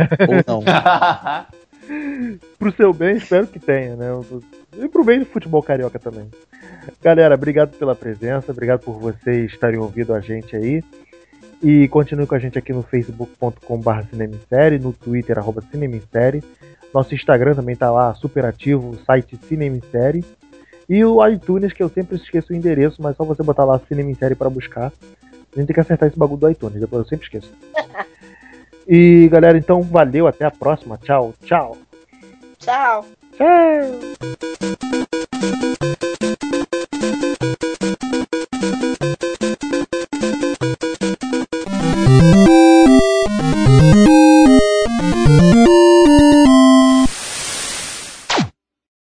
Ou 0.47 0.61
não. 0.61 0.62
pro 2.59 2.73
seu 2.77 2.93
bem, 2.93 3.16
espero 3.16 3.47
que 3.47 3.59
tenha, 3.59 3.95
né? 3.97 4.07
E 4.78 4.89
pro 4.89 5.05
bem 5.05 5.20
do 5.20 5.27
futebol 5.27 5.62
carioca 5.62 5.99
também. 5.99 6.28
Galera, 7.03 7.35
obrigado 7.35 7.77
pela 7.77 7.95
presença, 7.95 8.53
obrigado 8.53 8.81
por 8.81 8.95
vocês 8.99 9.53
estarem 9.53 9.78
ouvindo 9.78 10.15
a 10.15 10.20
gente 10.20 10.55
aí. 10.57 10.83
E 11.62 11.89
continue 11.89 12.27
com 12.27 12.35
a 12.35 12.39
gente 12.39 12.59
aqui 12.59 12.73
no 12.73 12.83
facebook.com.br 12.83 14.03
cinemissérie, 14.11 14.78
no 14.78 14.93
twitter, 14.93 15.39
arroba 15.39 15.62
cinemissérie. 15.70 16.43
Nosso 16.97 17.14
Instagram 17.14 17.55
também 17.55 17.77
tá 17.77 17.90
lá, 17.90 18.14
super 18.14 18.47
ativo, 18.47 18.89
o 18.89 18.97
site 19.05 19.39
Cinemissérie. 19.47 20.24
E 20.89 21.05
o 21.05 21.27
iTunes, 21.27 21.74
que 21.74 21.82
eu 21.82 21.90
sempre 21.90 22.16
esqueço 22.16 22.55
o 22.55 22.56
endereço, 22.56 23.02
mas 23.02 23.14
só 23.14 23.23
você 23.23 23.43
botar 23.43 23.66
lá 23.66 23.78
Cinema 23.81 24.10
em 24.10 24.14
Série 24.14 24.35
pra 24.35 24.48
buscar. 24.48 24.86
A 24.86 25.59
gente 25.59 25.66
tem 25.66 25.74
que 25.74 25.81
acertar 25.81 26.09
esse 26.09 26.18
bagulho 26.18 26.40
do 26.40 26.48
iTunes, 26.48 26.81
depois 26.81 27.02
eu 27.02 27.09
sempre 27.09 27.27
esqueço. 27.27 27.52
e 28.89 29.28
galera, 29.31 29.59
então 29.59 29.82
valeu, 29.82 30.27
até 30.27 30.47
a 30.47 30.51
próxima. 30.51 30.97
Tchau, 30.97 31.35
tchau. 31.44 31.77
Tchau. 32.59 33.05
Tchau. 33.36 34.16